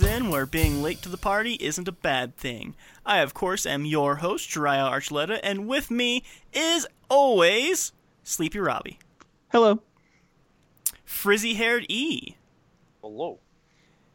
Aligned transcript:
last 0.00 0.16
in 0.16 0.28
where 0.28 0.46
being 0.46 0.82
late 0.82 1.02
to 1.02 1.08
the 1.08 1.16
party 1.16 1.54
isn't 1.60 1.86
a 1.86 1.92
bad 1.92 2.36
thing. 2.36 2.74
I, 3.06 3.18
of 3.18 3.32
course, 3.32 3.64
am 3.64 3.84
your 3.84 4.16
host, 4.16 4.50
Jeriah 4.50 4.90
Archuleta, 4.90 5.38
and 5.42 5.68
with 5.68 5.88
me 5.88 6.24
is 6.52 6.86
always 7.08 7.92
Sleepy 8.24 8.58
Robbie. 8.58 8.98
Hello. 9.52 9.82
Frizzy 11.04 11.54
haired 11.54 11.86
E. 11.88 12.34
Hello. 13.02 13.38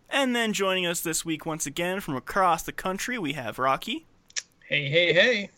And 0.10 0.36
then 0.36 0.52
joining 0.52 0.86
us 0.86 1.00
this 1.00 1.24
week 1.24 1.46
once 1.46 1.66
again 1.66 2.02
from 2.02 2.18
across 2.18 2.64
the 2.64 2.74
country, 2.74 3.18
we 3.18 3.34
have 3.34 3.58
Rocky. 3.58 4.06
Hey, 4.68 4.90
hey, 4.90 5.14
hey. 5.14 5.50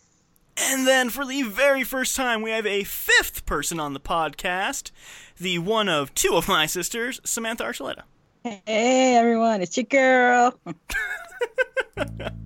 And 0.56 0.86
then 0.86 1.10
for 1.10 1.24
the 1.24 1.42
very 1.42 1.82
first 1.82 2.14
time, 2.14 2.42
we 2.42 2.50
have 2.52 2.66
a 2.66 2.84
fifth 2.84 3.44
person 3.44 3.80
on 3.80 3.92
the 3.92 4.00
podcast, 4.00 4.92
the 5.38 5.58
one 5.58 5.88
of 5.88 6.14
two 6.14 6.34
of 6.34 6.46
my 6.46 6.66
sisters, 6.66 7.20
Samantha 7.24 7.64
Archuleta. 7.64 8.02
Hey 8.44 9.14
everyone, 9.16 9.62
it's 9.62 9.76
your 9.76 9.84
girl. 9.84 10.58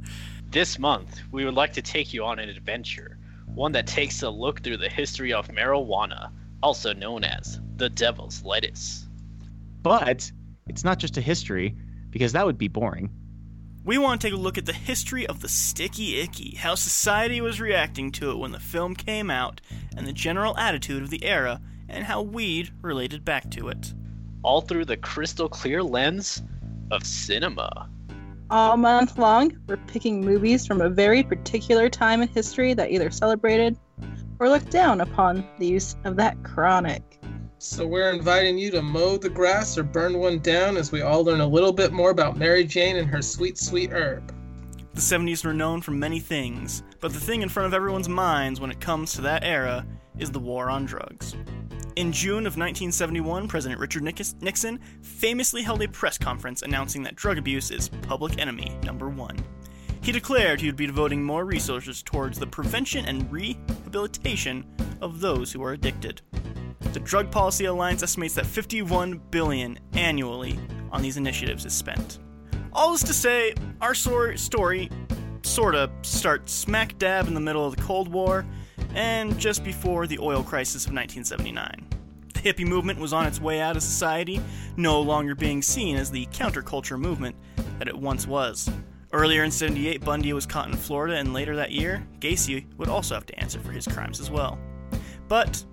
This 0.50 0.78
month, 0.78 1.20
we 1.32 1.44
would 1.44 1.54
like 1.54 1.74
to 1.74 1.82
take 1.82 2.14
you 2.14 2.24
on 2.24 2.38
an 2.38 2.48
adventure, 2.48 3.18
one 3.46 3.72
that 3.72 3.86
takes 3.86 4.22
a 4.22 4.30
look 4.30 4.62
through 4.62 4.78
the 4.78 4.88
history 4.88 5.34
of 5.34 5.48
marijuana, 5.48 6.30
also 6.62 6.94
known 6.94 7.24
as 7.24 7.60
the 7.76 7.90
devil's 7.90 8.42
lettuce. 8.42 9.06
But 9.82 10.30
it's 10.66 10.82
not 10.82 10.98
just 10.98 11.18
a 11.18 11.20
history, 11.20 11.76
because 12.08 12.32
that 12.32 12.46
would 12.46 12.56
be 12.56 12.68
boring. 12.68 13.10
We 13.84 13.98
want 13.98 14.20
to 14.20 14.26
take 14.26 14.34
a 14.34 14.40
look 14.40 14.56
at 14.56 14.64
the 14.64 14.72
history 14.72 15.26
of 15.26 15.40
the 15.40 15.48
sticky 15.48 16.20
icky, 16.20 16.56
how 16.56 16.74
society 16.74 17.42
was 17.42 17.60
reacting 17.60 18.10
to 18.12 18.30
it 18.30 18.38
when 18.38 18.52
the 18.52 18.60
film 18.60 18.94
came 18.94 19.30
out, 19.30 19.60
and 19.94 20.06
the 20.06 20.12
general 20.12 20.56
attitude 20.56 21.02
of 21.02 21.10
the 21.10 21.24
era, 21.24 21.60
and 21.86 22.04
how 22.04 22.22
weed 22.22 22.70
related 22.80 23.26
back 23.26 23.50
to 23.50 23.68
it. 23.68 23.92
All 24.42 24.60
through 24.60 24.84
the 24.84 24.96
crystal 24.96 25.48
clear 25.48 25.82
lens 25.82 26.42
of 26.90 27.04
cinema. 27.04 27.88
All 28.48 28.76
month 28.76 29.18
long, 29.18 29.56
we're 29.66 29.76
picking 29.88 30.20
movies 30.20 30.66
from 30.66 30.80
a 30.80 30.88
very 30.88 31.22
particular 31.22 31.88
time 31.88 32.22
in 32.22 32.28
history 32.28 32.74
that 32.74 32.92
either 32.92 33.10
celebrated 33.10 33.76
or 34.38 34.48
looked 34.48 34.70
down 34.70 35.00
upon 35.00 35.44
the 35.58 35.66
use 35.66 35.96
of 36.04 36.16
that 36.16 36.42
chronic. 36.44 37.18
So 37.58 37.86
we're 37.86 38.12
inviting 38.12 38.58
you 38.58 38.70
to 38.72 38.82
mow 38.82 39.16
the 39.16 39.30
grass 39.30 39.78
or 39.78 39.82
burn 39.82 40.18
one 40.18 40.40
down 40.40 40.76
as 40.76 40.92
we 40.92 41.00
all 41.00 41.24
learn 41.24 41.40
a 41.40 41.46
little 41.46 41.72
bit 41.72 41.92
more 41.92 42.10
about 42.10 42.36
Mary 42.36 42.64
Jane 42.64 42.96
and 42.96 43.08
her 43.08 43.22
sweet, 43.22 43.58
sweet 43.58 43.90
herb. 43.90 44.32
The 44.96 45.02
70s 45.02 45.44
were 45.44 45.52
known 45.52 45.82
for 45.82 45.90
many 45.90 46.20
things, 46.20 46.82
but 47.00 47.12
the 47.12 47.20
thing 47.20 47.42
in 47.42 47.50
front 47.50 47.66
of 47.66 47.74
everyone's 47.74 48.08
minds 48.08 48.62
when 48.62 48.70
it 48.70 48.80
comes 48.80 49.12
to 49.12 49.20
that 49.20 49.44
era 49.44 49.86
is 50.18 50.30
the 50.30 50.38
war 50.38 50.70
on 50.70 50.86
drugs. 50.86 51.36
In 51.96 52.10
June 52.10 52.46
of 52.46 52.56
1971, 52.56 53.46
President 53.46 53.78
Richard 53.78 54.04
Nixon 54.04 54.80
famously 55.02 55.60
held 55.60 55.82
a 55.82 55.88
press 55.88 56.16
conference 56.16 56.62
announcing 56.62 57.02
that 57.02 57.14
drug 57.14 57.36
abuse 57.36 57.70
is 57.70 57.90
public 57.90 58.38
enemy 58.38 58.74
number 58.84 59.10
one. 59.10 59.36
He 60.00 60.12
declared 60.12 60.62
he 60.62 60.68
would 60.68 60.76
be 60.76 60.86
devoting 60.86 61.22
more 61.22 61.44
resources 61.44 62.02
towards 62.02 62.38
the 62.38 62.46
prevention 62.46 63.04
and 63.04 63.30
rehabilitation 63.30 64.64
of 65.02 65.20
those 65.20 65.52
who 65.52 65.62
are 65.62 65.74
addicted. 65.74 66.22
The 66.94 67.00
Drug 67.00 67.30
Policy 67.30 67.66
Alliance 67.66 68.02
estimates 68.02 68.34
that 68.36 68.46
51 68.46 69.20
billion 69.30 69.78
annually 69.92 70.58
on 70.90 71.02
these 71.02 71.18
initiatives 71.18 71.66
is 71.66 71.74
spent. 71.74 72.18
All 72.76 72.92
this 72.92 73.04
to 73.04 73.14
say, 73.14 73.54
our 73.80 73.94
story 73.94 74.90
sorta 75.42 75.90
starts 76.02 76.52
smack 76.52 76.98
dab 76.98 77.26
in 77.26 77.32
the 77.32 77.40
middle 77.40 77.66
of 77.66 77.74
the 77.74 77.80
Cold 77.82 78.08
War 78.08 78.44
and 78.94 79.38
just 79.38 79.64
before 79.64 80.06
the 80.06 80.18
oil 80.18 80.42
crisis 80.42 80.84
of 80.84 80.92
1979. 80.92 81.88
The 82.34 82.40
hippie 82.40 82.66
movement 82.68 82.98
was 82.98 83.14
on 83.14 83.24
its 83.26 83.40
way 83.40 83.62
out 83.62 83.76
of 83.76 83.82
society, 83.82 84.42
no 84.76 85.00
longer 85.00 85.34
being 85.34 85.62
seen 85.62 85.96
as 85.96 86.10
the 86.10 86.26
counterculture 86.26 87.00
movement 87.00 87.34
that 87.78 87.88
it 87.88 87.96
once 87.96 88.26
was. 88.26 88.70
Earlier 89.10 89.42
in 89.42 89.50
78, 89.50 90.04
Bundy 90.04 90.34
was 90.34 90.44
caught 90.44 90.68
in 90.68 90.76
Florida, 90.76 91.16
and 91.16 91.32
later 91.32 91.56
that 91.56 91.72
year, 91.72 92.06
Gacy 92.20 92.66
would 92.76 92.90
also 92.90 93.14
have 93.14 93.24
to 93.24 93.40
answer 93.40 93.58
for 93.58 93.72
his 93.72 93.88
crimes 93.88 94.20
as 94.20 94.30
well. 94.30 94.58
But, 95.28 95.64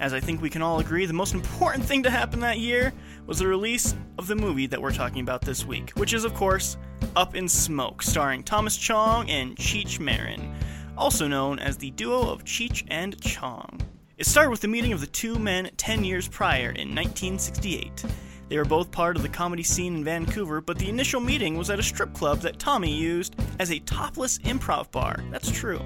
as 0.00 0.14
I 0.14 0.20
think 0.20 0.40
we 0.40 0.48
can 0.48 0.62
all 0.62 0.78
agree, 0.80 1.04
the 1.04 1.12
most 1.12 1.34
important 1.34 1.84
thing 1.84 2.04
to 2.04 2.10
happen 2.10 2.40
that 2.40 2.58
year 2.58 2.94
was 3.28 3.38
the 3.40 3.46
release 3.46 3.94
of 4.16 4.26
the 4.26 4.34
movie 4.34 4.66
that 4.66 4.80
we're 4.80 4.90
talking 4.90 5.20
about 5.20 5.42
this 5.42 5.66
week, 5.66 5.90
which 5.90 6.14
is, 6.14 6.24
of 6.24 6.32
course, 6.32 6.78
Up 7.14 7.34
in 7.36 7.46
Smoke, 7.46 8.02
starring 8.02 8.42
Thomas 8.42 8.74
Chong 8.74 9.28
and 9.28 9.54
Cheech 9.54 10.00
Marin, 10.00 10.54
also 10.96 11.28
known 11.28 11.58
as 11.58 11.76
the 11.76 11.90
duo 11.90 12.30
of 12.30 12.44
Cheech 12.44 12.84
and 12.88 13.20
Chong. 13.20 13.82
It 14.16 14.24
started 14.24 14.48
with 14.48 14.62
the 14.62 14.68
meeting 14.68 14.94
of 14.94 15.02
the 15.02 15.06
two 15.06 15.38
men 15.38 15.70
10 15.76 16.04
years 16.04 16.26
prior 16.26 16.70
in 16.70 16.94
1968. 16.94 18.02
They 18.48 18.56
were 18.56 18.64
both 18.64 18.90
part 18.90 19.14
of 19.14 19.22
the 19.22 19.28
comedy 19.28 19.62
scene 19.62 19.96
in 19.96 20.04
Vancouver, 20.04 20.62
but 20.62 20.78
the 20.78 20.88
initial 20.88 21.20
meeting 21.20 21.58
was 21.58 21.68
at 21.68 21.78
a 21.78 21.82
strip 21.82 22.14
club 22.14 22.40
that 22.40 22.58
Tommy 22.58 22.96
used 22.96 23.36
as 23.58 23.70
a 23.70 23.78
topless 23.80 24.38
improv 24.38 24.90
bar. 24.90 25.22
That's 25.30 25.50
true. 25.50 25.82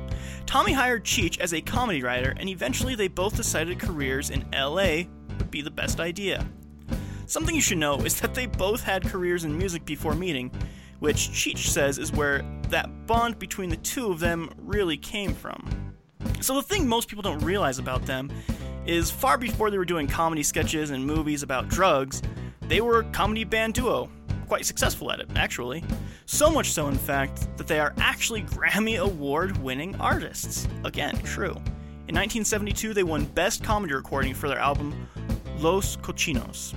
Tommy 0.47 0.73
hired 0.73 1.03
Cheech 1.03 1.41
as 1.41 1.55
a 1.55 1.61
comedy 1.61 2.05
writer, 2.05 2.35
and 2.39 2.49
eventually 2.49 2.95
they 2.95 3.09
both 3.09 3.35
decided 3.35 3.81
careers 3.81 4.31
in 4.31 4.49
LA 4.53 5.07
would 5.39 5.51
be 5.51 5.61
the 5.61 5.73
best 5.73 5.99
idea. 5.99 6.47
Something 7.33 7.55
you 7.55 7.63
should 7.63 7.79
know 7.79 7.97
is 8.01 8.21
that 8.21 8.35
they 8.35 8.45
both 8.45 8.83
had 8.83 9.07
careers 9.07 9.45
in 9.45 9.57
music 9.57 9.87
before 9.87 10.15
meeting, 10.15 10.51
which 10.99 11.31
Cheech 11.31 11.69
says 11.69 11.97
is 11.97 12.13
where 12.13 12.45
that 12.69 13.07
bond 13.07 13.39
between 13.39 13.71
the 13.71 13.79
two 13.79 14.13
of 14.13 14.21
them 14.21 14.51
really 14.59 14.99
came 14.99 15.33
from. 15.33 15.95
So, 16.43 16.55
the 16.57 16.63
thing 16.63 16.87
most 16.87 17.09
people 17.09 17.23
don't 17.23 17.39
realize 17.39 17.79
about 17.79 18.05
them 18.05 18.31
is 18.85 19.11
far 19.11 19.39
before 19.39 19.71
they 19.71 19.79
were 19.79 19.87
doing 19.87 20.07
comedy 20.07 20.43
sketches 20.43 20.91
and 20.91 21.07
movies 21.07 21.43
about 21.43 21.69
drugs, 21.69 22.21
they 22.69 22.83
were 22.83 22.99
a 22.99 23.05
comedy 23.13 23.45
band 23.45 23.73
duo. 23.73 24.11
Quite 24.47 24.67
successful 24.67 25.11
at 25.11 25.19
it, 25.19 25.31
actually. 25.35 25.83
So 26.27 26.51
much 26.51 26.73
so, 26.73 26.89
in 26.89 26.99
fact, 26.99 27.49
that 27.57 27.67
they 27.67 27.81
are 27.81 27.95
actually 27.97 28.43
Grammy 28.59 28.99
Award 28.99 29.57
winning 29.57 29.99
artists. 29.99 30.69
Again, 30.85 31.17
true. 31.23 31.55
In 32.09 32.15
1972, 32.15 32.93
they 32.93 33.05
won 33.05 33.25
Best 33.25 33.65
Comedy 33.65 33.95
Recording 33.95 34.35
for 34.35 34.49
their 34.49 34.59
album 34.59 35.09
Los 35.61 35.97
Cochinos. 35.97 36.75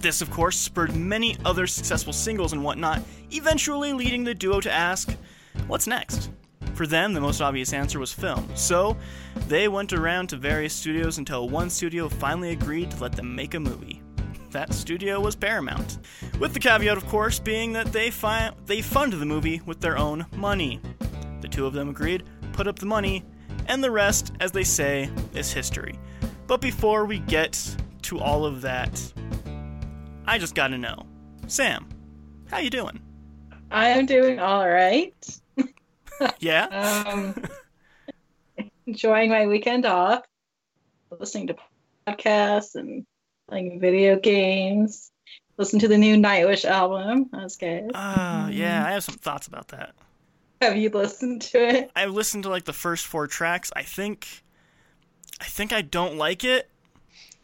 This, 0.00 0.22
of 0.22 0.30
course, 0.30 0.56
spurred 0.56 0.94
many 0.94 1.36
other 1.44 1.66
successful 1.66 2.12
singles 2.12 2.52
and 2.52 2.64
whatnot, 2.64 3.02
eventually 3.30 3.92
leading 3.92 4.24
the 4.24 4.34
duo 4.34 4.60
to 4.60 4.72
ask, 4.72 5.16
What's 5.66 5.86
next? 5.86 6.30
For 6.74 6.86
them, 6.86 7.12
the 7.12 7.20
most 7.20 7.40
obvious 7.40 7.72
answer 7.72 7.98
was 7.98 8.12
film, 8.12 8.48
so 8.54 8.96
they 9.46 9.68
went 9.68 9.92
around 9.92 10.28
to 10.28 10.36
various 10.36 10.74
studios 10.74 11.18
until 11.18 11.48
one 11.48 11.68
studio 11.68 12.08
finally 12.08 12.50
agreed 12.50 12.90
to 12.90 13.00
let 13.02 13.12
them 13.12 13.34
make 13.34 13.54
a 13.54 13.60
movie. 13.60 14.02
That 14.50 14.72
studio 14.74 15.20
was 15.20 15.36
Paramount, 15.36 15.98
with 16.38 16.54
the 16.54 16.60
caveat, 16.60 16.96
of 16.96 17.06
course, 17.06 17.38
being 17.38 17.72
that 17.74 17.92
they, 17.92 18.10
fi- 18.10 18.52
they 18.66 18.82
fund 18.82 19.12
the 19.12 19.26
movie 19.26 19.60
with 19.66 19.80
their 19.80 19.98
own 19.98 20.26
money. 20.34 20.80
The 21.40 21.48
two 21.48 21.66
of 21.66 21.72
them 21.74 21.88
agreed, 21.88 22.24
put 22.52 22.66
up 22.66 22.78
the 22.78 22.86
money, 22.86 23.24
and 23.66 23.82
the 23.82 23.90
rest, 23.90 24.32
as 24.40 24.52
they 24.52 24.64
say, 24.64 25.10
is 25.34 25.52
history. 25.52 25.98
But 26.46 26.60
before 26.60 27.04
we 27.04 27.18
get 27.20 27.76
to 28.02 28.18
all 28.18 28.44
of 28.44 28.60
that, 28.62 29.00
I 30.32 30.38
just 30.38 30.54
gotta 30.54 30.78
know, 30.78 31.04
Sam, 31.46 31.86
how 32.50 32.56
you 32.56 32.70
doing? 32.70 32.98
I'm 33.70 34.06
doing 34.06 34.38
all 34.40 34.66
right. 34.66 35.14
Yeah. 36.38 36.64
Um, 36.68 37.34
enjoying 38.86 39.28
my 39.28 39.46
weekend 39.46 39.84
off, 39.84 40.24
listening 41.18 41.48
to 41.48 41.56
podcasts 42.06 42.76
and 42.76 43.04
playing 43.46 43.78
video 43.78 44.18
games. 44.18 45.10
Listen 45.58 45.80
to 45.80 45.88
the 45.88 45.98
new 45.98 46.16
Nightwish 46.16 46.64
album. 46.64 47.28
That's 47.32 47.56
good. 47.56 47.90
Uh, 47.92 48.48
yeah, 48.50 48.86
I 48.86 48.92
have 48.92 49.04
some 49.04 49.16
thoughts 49.16 49.48
about 49.48 49.68
that. 49.68 49.94
Have 50.62 50.76
you 50.76 50.88
listened 50.88 51.42
to 51.42 51.58
it? 51.58 51.90
I 51.94 52.06
listened 52.06 52.44
to 52.44 52.48
like 52.48 52.64
the 52.64 52.72
first 52.72 53.06
four 53.06 53.26
tracks. 53.26 53.70
I 53.76 53.82
think, 53.82 54.44
I 55.42 55.44
think 55.44 55.74
I 55.74 55.82
don't 55.82 56.16
like 56.16 56.42
it. 56.42 56.70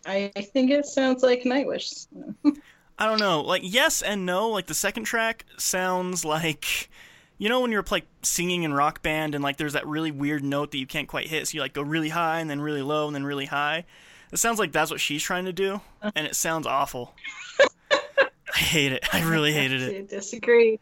I 0.06 0.30
think 0.54 0.70
it 0.70 0.86
sounds 0.86 1.22
like 1.22 1.42
Nightwish. 1.42 2.06
I 2.98 3.06
don't 3.06 3.20
know. 3.20 3.40
Like 3.42 3.62
yes 3.64 4.02
and 4.02 4.26
no. 4.26 4.48
Like 4.48 4.66
the 4.66 4.74
second 4.74 5.04
track 5.04 5.44
sounds 5.56 6.24
like, 6.24 6.90
you 7.38 7.48
know, 7.48 7.60
when 7.60 7.70
you're 7.70 7.84
like 7.90 8.06
singing 8.22 8.64
in 8.64 8.72
rock 8.74 9.02
band 9.02 9.34
and 9.34 9.44
like 9.44 9.56
there's 9.56 9.74
that 9.74 9.86
really 9.86 10.10
weird 10.10 10.42
note 10.42 10.72
that 10.72 10.78
you 10.78 10.86
can't 10.86 11.08
quite 11.08 11.28
hit, 11.28 11.48
so 11.48 11.54
you 11.54 11.60
like 11.60 11.72
go 11.72 11.82
really 11.82 12.08
high 12.08 12.40
and 12.40 12.50
then 12.50 12.60
really 12.60 12.82
low 12.82 13.06
and 13.06 13.14
then 13.14 13.24
really 13.24 13.46
high. 13.46 13.84
It 14.32 14.38
sounds 14.38 14.58
like 14.58 14.72
that's 14.72 14.90
what 14.90 15.00
she's 15.00 15.22
trying 15.22 15.46
to 15.46 15.52
do, 15.52 15.74
uh-huh. 15.74 16.10
and 16.14 16.26
it 16.26 16.36
sounds 16.36 16.66
awful. 16.66 17.14
I 17.90 18.58
hate 18.58 18.92
it. 18.92 19.14
I 19.14 19.22
really 19.22 19.52
hated 19.52 19.82
it. 19.82 20.08
to 20.08 20.16
disagree. 20.16 20.78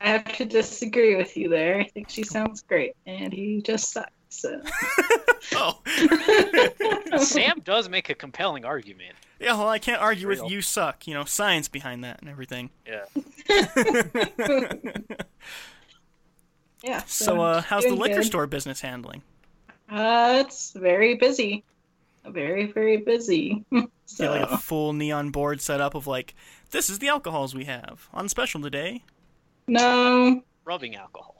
I 0.00 0.08
have 0.10 0.24
to 0.36 0.44
disagree 0.44 1.16
with 1.16 1.36
you 1.36 1.48
there. 1.48 1.78
I 1.80 1.84
think 1.84 2.10
she 2.10 2.24
sounds 2.24 2.62
great, 2.62 2.96
and 3.06 3.32
he 3.32 3.62
just 3.62 3.92
sucks. 3.92 4.10
So. 4.28 4.60
Oh, 5.54 5.80
Sam 7.18 7.60
does 7.64 7.88
make 7.88 8.08
a 8.10 8.14
compelling 8.14 8.64
argument. 8.64 9.14
yeah. 9.38 9.54
Well, 9.56 9.68
I 9.68 9.78
can't 9.78 10.00
argue 10.00 10.28
with 10.28 10.42
you 10.48 10.60
suck. 10.62 11.06
You 11.06 11.14
know, 11.14 11.24
science 11.24 11.68
behind 11.68 12.04
that 12.04 12.20
and 12.20 12.28
everything. 12.28 12.70
Yeah. 12.86 13.04
yeah. 16.82 17.02
So, 17.06 17.40
uh, 17.40 17.62
how's 17.62 17.84
the 17.84 17.94
liquor 17.94 18.16
good. 18.16 18.24
store 18.24 18.46
business 18.46 18.80
handling? 18.80 19.22
Uh, 19.90 20.42
it's 20.46 20.72
very 20.72 21.14
busy. 21.16 21.64
very, 22.26 22.70
very 22.72 22.98
busy. 22.98 23.64
so, 24.06 24.24
Yeah, 24.24 24.30
like 24.42 24.50
a 24.50 24.58
full 24.58 24.92
neon 24.92 25.30
board 25.30 25.60
set 25.60 25.80
up 25.80 25.94
of 25.94 26.06
like, 26.06 26.34
this 26.70 26.88
is 26.90 26.98
the 26.98 27.08
alcohols 27.08 27.54
we 27.54 27.64
have 27.64 28.08
on 28.12 28.28
special 28.28 28.60
today. 28.60 29.02
no, 29.66 30.42
Rubbing 30.64 30.94
alcohol. 30.96 31.36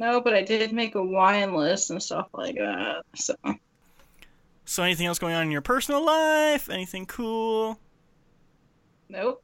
No, 0.00 0.20
but 0.20 0.34
I 0.34 0.42
did 0.42 0.72
make 0.72 0.94
a 0.96 1.02
wine 1.02 1.54
list 1.54 1.90
and 1.90 2.02
stuff 2.02 2.26
like 2.32 2.56
that. 2.56 3.02
So, 3.14 3.34
So 4.64 4.82
anything 4.82 5.06
else 5.06 5.18
going 5.20 5.34
on 5.34 5.44
in 5.44 5.50
your 5.52 5.60
personal 5.60 6.04
life? 6.04 6.68
Anything 6.68 7.06
cool? 7.06 7.78
nope. 9.08 9.42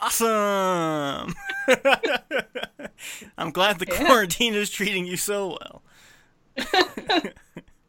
Awesome. 0.00 1.34
I'm 3.38 3.50
glad 3.52 3.78
the 3.78 3.86
Yeah. 3.88 4.04
quarantine 4.06 4.54
is 4.54 4.70
treating 4.70 5.06
you 5.06 5.16
so 5.16 5.58
well. 5.60 5.82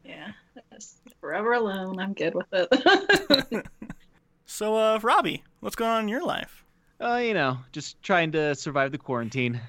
Yeah, 0.04 0.30
forever 1.20 1.52
alone. 1.54 1.98
I'm 1.98 2.12
good 2.14 2.34
with 2.34 2.46
it. 2.52 3.66
So, 4.48 4.76
uh, 4.76 4.98
Robbie, 5.02 5.42
what's 5.60 5.74
going 5.76 5.90
on 5.90 6.02
in 6.04 6.08
your 6.08 6.22
life? 6.24 6.64
Uh, 7.00 7.16
you 7.16 7.34
know, 7.34 7.58
just 7.72 8.00
trying 8.02 8.30
to 8.32 8.54
survive 8.54 8.92
the 8.92 8.98
quarantine. 8.98 9.60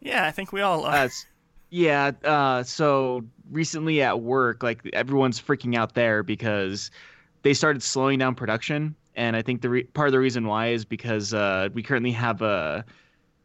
Yeah, 0.00 0.26
I 0.26 0.30
think 0.30 0.52
we 0.52 0.60
all 0.60 0.84
are. 0.84 0.94
Uh, 0.94 1.08
yeah. 1.70 2.12
Uh, 2.24 2.62
so 2.62 3.24
recently 3.50 4.02
at 4.02 4.20
work, 4.20 4.62
like 4.62 4.88
everyone's 4.92 5.40
freaking 5.40 5.76
out 5.76 5.94
there 5.94 6.22
because 6.22 6.90
they 7.42 7.54
started 7.54 7.82
slowing 7.82 8.18
down 8.18 8.34
production, 8.34 8.94
and 9.14 9.36
I 9.36 9.42
think 9.42 9.62
the 9.62 9.70
re- 9.70 9.84
part 9.84 10.08
of 10.08 10.12
the 10.12 10.18
reason 10.18 10.46
why 10.46 10.68
is 10.68 10.84
because 10.84 11.34
uh, 11.34 11.68
we 11.72 11.82
currently 11.82 12.12
have 12.12 12.42
a 12.42 12.84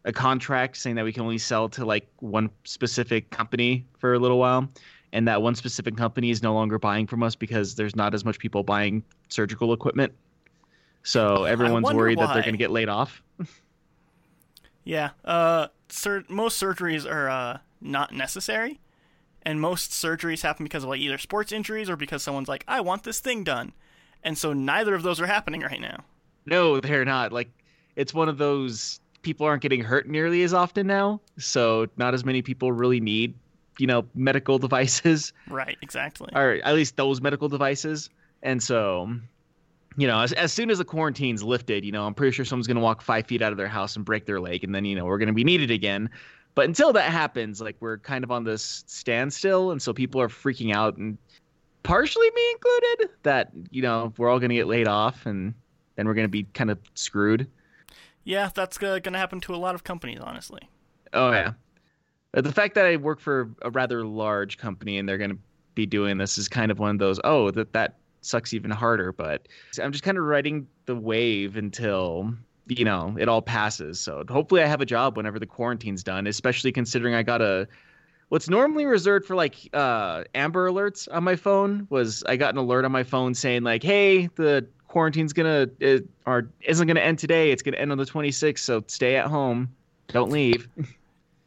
a 0.03 0.12
contract 0.12 0.77
saying 0.77 0.95
that 0.95 1.06
we 1.06 1.13
can 1.13 1.21
only 1.21 1.38
sell 1.38 1.69
to 1.69 1.86
like 1.86 2.07
one 2.19 2.50
specific 2.63 3.30
company 3.30 3.86
for 4.00 4.13
a 4.13 4.19
little 4.19 4.39
while, 4.39 4.68
and 5.13 5.27
that 5.27 5.42
one 5.42 5.56
specific 5.56 5.95
company 5.95 6.30
is 6.31 6.42
no 6.42 6.54
longer 6.54 6.80
buying 6.80 7.07
from 7.07 7.24
us 7.24 7.36
because 7.36 7.75
there's 7.75 7.95
not 7.95 8.13
as 8.13 8.25
much 8.25 8.39
people 8.39 8.63
buying 8.63 9.04
surgical 9.30 9.74
equipment. 9.74 10.13
So 11.04 11.45
everyone's 11.45 11.92
worried 11.94 12.19
that 12.19 12.33
they're 12.33 12.44
going 12.44 12.54
to 12.54 12.59
get 12.59 12.71
laid 12.71 12.89
off. 12.89 13.21
Yeah, 14.83 15.12
uh, 15.24 15.68
sur- 15.91 16.23
most 16.29 16.61
surgeries 16.61 17.09
are 17.09 17.29
uh, 17.29 17.57
not 17.79 18.13
necessary, 18.13 18.79
and 19.43 19.59
most 19.61 19.91
surgeries 19.91 20.41
happen 20.41 20.63
because 20.63 20.83
of 20.83 20.89
like 20.89 20.99
either 20.99 21.17
sports 21.17 21.51
injuries 21.51 21.89
or 21.89 21.95
because 21.95 22.23
someone's 22.23 22.47
like, 22.47 22.63
"I 22.67 22.81
want 22.81 23.03
this 23.03 23.19
thing 23.19 23.43
done," 23.43 23.73
and 24.23 24.38
so 24.38 24.53
neither 24.53 24.95
of 24.95 25.03
those 25.03 25.19
are 25.21 25.27
happening 25.27 25.61
right 25.61 25.81
now. 25.81 26.03
No, 26.45 26.79
they're 26.79 27.05
not. 27.05 27.31
Like 27.31 27.49
it's 27.95 28.13
one 28.13 28.29
of 28.29 28.38
those 28.38 28.99
people 29.21 29.45
aren't 29.45 29.61
getting 29.61 29.81
hurt 29.83 30.07
nearly 30.07 30.43
as 30.43 30.53
often 30.53 30.88
now, 30.88 31.21
so 31.38 31.88
not 31.97 32.13
as 32.13 32.25
many 32.25 32.41
people 32.41 32.71
really 32.71 32.99
need, 32.99 33.35
you 33.77 33.85
know, 33.87 34.05
medical 34.15 34.57
devices 34.67 35.33
Right, 35.47 35.77
exactly. 35.81 36.29
or 36.33 36.59
at 36.63 36.73
least 36.73 36.95
those 36.95 37.21
medical 37.21 37.47
devices. 37.49 38.09
And 38.44 38.61
so, 38.63 39.15
you 39.97 40.07
know, 40.07 40.19
as, 40.19 40.31
as 40.33 40.53
soon 40.53 40.69
as 40.69 40.77
the 40.77 40.85
quarantine's 40.85 41.43
lifted, 41.43 41.83
you 41.83 41.91
know, 41.91 42.05
I'm 42.05 42.13
pretty 42.13 42.31
sure 42.31 42.45
someone's 42.45 42.67
going 42.67 42.77
to 42.77 42.81
walk 42.81 43.01
five 43.01 43.27
feet 43.27 43.41
out 43.41 43.51
of 43.51 43.57
their 43.57 43.67
house 43.67 43.95
and 43.95 44.05
break 44.05 44.25
their 44.25 44.39
leg, 44.39 44.63
and 44.63 44.73
then 44.73 44.85
you 44.85 44.95
know 44.95 45.05
we're 45.05 45.17
going 45.17 45.27
to 45.27 45.33
be 45.33 45.43
needed 45.43 45.71
again. 45.71 46.09
But 46.53 46.65
until 46.65 46.91
that 46.93 47.11
happens, 47.11 47.61
like 47.61 47.75
we're 47.79 47.97
kind 47.97 48.23
of 48.23 48.31
on 48.31 48.43
this 48.43 48.83
standstill, 48.88 49.71
and 49.71 49.81
so 49.81 49.93
people 49.93 50.21
are 50.21 50.27
freaking 50.27 50.73
out, 50.73 50.97
and 50.97 51.17
partially 51.83 52.29
me 52.31 52.51
included, 52.51 53.09
that 53.23 53.51
you 53.69 53.81
know 53.81 54.13
we're 54.17 54.29
all 54.29 54.39
going 54.39 54.49
to 54.49 54.55
get 54.55 54.67
laid 54.67 54.88
off, 54.88 55.25
and 55.25 55.53
then 55.95 56.07
we're 56.07 56.13
going 56.13 56.25
to 56.25 56.29
be 56.29 56.44
kind 56.53 56.71
of 56.71 56.79
screwed. 56.95 57.47
Yeah, 58.23 58.49
that's 58.53 58.77
going 58.77 59.01
to 59.01 59.17
happen 59.17 59.41
to 59.41 59.55
a 59.55 59.57
lot 59.57 59.75
of 59.75 59.83
companies, 59.83 60.19
honestly. 60.21 60.61
Oh 61.13 61.31
yeah. 61.31 61.53
But 62.31 62.45
the 62.45 62.51
fact 62.51 62.75
that 62.75 62.85
I 62.85 62.95
work 62.95 63.19
for 63.19 63.49
a 63.61 63.69
rather 63.69 64.05
large 64.05 64.57
company 64.57 64.97
and 64.97 65.09
they're 65.09 65.17
going 65.17 65.31
to 65.31 65.39
be 65.75 65.85
doing 65.85 66.17
this 66.17 66.37
is 66.37 66.47
kind 66.47 66.71
of 66.71 66.79
one 66.79 66.91
of 66.91 66.99
those. 66.99 67.19
Oh, 67.23 67.51
that 67.51 67.73
that 67.73 67.95
sucks 68.21 68.53
even 68.53 68.71
harder. 68.71 69.12
But 69.12 69.47
I'm 69.81 69.91
just 69.91 70.03
kind 70.03 70.18
of 70.18 70.23
riding 70.23 70.68
the 70.85 70.95
wave 70.95 71.57
until 71.57 72.33
you 72.68 72.85
know 72.85 73.15
it 73.19 73.27
all 73.27 73.41
passes. 73.41 74.00
So 74.00 74.23
hopefully 74.29 74.63
I 74.63 74.68
have 74.68 74.81
a 74.81 74.85
job 74.85 75.18
whenever 75.18 75.39
the 75.39 75.45
quarantine's 75.45 76.03
done. 76.03 76.27
Especially 76.27 76.71
considering 76.71 77.13
I 77.13 77.23
got 77.23 77.41
a 77.41 77.68
what's 78.29 78.50
normally 78.50 78.85
reserved 78.85 79.25
for 79.25 79.35
like 79.35 79.69
uh, 79.73 80.23
Amber 80.35 80.69
alerts 80.69 81.07
on 81.12 81.23
my 81.23 81.35
phone 81.35 81.85
was 81.89 82.23
I 82.23 82.38
got 82.38 82.53
an 82.53 82.57
alert 82.59 82.85
on 82.85 82.91
my 82.91 83.03
phone 83.03 83.33
saying 83.33 83.63
like, 83.63 83.83
hey, 83.83 84.27
the 84.35 84.65
quarantine's 84.88 85.33
gonna 85.33 85.68
it, 85.79 86.07
or 86.25 86.50
isn't 86.62 86.88
gonna 86.88 87.01
end 87.01 87.19
today. 87.19 87.51
It's 87.51 87.62
gonna 87.62 87.77
end 87.77 87.91
on 87.91 87.97
the 87.97 88.06
26th. 88.06 88.59
So 88.59 88.83
stay 88.88 89.18
at 89.18 89.27
home. 89.27 89.69
Don't 90.07 90.31
leave. 90.31 90.68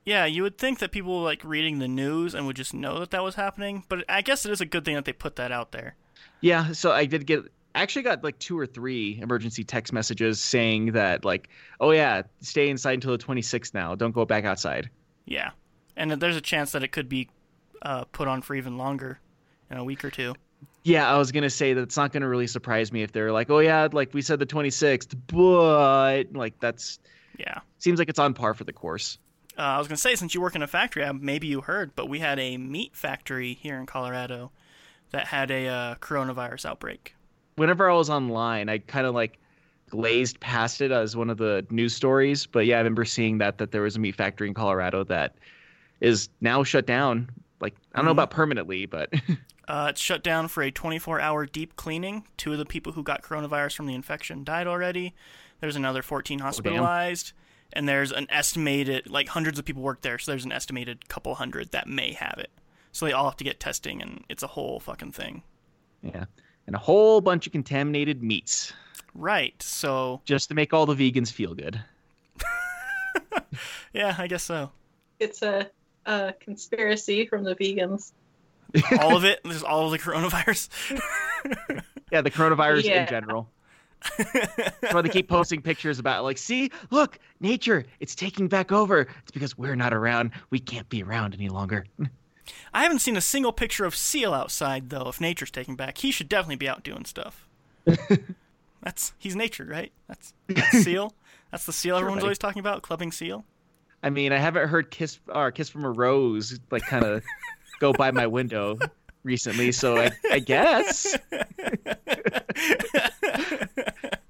Yeah, 0.05 0.27
you 0.27 0.43
would 0.43 0.59
think 0.59 0.81
that 0.81 0.93
people 0.93 1.21
were, 1.21 1.25
like 1.25 1.43
reading 1.43 1.79
the 1.79 1.89
news 1.89 2.35
and 2.35 2.47
would 2.47 2.57
just 2.57 2.75
know 2.75 3.01
that 3.01 3.11
that 3.13 3.23
was 3.23 3.37
happening, 3.37 3.85
but 3.89 4.05
I 4.09 4.21
guess 4.21 4.45
it 4.45 4.53
is 4.53 4.61
a 4.61 4.67
good 4.67 4.85
thing 4.85 4.97
that 4.97 5.07
they 5.07 5.15
put 5.15 5.37
that 5.37 5.51
out 5.51 5.73
there. 5.73 5.95
Yeah, 6.41 6.73
so 6.73 6.93
I 6.93 7.07
did 7.07 7.27
get 7.27 7.41
I 7.75 7.83
actually 7.83 8.03
got 8.03 8.23
like 8.23 8.39
two 8.39 8.59
or 8.59 8.67
three 8.67 9.19
emergency 9.21 9.65
text 9.65 9.93
messages 9.93 10.41
saying 10.41 10.93
that 10.93 11.25
like, 11.25 11.49
"Oh 11.81 11.91
yeah, 11.91 12.23
stay 12.41 12.69
inside 12.69 12.95
until 12.95 13.13
the 13.13 13.19
26th 13.19 13.75
now. 13.75 13.95
Don't 13.95 14.13
go 14.13 14.25
back 14.25 14.45
outside." 14.45 14.91
Yeah, 15.25 15.51
and 15.97 16.13
there's 16.13 16.37
a 16.37 16.41
chance 16.41 16.73
that 16.73 16.85
it 16.85 16.93
could 16.93 17.09
be 17.09 17.29
uh, 17.83 18.05
put 18.05 18.29
on 18.29 18.43
for 18.43 18.55
even 18.55 18.79
longer, 18.79 19.19
in 19.71 19.77
a 19.77 19.85
week 19.85 20.05
or 20.05 20.11
two. 20.11 20.35
Yeah, 20.85 21.13
I 21.13 21.19
was 21.19 21.33
going 21.33 21.43
to 21.43 21.51
say 21.51 21.73
that 21.73 21.81
it's 21.81 21.97
not 21.97 22.13
going 22.13 22.21
to 22.21 22.29
really 22.29 22.47
surprise 22.47 22.93
me 22.93 23.03
if 23.03 23.11
they're 23.11 23.33
like, 23.33 23.51
"Oh 23.51 23.59
yeah, 23.59 23.89
like 23.91 24.15
we 24.15 24.23
said 24.23 24.39
the 24.39 24.47
26th," 24.47 25.17
but 25.27 26.25
like 26.33 26.59
that's 26.61 27.01
Yeah. 27.39 27.61
seems 27.79 27.99
like 27.99 28.09
it's 28.09 28.19
on 28.21 28.35
par 28.35 28.55
for 28.55 28.65
the 28.65 28.73
course. 28.73 29.19
Uh, 29.59 29.63
I 29.63 29.79
was 29.79 29.89
gonna 29.89 29.97
say, 29.97 30.15
since 30.15 30.35
you 30.35 30.41
work 30.41 30.55
in 30.55 30.63
a 30.63 30.67
factory, 30.67 31.03
uh, 31.05 31.13
maybe 31.13 31.47
you 31.47 31.61
heard, 31.61 31.95
but 31.97 32.09
we 32.09 32.19
had 32.21 32.39
a 32.39 32.57
meat 32.57 32.95
factory 32.95 33.55
here 33.55 33.79
in 33.79 33.87
Colorado 33.87 34.53
that 35.15 35.27
had 35.27 35.51
a 35.51 35.67
uh, 35.69 35.95
coronavirus 35.97 36.67
outbreak. 36.67 37.15
Whenever 37.57 37.89
I 37.91 37.95
was 37.95 38.11
online, 38.11 38.69
I 38.69 38.79
kind 38.79 39.07
of 39.07 39.15
like 39.15 39.39
glazed 39.91 40.41
past 40.41 40.81
it 40.81 40.91
as 40.91 41.17
one 41.17 41.31
of 41.31 41.39
the 41.39 41.65
news 41.71 41.95
stories, 41.95 42.47
but 42.47 42.67
yeah, 42.67 42.77
I 42.77 42.79
remember 42.79 43.05
seeing 43.05 43.39
that 43.39 43.59
that 43.59 43.71
there 43.71 43.83
was 43.83 43.97
a 43.97 44.01
meat 44.01 44.17
factory 44.17 44.49
in 44.49 44.55
Colorado 44.55 45.05
that 45.05 45.37
is 46.01 46.29
now 46.41 46.65
shut 46.65 46.87
down. 46.87 47.31
Like 47.61 47.75
I 47.95 47.99
don't 47.99 48.07
know 48.07 48.11
Mhm. 48.11 48.15
about 48.15 48.31
permanently, 48.31 48.87
but 48.87 49.13
Uh, 49.67 49.87
it's 49.89 50.01
shut 50.01 50.23
down 50.23 50.47
for 50.47 50.63
a 50.63 50.71
24-hour 50.71 51.47
deep 51.47 51.75
cleaning. 51.77 52.27
Two 52.37 52.53
of 52.53 52.59
the 52.59 52.67
people 52.67 52.93
who 52.93 53.03
got 53.03 53.23
coronavirus 53.23 53.75
from 53.75 53.87
the 53.87 53.95
infection 53.95 54.45
died 54.45 54.67
already. 54.67 55.15
There's 55.61 55.75
another 55.75 56.03
14 56.03 56.41
hospitalized, 56.41 57.33
and 57.73 57.89
there's 57.89 58.13
an 58.13 58.27
estimated 58.29 59.09
like 59.09 59.29
hundreds 59.29 59.59
of 59.59 59.65
people 59.65 59.81
work 59.83 60.03
there, 60.03 60.19
so 60.19 60.33
there's 60.33 60.45
an 60.45 60.53
estimated 60.53 61.09
couple 61.09 61.35
hundred 61.37 61.71
that 61.71 61.89
may 61.89 62.13
have 62.13 62.35
it. 62.37 62.51
So 62.95 63.07
they 63.07 63.13
all 63.13 63.25
have 63.25 63.37
to 63.39 63.45
get 63.45 63.59
testing, 63.59 64.01
and 64.01 64.23
it's 64.29 64.45
a 64.45 64.47
whole 64.47 64.79
fucking 64.79 65.11
thing. 65.11 65.43
yeah, 66.01 66.27
and 66.69 66.77
a 66.77 66.79
whole 66.79 67.21
bunch 67.21 67.45
of 67.47 67.53
contaminated 67.53 68.23
meats. 68.23 68.73
Right. 69.17 69.61
So 69.61 70.21
just 70.25 70.49
to 70.51 70.55
make 70.55 70.73
all 70.73 70.87
the 70.87 70.95
vegans 70.95 71.33
feel 71.33 71.55
good. 71.55 71.81
yeah, 73.93 74.15
I 74.17 74.29
guess 74.29 74.45
so. 74.45 74.71
It's 75.19 75.43
a, 75.43 75.69
a 76.07 76.35
conspiracy 76.39 77.27
from 77.27 77.43
the 77.43 77.55
vegans. 77.57 78.13
All 79.01 79.17
of 79.17 79.25
it. 79.25 79.41
There's 79.45 79.63
all 79.63 79.87
of 79.87 79.93
the 79.93 79.99
coronavirus. 80.01 80.69
Yeah, 82.11 82.23
the 82.23 82.31
coronavirus 82.31 82.85
Yeah. 82.85 83.03
in 83.03 83.09
general. 83.09 83.49
That's 84.19 84.93
why 84.93 85.01
they 85.03 85.09
keep 85.09 85.29
posting 85.29 85.63
pictures 85.63 85.99
about 86.01 86.25
like, 86.25 86.39
see, 86.39 86.71
look, 86.91 87.19
nature, 87.41 87.85
it's 88.01 88.15
taking 88.17 88.49
back 88.49 88.73
over. 88.73 89.03
It's 89.23 89.31
because 89.33 89.57
we're 89.57 89.77
not 89.77 89.95
around. 89.95 90.33
We 90.51 90.59
can't 90.59 90.89
be 90.89 91.03
around 91.05 91.35
any 91.35 91.49
longer. 91.49 91.87
I 92.73 92.83
haven't 92.83 92.99
seen 93.01 93.17
a 93.17 93.21
single 93.21 93.53
picture 93.53 93.85
of 93.85 93.95
Seal 93.97 94.35
outside 94.35 94.91
though. 94.91 95.09
If 95.09 95.21
nature's 95.21 95.51
taking 95.51 95.77
back, 95.77 95.99
he 95.99 96.11
should 96.11 96.29
definitely 96.29 96.57
be 96.57 96.69
out 96.69 96.83
doing 96.83 97.05
stuff. 97.05 97.47
that's 98.83 99.13
he's 99.19 99.37
nature, 99.37 99.65
right? 99.65 99.93
That's, 100.09 100.33
that's 100.49 100.83
Seal. 100.83 101.15
That's 101.51 101.67
the 101.67 101.73
Seal 101.73 101.97
everyone's 101.97 102.21
buddy. 102.21 102.27
always 102.27 102.39
talking 102.39 102.61
about, 102.61 102.83
clubbing 102.83 103.13
Seal. 103.13 103.45
I 104.03 104.11
mean, 104.11 104.33
I 104.33 104.39
haven't 104.39 104.69
heard 104.69 104.91
"Kiss" 104.91 105.19
or 105.29 105.51
"Kiss 105.53 105.69
from 105.69 105.85
a 105.85 105.91
Rose" 105.91 106.59
like 106.71 106.83
kind 106.87 107.05
of 107.05 107.23
go 107.81 107.93
by 107.93 108.11
my 108.11 108.27
window 108.27 108.79
recently, 109.23 109.73
so 109.73 109.97
I, 109.97 110.11
I 110.31 110.39
guess. 110.41 111.17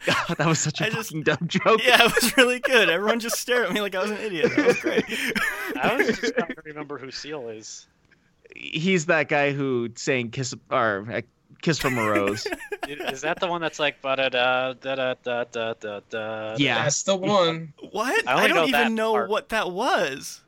God, 0.07 0.37
that 0.37 0.47
was 0.47 0.59
such 0.61 0.81
a 0.81 0.87
I 0.87 0.91
just- 0.91 1.09
fucking 1.09 1.23
dumb 1.23 1.47
joke. 1.49 1.81
yeah, 1.85 2.05
it 2.05 2.15
was 2.15 2.37
really 2.37 2.61
good. 2.61 2.89
Everyone 2.91 3.19
just 3.21 3.37
stared 3.39 3.67
at 3.67 3.73
me 3.73 3.81
like 3.81 3.95
I 3.95 4.03
was 4.03 4.11
an 4.11 4.19
idiot. 4.19 4.53
That 4.55 4.67
was 4.67 4.79
great. 4.81 5.05
I 5.81 5.97
was 5.97 6.07
just 6.19 6.35
trying 6.37 6.55
to 6.55 6.63
remember 6.65 6.99
who 6.99 7.11
Seal 7.11 7.49
is 7.49 7.87
he's 8.55 9.07
that 9.07 9.29
guy 9.29 9.53
who 9.53 9.91
saying 9.97 10.31
kiss 10.31 10.55
or 10.71 11.07
uh, 11.11 11.21
kiss 11.63 11.79
from 11.79 11.99
a 11.99 12.09
rose. 12.09 12.47
Is 12.89 13.23
that 13.23 13.41
the 13.41 13.47
one 13.47 13.61
that's 13.61 13.79
like 13.79 14.01
da 14.03 14.15
da 14.17 14.29
da 14.75 14.75
da 14.75 15.45
da 15.45 15.75
da 15.75 16.01
da? 16.11 16.57
yeah, 16.59 16.85
that's 16.85 17.03
the 17.03 17.17
one. 17.17 17.73
What? 17.91 18.29
I, 18.29 18.45
I 18.45 18.49
don't 18.49 18.57
know 18.57 18.79
even 18.79 18.95
know 18.95 19.13
part. 19.13 19.31
what 19.31 19.49
that 19.51 19.71
was. 19.71 20.43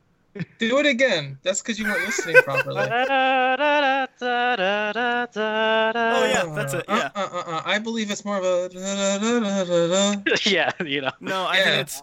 Do 0.59 0.77
it 0.77 0.85
again. 0.85 1.39
That's 1.41 1.61
because 1.61 1.79
you 1.79 1.85
weren't 1.85 2.05
listening 2.05 2.35
properly. 2.43 2.77
oh 2.77 2.85
yeah, 2.85 4.05
that's 6.53 6.73
it. 6.75 6.85
Yeah. 6.87 7.09
Uh, 7.15 7.29
uh, 7.31 7.43
uh, 7.47 7.61
I 7.65 7.79
believe 7.79 8.11
it's 8.11 8.23
more 8.23 8.37
of 8.37 8.43
a. 8.43 8.69
yeah, 10.45 10.71
you 10.85 11.01
know. 11.01 11.11
No, 11.19 11.45
I 11.45 11.57
yeah. 11.57 11.63
think 11.63 11.81
it's. 11.81 12.01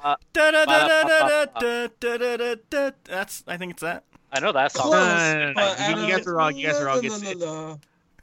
That's. 3.05 3.45
I 3.47 3.57
think 3.57 3.73
it's 3.73 3.83
that. 3.83 4.03
I 4.35 4.41
know 4.41 4.53
that 4.53 4.73
song. 4.73 4.91
No, 4.91 4.99
no, 4.99 5.53
no, 5.53 5.53
no, 5.53 6.01
you- 6.03 6.07
you 6.09 6.17
guys 6.17 6.27
are 6.27 6.35
wrong, 6.35 6.57
you 6.57 6.67
guys 6.67 6.81
are 6.81 6.87
wrong. 6.87 6.97
La, 7.03 7.05
It's- 7.17 7.35
la, 7.41 7.47
la, 7.53 7.61
la. 7.69 7.77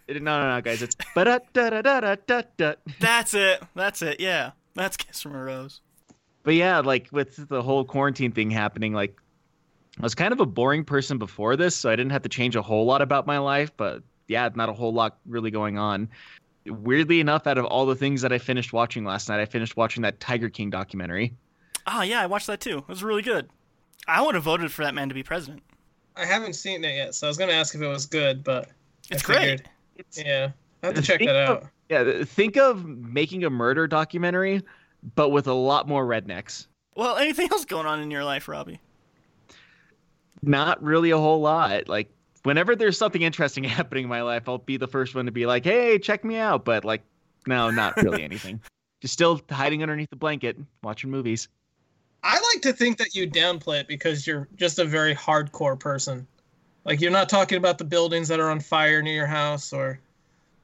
It- 0.08 0.22
No, 0.22 0.41
no, 0.41 0.56
no, 0.56 0.62
guys. 0.62 0.82
It's 0.82 0.96
ba 1.15 1.24
da 1.25 1.39
da 1.53 1.70
da 1.70 1.82
da 2.01 2.15
da 2.27 2.41
da. 2.58 2.74
That's 3.00 3.34
it. 3.34 3.63
That's 3.75 4.01
it. 4.01 4.20
Yeah. 4.20 4.51
That's 4.75 4.98
Kiss 4.98 5.22
from 5.22 5.36
a 5.36 5.44
Rose. 5.44 5.80
But 6.44 6.56
yeah, 6.56 6.80
like 6.80 7.08
with 7.12 7.48
the 7.48 7.62
whole 7.62 7.86
quarantine 7.86 8.32
thing 8.32 8.51
happening, 8.51 8.94
like 8.94 9.15
I 10.00 10.03
was 10.03 10.15
kind 10.15 10.34
of 10.34 10.39
a 10.39 10.46
boring 10.46 10.84
person 10.84 11.18
before 11.18 11.56
this, 11.56 11.75
so 11.75 11.89
I 11.89 11.96
didn't 11.96 12.12
have 12.12 12.24
to 12.24 12.30
change 12.30 12.56
a 12.56 12.62
whole 12.62 12.86
lot 12.86 13.01
about 13.01 13.25
my 13.27 13.38
life. 13.38 13.72
But 13.77 14.03
yeah, 14.27 14.50
not 14.56 14.70
a 14.70 14.74
whole 14.74 14.94
lot 14.94 15.18
really 15.25 15.51
going 15.51 15.77
on. 15.77 16.10
Weirdly 16.65 17.20
enough, 17.20 17.48
out 17.48 17.58
of 17.58 17.65
all 17.65 17.86
the 17.86 17.96
things 17.96 18.22
that 18.22 18.32
I 18.34 18.38
finished 18.38 18.72
watching 18.74 19.03
last 19.03 19.30
night, 19.30 19.39
I 19.39 19.46
finished 19.46 19.75
watching 19.77 20.03
that 20.03 20.20
Tiger 20.20 20.50
King 20.50 20.70
documentary. 20.70 21.34
Ah, 21.88 22.03
yeah, 22.03 22.22
I 22.22 22.27
watched 22.27 22.48
that 22.48 22.60
too. 22.60 22.80
It 22.80 22.88
was 22.88 23.03
really 23.03 23.24
good. 23.24 23.50
I 24.08 24.22
would 24.22 24.36
have 24.36 24.44
voted 24.44 24.72
for 24.72 24.84
that 24.84 24.94
man 24.94 25.10
to 25.10 25.15
be 25.15 25.24
president. 25.24 25.63
I 26.22 26.25
haven't 26.25 26.54
seen 26.54 26.84
it 26.86 26.96
yet, 26.96 27.16
so 27.16 27.25
I 27.25 27.30
was 27.30 27.38
gonna 27.38 27.51
ask 27.54 27.74
if 27.74 27.82
it 27.82 27.88
was 27.88 28.06
good, 28.06 28.44
but 28.44 28.70
It's 29.10 29.24
I 29.24 29.34
great. 29.34 29.62
It's, 29.98 30.24
yeah, 30.24 30.51
I 30.84 30.86
have 30.88 30.96
to 30.96 31.01
check 31.01 31.18
Think 31.20 31.30
that 31.30 31.36
of- 31.50 31.63
out. 31.63 31.70
yeah, 31.90 32.24
think 32.24 32.58
of 32.58 32.86
making 32.86 33.44
a 33.44 33.50
murder 33.50 33.88
documentary, 33.88 34.62
but 35.16 35.30
with 35.30 35.48
a 35.48 35.54
lot 35.54 35.88
more 35.88 36.06
rednecks. 36.06 36.68
Well, 36.96 37.18
anything 37.18 37.50
else 37.51 37.66
going 37.66 37.88
on 37.88 38.00
in 38.01 38.12
your 38.12 38.24
life, 38.24 38.48
Robbie? 38.48 38.80
Not 40.42 40.82
really 40.84 41.12
a 41.12 41.18
whole 41.18 41.42
lot. 41.42 41.88
Like 41.88 42.12
whenever 42.44 42.75
there's 42.75 42.98
something 42.98 43.22
interesting 43.22 43.63
happening 43.66 44.04
in 44.04 44.10
my 44.10 44.22
life, 44.22 44.48
I'll 44.48 44.58
be 44.60 44.78
the 44.78 44.88
first 44.88 45.16
one 45.16 45.25
to 45.25 45.32
be 45.32 45.46
like, 45.46 45.63
"Hey, 45.63 46.00
check 46.00 46.24
me 46.24 46.38
out." 46.38 46.66
But 46.66 46.86
like, 46.86 47.01
no, 47.48 47.70
not 47.72 47.96
really 47.98 48.24
anything. 48.24 48.62
Just 49.01 49.13
still 49.16 49.42
hiding 49.50 49.82
underneath 49.82 50.12
the 50.12 50.16
blanket, 50.16 50.58
watching 50.84 51.10
movies. 51.10 51.48
I 52.24 52.40
like 52.54 52.62
to 52.63 52.74
think 52.74 52.98
that 52.98 53.16
you 53.16 53.30
downplay 53.30 53.82
it 53.82 53.88
because 53.88 54.28
you're 54.28 54.48
just 54.56 54.80
a 54.80 54.86
very 54.86 55.16
hardcore 55.16 55.80
person. 55.80 56.28
Like 56.86 57.01
you're 57.01 57.12
not 57.12 57.30
talking 57.30 57.58
about 57.58 57.78
the 57.78 57.84
buildings 57.84 58.28
that 58.28 58.40
are 58.40 58.50
on 58.50 58.60
fire 58.60 59.01
near 59.01 59.13
your 59.13 59.28
house 59.28 59.74
or 59.74 60.00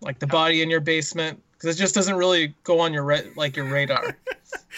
like 0.02 0.20
the 0.20 0.28
body 0.28 0.62
in 0.62 0.70
your 0.70 0.80
basement 0.80 1.42
because 1.54 1.76
it 1.76 1.80
just 1.80 1.96
doesn't 1.96 2.16
really 2.16 2.54
go 2.64 2.80
on 2.80 2.94
your 2.94 3.04
ra- 3.04 3.20
like 3.36 3.56
your 3.56 3.66
radar. 3.66 4.18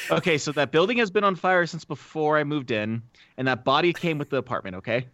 Okay, 0.09 0.37
so 0.37 0.51
that 0.53 0.71
building 0.71 0.97
has 0.97 1.11
been 1.11 1.23
on 1.23 1.35
fire 1.35 1.65
since 1.65 1.85
before 1.85 2.37
I 2.37 2.43
moved 2.43 2.71
in, 2.71 3.03
and 3.37 3.47
that 3.47 3.63
body 3.63 3.93
came 3.93 4.17
with 4.17 4.29
the 4.29 4.37
apartment. 4.37 4.77
Okay. 4.77 5.05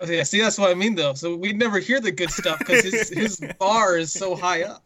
Oh, 0.00 0.06
yeah, 0.06 0.22
see 0.24 0.40
that's 0.40 0.58
what 0.58 0.70
I 0.70 0.74
mean 0.74 0.94
though. 0.94 1.14
So 1.14 1.36
we'd 1.36 1.58
never 1.58 1.78
hear 1.78 2.00
the 2.00 2.10
good 2.10 2.30
stuff 2.30 2.58
because 2.58 2.82
his 2.82 3.08
his 3.08 3.40
bar 3.58 3.96
is 3.96 4.12
so 4.12 4.34
high 4.34 4.64
up. 4.64 4.84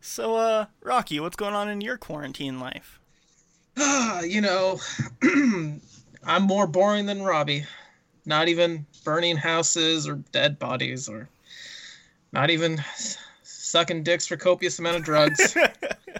So, 0.00 0.36
uh, 0.36 0.66
Rocky, 0.82 1.20
what's 1.20 1.36
going 1.36 1.54
on 1.54 1.68
in 1.68 1.80
your 1.80 1.96
quarantine 1.96 2.58
life? 2.60 3.00
you 4.24 4.40
know, 4.40 4.80
I'm 6.24 6.42
more 6.42 6.66
boring 6.66 7.06
than 7.06 7.22
Robbie. 7.22 7.64
Not 8.26 8.48
even 8.48 8.86
burning 9.04 9.36
houses 9.36 10.08
or 10.08 10.16
dead 10.32 10.58
bodies 10.58 11.08
or 11.08 11.28
not 12.32 12.50
even 12.50 12.82
sucking 13.42 14.02
dicks 14.02 14.26
for 14.26 14.36
copious 14.36 14.78
amount 14.78 14.96
of 14.96 15.04
drugs. 15.04 15.56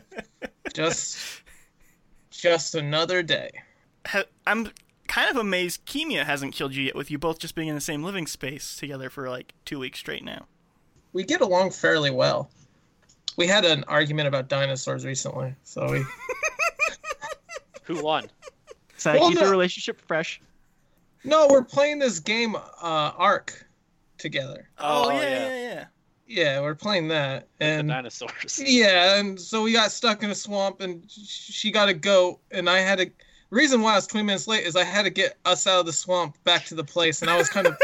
just 0.75 1.19
just 2.31 2.75
another 2.75 3.23
day. 3.23 3.51
I'm 4.47 4.71
kind 5.09 5.31
of 5.31 5.37
amazed 5.37 5.87
Kemia 5.87 6.25
hasn't 6.25 6.53
killed 6.55 6.75
you 6.75 6.85
yet, 6.85 6.95
with 6.95 7.11
you 7.11 7.19
both 7.19 7.39
just 7.39 7.55
being 7.55 7.69
in 7.69 7.75
the 7.75 7.81
same 7.81 8.03
living 8.03 8.27
space 8.27 8.77
together 8.77 9.09
for 9.09 9.31
like 9.31 9.55
two 9.65 9.79
weeks 9.79 9.99
straight 9.99 10.25
now. 10.25 10.47
We 11.13 11.25
get 11.25 11.41
along 11.41 11.71
fairly 11.71 12.11
well. 12.11 12.51
We 13.37 13.47
had 13.47 13.65
an 13.65 13.85
argument 13.89 14.29
about 14.29 14.49
dinosaurs 14.49 15.05
recently, 15.05 15.55
so 15.63 15.91
we 15.91 16.05
Who 17.85 18.03
won? 18.03 18.31
So 18.97 19.13
that 19.13 19.21
Well, 19.21 19.29
keeps 19.31 19.41
no. 19.41 19.47
our 19.47 19.51
relationship 19.51 20.01
fresh. 20.07 20.41
No, 21.25 21.49
we're 21.51 21.65
playing 21.65 21.99
this 21.99 22.21
game 22.21 22.55
uh 22.55 22.61
Ark 22.81 23.67
together. 24.19 24.69
Oh, 24.79 25.07
Oh, 25.07 25.11
yeah, 25.11 25.21
yeah. 25.21 25.29
yeah, 25.49 25.55
yeah. 25.75 25.85
Yeah, 26.27 26.61
we're 26.61 26.77
playing 26.77 27.09
that. 27.09 27.49
The 27.59 27.65
And 27.65 27.89
dinosaurs. 27.89 28.63
Yeah, 28.65 29.19
and 29.19 29.39
so 29.39 29.63
we 29.63 29.73
got 29.73 29.91
stuck 29.91 30.23
in 30.23 30.31
a 30.31 30.35
swamp, 30.35 30.81
and 30.81 31.05
she 31.11 31.71
got 31.73 31.89
a 31.89 31.95
goat, 31.95 32.39
and 32.53 32.71
I 32.71 32.79
had 32.79 32.99
to. 32.99 33.05
The 33.07 33.13
reason 33.57 33.83
why 33.83 33.93
I 33.93 33.97
was 33.97 34.07
20 34.07 34.25
minutes 34.27 34.47
late 34.49 34.65
is 34.65 34.75
I 34.77 34.85
had 34.85 35.03
to 35.03 35.11
get 35.11 35.37
us 35.45 35.67
out 35.67 35.81
of 35.81 35.87
the 35.87 35.93
swamp 35.93 36.37
back 36.45 36.65
to 36.67 36.75
the 36.77 36.85
place, 36.85 37.21
and 37.21 37.31
I 37.31 37.37
was 37.37 37.49
kind 37.49 37.67
of, 37.67 37.77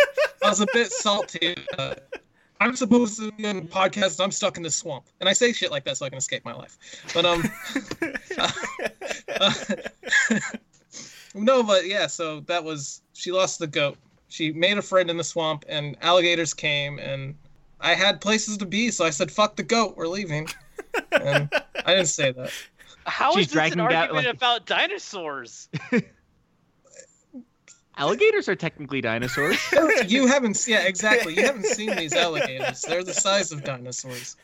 I 0.45 0.49
was 0.49 0.61
a 0.61 0.67
bit 0.73 0.91
salty. 0.93 1.57
Uh, 1.77 1.97
I'm 2.61 2.77
supposed 2.77 3.19
to 3.19 3.33
be 3.33 3.47
on 3.47 3.57
a 3.57 3.63
podcast. 3.63 4.23
I'm 4.23 4.31
stuck 4.31 4.59
in 4.59 4.63
the 4.63 4.71
swamp, 4.71 5.07
and 5.21 5.29
I 5.29 5.33
say 5.33 5.53
shit 5.53 5.71
like 5.71 5.85
that 5.85 5.97
so 5.97 6.05
I 6.05 6.11
can 6.11 6.19
escape 6.19 6.45
my 6.45 6.53
life. 6.53 6.77
But 7.15 7.25
um, 7.25 7.43
no, 11.35 11.63
but 11.63 11.87
yeah. 11.87 12.07
So 12.07 12.41
that 12.41 12.63
was 12.63 13.01
she 13.15 13.33
lost 13.33 13.59
the 13.59 13.67
goat. 13.67 13.97
She 14.29 14.53
made 14.53 14.77
a 14.79 14.83
friend 14.83 15.11
in 15.11 15.17
the 15.17 15.25
swamp, 15.25 15.65
and 15.69 15.97
alligators 16.03 16.53
came, 16.55 16.99
and 16.99 17.35
I 17.81 17.95
had 17.95 18.21
places 18.21 18.59
to 18.59 18.67
be, 18.67 18.91
so 18.91 19.05
I 19.05 19.11
said, 19.11 19.31
"Fuck 19.31 19.57
the 19.57 19.63
goat, 19.63 19.97
we're 19.97 20.07
leaving." 20.07 20.49
And 21.13 21.49
I 21.85 21.95
didn't 21.95 22.09
say 22.09 22.33
that. 22.33 22.53
How 23.07 23.33
She's 23.33 23.47
is 23.47 23.53
this 23.53 23.73
an 23.73 23.79
dragging 23.79 23.79
down, 23.79 23.93
argument 23.93 24.27
like- 24.27 24.35
about 24.37 24.67
dinosaurs? 24.67 25.69
Alligators 27.97 28.49
are 28.49 28.57
technically 28.57 29.01
dinosaurs. 29.01 29.59
You 30.07 30.27
haven't, 30.29 30.67
yeah, 30.67 30.87
exactly. 30.87 31.35
You 31.37 31.45
haven't 31.45 31.67
seen 31.67 31.95
these 31.97 32.15
alligators. 32.15 32.83
They're 32.83 33.05
the 33.05 33.15
size 33.15 33.53
of 33.53 33.63
dinosaurs. 33.65 34.37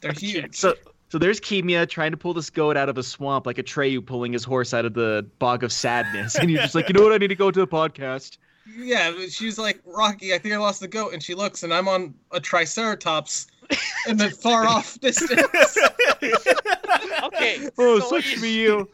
They're 0.00 0.12
huge. 0.12 0.54
so, 0.54 0.74
so 1.08 1.18
there's 1.18 1.40
Kimia 1.40 1.88
trying 1.88 2.12
to 2.12 2.16
pull 2.16 2.34
this 2.34 2.50
goat 2.50 2.76
out 2.76 2.88
of 2.88 2.98
a 2.98 3.02
swamp, 3.02 3.46
like 3.46 3.58
a 3.58 3.62
Atreyu 3.62 4.04
pulling 4.04 4.32
his 4.32 4.44
horse 4.44 4.72
out 4.72 4.84
of 4.84 4.94
the 4.94 5.26
bog 5.38 5.64
of 5.64 5.72
sadness, 5.72 6.36
and 6.36 6.50
you're 6.50 6.62
just 6.62 6.74
like, 6.74 6.88
you 6.88 6.94
know 6.94 7.02
what? 7.02 7.12
I 7.12 7.18
need 7.18 7.28
to 7.28 7.34
go 7.34 7.50
to 7.50 7.60
the 7.60 7.66
podcast. 7.66 8.38
Yeah, 8.76 9.12
she's 9.28 9.58
like, 9.58 9.80
Rocky, 9.84 10.34
I 10.34 10.38
think 10.38 10.54
I 10.54 10.58
lost 10.58 10.80
the 10.80 10.88
goat, 10.88 11.12
and 11.12 11.22
she 11.22 11.34
looks, 11.34 11.62
and 11.62 11.72
I'm 11.72 11.88
on 11.88 12.14
a 12.32 12.40
triceratops 12.40 13.46
in 14.08 14.16
the 14.16 14.30
far 14.30 14.66
off 14.66 14.98
distance. 15.00 15.42
Okay. 17.24 17.68
Oh, 17.78 17.98
so 17.98 18.10
what 18.10 18.24
such 18.24 18.36
you, 18.36 18.40
be 18.40 18.50
you. 18.50 18.88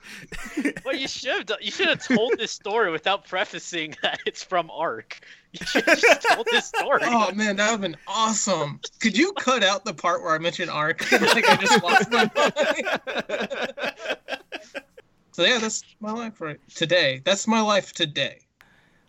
What 0.82 0.98
you 0.98 1.08
should 1.08 1.32
have 1.32 1.46
done, 1.46 1.58
you 1.60 1.70
should 1.70 1.88
have 1.88 2.04
told 2.06 2.34
this 2.38 2.52
story 2.52 2.90
without 2.90 3.26
prefacing 3.26 3.94
that 4.02 4.20
it's 4.26 4.42
from 4.42 4.70
Ark. 4.70 5.20
You 5.52 5.66
should 5.66 5.84
have 5.84 6.00
just 6.00 6.22
told 6.22 6.46
this 6.50 6.66
story. 6.66 7.02
Oh 7.04 7.32
man, 7.32 7.56
that 7.56 7.66
would 7.66 7.72
have 7.72 7.80
been 7.80 7.96
awesome. 8.06 8.80
Could 9.00 9.16
you 9.16 9.32
cut 9.32 9.62
out 9.62 9.84
the 9.84 9.94
part 9.94 10.22
where 10.22 10.34
I 10.34 10.38
mentioned 10.38 10.70
Ark? 10.70 11.10
like 11.12 11.48
I 11.48 11.56
just 11.56 11.82
lost 11.82 12.10
my 12.10 12.30
mind. 12.34 12.52
so 15.32 15.44
yeah, 15.44 15.58
that's 15.58 15.84
my 16.00 16.12
life 16.12 16.40
right 16.40 16.58
today. 16.74 17.20
That's 17.24 17.46
my 17.46 17.60
life 17.60 17.92
today. 17.92 18.40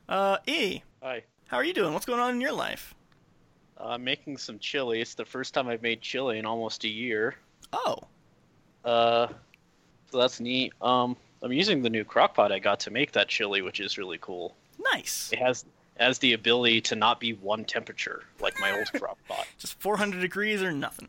Uh, 0.10 0.38
E, 0.48 0.82
Hi. 1.02 1.24
how 1.48 1.58
are 1.58 1.64
you 1.64 1.74
doing? 1.74 1.94
What's 1.94 2.06
going 2.06 2.20
on 2.20 2.34
in 2.34 2.42
your 2.42 2.52
life? 2.52 2.94
I'm 3.84 3.92
uh, 3.92 3.98
making 3.98 4.38
some 4.38 4.60
chili. 4.60 5.02
It's 5.02 5.14
the 5.14 5.26
first 5.26 5.54
time 5.54 5.68
I've 5.68 5.82
made 5.82 6.02
chili 6.02 6.40
in 6.40 6.46
almost 6.46 6.86
a 6.86 6.90
year. 6.90 7.36
Oh, 7.74 7.98
Uh, 8.86 9.28
so 10.12 10.20
that's 10.20 10.40
neat. 10.40 10.72
Um, 10.82 11.18
I'm 11.42 11.52
using 11.52 11.82
the 11.82 11.90
new 11.90 12.04
crock 12.06 12.36
pot 12.36 12.52
I 12.52 12.60
got 12.60 12.80
to 12.82 12.92
make 12.92 13.12
that 13.14 13.28
chili, 13.28 13.62
which 13.62 13.80
is 13.80 13.98
really 13.98 14.18
cool. 14.22 14.56
nice. 14.94 15.30
It 15.34 15.40
has 15.40 15.66
has 16.00 16.18
the 16.20 16.34
ability 16.34 16.82
to 16.82 16.96
not 16.96 17.20
be 17.20 17.34
one 17.34 17.64
temperature 17.66 18.24
like 18.40 18.60
my 18.60 18.72
old 18.72 18.92
crock 19.00 19.18
pot. 19.28 19.46
Just 19.60 19.80
400 19.80 20.22
degrees 20.22 20.62
or 20.64 20.72
nothing. 20.72 21.08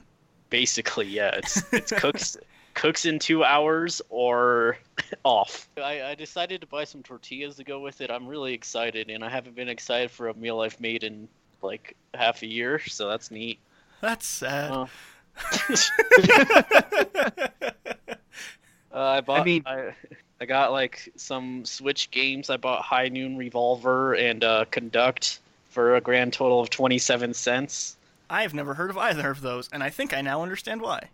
Basically, 0.50 1.06
yeah, 1.06 1.30
it's 1.36 1.62
it's 1.72 1.92
cooks 1.96 2.36
cooks 2.74 3.04
in 3.06 3.18
two 3.18 3.44
hours 3.44 4.02
or 4.08 4.78
off. 5.24 5.68
I, 5.76 6.02
I 6.02 6.14
decided 6.14 6.60
to 6.62 6.66
buy 6.66 6.84
some 6.84 7.02
tortillas 7.02 7.56
to 7.56 7.64
go 7.64 7.80
with 7.80 8.00
it. 8.00 8.10
I'm 8.10 8.26
really 8.26 8.52
excited, 8.52 9.10
and 9.10 9.24
I 9.24 9.28
haven't 9.28 9.54
been 9.54 9.68
excited 9.68 10.10
for 10.10 10.28
a 10.28 10.34
meal 10.34 10.60
I've 10.60 10.80
made 10.80 11.04
in 11.04 11.28
like 11.64 11.96
half 12.14 12.42
a 12.42 12.46
year, 12.46 12.78
so 12.80 13.08
that's 13.08 13.30
neat. 13.30 13.58
That's 14.00 14.26
sad. 14.26 14.70
Uh, 14.70 14.86
Uh, 18.92 18.98
I 19.16 19.20
bought. 19.22 19.40
I 19.40 19.44
mean- 19.44 19.62
I, 19.66 19.92
I 20.40 20.44
got 20.44 20.70
like 20.70 21.10
some 21.16 21.64
Switch 21.64 22.12
games. 22.12 22.48
I 22.48 22.56
bought 22.56 22.82
High 22.82 23.08
Noon 23.08 23.36
Revolver 23.36 24.14
and 24.14 24.44
uh, 24.44 24.66
Conduct 24.70 25.40
for 25.70 25.96
a 25.96 26.00
grand 26.00 26.32
total 26.32 26.60
of 26.60 26.70
twenty 26.70 26.98
seven 26.98 27.34
cents. 27.34 27.96
I've 28.30 28.54
never 28.54 28.72
heard 28.74 28.90
of 28.90 28.98
either 28.98 29.30
of 29.30 29.40
those, 29.40 29.68
and 29.72 29.82
I 29.82 29.90
think 29.90 30.14
I 30.14 30.20
now 30.20 30.42
understand 30.44 30.80
why. 30.80 31.08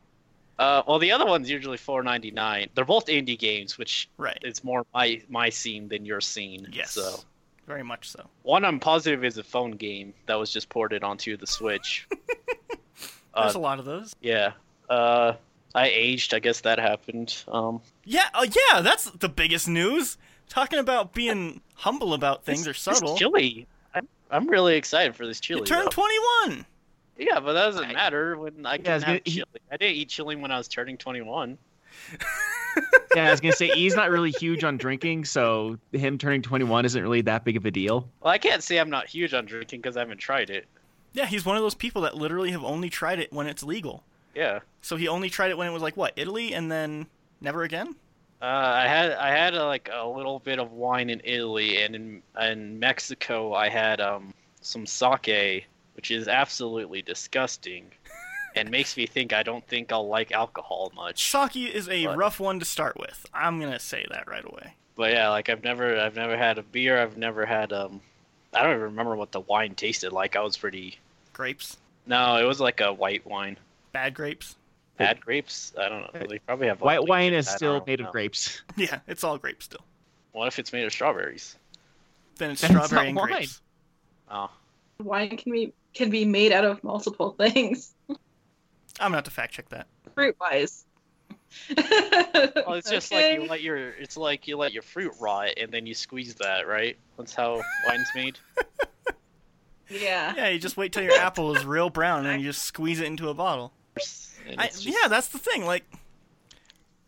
Uh, 0.59 0.83
well, 0.87 0.99
the 0.99 1.11
other 1.11 1.25
one's 1.25 1.49
usually 1.49 1.79
four 1.79 2.03
ninety 2.03 2.31
nine. 2.31 2.69
They're 2.75 2.85
both 2.85 3.07
indie 3.07 3.39
games, 3.39 3.79
which 3.79 4.11
Right. 4.19 4.39
is 4.43 4.63
more 4.63 4.85
my 4.93 5.23
my 5.31 5.49
scene 5.49 5.89
than 5.89 6.05
your 6.05 6.21
scene. 6.21 6.69
Yes. 6.73 6.91
So 6.91 7.21
Very 7.71 7.85
much 7.85 8.11
so. 8.11 8.29
one 8.43 8.65
I'm 8.65 8.81
positive 8.81 9.25
is 9.25 9.39
a 9.39 9.45
phone 9.45 9.71
game 9.71 10.13
that 10.27 10.35
was 10.35 10.51
just 10.53 10.69
ported 10.69 11.05
onto 11.05 11.37
the 11.37 11.47
Switch. 11.47 12.09
There's 13.37 13.55
uh, 13.55 13.59
a 13.59 13.61
lot 13.61 13.79
of 13.79 13.85
those. 13.85 14.13
yeah. 14.21 14.55
Uh, 14.89 15.35
I 15.73 15.87
aged. 15.87 16.35
I 16.35 16.41
guess 16.41 16.63
that 16.63 16.81
happened. 16.81 17.45
Um, 17.47 17.81
Yeah, 18.05 18.29
oh 18.35 18.43
yeah, 18.43 18.81
that's 18.81 19.05
the 19.05 19.29
biggest 19.29 19.69
news. 19.69 20.19
Talking 20.49 20.81
about 20.81 21.15
being 21.15 21.61
humble 21.75 22.13
about 22.13 22.45
things 22.45 22.67
or 22.67 22.75
subtle. 22.75 23.11
This 23.11 23.21
chili. 23.21 23.69
I'm 23.95 24.09
I'm 24.33 24.49
really 24.49 24.75
excited 24.75 25.15
for 25.15 25.25
this 25.25 25.39
chili. 25.39 25.61
You 25.61 25.67
turned 25.67 25.87
though. 25.93 26.03
21. 26.47 26.67
Yeah, 27.19 27.39
but 27.39 27.53
that 27.53 27.67
doesn't 27.67 27.93
matter 27.93 28.37
when 28.37 28.67
I 28.67 28.73
I 28.73 28.79
can 28.79 28.95
was 28.95 29.03
have 29.05 29.09
gonna- 29.11 29.21
he- 29.27 29.31
chili. 29.31 29.61
I 29.71 29.77
didn't 29.77 29.95
eat 29.97 30.09
chili 30.09 30.35
when 30.35 30.51
I 30.51 30.59
was 30.59 30.67
turning 30.67 30.97
21. 30.97 31.57
yeah, 33.17 33.29
I 33.29 33.31
was 33.31 33.41
gonna 33.41 33.55
say 33.55 33.69
he's 33.69 33.95
not 33.95 34.11
really 34.11 34.31
huge 34.31 34.65
on 34.65 34.77
drinking, 34.77 35.25
so 35.25 35.79
him 35.93 36.19
turning 36.19 36.43
21 36.43 36.85
isn't 36.85 37.03
really 37.03 37.23
that 37.23 37.45
big 37.45 37.57
of 37.57 37.67
a 37.67 37.71
deal. 37.71 38.09
Well, 38.21 38.33
I 38.33 38.39
can't 38.39 38.63
say 38.63 38.79
I'm 38.79 38.91
not 38.91 39.09
huge 39.09 39.35
on 39.35 39.47
drinking 39.47 39.81
because 39.81 39.97
I 39.97 40.01
haven't 40.01 40.19
tried 40.19 40.51
it. 40.51 40.67
Yeah, 41.13 41.27
he's 41.27 41.45
one 41.45 41.57
of 41.57 41.63
those 41.63 41.75
people 41.75 42.03
that 42.03 42.17
literally 42.17 42.53
have 42.53 42.65
only 42.65 42.89
tried 42.89 43.19
it 43.19 43.33
when 43.33 43.47
it's 43.47 43.63
legal. 43.63 44.05
Yeah. 44.35 44.61
So 44.81 44.97
he 44.97 45.09
only 45.09 45.29
tried 45.29 45.51
it 45.51 45.59
when 45.59 45.67
it 45.67 45.73
was 45.73 45.83
like 45.83 45.97
what 45.97 46.13
Italy, 46.17 46.55
and 46.55 46.71
then 46.71 47.07
never 47.41 47.63
again. 47.63 47.97
Uh, 48.43 48.45
I 48.45 48.87
had 48.87 49.13
I 49.13 49.31
had 49.31 49.55
uh, 49.55 49.67
like 49.67 49.91
a 49.93 50.07
little 50.07 50.39
bit 50.39 50.59
of 50.59 50.73
wine 50.73 51.11
in 51.11 51.21
Italy, 51.25 51.83
and 51.83 51.95
in 51.95 52.23
in 52.41 52.79
Mexico 52.79 53.53
I 53.53 53.69
had 53.69 54.01
um 54.01 54.33
some 54.63 54.87
sake, 54.87 55.67
which 55.95 56.11
is 56.11 56.29
absolutely 56.29 57.03
disgusting, 57.03 57.91
and 58.57 58.71
makes 58.71 58.97
me 58.97 59.07
think 59.07 59.33
I 59.33 59.43
don't 59.43 59.67
think 59.67 59.93
I'll 59.93 60.09
like 60.09 60.33
alcohol 60.33 60.93
much. 60.95 61.31
Sake 61.31 61.57
is 61.57 61.89
a 61.89 62.07
What? 62.07 62.17
rough 62.17 62.41
one 62.41 62.59
to 62.59 62.65
start 62.65 62.99
with. 62.99 63.27
I'm 63.35 63.61
gonna 63.61 63.79
say 63.81 64.05
that 64.11 64.29
right 64.29 64.45
away. 64.45 64.75
But 64.97 65.13
yeah, 65.13 65.29
like 65.31 65.49
I've 65.49 65.65
never 65.65 65.99
I've 65.99 66.17
never 66.17 66.37
had 66.37 66.59
a 66.59 66.63
beer. 66.63 67.01
I've 67.01 67.17
never 67.17 67.47
had 67.47 67.73
um 67.73 68.01
I 68.53 68.63
don't 68.63 68.71
even 68.73 68.83
remember 68.83 69.15
what 69.17 69.33
the 69.33 69.41
wine 69.41 69.75
tasted 69.75 70.13
like. 70.13 70.37
I 70.37 70.41
was 70.41 70.57
pretty 70.57 70.99
Grapes, 71.33 71.77
no, 72.07 72.37
it 72.37 72.45
was 72.45 72.61
like 72.61 72.81
a 72.81 72.93
white 72.93 73.25
wine. 73.27 73.57
bad 73.93 74.13
grapes. 74.15 74.57
Bad 74.99 75.21
grapes? 75.21 75.73
I 75.79 75.89
don't 75.89 76.03
know. 76.03 76.27
They 76.29 76.39
probably 76.41 76.67
have 76.67 76.83
White 76.83 77.07
wine 77.07 77.33
is 77.33 77.49
still 77.49 77.75
don't 77.79 77.87
made 77.87 78.01
of 78.01 78.07
know. 78.07 78.13
grapes. 78.13 78.61
Yeah, 78.77 78.99
it's 79.09 79.25
all 79.25 79.39
grapes 79.39 79.65
still. 79.65 79.81
What 80.33 80.49
if 80.49 80.59
it's 80.59 80.73
made 80.73 80.85
of 80.85 80.93
strawberries? 80.93 81.57
Then 82.37 82.51
it's 82.51 82.61
Then 82.61 82.77
it's 82.77 82.87
strawberry 82.87 83.09
and 83.09 83.17
wine. 83.17 83.29
grapes. 83.29 83.61
Oh, 84.31 84.51
Wine 84.99 85.37
can 85.39 85.53
be 85.53 85.73
can 85.95 86.11
be 86.11 86.25
made 86.27 86.53
out 86.53 86.65
of 86.65 86.85
multiple 86.85 87.31
things, 87.39 87.95
I'm 89.01 89.07
gonna 89.09 89.17
have 89.19 89.25
to 89.25 89.31
fact 89.31 89.53
check 89.55 89.69
that. 89.71 89.87
fruit 90.15 90.37
wise. 90.41 90.85
well, 91.77 92.75
it's 92.75 92.91
just 92.91 93.11
like 93.13 93.35
you 93.35 93.47
let 93.47 93.61
your 93.61 93.91
it's 93.91 94.17
like 94.17 94.47
you 94.47 94.57
let 94.57 94.73
your 94.73 94.83
fruit 94.83 95.13
rot 95.21 95.49
and 95.57 95.73
then 95.73 95.85
you 95.87 95.95
squeeze 95.95 96.35
that, 96.37 96.69
right? 96.69 96.97
That's 97.19 97.35
how 97.35 97.61
wine's 97.87 98.09
made. 98.15 98.39
Yeah. 99.89 100.35
Yeah, 100.37 100.49
you 100.51 100.61
just 100.61 100.77
wait 100.77 100.93
till 100.93 101.03
your 101.03 101.15
apple 101.15 101.57
is 101.57 101.65
real 101.65 101.91
brown 101.91 102.25
and 102.25 102.41
you 102.41 102.49
just 102.49 102.63
squeeze 102.63 103.01
it 103.01 103.07
into 103.07 103.29
a 103.29 103.35
bottle. 103.35 103.73
I, 104.57 104.69
just- 104.69 104.87
Yeah, 104.87 105.09
that's 105.09 105.27
the 105.29 105.39
thing. 105.39 105.65
Like, 105.65 105.85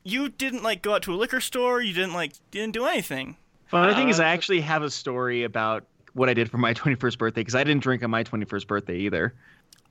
you 0.02 0.28
didn't 0.28 0.64
like 0.64 0.82
go 0.82 0.94
out 0.94 1.02
to 1.02 1.14
a 1.14 1.16
liquor 1.16 1.40
store. 1.40 1.80
You 1.80 1.94
didn't 1.94 2.12
like 2.14 2.32
didn't 2.50 2.72
do 2.72 2.87
anything. 2.87 3.37
Funny 3.68 3.94
thing 3.94 4.08
is, 4.08 4.18
I 4.18 4.25
Uh, 4.30 4.34
actually 4.34 4.61
have 4.62 4.82
a 4.82 4.90
story 4.90 5.44
about 5.44 5.84
what 6.14 6.28
I 6.28 6.34
did 6.34 6.50
for 6.50 6.58
my 6.58 6.75
21st 6.75 7.18
birthday 7.18 7.40
because 7.42 7.54
I 7.54 7.62
didn't 7.62 7.84
drink 7.84 8.02
on 8.02 8.11
my 8.11 8.25
21st 8.25 8.66
birthday 8.66 8.96
either. 8.99 9.32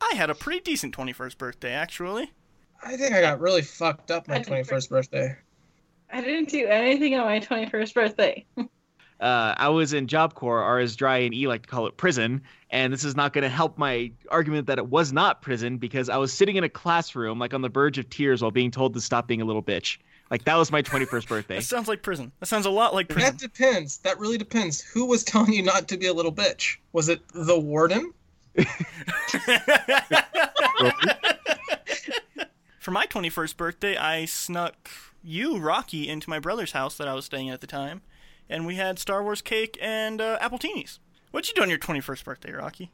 I 0.01 0.15
had 0.15 0.29
a 0.29 0.35
pretty 0.35 0.61
decent 0.61 0.95
21st 0.95 1.37
birthday, 1.37 1.71
actually. 1.71 2.31
I 2.83 2.97
think 2.97 3.13
I 3.13 3.21
got 3.21 3.39
really 3.39 3.61
fucked 3.61 4.11
up 4.11 4.27
my 4.27 4.39
21st 4.39 4.89
birthday. 4.89 5.35
I 6.11 6.21
didn't 6.21 6.49
do 6.49 6.65
anything 6.65 7.15
on 7.15 7.25
my 7.25 7.39
21st 7.39 7.93
birthday. 7.93 8.45
Uh, 9.21 9.53
I 9.55 9.69
was 9.69 9.93
in 9.93 10.07
Job 10.07 10.33
Corps, 10.33 10.63
or 10.63 10.79
as 10.79 10.95
Dry 10.95 11.19
and 11.19 11.31
E 11.31 11.47
like 11.47 11.61
to 11.61 11.69
call 11.69 11.85
it, 11.85 11.95
prison. 11.95 12.41
And 12.71 12.91
this 12.91 13.03
is 13.03 13.15
not 13.15 13.33
going 13.33 13.43
to 13.43 13.49
help 13.49 13.77
my 13.77 14.11
argument 14.31 14.65
that 14.65 14.79
it 14.79 14.87
was 14.87 15.13
not 15.13 15.43
prison 15.43 15.77
because 15.77 16.09
I 16.09 16.17
was 16.17 16.33
sitting 16.33 16.55
in 16.55 16.63
a 16.63 16.69
classroom, 16.69 17.37
like 17.37 17.53
on 17.53 17.61
the 17.61 17.69
verge 17.69 17.99
of 17.99 18.09
tears, 18.09 18.41
while 18.41 18.49
being 18.49 18.71
told 18.71 18.95
to 18.95 18.99
stop 18.99 19.27
being 19.27 19.39
a 19.39 19.45
little 19.45 19.61
bitch. 19.61 19.99
Like 20.31 20.45
that 20.45 20.55
was 20.55 20.71
my 20.71 20.81
21st 20.81 21.27
birthday. 21.27 21.55
That 21.57 21.65
sounds 21.65 21.87
like 21.87 22.01
prison. 22.01 22.31
That 22.39 22.47
sounds 22.47 22.65
a 22.65 22.71
lot 22.71 22.95
like 22.95 23.09
prison. 23.09 23.31
That 23.33 23.39
depends. 23.39 23.99
That 23.99 24.17
really 24.17 24.39
depends. 24.39 24.81
Who 24.81 25.05
was 25.05 25.23
telling 25.23 25.53
you 25.53 25.61
not 25.61 25.87
to 25.89 25.97
be 25.97 26.07
a 26.07 26.13
little 26.13 26.33
bitch? 26.33 26.77
Was 26.91 27.07
it 27.07 27.21
the 27.31 27.59
warden? 27.59 28.13
For 32.79 32.91
my 32.91 33.05
21st 33.05 33.57
birthday, 33.57 33.95
I 33.95 34.25
snuck 34.25 34.89
you, 35.23 35.57
Rocky, 35.57 36.09
into 36.09 36.29
my 36.29 36.39
brother's 36.39 36.71
house 36.71 36.97
that 36.97 37.07
I 37.07 37.13
was 37.13 37.25
staying 37.25 37.49
at 37.49 37.53
at 37.55 37.61
the 37.61 37.67
time, 37.67 38.01
and 38.49 38.65
we 38.65 38.75
had 38.75 38.99
Star 38.99 39.23
Wars 39.23 39.41
cake 39.41 39.77
and 39.81 40.19
uh, 40.19 40.37
appletinis. 40.39 40.99
What'd 41.31 41.47
you 41.47 41.55
do 41.55 41.61
on 41.61 41.69
your 41.69 41.79
21st 41.79 42.23
birthday, 42.23 42.51
Rocky? 42.51 42.91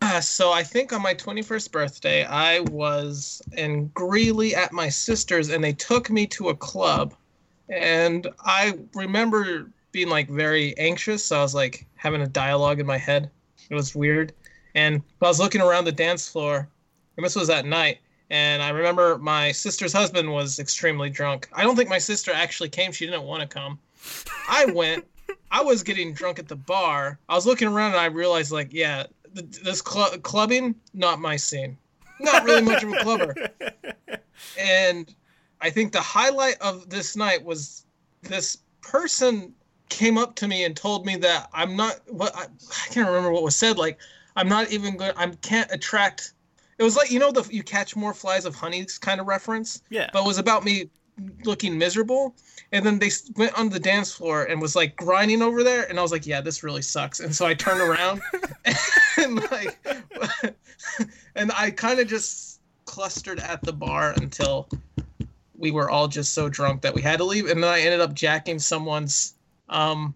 Uh, 0.00 0.20
so 0.20 0.52
I 0.52 0.62
think 0.62 0.92
on 0.92 1.02
my 1.02 1.14
21st 1.14 1.72
birthday, 1.72 2.24
I 2.24 2.60
was 2.60 3.42
in 3.56 3.88
Greeley 3.88 4.54
at 4.54 4.72
my 4.72 4.88
sister's, 4.88 5.50
and 5.50 5.62
they 5.62 5.72
took 5.72 6.10
me 6.10 6.26
to 6.28 6.50
a 6.50 6.54
club. 6.54 7.14
And 7.68 8.26
I 8.40 8.78
remember 8.94 9.70
being 9.92 10.08
like 10.08 10.28
very 10.28 10.76
anxious. 10.76 11.24
So 11.24 11.38
I 11.38 11.42
was 11.42 11.54
like 11.54 11.86
having 11.96 12.20
a 12.20 12.26
dialogue 12.26 12.80
in 12.80 12.86
my 12.86 12.98
head. 12.98 13.30
It 13.70 13.74
was 13.74 13.94
weird. 13.94 14.32
And 14.74 15.02
I 15.22 15.26
was 15.26 15.38
looking 15.38 15.60
around 15.60 15.84
the 15.84 15.92
dance 15.92 16.28
floor, 16.28 16.68
and 17.16 17.24
this 17.24 17.36
was 17.36 17.50
at 17.50 17.64
night. 17.64 17.98
And 18.30 18.62
I 18.62 18.70
remember 18.70 19.18
my 19.18 19.52
sister's 19.52 19.92
husband 19.92 20.32
was 20.32 20.58
extremely 20.58 21.10
drunk. 21.10 21.48
I 21.52 21.62
don't 21.62 21.76
think 21.76 21.88
my 21.88 21.98
sister 21.98 22.32
actually 22.32 22.70
came. 22.70 22.90
She 22.90 23.06
didn't 23.06 23.22
want 23.22 23.42
to 23.42 23.48
come. 23.48 23.78
I 24.48 24.66
went. 24.66 25.04
I 25.50 25.62
was 25.62 25.82
getting 25.82 26.12
drunk 26.12 26.38
at 26.38 26.48
the 26.48 26.56
bar. 26.56 27.18
I 27.28 27.34
was 27.34 27.46
looking 27.46 27.68
around 27.68 27.92
and 27.92 28.00
I 28.00 28.06
realized, 28.06 28.50
like, 28.50 28.72
yeah, 28.72 29.04
th- 29.34 29.62
this 29.62 29.82
cl- 29.86 30.18
clubbing, 30.18 30.74
not 30.94 31.20
my 31.20 31.36
scene. 31.36 31.76
Not 32.18 32.44
really 32.44 32.62
much 32.62 32.82
of 32.82 32.92
a 32.92 32.98
clubber. 32.98 33.34
And 34.58 35.14
I 35.60 35.70
think 35.70 35.92
the 35.92 36.00
highlight 36.00 36.60
of 36.60 36.88
this 36.90 37.16
night 37.16 37.44
was 37.44 37.84
this 38.22 38.58
person 38.80 39.54
came 39.88 40.18
up 40.18 40.34
to 40.36 40.48
me 40.48 40.64
and 40.64 40.76
told 40.76 41.06
me 41.06 41.16
that 41.16 41.48
I'm 41.52 41.76
not 41.76 42.00
what 42.08 42.34
I, 42.34 42.44
I 42.44 42.88
can't 42.92 43.06
remember 43.06 43.30
what 43.30 43.42
was 43.42 43.56
said. 43.56 43.78
Like, 43.78 43.98
I'm 44.36 44.48
not 44.48 44.70
even 44.72 44.96
going. 44.96 45.12
I 45.16 45.26
can't 45.42 45.70
attract. 45.70 46.32
It 46.78 46.82
was 46.82 46.96
like 46.96 47.10
you 47.10 47.18
know 47.18 47.30
the 47.30 47.46
you 47.52 47.62
catch 47.62 47.94
more 47.96 48.12
flies 48.14 48.44
of 48.44 48.54
honeys 48.54 48.98
kind 48.98 49.20
of 49.20 49.26
reference 49.26 49.82
Yeah. 49.90 50.10
but 50.12 50.22
it 50.24 50.26
was 50.26 50.38
about 50.38 50.64
me 50.64 50.90
looking 51.44 51.78
miserable. 51.78 52.34
And 52.72 52.84
then 52.84 52.98
they 52.98 53.10
went 53.36 53.56
on 53.56 53.68
the 53.68 53.78
dance 53.78 54.12
floor 54.12 54.44
and 54.44 54.60
was 54.60 54.74
like 54.74 54.96
grinding 54.96 55.42
over 55.42 55.62
there, 55.62 55.88
and 55.88 55.98
I 55.98 56.02
was 56.02 56.10
like, 56.10 56.26
"Yeah, 56.26 56.40
this 56.40 56.64
really 56.64 56.82
sucks." 56.82 57.20
And 57.20 57.34
so 57.34 57.46
I 57.46 57.54
turned 57.54 57.80
around 57.80 58.20
and 59.18 59.36
like, 59.50 59.78
and 61.36 61.52
I 61.52 61.70
kind 61.70 62.00
of 62.00 62.08
just 62.08 62.60
clustered 62.86 63.38
at 63.38 63.62
the 63.62 63.72
bar 63.72 64.14
until 64.16 64.68
we 65.56 65.70
were 65.70 65.88
all 65.88 66.08
just 66.08 66.32
so 66.32 66.48
drunk 66.48 66.82
that 66.82 66.92
we 66.94 67.00
had 67.00 67.18
to 67.18 67.24
leave. 67.24 67.48
And 67.48 67.62
then 67.62 67.70
I 67.70 67.80
ended 67.80 68.00
up 68.00 68.12
jacking 68.12 68.58
someone's 68.58 69.34
um, 69.68 70.14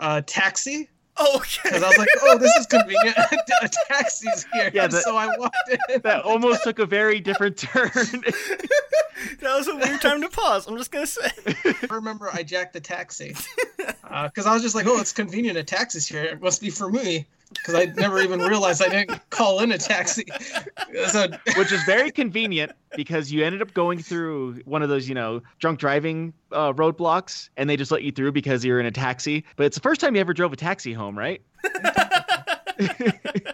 uh, 0.00 0.22
taxi 0.26 0.88
Oh, 1.22 1.36
okay. 1.36 1.60
because 1.64 1.82
I 1.82 1.88
was 1.88 1.98
like, 1.98 2.08
"Oh, 2.22 2.38
this 2.38 2.54
is 2.56 2.66
convenient. 2.66 3.16
a 3.62 3.68
taxi's 3.88 4.46
here." 4.52 4.70
Yeah, 4.72 4.86
the- 4.86 5.00
so 5.00 5.16
I 5.16 5.28
walked 5.36 5.56
in. 5.70 6.00
that 6.02 6.22
almost 6.22 6.62
took 6.64 6.78
a 6.78 6.86
very 6.86 7.20
different 7.20 7.56
turn. 7.58 7.90
That 9.40 9.54
was 9.58 9.68
a 9.68 9.76
weird 9.76 10.00
time 10.00 10.22
to 10.22 10.30
pause. 10.30 10.66
I'm 10.66 10.78
just 10.78 10.90
gonna 10.90 11.06
say. 11.06 11.30
I 11.90 11.94
remember 11.94 12.30
I 12.32 12.42
jacked 12.42 12.72
the 12.72 12.80
taxi 12.80 13.36
uh, 14.10 14.28
because 14.28 14.46
I 14.46 14.54
was 14.54 14.62
just 14.62 14.74
like, 14.74 14.86
"Oh, 14.86 14.98
it's 14.98 15.12
convenient. 15.12 15.58
A 15.58 15.62
taxi's 15.62 16.06
here. 16.06 16.22
It 16.24 16.40
must 16.40 16.62
be 16.62 16.70
for 16.70 16.90
me." 16.90 17.26
Because 17.52 17.74
I 17.74 17.84
never 17.96 18.20
even 18.20 18.40
realized 18.40 18.82
I 18.82 18.88
didn't 18.88 19.30
call 19.30 19.60
in 19.60 19.72
a 19.72 19.78
taxi. 19.78 20.24
So 21.08 21.28
which 21.56 21.72
is 21.72 21.82
very 21.84 22.10
convenient 22.10 22.72
because 22.96 23.32
you 23.32 23.44
ended 23.44 23.62
up 23.62 23.72
going 23.74 24.00
through 24.00 24.60
one 24.64 24.82
of 24.82 24.88
those, 24.88 25.08
you 25.08 25.14
know, 25.14 25.40
drunk 25.58 25.78
driving 25.78 26.32
uh, 26.52 26.72
roadblocks, 26.72 27.48
and 27.56 27.70
they 27.70 27.76
just 27.76 27.92
let 27.92 28.02
you 28.02 28.10
through 28.10 28.32
because 28.32 28.64
you're 28.64 28.80
in 28.80 28.86
a 28.86 28.90
taxi. 28.90 29.44
But 29.56 29.66
it's 29.66 29.76
the 29.76 29.82
first 29.82 30.00
time 30.00 30.14
you 30.16 30.20
ever 30.20 30.34
drove 30.34 30.52
a 30.52 30.56
taxi 30.56 30.92
home, 30.92 31.16
right? 31.16 31.40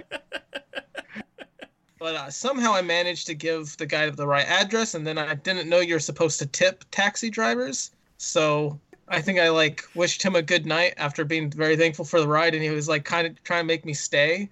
But 2.07 2.15
uh, 2.15 2.31
somehow 2.31 2.73
I 2.73 2.83
managed 2.83 3.27
to 3.27 3.35
give 3.35 3.77
the 3.79 3.87
guy 3.87 4.09
the 4.11 4.29
right 4.29 4.47
address, 4.47 4.95
and 4.95 5.05
then 5.05 5.19
I 5.19 5.35
didn't 5.35 5.69
know 5.69 5.81
you're 5.81 5.99
supposed 5.99 6.39
to 6.39 6.47
tip 6.47 6.85
taxi 6.93 7.31
drivers. 7.31 7.91
So 8.19 8.79
I 9.09 9.21
think 9.21 9.39
I 9.39 9.51
like 9.51 9.85
wished 9.95 10.23
him 10.23 10.35
a 10.35 10.43
good 10.43 10.67
night 10.67 10.95
after 10.97 11.25
being 11.25 11.51
very 11.51 11.77
thankful 11.77 12.05
for 12.05 12.21
the 12.21 12.27
ride, 12.27 12.55
and 12.55 12.63
he 12.63 12.71
was 12.71 12.89
like 12.89 13.05
kind 13.05 13.27
of 13.27 13.43
trying 13.45 13.61
to 13.61 13.67
make 13.67 13.85
me 13.85 13.95
stay 13.95 14.49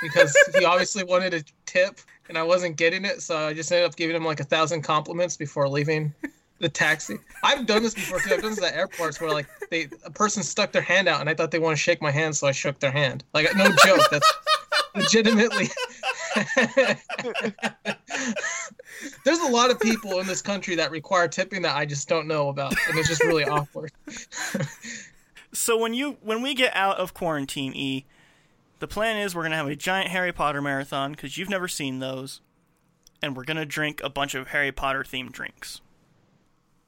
because 0.00 0.36
he 0.58 0.64
obviously 0.64 1.04
wanted 1.04 1.34
a 1.34 1.44
tip, 1.66 2.00
and 2.28 2.36
I 2.36 2.42
wasn't 2.42 2.76
getting 2.76 3.04
it. 3.04 3.22
So 3.22 3.38
I 3.38 3.54
just 3.54 3.70
ended 3.70 3.88
up 3.88 3.96
giving 3.96 4.16
him 4.16 4.24
like 4.24 4.40
a 4.40 4.44
thousand 4.44 4.82
compliments 4.82 5.36
before 5.36 5.68
leaving 5.68 6.12
the 6.58 6.68
taxi. 6.68 7.18
I've 7.44 7.66
done 7.66 7.82
this 7.82 7.94
before 7.94 8.18
too. 8.18 8.34
I've 8.34 8.42
done 8.42 8.50
this 8.50 8.62
at 8.62 8.74
airports 8.74 9.20
where 9.20 9.30
like 9.30 9.46
they 9.70 9.88
a 10.04 10.10
person 10.10 10.42
stuck 10.42 10.72
their 10.72 10.82
hand 10.82 11.06
out, 11.06 11.20
and 11.20 11.30
I 11.30 11.34
thought 11.34 11.52
they 11.52 11.60
want 11.60 11.76
to 11.76 11.82
shake 11.82 12.02
my 12.02 12.10
hand, 12.10 12.36
so 12.36 12.48
I 12.48 12.52
shook 12.52 12.80
their 12.80 12.92
hand. 12.92 13.22
Like 13.32 13.54
no 13.56 13.70
joke. 13.84 14.02
That's 14.10 14.32
legitimately. 14.96 15.68
There's 19.24 19.40
a 19.40 19.48
lot 19.48 19.70
of 19.70 19.80
people 19.80 20.18
in 20.20 20.26
this 20.26 20.42
country 20.42 20.74
that 20.76 20.90
require 20.90 21.28
tipping 21.28 21.62
that 21.62 21.76
I 21.76 21.84
just 21.84 22.08
don't 22.08 22.26
know 22.26 22.48
about, 22.48 22.74
and 22.88 22.98
it's 22.98 23.08
just 23.08 23.24
really 23.24 23.44
awkward. 23.44 23.92
So 25.54 25.76
when 25.76 25.92
you 25.92 26.16
when 26.22 26.40
we 26.40 26.54
get 26.54 26.74
out 26.74 26.96
of 26.96 27.12
quarantine, 27.12 27.74
E, 27.74 28.06
the 28.78 28.88
plan 28.88 29.18
is 29.18 29.34
we're 29.34 29.42
gonna 29.42 29.56
have 29.56 29.68
a 29.68 29.76
giant 29.76 30.08
Harry 30.08 30.32
Potter 30.32 30.62
marathon 30.62 31.12
because 31.12 31.36
you've 31.36 31.50
never 31.50 31.68
seen 31.68 31.98
those, 31.98 32.40
and 33.20 33.36
we're 33.36 33.44
gonna 33.44 33.66
drink 33.66 34.00
a 34.02 34.08
bunch 34.08 34.34
of 34.34 34.48
Harry 34.48 34.72
Potter 34.72 35.02
themed 35.02 35.32
drinks. 35.32 35.82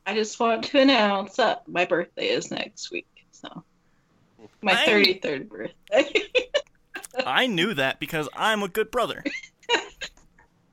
I 0.07 0.15
just 0.15 0.41
want 0.41 0.65
to 0.65 0.81
announce 0.81 1.37
that 1.37 1.69
my 1.69 1.85
birthday 1.85 2.29
is 2.29 2.51
next 2.51 2.91
week. 2.91 3.07
So 3.33 3.63
my 4.63 4.75
33rd 4.77 5.49
birthday. 5.51 6.23
I 7.27 7.47
knew 7.47 7.75
that 7.75 8.01
because 8.01 8.31
I'm 8.35 8.63
a 8.63 8.69
good 8.69 8.91
brother. 8.91 9.23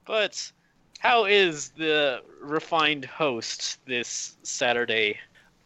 But 0.05 0.51
how 1.01 1.25
is 1.25 1.69
the 1.69 2.21
refined 2.39 3.05
host 3.05 3.79
this 3.87 4.37
Saturday? 4.43 5.17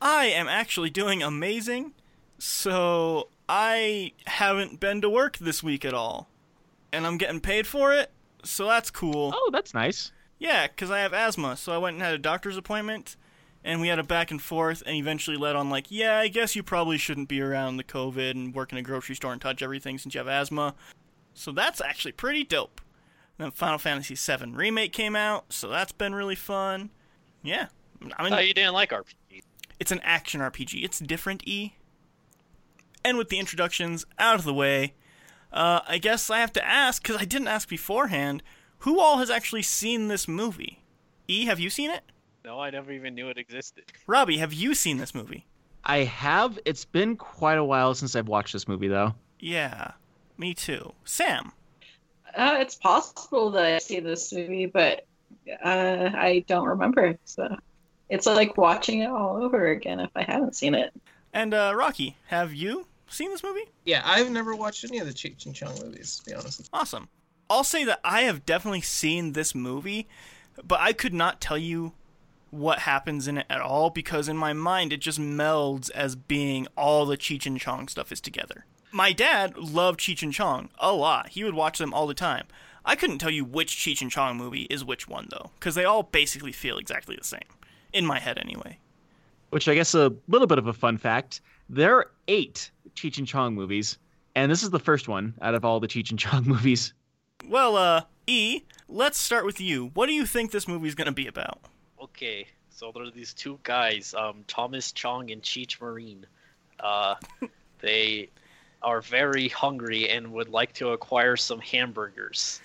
I 0.01 0.27
am 0.27 0.47
actually 0.47 0.89
doing 0.89 1.21
amazing. 1.21 1.91
So 2.39 3.27
I 3.49 4.13
haven't 4.27 4.79
been 4.79 5.01
to 5.01 5.09
work 5.09 5.37
this 5.37 5.61
week 5.61 5.83
at 5.83 5.93
all. 5.93 6.29
And 6.93 7.05
I'm 7.05 7.17
getting 7.17 7.41
paid 7.41 7.67
for 7.67 7.93
it. 7.93 8.11
So 8.45 8.65
that's 8.65 8.89
cool. 8.89 9.33
Oh, 9.35 9.49
that's 9.51 9.73
nice. 9.73 10.13
Yeah, 10.39 10.67
because 10.67 10.89
I 10.89 10.99
have 10.99 11.13
asthma. 11.13 11.57
So 11.57 11.73
I 11.73 11.79
went 11.79 11.95
and 11.95 12.03
had 12.03 12.13
a 12.13 12.17
doctor's 12.17 12.55
appointment. 12.55 13.17
And 13.61 13.81
we 13.81 13.89
had 13.89 13.99
a 13.99 14.03
back 14.03 14.31
and 14.31 14.41
forth, 14.41 14.83
and 14.85 14.95
eventually 14.95 15.37
led 15.37 15.55
on, 15.55 15.69
like, 15.69 15.87
yeah, 15.89 16.19
I 16.19 16.29
guess 16.29 16.55
you 16.55 16.63
probably 16.63 16.97
shouldn't 16.97 17.27
be 17.27 17.41
around 17.41 17.75
the 17.75 17.83
COVID 17.83 18.31
and 18.31 18.53
work 18.53 18.71
in 18.71 18.77
a 18.77 18.83
grocery 18.83 19.15
store 19.15 19.33
and 19.33 19.41
touch 19.41 19.61
everything 19.61 19.97
since 19.97 20.13
you 20.13 20.19
have 20.19 20.27
asthma. 20.27 20.75
So 21.33 21.51
that's 21.51 21.81
actually 21.81 22.13
pretty 22.13 22.45
dope. 22.45 22.79
Then 23.37 23.51
Final 23.51 23.77
Fantasy 23.77 24.15
VII 24.15 24.51
Remake 24.51 24.93
came 24.93 25.15
out, 25.15 25.51
so 25.51 25.67
that's 25.69 25.91
been 25.91 26.15
really 26.15 26.35
fun. 26.35 26.89
Yeah. 27.43 27.67
I 28.17 28.23
mean, 28.23 28.33
Oh, 28.33 28.39
you 28.39 28.53
didn't 28.53 28.73
like 28.73 28.91
RPG. 28.91 29.41
it's 29.79 29.91
an 29.91 29.99
action 30.03 30.41
RPG. 30.41 30.83
It's 30.83 30.99
different, 30.99 31.43
E. 31.47 31.75
And 33.03 33.17
with 33.17 33.29
the 33.29 33.39
introductions 33.39 34.05
out 34.17 34.35
of 34.35 34.45
the 34.45 34.53
way, 34.53 34.93
uh, 35.51 35.81
I 35.87 35.97
guess 35.97 36.29
I 36.29 36.39
have 36.39 36.53
to 36.53 36.65
ask, 36.65 37.01
because 37.03 37.17
I 37.21 37.25
didn't 37.25 37.47
ask 37.49 37.67
beforehand, 37.69 38.41
who 38.79 38.99
all 38.99 39.17
has 39.17 39.29
actually 39.29 39.61
seen 39.61 40.07
this 40.07 40.27
movie? 40.27 40.81
E, 41.27 41.45
have 41.45 41.59
you 41.59 41.69
seen 41.69 41.91
it? 41.91 42.03
No, 42.43 42.59
I 42.59 42.69
never 42.69 42.91
even 42.91 43.15
knew 43.15 43.29
it 43.29 43.37
existed. 43.37 43.85
Robbie, 44.07 44.37
have 44.37 44.53
you 44.53 44.73
seen 44.73 44.97
this 44.97 45.13
movie? 45.15 45.45
I 45.83 45.99
have. 45.99 46.57
It's 46.65 46.85
been 46.85 47.15
quite 47.15 47.57
a 47.57 47.63
while 47.63 47.93
since 47.95 48.15
I've 48.15 48.27
watched 48.27 48.53
this 48.53 48.67
movie, 48.67 48.87
though. 48.87 49.13
Yeah, 49.39 49.91
me 50.37 50.53
too. 50.53 50.93
Sam, 51.03 51.51
Uh, 52.35 52.57
it's 52.59 52.75
possible 52.75 53.51
that 53.51 53.63
I've 53.65 53.81
seen 53.81 54.03
this 54.03 54.33
movie, 54.33 54.65
but 54.65 55.05
uh, 55.63 56.09
I 56.13 56.43
don't 56.47 56.67
remember. 56.67 57.17
So 57.25 57.55
it's 58.09 58.25
like 58.25 58.57
watching 58.57 58.99
it 58.99 59.09
all 59.09 59.41
over 59.41 59.67
again 59.67 59.99
if 59.99 60.11
I 60.15 60.23
haven't 60.23 60.55
seen 60.55 60.75
it. 60.75 60.93
and 61.33 61.53
uh, 61.53 61.73
Rocky, 61.75 62.17
have 62.27 62.53
you 62.53 62.87
seen 63.07 63.31
this 63.31 63.43
movie? 63.43 63.69
Yeah, 63.85 64.01
I've 64.05 64.31
never 64.31 64.55
watched 64.55 64.83
any 64.83 64.99
of 64.99 65.07
the 65.07 65.13
Cheech 65.13 65.45
and 65.45 65.55
Chong 65.55 65.73
movies, 65.83 66.17
to 66.19 66.29
be 66.29 66.35
honest. 66.35 66.69
Awesome. 66.73 67.07
I'll 67.49 67.63
say 67.63 67.83
that 67.85 67.99
I 68.03 68.21
have 68.21 68.45
definitely 68.45 68.81
seen 68.81 69.33
this 69.33 69.53
movie, 69.53 70.07
but 70.63 70.79
I 70.79 70.93
could 70.93 71.13
not 71.13 71.39
tell 71.39 71.57
you 71.57 71.93
what 72.51 72.79
happens 72.79 73.27
in 73.27 73.37
it 73.37 73.45
at 73.49 73.61
all 73.61 73.89
because 73.89 74.29
in 74.29 74.37
my 74.37 74.53
mind 74.53 74.93
it 74.93 75.01
just 75.01 75.19
melds 75.19 75.91
as 75.91 76.15
being 76.15 76.67
all 76.77 77.05
the 77.05 77.17
Cheech 77.17 77.45
and 77.45 77.59
Chong 77.59 77.87
stuff 77.87 78.11
is 78.11 78.21
together. 78.21 78.65
My 78.95 79.11
dad 79.11 79.57
loved 79.57 79.99
Cheech 79.99 80.23
and 80.23 80.31
Chong 80.31 80.69
a 80.79 80.93
lot. 80.93 81.27
He 81.27 81.43
would 81.43 81.53
watch 81.53 81.79
them 81.79 81.93
all 81.93 82.07
the 82.07 82.13
time. 82.13 82.47
I 82.85 82.95
couldn't 82.95 83.17
tell 83.17 83.29
you 83.29 83.43
which 83.43 83.75
Cheech 83.75 84.01
and 84.01 84.09
Chong 84.09 84.37
movie 84.37 84.67
is 84.69 84.85
which 84.85 85.05
one 85.05 85.27
though, 85.29 85.51
because 85.59 85.75
they 85.75 85.83
all 85.83 86.01
basically 86.01 86.53
feel 86.53 86.77
exactly 86.77 87.17
the 87.17 87.25
same. 87.25 87.41
In 87.91 88.05
my 88.05 88.19
head 88.19 88.37
anyway. 88.37 88.79
Which 89.49 89.67
I 89.67 89.75
guess 89.75 89.95
a 89.95 90.15
little 90.29 90.47
bit 90.47 90.59
of 90.59 90.67
a 90.67 90.73
fun 90.73 90.97
fact. 90.97 91.41
There 91.67 91.97
are 91.97 92.11
eight 92.29 92.71
Cheech 92.95 93.17
and 93.17 93.27
Chong 93.27 93.53
movies, 93.53 93.97
and 94.33 94.49
this 94.49 94.63
is 94.63 94.69
the 94.69 94.79
first 94.79 95.09
one 95.09 95.33
out 95.41 95.55
of 95.55 95.65
all 95.65 95.81
the 95.81 95.89
Cheech 95.89 96.11
and 96.11 96.17
Chong 96.17 96.43
movies. 96.47 96.93
Well, 97.49 97.75
uh, 97.75 98.03
E, 98.27 98.61
let's 98.87 99.19
start 99.19 99.45
with 99.45 99.59
you. 99.59 99.91
What 99.93 100.05
do 100.05 100.13
you 100.13 100.25
think 100.25 100.51
this 100.51 100.69
movie's 100.69 100.95
gonna 100.95 101.11
be 101.11 101.27
about? 101.27 101.59
Okay, 102.01 102.47
so 102.69 102.93
there 102.93 103.03
are 103.03 103.11
these 103.11 103.33
two 103.33 103.59
guys, 103.63 104.13
um, 104.13 104.45
Thomas 104.47 104.93
Chong 104.93 105.31
and 105.31 105.41
Cheech 105.41 105.81
Marine. 105.81 106.25
Uh, 106.79 107.15
they 107.81 108.29
are 108.81 109.01
very 109.01 109.47
hungry 109.49 110.09
and 110.09 110.31
would 110.33 110.49
like 110.49 110.73
to 110.73 110.89
acquire 110.89 111.35
some 111.35 111.59
hamburgers. 111.59 112.61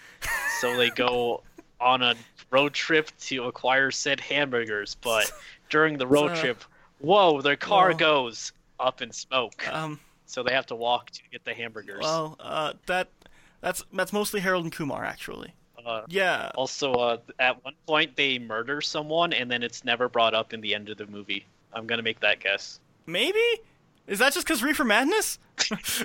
So 0.60 0.76
they 0.76 0.90
go 0.90 1.42
on 1.80 2.02
a 2.02 2.14
road 2.50 2.74
trip 2.74 3.10
to 3.20 3.44
acquire 3.44 3.90
said 3.90 4.20
hamburgers, 4.20 4.96
but 5.00 5.30
during 5.70 5.96
the 5.98 6.06
road 6.06 6.34
trip, 6.34 6.62
whoa, 6.98 7.40
their 7.40 7.56
car 7.56 7.94
goes 7.94 8.52
up 8.78 9.02
in 9.02 9.12
smoke. 9.12 9.66
Um, 9.68 10.00
So 10.26 10.42
they 10.42 10.52
have 10.52 10.66
to 10.66 10.76
walk 10.76 11.10
to 11.10 11.20
get 11.32 11.44
the 11.44 11.54
hamburgers. 11.54 12.00
Well, 12.02 12.36
uh, 12.38 12.74
that 12.86 13.08
that's 13.60 13.84
that's 13.92 14.12
mostly 14.12 14.40
Harold 14.40 14.64
and 14.64 14.72
Kumar 14.72 15.04
actually. 15.04 15.54
Uh, 15.84 16.02
Yeah. 16.08 16.50
also, 16.54 16.92
uh, 16.92 17.16
at 17.38 17.64
one 17.64 17.74
point 17.86 18.14
they 18.16 18.38
murder 18.38 18.80
someone, 18.82 19.32
and 19.32 19.50
then 19.50 19.62
it's 19.62 19.82
never 19.84 20.08
brought 20.08 20.34
up 20.34 20.52
in 20.52 20.60
the 20.60 20.74
end 20.74 20.90
of 20.90 20.98
the 20.98 21.06
movie. 21.06 21.46
I'm 21.72 21.86
gonna 21.86 22.02
make 22.02 22.20
that 22.20 22.40
guess. 22.40 22.80
Maybe? 23.06 23.40
Is 24.10 24.18
that 24.18 24.34
just 24.34 24.44
because 24.44 24.62
Reefer 24.62 24.84
Madness? 24.84 25.38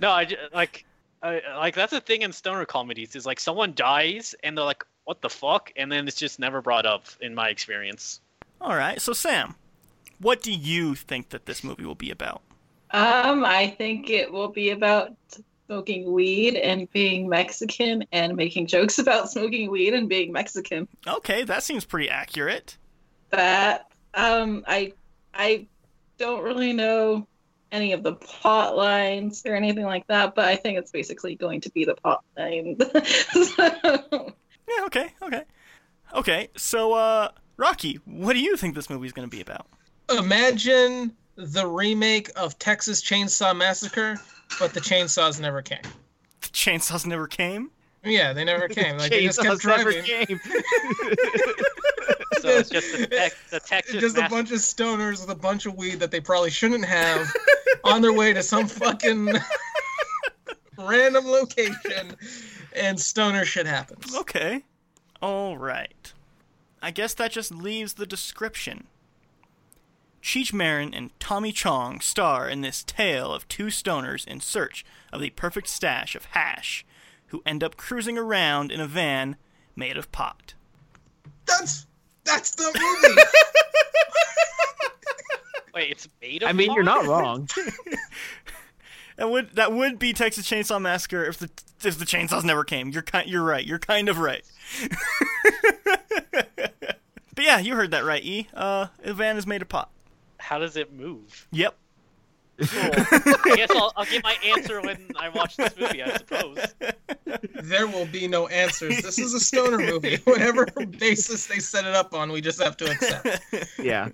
No, 0.00 0.10
I 0.10 0.24
ju- 0.24 0.36
like, 0.52 0.84
I, 1.22 1.40
like 1.56 1.74
that's 1.74 1.92
a 1.92 2.00
thing 2.00 2.22
in 2.22 2.32
stoner 2.32 2.64
comedies. 2.66 3.14
Is 3.14 3.24
like 3.24 3.38
someone 3.38 3.72
dies, 3.74 4.34
and 4.42 4.58
they're 4.58 4.64
like, 4.64 4.84
"What 5.04 5.22
the 5.22 5.30
fuck?" 5.30 5.72
and 5.76 5.90
then 5.90 6.08
it's 6.08 6.16
just 6.16 6.40
never 6.40 6.60
brought 6.60 6.84
up 6.84 7.06
in 7.20 7.34
my 7.34 7.48
experience. 7.48 8.20
All 8.60 8.74
right. 8.74 9.00
So 9.00 9.12
Sam, 9.12 9.54
what 10.18 10.42
do 10.42 10.52
you 10.52 10.96
think 10.96 11.30
that 11.30 11.46
this 11.46 11.62
movie 11.62 11.84
will 11.84 11.94
be 11.94 12.10
about? 12.10 12.42
Um, 12.90 13.44
I 13.44 13.68
think 13.78 14.10
it 14.10 14.30
will 14.30 14.48
be 14.48 14.70
about 14.70 15.14
smoking 15.66 16.12
weed 16.12 16.56
and 16.56 16.90
being 16.90 17.28
Mexican 17.28 18.04
and 18.12 18.36
making 18.36 18.66
jokes 18.66 18.98
about 18.98 19.30
smoking 19.30 19.70
weed 19.70 19.94
and 19.94 20.08
being 20.08 20.32
Mexican. 20.32 20.88
Okay, 21.06 21.44
that 21.44 21.62
seems 21.62 21.84
pretty 21.84 22.10
accurate. 22.10 22.76
That 23.30 23.86
um, 24.14 24.64
I 24.66 24.92
I 25.32 25.66
don't 26.22 26.42
really 26.44 26.72
know 26.72 27.26
any 27.72 27.92
of 27.92 28.04
the 28.04 28.12
plot 28.14 28.76
lines 28.76 29.42
or 29.44 29.56
anything 29.56 29.84
like 29.84 30.06
that, 30.06 30.36
but 30.36 30.44
I 30.44 30.54
think 30.54 30.78
it's 30.78 30.92
basically 30.92 31.34
going 31.34 31.60
to 31.62 31.70
be 31.70 31.84
the 31.84 31.96
plot 31.96 32.22
line. 32.38 32.76
So- 33.32 34.32
Yeah. 34.68 34.84
Okay. 34.86 35.12
Okay. 35.20 35.42
Okay. 36.14 36.48
So, 36.56 36.92
uh, 36.92 37.30
Rocky, 37.56 37.98
what 38.04 38.34
do 38.34 38.38
you 38.38 38.56
think 38.56 38.76
this 38.76 38.88
movie's 38.88 39.12
going 39.12 39.28
to 39.28 39.30
be 39.36 39.40
about? 39.42 39.66
Imagine 40.16 41.12
the 41.34 41.66
remake 41.66 42.30
of 42.36 42.56
Texas 42.60 43.02
Chainsaw 43.02 43.54
Massacre, 43.56 44.16
but 44.60 44.72
the 44.72 44.80
chainsaws 44.80 45.40
never 45.40 45.60
came. 45.60 45.82
The 46.42 46.48
chainsaws 46.48 47.04
never 47.04 47.26
came. 47.26 47.70
Yeah, 48.04 48.32
they 48.32 48.44
never 48.44 48.68
came. 48.68 48.96
Like 48.96 49.10
they 49.10 49.24
just 49.26 49.40
kept 49.42 49.60
Chainsaws 49.60 49.76
never 49.76 49.92
came. 50.02 50.40
So 52.42 52.48
it's 52.48 52.70
just 52.70 52.92
the, 52.92 53.06
tech, 53.06 53.32
the 53.50 53.60
Texas. 53.66 54.00
just 54.00 54.18
a 54.18 54.28
bunch 54.28 54.50
of 54.50 54.58
stoners 54.58 55.20
with 55.20 55.30
a 55.30 55.38
bunch 55.38 55.66
of 55.66 55.76
weed 55.76 56.00
that 56.00 56.10
they 56.10 56.20
probably 56.20 56.50
shouldn't 56.50 56.84
have 56.84 57.32
on 57.84 58.02
their 58.02 58.12
way 58.12 58.32
to 58.32 58.42
some 58.42 58.66
fucking 58.66 59.28
random 60.78 61.26
location, 61.26 62.16
and 62.74 62.98
stoner 62.98 63.44
shit 63.44 63.66
happens. 63.66 64.14
Okay. 64.14 64.64
All 65.20 65.56
right. 65.56 66.12
I 66.82 66.90
guess 66.90 67.14
that 67.14 67.30
just 67.30 67.52
leaves 67.54 67.94
the 67.94 68.06
description. 68.06 68.88
Cheech 70.20 70.52
Marin 70.52 70.94
and 70.94 71.10
Tommy 71.20 71.52
Chong 71.52 72.00
star 72.00 72.48
in 72.48 72.60
this 72.60 72.82
tale 72.84 73.32
of 73.32 73.46
two 73.48 73.66
stoners 73.66 74.26
in 74.26 74.40
search 74.40 74.84
of 75.12 75.20
the 75.20 75.30
perfect 75.30 75.68
stash 75.68 76.14
of 76.14 76.26
hash, 76.26 76.84
who 77.26 77.42
end 77.46 77.62
up 77.62 77.76
cruising 77.76 78.18
around 78.18 78.70
in 78.72 78.80
a 78.80 78.86
van 78.86 79.36
made 79.74 79.96
of 79.96 80.10
pot. 80.12 80.54
That's 81.46 81.86
that's 82.24 82.52
the 82.54 82.64
movie. 83.02 83.22
Wait, 85.74 85.90
it's 85.90 86.08
made 86.20 86.42
of. 86.42 86.48
I 86.48 86.52
mean, 86.52 86.72
you're 86.72 86.82
not 86.84 87.06
wrong. 87.06 87.48
That 89.16 89.30
would 89.30 89.50
that 89.56 89.72
would 89.72 89.98
be 89.98 90.12
Texas 90.12 90.48
Chainsaw 90.48 90.80
Massacre 90.80 91.24
if 91.24 91.38
the 91.38 91.50
if 91.84 91.98
the 91.98 92.04
chainsaws 92.04 92.44
never 92.44 92.64
came. 92.64 92.88
You're 92.88 93.02
kind 93.02 93.28
you're 93.28 93.42
right. 93.44 93.64
You're 93.64 93.78
kind 93.78 94.08
of 94.08 94.18
right. 94.18 94.44
but 96.32 96.96
yeah, 97.38 97.58
you 97.58 97.76
heard 97.76 97.90
that 97.90 98.04
right, 98.04 98.24
E. 98.24 98.48
Uh, 98.54 98.86
a 99.04 99.12
van 99.12 99.36
is 99.36 99.46
made 99.46 99.62
of 99.62 99.68
pot. 99.68 99.90
How 100.38 100.58
does 100.58 100.76
it 100.76 100.92
move? 100.92 101.46
Yep. 101.52 101.76
Cool. 102.58 102.90
I 103.44 103.54
guess 103.56 103.70
I'll, 103.70 103.92
I'll 103.96 104.04
get 104.04 104.22
my 104.22 104.36
answer 104.44 104.80
when 104.80 105.10
I 105.16 105.28
watch 105.28 105.56
this 105.56 105.76
movie. 105.78 106.02
I 106.02 106.16
suppose. 106.16 106.58
there 107.62 107.86
will 107.86 108.06
be 108.06 108.28
no 108.28 108.46
answers. 108.48 109.02
This 109.02 109.18
is 109.18 109.34
a 109.34 109.40
stoner 109.40 109.78
movie. 109.78 110.16
Whatever 110.24 110.66
basis 110.98 111.46
they 111.46 111.58
set 111.58 111.84
it 111.84 111.94
up 111.94 112.14
on, 112.14 112.30
we 112.30 112.40
just 112.40 112.62
have 112.62 112.76
to 112.78 112.90
accept. 112.90 113.40
yeah. 113.78 114.08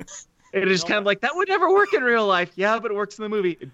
It 0.53 0.69
is 0.69 0.83
kind 0.83 0.99
of 0.99 1.05
like 1.05 1.21
that 1.21 1.35
would 1.35 1.49
never 1.49 1.73
work 1.73 1.93
in 1.93 2.03
real 2.03 2.27
life. 2.27 2.53
Yeah, 2.55 2.79
but 2.79 2.91
it 2.91 2.95
works 2.95 3.19
in 3.19 3.23
the 3.25 3.29
movie. 3.29 3.71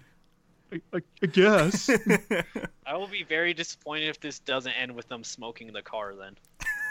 I, 0.71 0.81
I, 0.93 0.99
I 1.21 1.25
guess. 1.27 1.89
I 2.85 2.97
will 2.97 3.07
be 3.07 3.23
very 3.23 3.53
disappointed 3.53 4.09
if 4.09 4.19
this 4.19 4.39
doesn't 4.39 4.73
end 4.73 4.93
with 4.95 5.07
them 5.07 5.23
smoking 5.23 5.71
the 5.71 5.81
car. 5.81 6.15
Then. 6.15 6.35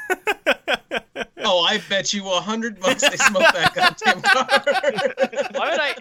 Oh, 1.47 1.63
I 1.63 1.79
bet 1.91 2.15
you 2.15 2.27
a 2.27 2.41
hundred 2.41 2.81
bucks 2.81 3.03
they 3.03 3.17
smoked 3.17 3.53
that 3.53 3.75
goddamn 3.75 4.23
car. 4.23 4.47
Why 5.53 5.71
would 5.71 5.81
I? 5.81 5.95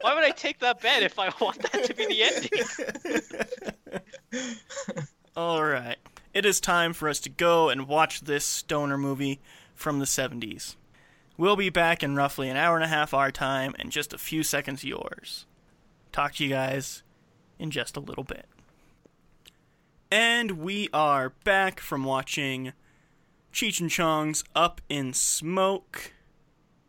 Why 0.00 0.14
would 0.14 0.22
I 0.22 0.30
take 0.30 0.60
that 0.60 0.80
bet 0.80 1.02
if 1.02 1.18
I 1.18 1.32
want 1.40 1.58
that 1.62 1.84
to 1.84 1.94
be 1.94 2.06
the 2.06 2.22
ending? 4.32 4.56
All 5.36 5.64
right. 5.64 5.96
It 6.32 6.46
is 6.46 6.60
time 6.60 6.92
for 6.92 7.08
us 7.08 7.18
to 7.20 7.28
go 7.28 7.68
and 7.68 7.88
watch 7.88 8.20
this 8.22 8.44
stoner 8.44 8.96
movie 8.96 9.40
from 9.74 9.98
the 9.98 10.04
70s. 10.04 10.76
We'll 11.36 11.56
be 11.56 11.70
back 11.70 12.02
in 12.02 12.14
roughly 12.14 12.48
an 12.48 12.56
hour 12.56 12.76
and 12.76 12.84
a 12.84 12.88
half 12.88 13.12
our 13.12 13.32
time 13.32 13.74
and 13.78 13.90
just 13.90 14.12
a 14.12 14.18
few 14.18 14.44
seconds 14.44 14.84
yours. 14.84 15.46
Talk 16.12 16.34
to 16.34 16.44
you 16.44 16.50
guys 16.50 17.02
in 17.58 17.70
just 17.72 17.96
a 17.96 18.00
little 18.00 18.24
bit. 18.24 18.46
And 20.10 20.52
we 20.52 20.88
are 20.92 21.30
back 21.42 21.80
from 21.80 22.04
watching 22.04 22.72
Cheech 23.54 23.80
and 23.80 23.88
Chong's 23.88 24.42
Up 24.56 24.80
in 24.88 25.12
Smoke. 25.12 26.12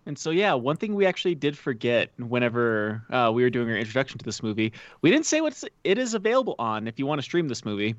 And 0.07 0.17
so, 0.17 0.31
yeah, 0.31 0.55
one 0.55 0.77
thing 0.77 0.95
we 0.95 1.05
actually 1.05 1.35
did 1.35 1.55
forget 1.55 2.09
whenever 2.17 3.03
uh, 3.11 3.31
we 3.31 3.43
were 3.43 3.51
doing 3.51 3.69
our 3.69 3.77
introduction 3.77 4.17
to 4.17 4.25
this 4.25 4.41
movie, 4.41 4.73
we 5.03 5.11
didn't 5.11 5.27
say 5.27 5.41
what 5.41 5.63
it 5.83 5.99
is 5.99 6.15
available 6.15 6.55
on 6.57 6.87
if 6.87 6.97
you 6.97 7.05
want 7.05 7.19
to 7.19 7.23
stream 7.23 7.47
this 7.47 7.65
movie. 7.65 7.93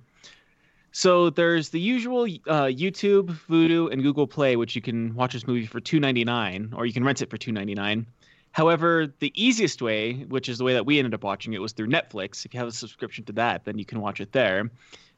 So 0.91 1.31
there's 1.31 1.69
the 1.69 1.79
usual 1.79 2.23
uh, 2.23 2.67
YouTube, 2.67 3.39
Vudu, 3.49 3.93
and 3.93 4.03
Google 4.03 4.27
Play, 4.27 4.57
which 4.57 4.75
you 4.75 4.83
can 4.83 5.15
watch 5.15 5.33
this 5.33 5.47
movie 5.47 5.67
for 5.67 5.81
$2.99, 5.81 6.75
or 6.75 6.87
you 6.87 6.93
can 6.93 7.05
rent 7.05 7.23
it 7.23 7.31
for 7.31 7.39
$2.99. 7.39 8.05
However, 8.51 9.07
the 9.21 9.33
easiest 9.37 9.81
way, 9.81 10.25
which 10.29 10.49
is 10.49 10.59
the 10.59 10.65
way 10.65 10.73
that 10.73 10.87
we 10.87 10.99
ended 10.99 11.15
up 11.15 11.23
watching 11.23 11.53
it, 11.53 11.61
was 11.61 11.73
through 11.73 11.89
Netflix. 11.89 12.45
If 12.45 12.53
you 12.53 12.59
have 12.59 12.69
a 12.69 12.73
subscription 12.73 13.25
to 13.27 13.33
that, 13.35 13.65
then 13.65 13.79
you 13.79 13.85
can 13.85 14.01
watch 14.01 14.21
it 14.21 14.33
there. 14.33 14.71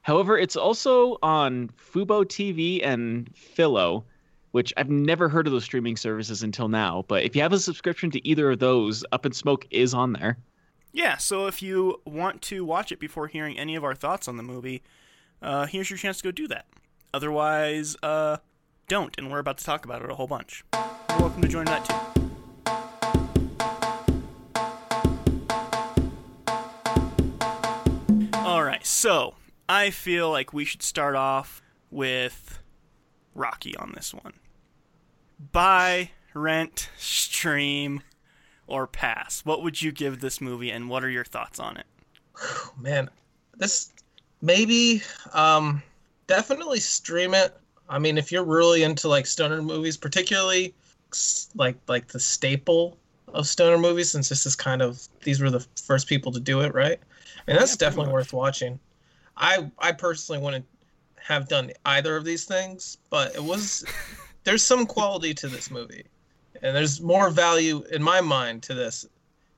However, 0.08 0.38
it's 0.38 0.56
also 0.56 1.18
on 1.22 1.68
Fubo 1.76 2.24
TV 2.24 2.80
and 2.82 3.28
Philo, 3.36 4.06
which 4.52 4.72
I've 4.78 4.88
never 4.88 5.28
heard 5.28 5.46
of 5.46 5.52
those 5.52 5.64
streaming 5.64 5.98
services 5.98 6.42
until 6.42 6.68
now. 6.68 7.04
But 7.08 7.24
if 7.24 7.36
you 7.36 7.42
have 7.42 7.52
a 7.52 7.58
subscription 7.58 8.10
to 8.12 8.26
either 8.26 8.52
of 8.52 8.58
those, 8.58 9.04
Up 9.12 9.26
in 9.26 9.32
Smoke 9.32 9.66
is 9.70 9.92
on 9.92 10.14
there. 10.14 10.38
Yeah, 10.92 11.18
so 11.18 11.46
if 11.46 11.60
you 11.60 12.00
want 12.06 12.40
to 12.44 12.64
watch 12.64 12.90
it 12.90 12.98
before 12.98 13.26
hearing 13.26 13.58
any 13.58 13.76
of 13.76 13.84
our 13.84 13.94
thoughts 13.94 14.28
on 14.28 14.38
the 14.38 14.42
movie, 14.42 14.82
uh, 15.42 15.66
here's 15.66 15.90
your 15.90 15.98
chance 15.98 16.16
to 16.16 16.22
go 16.22 16.30
do 16.30 16.48
that. 16.48 16.64
Otherwise, 17.12 17.94
uh, 18.02 18.38
don't, 18.88 19.14
and 19.18 19.30
we're 19.30 19.40
about 19.40 19.58
to 19.58 19.64
talk 19.66 19.84
about 19.84 20.00
it 20.00 20.10
a 20.10 20.14
whole 20.14 20.26
bunch. 20.26 20.64
You're 21.10 21.18
welcome 21.18 21.42
to 21.42 21.48
join 21.48 21.66
that 21.66 21.84
too. 21.84 21.94
Alright, 28.38 28.86
so 28.86 29.34
I 29.68 29.90
feel 29.90 30.30
like 30.30 30.52
we 30.52 30.64
should 30.64 30.82
start 30.82 31.14
off 31.14 31.62
with 31.90 32.60
Rocky 33.34 33.76
on 33.76 33.92
this 33.94 34.12
one. 34.14 34.34
Buy, 35.52 36.10
rent, 36.34 36.90
stream, 36.96 38.02
or 38.66 38.86
pass. 38.86 39.44
What 39.44 39.62
would 39.62 39.82
you 39.82 39.92
give 39.92 40.20
this 40.20 40.40
movie, 40.40 40.70
and 40.70 40.88
what 40.88 41.04
are 41.04 41.10
your 41.10 41.24
thoughts 41.24 41.58
on 41.60 41.76
it? 41.76 41.86
Man, 42.78 43.08
this 43.56 43.92
maybe 44.40 45.02
um 45.32 45.82
definitely 46.26 46.80
stream 46.80 47.34
it. 47.34 47.56
I 47.88 47.98
mean, 47.98 48.18
if 48.18 48.30
you're 48.30 48.44
really 48.44 48.82
into 48.82 49.08
like 49.08 49.26
stoner 49.26 49.62
movies, 49.62 49.96
particularly 49.96 50.74
like 51.54 51.76
like 51.88 52.08
the 52.08 52.20
staple 52.20 52.98
of 53.28 53.46
stoner 53.46 53.78
movies, 53.78 54.10
since 54.10 54.28
this 54.28 54.46
is 54.46 54.54
kind 54.56 54.82
of 54.82 55.06
these 55.22 55.40
were 55.40 55.50
the 55.50 55.66
first 55.82 56.06
people 56.08 56.32
to 56.32 56.40
do 56.40 56.60
it, 56.60 56.74
right? 56.74 56.98
And 57.46 57.58
that's 57.58 57.76
Yeah, 57.76 57.76
definitely 57.76 58.12
worth 58.12 58.32
watching. 58.32 58.78
I 59.38 59.70
I 59.78 59.92
personally 59.92 60.42
wouldn't 60.42 60.66
have 61.16 61.48
done 61.48 61.70
either 61.84 62.16
of 62.16 62.24
these 62.24 62.44
things, 62.44 62.98
but 63.10 63.34
it 63.34 63.42
was 63.42 63.84
there's 64.44 64.62
some 64.62 64.86
quality 64.86 65.34
to 65.34 65.48
this 65.48 65.70
movie, 65.70 66.04
and 66.62 66.74
there's 66.76 67.00
more 67.00 67.30
value 67.30 67.84
in 67.90 68.02
my 68.02 68.20
mind 68.20 68.62
to 68.64 68.74
this 68.74 69.06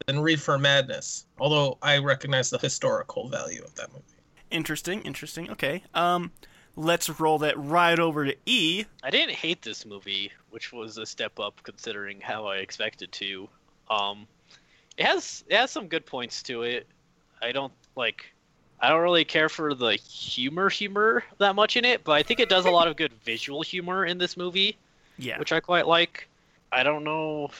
than 0.07 0.21
Reefer 0.21 0.59
Madness. 0.59 1.27
Although 1.39 1.79
I 1.83 1.99
recognize 1.99 2.51
the 2.51 2.59
historical 2.59 3.29
value 3.29 3.63
of 3.63 3.75
that 3.77 3.93
movie. 3.93 4.05
Interesting, 4.51 5.03
interesting. 5.03 5.51
Okay. 5.51 5.83
Um, 5.95 6.33
let's 6.77 7.21
roll 7.21 7.39
that 7.39 7.59
right 7.59 7.99
over 7.99 8.25
to 8.25 8.37
E. 8.47 8.85
I 9.03 9.11
didn't 9.11 9.35
hate 9.35 9.63
this 9.63 9.87
movie, 9.87 10.33
which 10.51 10.73
was 10.73 10.99
a 10.99 11.07
step 11.07 11.39
up 11.39 11.61
considering 11.63 12.21
how 12.21 12.47
I 12.47 12.57
expected 12.57 13.13
to. 13.13 13.49
Um, 13.89 14.27
it 14.97 15.07
has 15.07 15.45
it 15.49 15.57
has 15.57 15.71
some 15.71 15.89
good 15.89 16.07
points 16.07 16.43
to 16.45 16.63
it. 16.63 16.87
I 17.41 17.53
don't 17.53 17.73
like. 17.97 18.33
I 18.81 18.89
don't 18.89 19.03
really 19.03 19.25
care 19.25 19.49
for 19.49 19.75
the 19.75 19.93
humor 19.93 20.69
humor 20.71 21.25
that 21.39 21.55
much 21.55 21.77
in 21.77 21.85
it, 21.85 22.03
but 22.05 22.13
I 22.13 22.23
think 22.23 22.41
it 22.41 22.49
does 22.49 22.65
a 22.65 22.71
lot 22.71 22.89
of 22.89 22.97
good 22.97 23.13
visual 23.25 23.63
humor 23.63 24.07
in 24.07 24.19
this 24.19 24.37
movie, 24.37 24.77
Yeah. 25.19 25.39
which 25.39 25.53
I 25.53 25.61
quite 25.61 25.87
like. 25.87 26.29
I 26.73 26.83
don't 26.83 27.05
know 27.05 27.51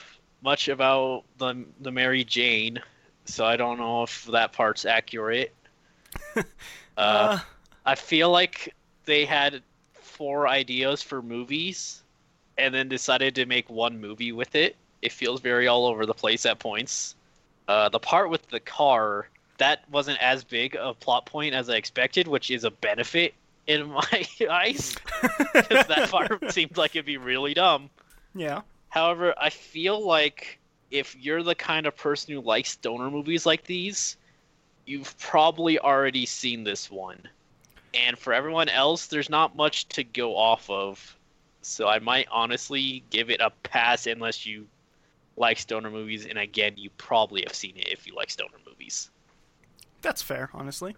much 0.41 0.67
about 0.67 1.23
the 1.37 1.65
the 1.81 1.91
Mary 1.91 2.23
Jane, 2.23 2.79
so 3.25 3.45
I 3.45 3.55
don't 3.55 3.77
know 3.77 4.03
if 4.03 4.25
that 4.25 4.53
part's 4.53 4.85
accurate. 4.85 5.53
uh, 6.35 6.41
Uh, 6.97 7.39
I 7.85 7.95
feel 7.95 8.29
like 8.31 8.73
they 9.05 9.25
had 9.25 9.61
four 9.93 10.47
ideas 10.47 11.01
for 11.01 11.21
movies 11.21 12.03
and 12.57 12.73
then 12.73 12.89
decided 12.89 13.35
to 13.35 13.45
make 13.45 13.69
one 13.69 13.99
movie 13.99 14.31
with 14.31 14.55
it. 14.55 14.75
It 15.01 15.11
feels 15.11 15.39
very 15.41 15.67
all 15.67 15.85
over 15.87 16.05
the 16.05 16.13
place 16.13 16.45
at 16.45 16.59
points. 16.59 17.15
Uh, 17.67 17.89
the 17.89 17.99
part 17.99 18.29
with 18.29 18.47
the 18.49 18.59
car, 18.59 19.27
that 19.61 19.87
wasn't 19.91 20.17
as 20.19 20.43
big 20.43 20.75
a 20.75 20.91
plot 20.95 21.27
point 21.27 21.53
as 21.53 21.69
I 21.69 21.75
expected, 21.75 22.27
which 22.27 22.49
is 22.49 22.63
a 22.63 22.71
benefit 22.71 23.35
in 23.67 23.91
my 23.91 24.27
eyes. 24.49 24.95
Because 25.53 25.85
that 25.85 26.09
part 26.09 26.51
seemed 26.51 26.77
like 26.77 26.95
it'd 26.95 27.05
be 27.05 27.17
really 27.17 27.53
dumb. 27.53 27.89
yeah. 28.33 28.61
However, 28.89 29.35
I 29.39 29.51
feel 29.51 30.03
like 30.05 30.59
if 30.89 31.15
you're 31.15 31.43
the 31.43 31.55
kind 31.55 31.85
of 31.85 31.95
person 31.95 32.33
who 32.33 32.41
likes 32.41 32.71
stoner 32.71 33.09
movies 33.11 33.45
like 33.45 33.63
these, 33.63 34.17
you've 34.85 35.17
probably 35.19 35.77
already 35.79 36.25
seen 36.25 36.63
this 36.63 36.89
one. 36.89 37.19
And 37.93 38.17
for 38.17 38.33
everyone 38.33 38.67
else, 38.67 39.07
there's 39.07 39.29
not 39.29 39.55
much 39.55 39.87
to 39.89 40.03
go 40.03 40.35
off 40.35 40.69
of. 40.69 41.15
So 41.61 41.87
I 41.87 41.99
might 41.99 42.27
honestly 42.31 43.03
give 43.11 43.29
it 43.29 43.39
a 43.39 43.51
pass 43.63 44.07
unless 44.07 44.45
you 44.45 44.65
like 45.37 45.59
stoner 45.59 45.91
movies. 45.91 46.25
And 46.25 46.39
again, 46.39 46.73
you 46.77 46.89
probably 46.97 47.43
have 47.43 47.53
seen 47.53 47.77
it 47.77 47.89
if 47.89 48.07
you 48.07 48.15
like 48.15 48.31
stoner 48.31 48.57
movies. 48.67 49.11
That's 50.01 50.21
fair, 50.21 50.49
honestly. 50.53 50.95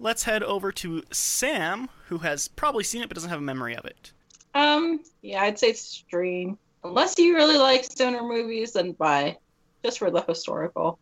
Let's 0.00 0.24
head 0.24 0.42
over 0.42 0.72
to 0.72 1.02
Sam, 1.12 1.88
who 2.08 2.18
has 2.18 2.48
probably 2.48 2.84
seen 2.84 3.02
it 3.02 3.08
but 3.08 3.14
doesn't 3.14 3.30
have 3.30 3.38
a 3.38 3.42
memory 3.42 3.76
of 3.76 3.84
it. 3.84 4.12
Um, 4.54 5.00
yeah, 5.22 5.42
I'd 5.42 5.58
say 5.58 5.72
stream. 5.72 6.58
Unless 6.82 7.18
you 7.18 7.34
really 7.34 7.56
like 7.56 7.84
stoner 7.84 8.22
movies, 8.22 8.72
then 8.72 8.92
buy. 8.92 9.36
Just 9.84 9.98
for 9.98 10.10
the 10.10 10.22
historical 10.22 10.98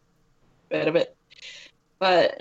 bit 0.69 0.89
of 0.89 0.97
it. 0.97 1.17
But 1.99 2.41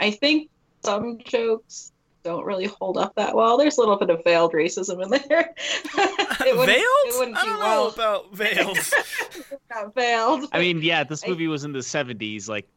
I 0.00 0.10
think 0.10 0.50
some 0.84 1.18
jokes 1.24 1.92
don't 2.22 2.44
really 2.44 2.66
hold 2.66 2.98
up 2.98 3.14
that 3.16 3.34
well. 3.34 3.56
There's 3.58 3.76
a 3.78 3.80
little 3.80 3.96
bit 3.98 4.10
of 4.10 4.22
veiled 4.24 4.52
racism 4.52 5.02
in 5.02 5.10
there. 5.10 5.20
it 5.56 6.56
wouldn't- 6.56 6.66
veiled? 6.66 6.84
It 7.06 7.18
wouldn't 7.18 7.36
I 7.36 7.40
do 7.42 7.46
don't 7.48 7.58
know 7.60 7.64
well. 7.66 7.88
about 7.88 8.34
veiled. 8.34 8.78
Not 9.70 9.94
veiled. 9.94 10.48
I 10.52 10.58
mean, 10.60 10.82
yeah, 10.82 11.04
this 11.04 11.24
I- 11.24 11.28
movie 11.28 11.48
was 11.48 11.64
in 11.64 11.72
the 11.72 11.80
70s. 11.80 12.48
Like, 12.48 12.68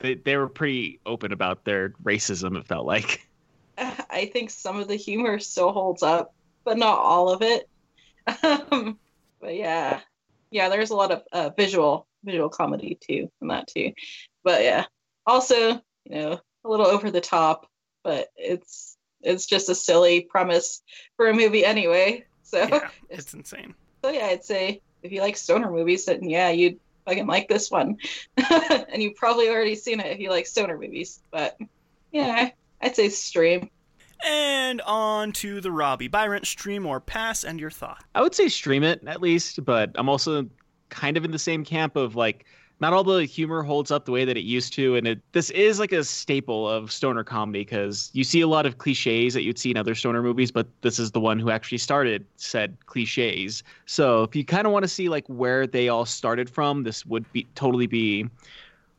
they, 0.00 0.14
they 0.14 0.36
were 0.36 0.48
pretty 0.48 1.00
open 1.06 1.32
about 1.32 1.64
their 1.64 1.90
racism, 2.02 2.56
it 2.58 2.66
felt 2.66 2.86
like. 2.86 3.26
I 3.78 4.30
think 4.32 4.50
some 4.50 4.78
of 4.78 4.88
the 4.88 4.96
humor 4.96 5.38
still 5.38 5.72
holds 5.72 6.02
up, 6.02 6.34
but 6.64 6.76
not 6.76 6.98
all 6.98 7.30
of 7.30 7.42
it. 7.42 7.68
Um, 8.42 8.98
but 9.40 9.54
yeah, 9.54 10.00
yeah, 10.50 10.68
there's 10.68 10.90
a 10.90 10.96
lot 10.96 11.10
of 11.10 11.22
uh, 11.32 11.50
visual 11.56 12.06
visual 12.22 12.50
comedy 12.50 12.98
too 13.00 13.30
in 13.40 13.48
that 13.48 13.66
too. 13.66 13.92
But 14.44 14.62
yeah, 14.62 14.84
also 15.26 15.80
you 16.04 16.16
know 16.16 16.40
a 16.64 16.68
little 16.68 16.86
over 16.86 17.10
the 17.10 17.20
top, 17.20 17.66
but 18.04 18.28
it's 18.36 18.96
it's 19.22 19.46
just 19.46 19.68
a 19.68 19.74
silly 19.74 20.20
premise 20.20 20.82
for 21.16 21.28
a 21.28 21.34
movie 21.34 21.64
anyway. 21.64 22.24
So 22.42 22.58
yeah, 22.58 22.90
it's 23.08 23.32
insane. 23.34 23.74
so 24.04 24.10
yeah, 24.10 24.26
I'd 24.26 24.44
say 24.44 24.82
if 25.02 25.12
you 25.12 25.22
like 25.22 25.36
stoner 25.36 25.70
movies, 25.70 26.04
then 26.04 26.28
yeah, 26.28 26.50
you'd 26.50 26.78
fucking 27.10 27.26
like 27.26 27.48
this 27.48 27.70
one, 27.70 27.98
and 28.36 29.02
you've 29.02 29.16
probably 29.16 29.48
already 29.48 29.74
seen 29.74 30.00
it 30.00 30.06
if 30.06 30.20
you 30.20 30.30
like 30.30 30.46
stoner 30.46 30.78
movies. 30.78 31.20
But 31.30 31.58
yeah, 32.12 32.50
I'd 32.80 32.96
say 32.96 33.08
stream. 33.08 33.68
And 34.24 34.80
on 34.82 35.32
to 35.32 35.60
the 35.60 35.72
Robbie. 35.72 36.08
Buy, 36.08 36.26
rent, 36.26 36.46
stream, 36.46 36.86
or 36.86 37.00
pass, 37.00 37.42
and 37.42 37.58
your 37.58 37.70
thought. 37.70 38.04
I 38.14 38.22
would 38.22 38.34
say 38.34 38.48
stream 38.48 38.82
it 38.82 39.02
at 39.06 39.20
least, 39.20 39.64
but 39.64 39.90
I'm 39.94 40.08
also 40.08 40.48
kind 40.88 41.16
of 41.16 41.24
in 41.24 41.30
the 41.30 41.38
same 41.38 41.64
camp 41.64 41.96
of 41.96 42.16
like 42.16 42.44
not 42.80 42.94
all 42.94 43.04
the 43.04 43.24
humor 43.24 43.62
holds 43.62 43.90
up 43.90 44.06
the 44.06 44.12
way 44.12 44.24
that 44.24 44.36
it 44.36 44.44
used 44.44 44.72
to, 44.74 44.96
and 44.96 45.06
it 45.06 45.20
this 45.32 45.50
is 45.50 45.78
like 45.78 45.92
a 45.92 46.02
staple 46.02 46.68
of 46.68 46.90
stoner 46.90 47.22
comedy 47.22 47.60
because 47.60 48.10
you 48.14 48.24
see 48.24 48.40
a 48.40 48.48
lot 48.48 48.64
of 48.64 48.78
cliches 48.78 49.34
that 49.34 49.42
you'd 49.42 49.58
see 49.58 49.70
in 49.70 49.76
other 49.76 49.94
stoner 49.94 50.22
movies, 50.22 50.50
but 50.50 50.66
this 50.80 50.98
is 50.98 51.10
the 51.10 51.20
one 51.20 51.38
who 51.38 51.50
actually 51.50 51.78
started 51.78 52.24
said 52.36 52.76
cliches. 52.86 53.62
So 53.86 54.22
if 54.22 54.34
you 54.34 54.44
kind 54.44 54.66
of 54.66 54.72
want 54.72 54.84
to 54.84 54.88
see 54.88 55.08
like 55.10 55.26
where 55.28 55.66
they 55.66 55.88
all 55.88 56.06
started 56.06 56.48
from, 56.48 56.84
this 56.84 57.04
would 57.04 57.30
be 57.32 57.46
totally 57.54 57.86
be 57.86 58.26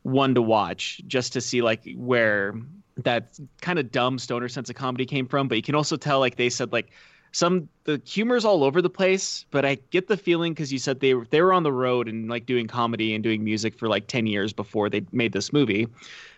one 0.04 0.34
to 0.34 0.42
watch 0.42 1.00
just 1.06 1.32
to 1.32 1.40
see 1.40 1.60
like 1.60 1.82
where 1.96 2.54
that 2.98 3.38
kind 3.60 3.78
of 3.78 3.90
dumb 3.90 4.18
stoner 4.18 4.48
sense 4.48 4.70
of 4.70 4.76
comedy 4.76 5.06
came 5.06 5.26
from. 5.26 5.48
But 5.48 5.56
you 5.56 5.62
can 5.62 5.74
also 5.74 5.96
tell 5.96 6.20
like 6.20 6.36
they 6.36 6.50
said 6.50 6.72
like 6.72 6.92
some 7.32 7.68
the 7.84 8.00
humor's 8.04 8.44
all 8.44 8.62
over 8.62 8.80
the 8.80 8.90
place, 8.90 9.44
but 9.50 9.64
I 9.64 9.78
get 9.90 10.06
the 10.06 10.16
feeling 10.16 10.52
because 10.52 10.72
you 10.72 10.78
said 10.78 11.00
they 11.00 11.14
were 11.14 11.26
they 11.30 11.40
were 11.40 11.52
on 11.52 11.62
the 11.62 11.72
road 11.72 12.08
and 12.08 12.28
like 12.28 12.46
doing 12.46 12.66
comedy 12.66 13.14
and 13.14 13.24
doing 13.24 13.42
music 13.42 13.76
for 13.76 13.88
like 13.88 14.06
ten 14.06 14.26
years 14.26 14.52
before 14.52 14.88
they 14.88 15.04
made 15.12 15.32
this 15.32 15.52
movie. 15.52 15.88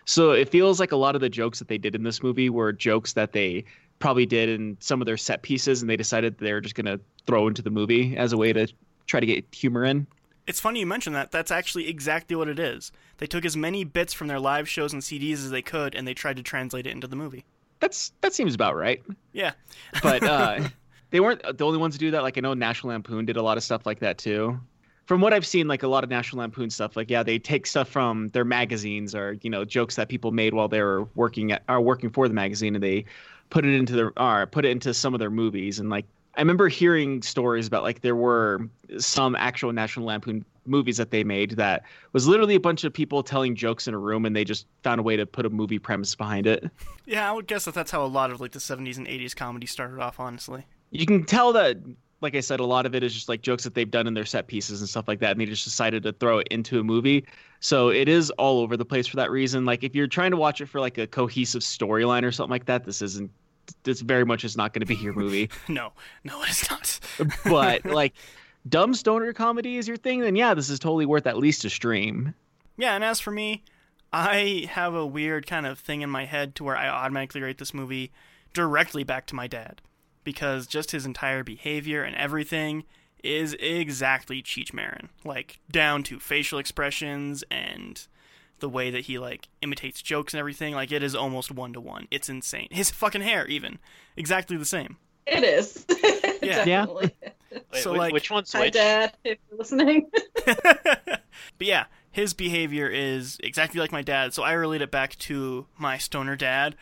So 0.05 0.31
it 0.31 0.49
feels 0.49 0.79
like 0.79 0.91
a 0.91 0.95
lot 0.95 1.15
of 1.15 1.21
the 1.21 1.29
jokes 1.29 1.59
that 1.59 1.67
they 1.67 1.77
did 1.77 1.95
in 1.95 2.03
this 2.03 2.23
movie 2.23 2.49
were 2.49 2.71
jokes 2.71 3.13
that 3.13 3.33
they 3.33 3.65
probably 3.99 4.25
did 4.25 4.49
in 4.49 4.77
some 4.79 5.01
of 5.01 5.05
their 5.05 5.17
set 5.17 5.41
pieces, 5.41 5.81
and 5.81 5.89
they 5.89 5.97
decided 5.97 6.37
they 6.37 6.53
were 6.53 6.61
just 6.61 6.75
gonna 6.75 6.99
throw 7.27 7.47
into 7.47 7.61
the 7.61 7.69
movie 7.69 8.15
as 8.15 8.31
a 8.31 8.37
way 8.37 8.53
to 8.53 8.67
try 9.05 9.19
to 9.19 9.25
get 9.25 9.45
humor 9.53 9.83
in. 9.83 10.07
It's 10.47 10.59
funny 10.59 10.79
you 10.79 10.85
mention 10.85 11.13
that. 11.13 11.31
That's 11.31 11.51
actually 11.51 11.89
exactly 11.89 12.35
what 12.35 12.47
it 12.47 12.59
is. 12.59 12.91
They 13.17 13.27
took 13.27 13.45
as 13.45 13.57
many 13.57 13.83
bits 13.83 14.13
from 14.13 14.27
their 14.27 14.39
live 14.39 14.69
shows 14.69 14.93
and 14.93 15.01
CDs 15.01 15.33
as 15.33 15.49
they 15.49 15.61
could, 15.61 15.95
and 15.95 16.07
they 16.07 16.13
tried 16.13 16.37
to 16.37 16.43
translate 16.43 16.85
it 16.85 16.91
into 16.91 17.07
the 17.07 17.15
movie. 17.15 17.45
That's 17.79 18.13
that 18.21 18.33
seems 18.33 18.55
about 18.55 18.75
right. 18.75 19.01
Yeah. 19.33 19.53
But 20.01 20.23
uh, 20.23 20.69
they 21.15 21.21
weren't 21.21 21.57
the 21.57 21.65
only 21.65 21.77
ones 21.77 21.95
to 21.95 21.99
do 21.99 22.11
that. 22.11 22.23
Like 22.23 22.37
I 22.37 22.41
know 22.41 22.53
National 22.53 22.91
Lampoon 22.91 23.23
did 23.23 23.37
a 23.37 23.41
lot 23.41 23.55
of 23.55 23.63
stuff 23.63 23.85
like 23.85 23.99
that 23.99 24.17
too. 24.17 24.59
from 25.05 25.21
what 25.21 25.33
I've 25.33 25.45
seen, 25.45 25.67
like 25.67 25.83
a 25.83 25.87
lot 25.87 26.03
of 26.03 26.09
National 26.09 26.41
Lampoon 26.41 26.69
stuff, 26.69 26.95
like 26.95 27.09
yeah, 27.09 27.23
they 27.23 27.39
take 27.39 27.65
stuff 27.65 27.87
from 27.87 28.29
their 28.29 28.43
magazines 28.43 29.15
or 29.15 29.37
you 29.41 29.49
know 29.49 29.63
jokes 29.63 29.95
that 29.95 30.09
people 30.09 30.31
made 30.31 30.53
while 30.53 30.67
they 30.67 30.81
were 30.81 31.07
working 31.15 31.51
at 31.51 31.63
are 31.69 31.81
working 31.81 32.09
for 32.09 32.27
the 32.27 32.33
magazine, 32.33 32.75
and 32.75 32.83
they 32.83 33.05
put 33.49 33.65
it 33.65 33.73
into 33.73 33.93
their 33.93 34.19
or 34.19 34.45
put 34.47 34.65
it 34.65 34.69
into 34.69 34.93
some 34.93 35.13
of 35.13 35.19
their 35.19 35.29
movies. 35.29 35.79
And 35.79 35.89
like 35.89 36.05
I 36.35 36.41
remember 36.41 36.67
hearing 36.67 37.21
stories 37.21 37.67
about 37.67 37.83
like 37.83 38.01
there 38.01 38.15
were 38.15 38.67
some 38.97 39.35
actual 39.35 39.71
National 39.71 40.07
Lampoon 40.07 40.43
movies 40.65 40.97
that 40.97 41.11
they 41.11 41.23
made 41.23 41.51
that 41.51 41.83
was 42.11 42.27
literally 42.27 42.55
a 42.55 42.59
bunch 42.59 42.83
of 42.83 42.91
people 42.91 43.21
telling 43.21 43.55
jokes 43.55 43.87
in 43.87 43.93
a 43.93 43.99
room, 43.99 44.25
and 44.25 44.35
they 44.35 44.43
just 44.43 44.65
found 44.83 44.99
a 44.99 45.03
way 45.03 45.15
to 45.15 45.25
put 45.25 45.45
a 45.45 45.49
movie 45.49 45.79
premise 45.79 46.15
behind 46.15 46.47
it. 46.47 46.69
Yeah, 47.05 47.29
I 47.29 47.33
would 47.33 47.45
guess 47.45 47.65
that 47.65 47.75
that's 47.75 47.91
how 47.91 48.03
a 48.03 48.07
lot 48.07 48.31
of 48.31 48.41
like 48.41 48.51
the 48.53 48.59
70s 48.59 48.97
and 48.97 49.05
80s 49.05 49.35
comedy 49.35 49.67
started 49.67 50.01
off. 50.01 50.19
Honestly. 50.19 50.65
You 50.99 51.05
can 51.05 51.23
tell 51.23 51.53
that 51.53 51.77
like 52.21 52.35
I 52.35 52.39
said, 52.39 52.59
a 52.59 52.65
lot 52.65 52.85
of 52.85 52.95
it 52.95 53.03
is 53.03 53.13
just 53.13 53.29
like 53.29 53.41
jokes 53.41 53.63
that 53.65 53.75
they've 53.75 53.89
done 53.89 54.07
in 54.07 54.13
their 54.13 54.25
set 54.25 54.47
pieces 54.47 54.81
and 54.81 54.89
stuff 54.89 55.07
like 55.07 55.19
that, 55.19 55.31
and 55.31 55.39
they 55.39 55.45
just 55.45 55.63
decided 55.63 56.03
to 56.03 56.13
throw 56.13 56.39
it 56.39 56.47
into 56.49 56.79
a 56.79 56.83
movie. 56.83 57.25
So 57.59 57.89
it 57.89 58.09
is 58.09 58.31
all 58.31 58.59
over 58.59 58.75
the 58.77 58.83
place 58.83 59.05
for 59.05 59.17
that 59.17 59.29
reason. 59.31 59.65
Like 59.65 59.83
if 59.83 59.95
you're 59.95 60.07
trying 60.07 60.31
to 60.31 60.37
watch 60.37 60.61
it 60.61 60.67
for 60.67 60.79
like 60.79 60.97
a 60.97 61.07
cohesive 61.07 61.61
storyline 61.61 62.23
or 62.23 62.31
something 62.31 62.51
like 62.51 62.65
that, 62.65 62.83
this 62.83 63.01
isn't. 63.01 63.31
This 63.81 64.01
very 64.01 64.25
much 64.25 64.43
is 64.43 64.55
not 64.55 64.73
going 64.73 64.81
to 64.81 64.85
be 64.85 64.95
your 64.95 65.13
movie. 65.13 65.49
no, 65.67 65.91
no, 66.23 66.43
it 66.43 66.49
is 66.49 66.69
not. 66.69 66.99
but 67.45 67.83
like, 67.85 68.13
dumb 68.69 68.93
stoner 68.93 69.33
comedy 69.33 69.77
is 69.77 69.87
your 69.87 69.97
thing, 69.97 70.19
then 70.19 70.35
yeah, 70.35 70.53
this 70.53 70.69
is 70.69 70.77
totally 70.77 71.07
worth 71.07 71.25
at 71.25 71.37
least 71.37 71.65
a 71.65 71.69
stream. 71.69 72.35
Yeah, 72.77 72.93
and 72.93 73.03
as 73.03 73.19
for 73.19 73.31
me, 73.31 73.63
I 74.13 74.67
have 74.69 74.93
a 74.93 75.05
weird 75.05 75.47
kind 75.47 75.65
of 75.65 75.79
thing 75.79 76.01
in 76.01 76.11
my 76.11 76.25
head 76.25 76.53
to 76.55 76.63
where 76.63 76.77
I 76.77 76.87
automatically 76.87 77.41
rate 77.41 77.57
this 77.57 77.73
movie 77.73 78.11
directly 78.53 79.03
back 79.03 79.25
to 79.27 79.35
my 79.35 79.47
dad 79.47 79.81
because 80.25 80.67
just 80.67 80.91
his 80.91 81.05
entire 81.05 81.43
behavior 81.43 82.03
and 82.03 82.15
everything 82.17 82.83
is 83.23 83.53
exactly 83.59 84.43
Cheech 84.43 84.73
Marin, 84.73 85.07
like 85.23 85.59
down 85.71 86.03
to 86.03 86.19
facial 86.19 86.59
expressions 86.59 87.43
and 87.49 88.05
the 88.59 88.69
way 88.69 88.89
that 88.91 89.05
he 89.05 89.17
like 89.17 89.47
imitates 89.61 90.01
jokes 90.01 90.33
and 90.33 90.39
everything. 90.39 90.73
Like 90.75 90.91
it 90.91 91.01
is 91.01 91.15
almost 91.15 91.51
one 91.51 91.71
to 91.73 91.79
one. 91.81 92.07
It's 92.11 92.27
insane. 92.29 92.67
His 92.71 92.91
fucking 92.91 93.21
hair, 93.21 93.47
even 93.47 93.79
exactly 94.17 94.57
the 94.57 94.65
same. 94.65 94.97
It 95.25 95.43
is. 95.43 95.85
Yeah. 96.41 96.63
Yeah. 96.65 96.85
Wait, 96.85 97.13
So, 97.73 97.93
like- 97.93 98.13
which 98.13 98.29
one's 98.29 98.51
Hi. 98.53 98.69
Dad, 98.69 99.13
if 99.23 99.39
you're 99.49 99.57
listening. 99.57 100.11
but 100.45 101.17
yeah, 101.59 101.85
his 102.11 102.33
behavior 102.35 102.87
is 102.87 103.37
exactly 103.43 103.79
like 103.79 103.91
my 103.91 104.03
dad, 104.03 104.33
so 104.33 104.43
I 104.43 104.51
relate 104.53 104.83
it 104.83 104.91
back 104.91 105.15
to 105.19 105.65
my 105.77 105.97
stoner 105.97 106.35
dad 106.35 106.75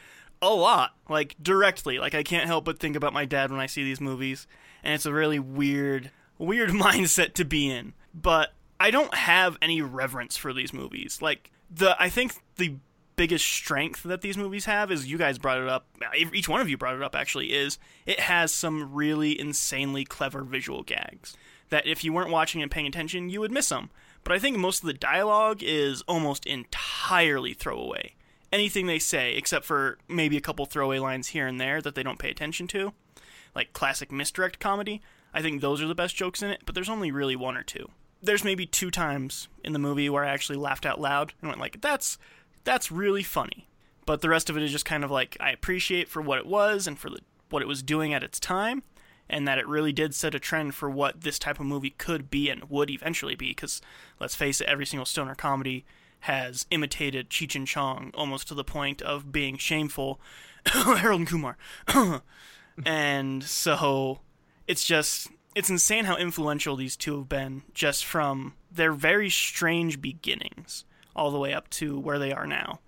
a 0.44 0.56
lot, 0.56 0.96
like 1.10 1.36
directly. 1.42 2.00
Like 2.00 2.16
I 2.16 2.24
can't 2.24 2.48
help 2.48 2.66
but 2.66 2.80
think 2.80 2.96
about 2.96 3.14
my 3.14 3.26
dad 3.26 3.52
when 3.52 3.60
I 3.60 3.68
see 3.68 3.84
these 3.84 4.02
movies, 4.02 4.48
and 4.84 4.94
it's 4.94 5.06
a 5.06 5.14
really 5.14 5.40
weird, 5.40 6.12
weird 6.38 6.70
mindset 6.72 7.34
to 7.36 7.46
be 7.46 7.70
in. 7.70 7.94
But 8.14 8.54
I 8.80 8.92
don't 8.92 9.14
have 9.14 9.58
any 9.62 9.82
reverence 9.82 10.38
for 10.38 10.54
these 10.54 10.74
movies. 10.74 11.22
Like 11.22 11.52
the, 11.70 11.96
I 12.02 12.10
think 12.10 12.34
the 12.58 12.76
biggest 13.16 13.46
strength 13.46 14.04
that 14.04 14.22
these 14.22 14.38
movies 14.38 14.66
have 14.66 14.92
is 14.92 15.08
you 15.08 15.18
guys 15.18 15.38
brought 15.38 15.60
it 15.60 15.68
up 15.68 15.86
each 16.16 16.50
one 16.50 16.60
of 16.60 16.68
you 16.68 16.78
brought 16.78 16.96
it 16.96 17.04
up 17.04 17.16
actually 17.16 17.54
is 17.54 17.78
it 18.06 18.20
has 18.20 18.52
some 18.52 18.92
really 18.92 19.40
insanely 19.40 20.04
clever 20.04 20.42
visual 20.42 20.82
gags 20.82 21.38
that 21.70 21.86
if 21.86 22.04
you 22.04 22.12
weren't 22.12 22.32
watching 22.32 22.62
and 22.62 22.72
paying 22.72 22.88
attention 22.88 23.30
you 23.30 23.40
would 23.40 23.52
miss 23.52 23.70
them 23.70 23.92
but 24.24 24.34
i 24.34 24.40
think 24.40 24.58
most 24.58 24.82
of 24.82 24.88
the 24.88 24.94
dialogue 24.94 25.62
is 25.62 26.02
almost 26.08 26.46
entirely 26.48 27.54
throwaway 27.54 28.16
anything 28.54 28.88
they 28.88 29.00
say 29.00 29.34
except 29.34 29.66
for 29.66 29.98
maybe 30.08 30.38
a 30.38 30.42
couple 30.42 30.66
throwaway 30.66 31.00
lines 31.00 31.30
here 31.30 31.48
and 31.48 31.60
there 31.60 31.82
that 31.82 31.96
they 31.96 32.04
don't 32.04 32.20
pay 32.20 32.30
attention 32.30 32.68
to 32.68 32.94
like 33.54 33.74
classic 33.74 34.12
misdirect 34.12 34.60
comedy 34.60 35.02
i 35.34 35.42
think 35.42 35.60
those 35.60 35.82
are 35.82 35.88
the 35.88 35.96
best 35.96 36.16
jokes 36.16 36.42
in 36.42 36.50
it 36.50 36.62
but 36.66 36.74
there's 36.74 36.90
only 36.90 37.12
really 37.12 37.36
one 37.36 37.58
or 37.58 37.64
two 37.64 37.90
there's 38.22 38.46
maybe 38.46 38.66
two 38.66 38.90
times 38.90 39.50
in 39.64 39.74
the 39.74 39.80
movie 39.80 40.10
where 40.10 40.24
i 40.24 40.30
actually 40.30 40.58
laughed 40.58 40.86
out 40.86 41.02
loud 41.02 41.34
and 41.42 41.50
went 41.50 41.60
like 41.60 41.82
that's 41.82 42.18
that's 42.64 42.92
really 42.92 43.24
funny. 43.24 43.68
But 44.06 44.22
the 44.22 44.30
rest 44.30 44.50
of 44.50 44.58
it 44.58 44.64
is 44.64 44.72
just 44.72 44.86
kind 44.86 45.04
of 45.04 45.12
like 45.12 45.38
I 45.40 45.52
appreciate 45.52 46.10
for 46.10 46.22
what 46.22 46.40
it 46.40 46.46
was 46.46 46.88
and 46.88 46.98
for 46.98 47.10
the, 47.10 47.20
what 47.50 47.62
it 47.62 47.68
was 47.68 47.84
doing 47.84 48.14
at 48.14 48.24
its 48.24 48.40
time, 48.40 48.84
and 49.30 49.48
that 49.48 49.58
it 49.58 49.68
really 49.68 49.94
did 49.94 50.14
set 50.14 50.36
a 50.36 50.40
trend 50.40 50.76
for 50.76 50.90
what 50.90 51.22
this 51.22 51.40
type 51.40 51.60
of 51.60 51.66
movie 51.66 51.92
could 51.92 52.30
be 52.30 52.50
and 52.50 52.70
would 52.70 52.90
eventually 52.90 53.36
be. 53.36 53.50
Because 53.50 53.82
let's 54.20 54.36
face 54.36 54.60
it, 54.60 54.68
every 54.68 54.86
single 54.86 55.06
stoner 55.06 55.36
comedy 55.36 55.86
has 56.24 56.66
imitated 56.72 57.30
Cheech 57.30 57.54
and 57.54 57.68
Chong 57.68 58.12
almost 58.14 58.48
to 58.48 58.54
the 58.54 58.64
point 58.64 59.02
of 59.02 59.32
being 59.32 59.58
shameful. 59.58 60.22
Harold 60.66 61.20
and 61.20 61.28
Kumar, 61.28 61.58
and 62.86 63.44
so 63.44 64.20
it's 64.66 64.86
just 64.86 65.28
it's 65.54 65.70
insane 65.70 66.06
how 66.06 66.16
influential 66.16 66.78
these 66.78 66.96
two 66.96 67.18
have 67.18 67.30
been 67.30 67.64
just 67.74 68.06
from 68.06 68.54
their 68.72 68.94
very 68.94 69.30
strange 69.30 70.02
beginnings 70.02 70.86
all 71.14 71.30
the 71.30 71.38
way 71.38 71.54
up 71.54 71.70
to 71.72 72.00
where 72.00 72.18
they 72.18 72.32
are 72.32 72.48
now. 72.48 72.80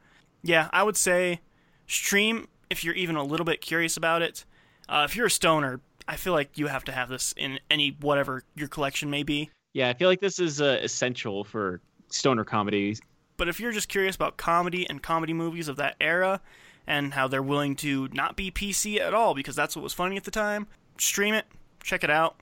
Yeah, 0.41 0.69
I 0.71 0.83
would 0.83 0.95
say 0.95 1.41
stream 1.87 2.47
if 2.69 2.85
you're 2.85 2.95
even 2.95 3.17
a 3.17 3.23
little 3.23 3.45
bit 3.45 3.59
curious 3.59 3.97
about 3.97 4.21
it. 4.21 4.45
Uh, 4.87 5.05
if 5.09 5.15
you're 5.15 5.27
a 5.27 5.31
stoner, 5.31 5.81
I 6.07 6.15
feel 6.15 6.31
like 6.31 6.57
you 6.57 6.67
have 6.67 6.85
to 6.85 6.93
have 6.93 7.09
this 7.09 7.33
in 7.35 7.59
any 7.69 7.97
whatever 7.99 8.43
your 8.55 8.69
collection 8.69 9.09
may 9.09 9.23
be. 9.23 9.49
Yeah, 9.73 9.89
I 9.89 9.93
feel 9.93 10.07
like 10.07 10.21
this 10.21 10.39
is 10.39 10.61
uh, 10.61 10.79
essential 10.81 11.43
for 11.43 11.81
stoner 12.09 12.45
comedy. 12.45 12.95
But 13.37 13.47
if 13.47 13.59
you're 13.59 13.71
just 13.71 13.89
curious 13.89 14.15
about 14.15 14.37
comedy 14.37 14.89
and 14.89 15.01
comedy 15.03 15.33
movies 15.33 15.67
of 15.67 15.75
that 15.77 15.95
era 15.99 16.41
and 16.87 17.13
how 17.13 17.27
they're 17.27 17.43
willing 17.43 17.75
to 17.77 18.07
not 18.13 18.35
be 18.35 18.51
PC 18.51 18.99
at 18.99 19.13
all 19.13 19.33
because 19.33 19.55
that's 19.55 19.75
what 19.75 19.83
was 19.83 19.93
funny 19.93 20.15
at 20.17 20.23
the 20.23 20.31
time, 20.31 20.67
stream 20.97 21.33
it, 21.33 21.45
check 21.83 22.03
it 22.03 22.09
out. 22.09 22.35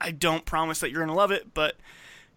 I 0.00 0.10
don't 0.10 0.44
promise 0.44 0.80
that 0.80 0.90
you're 0.90 1.00
going 1.00 1.08
to 1.08 1.14
love 1.14 1.30
it, 1.30 1.54
but 1.54 1.76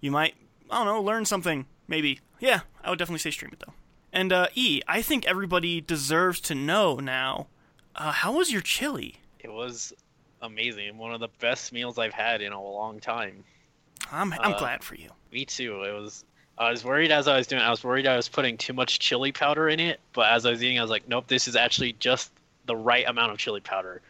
you 0.01 0.11
might, 0.11 0.35
I 0.69 0.83
don't 0.83 0.85
know, 0.93 1.01
learn 1.01 1.25
something, 1.25 1.65
maybe. 1.87 2.19
Yeah, 2.39 2.61
I 2.83 2.89
would 2.89 2.99
definitely 2.99 3.19
say 3.19 3.31
stream 3.31 3.51
it 3.53 3.63
though. 3.65 3.73
And 4.13 4.31
uh, 4.33 4.47
E, 4.55 4.81
I 4.87 5.01
think 5.01 5.25
everybody 5.27 5.81
deserves 5.81 6.39
to 6.41 6.55
know 6.55 6.95
now. 6.97 7.47
Uh, 7.95 8.11
how 8.11 8.31
was 8.37 8.51
your 8.51 8.61
chili? 8.61 9.15
It 9.39 9.51
was 9.51 9.93
amazing. 10.41 10.97
One 10.97 11.13
of 11.13 11.19
the 11.19 11.27
best 11.39 11.73
meals 11.73 11.97
I've 11.99 12.13
had 12.13 12.41
in 12.41 12.53
a 12.53 12.61
long 12.61 12.99
time. 12.99 13.43
I'm 14.11 14.33
I'm 14.33 14.53
Uh, 14.53 14.57
glad 14.59 14.83
for 14.83 14.95
you. 14.95 15.09
Me 15.31 15.45
too. 15.45 15.83
It 15.83 15.91
was. 15.93 16.23
I 16.59 16.71
was 16.71 16.83
worried 16.83 17.11
as 17.11 17.27
I 17.27 17.37
was 17.37 17.47
doing. 17.47 17.61
it, 17.61 17.65
I 17.65 17.69
was 17.69 17.83
worried 17.83 18.05
I 18.05 18.17
was 18.17 18.27
putting 18.27 18.57
too 18.57 18.73
much 18.73 18.99
chili 18.99 19.31
powder 19.31 19.69
in 19.69 19.79
it. 19.79 19.99
But 20.13 20.31
as 20.31 20.45
I 20.45 20.51
was 20.51 20.61
eating, 20.61 20.77
I 20.77 20.81
was 20.81 20.91
like, 20.91 21.07
nope. 21.07 21.27
This 21.27 21.47
is 21.47 21.55
actually 21.55 21.93
just 21.93 22.31
the 22.65 22.75
right 22.75 23.07
amount 23.07 23.31
of 23.31 23.37
chili 23.37 23.61
powder, 23.61 24.01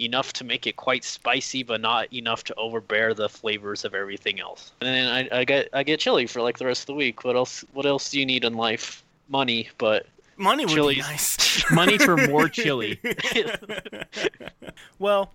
enough 0.00 0.32
to 0.34 0.44
make 0.44 0.66
it 0.66 0.76
quite 0.76 1.04
spicy, 1.04 1.62
but 1.62 1.80
not 1.80 2.12
enough 2.12 2.44
to 2.44 2.54
overbear 2.54 3.14
the 3.14 3.28
flavors 3.28 3.84
of 3.84 3.94
everything 3.94 4.40
else. 4.40 4.72
And 4.80 4.88
then 4.88 5.28
I, 5.32 5.40
I 5.40 5.44
get 5.44 5.68
I 5.72 5.82
get 5.82 6.00
chili 6.00 6.26
for 6.26 6.40
like 6.40 6.58
the 6.58 6.66
rest 6.66 6.82
of 6.82 6.86
the 6.86 6.94
week. 6.94 7.24
What 7.24 7.36
else? 7.36 7.64
What 7.72 7.84
else 7.84 8.10
do 8.10 8.18
you 8.18 8.26
need 8.26 8.44
in 8.44 8.54
life? 8.54 9.04
Money, 9.28 9.68
but 9.76 10.06
Money 10.38 10.64
would 10.64 10.74
be 10.74 11.00
nice. 11.00 11.70
Money 11.70 11.98
for 11.98 12.16
more 12.16 12.48
chili. 12.48 13.00
well, 14.98 15.32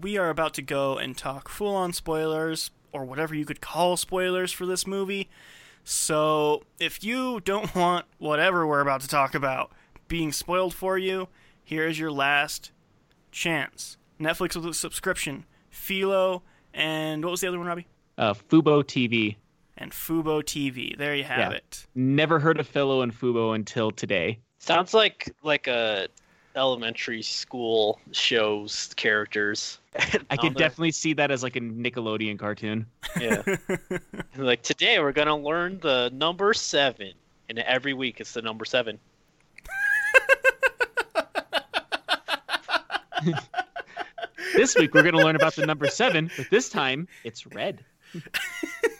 we 0.00 0.16
are 0.16 0.30
about 0.30 0.54
to 0.54 0.62
go 0.62 0.96
and 0.96 1.16
talk 1.18 1.48
full 1.48 1.74
on 1.74 1.92
spoilers, 1.92 2.70
or 2.92 3.04
whatever 3.04 3.34
you 3.34 3.44
could 3.44 3.60
call 3.60 3.96
spoilers 3.96 4.52
for 4.52 4.64
this 4.64 4.86
movie. 4.86 5.28
So, 5.84 6.62
if 6.80 7.04
you 7.04 7.40
don't 7.40 7.74
want 7.74 8.06
whatever 8.18 8.66
we're 8.66 8.80
about 8.80 9.02
to 9.02 9.08
talk 9.08 9.34
about 9.34 9.70
being 10.08 10.32
spoiled 10.32 10.74
for 10.74 10.96
you, 10.96 11.28
here 11.62 11.86
is 11.86 11.98
your 11.98 12.10
last 12.10 12.72
chance. 13.30 13.98
Netflix 14.18 14.56
with 14.56 14.64
a 14.66 14.72
subscription, 14.74 15.44
Philo, 15.68 16.42
and 16.72 17.22
what 17.24 17.30
was 17.32 17.40
the 17.42 17.48
other 17.48 17.58
one, 17.58 17.66
Robbie? 17.66 17.86
Uh, 18.16 18.32
Fubo 18.32 18.82
TV. 18.82 19.36
And 19.76 19.90
Fubo 19.92 20.42
TV. 20.42 20.96
There 20.96 21.14
you 21.14 21.24
have 21.24 21.52
Yeah. 21.52 21.58
it. 21.58 21.86
Never 21.94 22.38
heard 22.38 22.58
of 22.60 22.66
Philo 22.66 23.02
and 23.02 23.12
Fubo 23.12 23.54
until 23.54 23.90
today. 23.90 24.38
sounds 24.58 24.94
like 24.94 25.34
like 25.42 25.66
a 25.66 26.08
elementary 26.56 27.22
school 27.22 28.00
shows 28.12 28.90
characters. 28.96 29.78
I 30.30 30.36
could 30.36 30.54
definitely 30.54 30.92
see 30.92 31.12
that 31.14 31.30
as 31.30 31.42
like 31.42 31.56
a 31.56 31.60
Nickelodeon 31.60 32.38
cartoon. 32.38 32.86
Yeah. 33.20 33.42
like 34.36 34.62
today 34.62 34.98
we're 34.98 35.12
gonna 35.12 35.36
learn 35.36 35.78
the 35.80 36.10
number 36.12 36.54
seven, 36.54 37.12
and 37.48 37.58
every 37.60 37.94
week 37.94 38.20
it's 38.20 38.32
the 38.32 38.42
number 38.42 38.64
seven. 38.64 38.98
This 44.54 44.76
week 44.76 44.94
we're 44.94 45.02
going 45.02 45.14
to 45.14 45.20
learn 45.20 45.34
about 45.34 45.56
the 45.56 45.66
number 45.66 45.88
seven, 45.88 46.30
but 46.36 46.48
this 46.48 46.68
time 46.68 47.08
it's 47.24 47.44
red. 47.44 47.84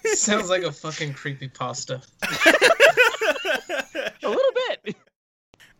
Sounds 0.04 0.50
like 0.50 0.64
a 0.64 0.72
fucking 0.72 1.14
creepy 1.14 1.46
pasta. 1.46 2.00
A 4.24 4.28
little 4.28 4.52
bit. 4.54 4.63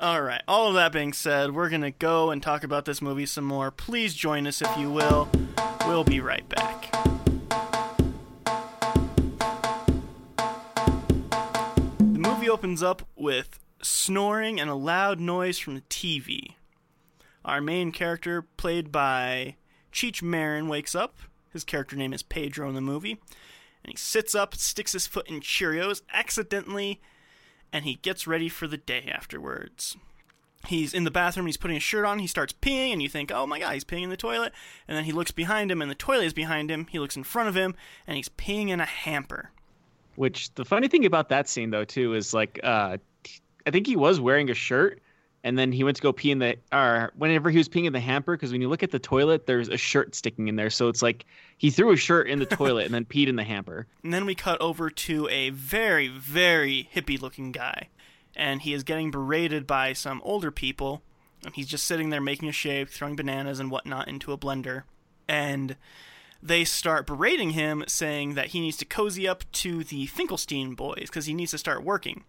All 0.04 0.20
right. 0.20 0.42
All 0.46 0.68
of 0.68 0.74
that 0.74 0.92
being 0.92 1.14
said, 1.14 1.54
we're 1.54 1.70
going 1.70 1.80
to 1.80 1.90
go 1.90 2.30
and 2.30 2.42
talk 2.42 2.62
about 2.62 2.84
this 2.84 3.00
movie 3.00 3.24
some 3.24 3.46
more. 3.46 3.70
Please 3.70 4.12
join 4.12 4.46
us 4.46 4.60
if 4.60 4.68
you 4.76 4.90
will. 4.90 5.30
We'll 5.86 6.04
be 6.04 6.20
right 6.20 6.46
back. 6.46 6.92
The 11.96 12.18
movie 12.18 12.50
opens 12.50 12.82
up 12.82 13.08
with 13.16 13.58
snoring 13.80 14.60
and 14.60 14.68
a 14.68 14.74
loud 14.74 15.20
noise 15.20 15.58
from 15.58 15.74
the 15.74 15.80
TV. 15.80 16.56
Our 17.42 17.62
main 17.62 17.90
character, 17.90 18.42
played 18.42 18.92
by 18.92 19.56
Cheech 19.90 20.22
Marin, 20.22 20.68
wakes 20.68 20.94
up. 20.94 21.16
His 21.50 21.64
character 21.64 21.96
name 21.96 22.12
is 22.12 22.22
Pedro 22.22 22.68
in 22.68 22.74
the 22.74 22.82
movie. 22.82 23.22
And 23.82 23.90
he 23.92 23.96
sits 23.96 24.34
up, 24.34 24.54
sticks 24.54 24.92
his 24.92 25.06
foot 25.06 25.30
in 25.30 25.40
Cheerios 25.40 26.02
accidentally, 26.12 27.00
and 27.74 27.84
he 27.84 27.96
gets 27.96 28.28
ready 28.28 28.48
for 28.48 28.68
the 28.68 28.76
day 28.76 29.10
afterwards. 29.12 29.96
He's 30.68 30.94
in 30.94 31.02
the 31.02 31.10
bathroom, 31.10 31.46
he's 31.46 31.56
putting 31.56 31.74
his 31.74 31.82
shirt 31.82 32.06
on, 32.06 32.20
he 32.20 32.28
starts 32.28 32.54
peeing, 32.54 32.92
and 32.92 33.02
you 33.02 33.08
think, 33.08 33.32
oh 33.32 33.46
my 33.46 33.58
god, 33.58 33.74
he's 33.74 33.84
peeing 33.84 34.04
in 34.04 34.10
the 34.10 34.16
toilet. 34.16 34.52
And 34.86 34.96
then 34.96 35.04
he 35.04 35.12
looks 35.12 35.32
behind 35.32 35.72
him, 35.72 35.82
and 35.82 35.90
the 35.90 35.96
toilet 35.96 36.24
is 36.24 36.32
behind 36.32 36.70
him. 36.70 36.86
He 36.88 37.00
looks 37.00 37.16
in 37.16 37.24
front 37.24 37.48
of 37.48 37.56
him, 37.56 37.74
and 38.06 38.16
he's 38.16 38.28
peeing 38.28 38.68
in 38.68 38.80
a 38.80 38.86
hamper. 38.86 39.50
Which 40.14 40.54
the 40.54 40.64
funny 40.64 40.86
thing 40.86 41.04
about 41.04 41.28
that 41.30 41.48
scene 41.48 41.70
though 41.70 41.84
too 41.84 42.14
is 42.14 42.32
like 42.32 42.60
uh 42.62 42.98
I 43.66 43.70
think 43.70 43.88
he 43.88 43.96
was 43.96 44.20
wearing 44.20 44.48
a 44.50 44.54
shirt 44.54 45.00
and 45.44 45.56
then 45.56 45.70
he 45.70 45.84
went 45.84 45.96
to 45.96 46.02
go 46.02 46.12
pee 46.12 46.32
in 46.32 46.40
the 46.40 46.56
or 46.72 47.12
whenever 47.16 47.50
he 47.50 47.58
was 47.58 47.68
peeing 47.68 47.84
in 47.84 47.92
the 47.92 48.00
hamper 48.00 48.36
because 48.36 48.50
when 48.50 48.60
you 48.60 48.68
look 48.68 48.82
at 48.82 48.90
the 48.90 48.98
toilet 48.98 49.46
there's 49.46 49.68
a 49.68 49.76
shirt 49.76 50.14
sticking 50.14 50.48
in 50.48 50.56
there 50.56 50.70
so 50.70 50.88
it's 50.88 51.02
like 51.02 51.24
he 51.56 51.70
threw 51.70 51.92
a 51.92 51.96
shirt 51.96 52.28
in 52.28 52.38
the 52.38 52.46
toilet 52.46 52.84
and 52.84 52.94
then 52.94 53.04
peed 53.04 53.28
in 53.28 53.36
the 53.36 53.44
hamper. 53.44 53.86
And 54.04 54.12
then 54.12 54.26
we 54.26 54.34
cut 54.34 54.60
over 54.60 54.90
to 54.90 55.28
a 55.28 55.48
very, 55.48 56.08
very 56.08 56.90
hippie 56.94 57.20
looking 57.20 57.52
guy. 57.52 57.88
And 58.36 58.60
he 58.60 58.74
is 58.74 58.82
getting 58.82 59.10
berated 59.10 59.66
by 59.66 59.94
some 59.94 60.20
older 60.24 60.50
people. 60.50 61.02
And 61.42 61.54
he's 61.54 61.68
just 61.68 61.86
sitting 61.86 62.10
there 62.10 62.20
making 62.20 62.50
a 62.50 62.52
shake, 62.52 62.90
throwing 62.90 63.16
bananas 63.16 63.60
and 63.60 63.70
whatnot 63.70 64.08
into 64.08 64.32
a 64.32 64.36
blender. 64.36 64.82
And 65.26 65.76
they 66.42 66.64
start 66.64 67.06
berating 67.06 67.50
him, 67.50 67.84
saying 67.86 68.34
that 68.34 68.48
he 68.48 68.60
needs 68.60 68.76
to 68.78 68.84
cozy 68.84 69.26
up 69.26 69.50
to 69.52 69.84
the 69.84 70.04
Finkelstein 70.04 70.74
boys 70.74 71.06
because 71.06 71.24
he 71.24 71.32
needs 71.32 71.52
to 71.52 71.58
start 71.58 71.82
working. 71.82 72.24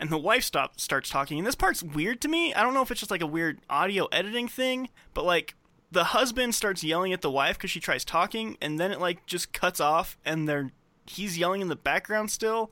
And 0.00 0.10
the 0.10 0.18
wife 0.18 0.44
stop, 0.44 0.78
starts 0.78 1.10
talking. 1.10 1.38
And 1.38 1.46
this 1.46 1.56
part's 1.56 1.82
weird 1.82 2.20
to 2.20 2.28
me. 2.28 2.54
I 2.54 2.62
don't 2.62 2.74
know 2.74 2.82
if 2.82 2.90
it's 2.90 3.00
just 3.00 3.10
like 3.10 3.20
a 3.20 3.26
weird 3.26 3.58
audio 3.68 4.06
editing 4.06 4.46
thing, 4.46 4.90
but 5.12 5.24
like 5.24 5.54
the 5.90 6.04
husband 6.04 6.54
starts 6.54 6.84
yelling 6.84 7.12
at 7.12 7.20
the 7.20 7.30
wife 7.30 7.56
because 7.56 7.70
she 7.70 7.80
tries 7.80 8.04
talking, 8.04 8.56
and 8.60 8.78
then 8.78 8.92
it 8.92 9.00
like 9.00 9.26
just 9.26 9.52
cuts 9.52 9.80
off, 9.80 10.16
and 10.24 10.48
they're 10.48 10.70
he's 11.06 11.38
yelling 11.38 11.60
in 11.60 11.68
the 11.68 11.76
background 11.76 12.30
still, 12.30 12.70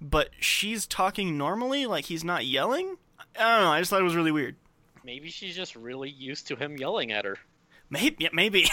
but 0.00 0.30
she's 0.38 0.86
talking 0.86 1.36
normally, 1.36 1.86
like 1.86 2.06
he's 2.06 2.24
not 2.24 2.46
yelling. 2.46 2.96
I 3.38 3.56
don't 3.56 3.64
know. 3.64 3.72
I 3.72 3.80
just 3.80 3.90
thought 3.90 4.00
it 4.00 4.04
was 4.04 4.16
really 4.16 4.32
weird. 4.32 4.56
Maybe 5.04 5.30
she's 5.30 5.56
just 5.56 5.76
really 5.76 6.10
used 6.10 6.46
to 6.48 6.56
him 6.56 6.76
yelling 6.76 7.12
at 7.12 7.24
her. 7.24 7.38
Maybe, 7.88 8.16
yeah, 8.18 8.28
maybe. 8.32 8.68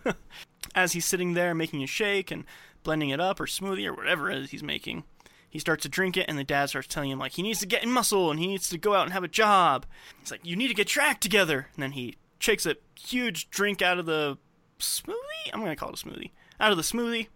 As 0.74 0.92
he's 0.92 1.04
sitting 1.04 1.34
there 1.34 1.54
making 1.54 1.82
a 1.82 1.86
shake 1.86 2.30
and 2.30 2.44
blending 2.82 3.10
it 3.10 3.20
up 3.20 3.40
or 3.40 3.46
smoothie 3.46 3.86
or 3.86 3.94
whatever 3.94 4.30
it 4.30 4.38
is 4.38 4.50
he's 4.50 4.62
making, 4.62 5.04
he 5.50 5.58
starts 5.58 5.82
to 5.82 5.88
drink 5.88 6.16
it, 6.16 6.26
and 6.28 6.38
the 6.38 6.44
dad 6.44 6.70
starts 6.70 6.86
telling 6.86 7.10
him 7.10 7.18
like 7.18 7.32
he 7.32 7.42
needs 7.42 7.58
to 7.60 7.66
get 7.66 7.82
in 7.82 7.90
muscle 7.90 8.30
and 8.30 8.38
he 8.38 8.46
needs 8.46 8.68
to 8.70 8.78
go 8.78 8.94
out 8.94 9.04
and 9.04 9.12
have 9.12 9.24
a 9.24 9.28
job. 9.28 9.84
He's 10.20 10.30
like, 10.30 10.44
"You 10.44 10.56
need 10.56 10.68
to 10.68 10.74
get 10.74 10.96
act 10.96 11.22
together." 11.22 11.68
And 11.74 11.82
then 11.82 11.92
he 11.92 12.16
shakes 12.38 12.64
a 12.64 12.76
huge 12.98 13.50
drink 13.50 13.82
out 13.82 13.98
of 13.98 14.06
the 14.06 14.38
smoothie. 14.78 15.50
I'm 15.52 15.60
gonna 15.60 15.76
call 15.76 15.90
it 15.90 16.02
a 16.02 16.06
smoothie. 16.06 16.30
Out 16.60 16.70
of 16.70 16.76
the 16.76 16.82
smoothie, 16.84 17.28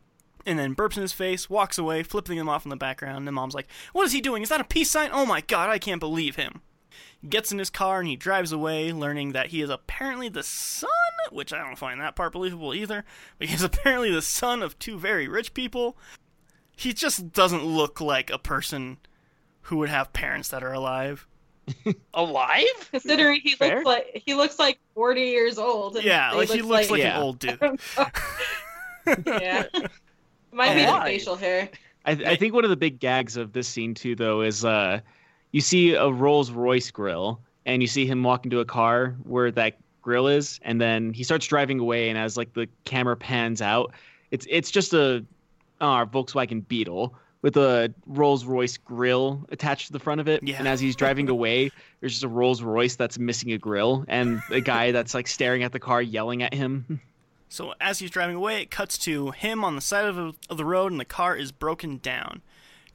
and 0.47 0.59
then 0.59 0.75
burps 0.75 0.97
in 0.97 1.03
his 1.03 1.13
face, 1.13 1.51
walks 1.51 1.77
away, 1.77 2.03
flipping 2.03 2.39
him 2.39 2.49
off 2.49 2.65
in 2.65 2.71
the 2.71 2.77
background. 2.77 3.27
And 3.27 3.35
mom's 3.35 3.55
like, 3.55 3.69
"What 3.93 4.07
is 4.07 4.13
he 4.13 4.21
doing? 4.21 4.43
Is 4.43 4.49
that 4.49 4.61
a 4.61 4.65
peace 4.65 4.91
sign? 4.91 5.11
Oh 5.13 5.27
my 5.27 5.41
god, 5.41 5.71
I 5.71 5.79
can't 5.79 6.01
believe 6.01 6.37
him." 6.37 6.63
He 7.21 7.29
gets 7.29 7.51
in 7.51 7.59
his 7.59 7.71
car 7.71 8.01
and 8.01 8.09
he 8.09 8.17
drives 8.17 8.53
away, 8.53 8.93
learning 8.93 9.33
that 9.33 9.49
he 9.49 9.61
is 9.61 9.71
apparently 9.71 10.29
the 10.29 10.43
son, 10.43 10.91
which 11.31 11.53
I 11.53 11.59
don't 11.59 11.79
find 11.79 12.01
that 12.01 12.17
part 12.17 12.33
believable 12.33 12.75
either, 12.75 13.05
but 13.39 13.49
he's 13.49 13.63
apparently 13.65 14.11
the 14.11 14.23
son 14.23 14.63
of 14.63 14.79
two 14.79 14.99
very 14.99 15.27
rich 15.27 15.55
people. 15.55 15.97
He 16.77 16.93
just 16.93 17.33
doesn't 17.33 17.65
look 17.65 18.01
like 18.01 18.31
a 18.31 18.39
person 18.39 18.99
who 19.63 19.77
would 19.79 19.89
have 19.89 20.13
parents 20.13 20.49
that 20.51 20.63
are 20.63 20.73
alive. 20.73 21.27
Alive? 22.15 22.65
Considering 22.91 23.41
he 23.43 23.53
Fair. 23.53 23.77
looks 23.77 23.87
like 23.87 24.23
he 24.27 24.35
looks 24.35 24.59
like 24.59 24.79
forty 24.95 25.23
years 25.29 25.57
old. 25.59 25.97
and 25.97 26.05
Yeah, 26.05 26.33
like 26.33 26.51
he 26.51 26.61
looks 26.61 26.91
like 26.91 27.01
Yeah. 27.01 27.17
an 27.17 27.23
old 27.23 27.39
dude. 27.39 27.59
yeah. 29.27 29.65
Might 30.53 30.75
be 30.75 30.85
the 30.85 31.01
facial 31.05 31.37
hair. 31.37 31.71
I, 32.05 32.13
I 32.13 32.37
think 32.37 32.53
one 32.55 32.65
of 32.65 32.71
the 32.71 32.77
big 32.77 33.01
gags 33.01 33.37
of 33.39 33.53
this 33.53 33.67
scene 33.67 33.95
too, 33.95 34.15
though, 34.15 34.43
is 34.43 34.65
uh, 34.65 35.01
you 35.53 35.61
see 35.63 35.95
a 35.95 36.09
Rolls 36.11 36.51
Royce 36.51 36.91
grill, 36.91 37.41
and 37.65 37.81
you 37.83 37.89
see 37.89 38.07
him 38.07 38.23
walk 38.23 38.45
into 38.45 38.61
a 38.61 38.65
car 38.67 39.17
where 39.23 39.51
that 39.53 39.79
grill 40.03 40.27
is, 40.29 40.61
and 40.63 40.79
then 40.81 41.15
he 41.15 41.25
starts 41.25 41.47
driving 41.47 41.79
away, 41.81 42.11
and 42.11 42.19
as 42.19 42.37
like 42.37 42.53
the 42.53 42.69
camera 42.85 43.17
pans 43.17 43.63
out, 43.63 43.93
it's 44.31 44.47
it's 44.51 44.71
just 44.71 44.93
a 44.93 45.25
uh, 45.85 46.07
Volkswagen 46.07 46.67
Beetle 46.67 47.15
with 47.43 47.57
a 47.59 47.93
Rolls 48.07 48.45
Royce 48.47 48.77
grill 48.79 49.45
attached 49.51 49.89
to 49.89 49.93
the 49.93 49.99
front 50.01 50.21
of 50.21 50.29
it, 50.29 50.43
Yeah. 50.43 50.57
and 50.59 50.67
as 50.67 50.81
he's 50.81 50.97
driving 50.97 51.29
away, 51.29 51.71
there's 52.01 52.13
just 52.13 52.25
a 52.25 52.29
Rolls 52.29 52.63
Royce 52.63 52.97
that's 52.97 53.19
missing 53.19 53.53
a 53.53 53.59
grill, 53.59 54.05
and 54.09 54.41
a 54.51 54.61
guy 54.63 54.93
that's 54.93 55.13
like 55.13 55.27
staring 55.27 55.63
at 55.63 55.73
the 55.73 55.79
car, 55.81 56.01
yelling 56.01 56.43
at 56.43 56.55
him. 56.55 57.01
So 57.51 57.75
as 57.81 57.99
he's 57.99 58.11
driving 58.11 58.35
away, 58.37 58.63
it 58.63 58.71
cuts 58.71 58.97
to 58.99 59.31
him 59.33 59.63
on 59.63 59.75
the 59.77 59.83
side 59.83 60.07
of, 60.07 60.17
the- 60.17 60.33
of 60.49 60.57
the 60.57 60.65
road, 60.65 60.91
and 60.91 60.99
the 61.01 61.05
car 61.05 61.37
is 61.37 61.53
broken 61.53 61.99
down. 61.99 62.41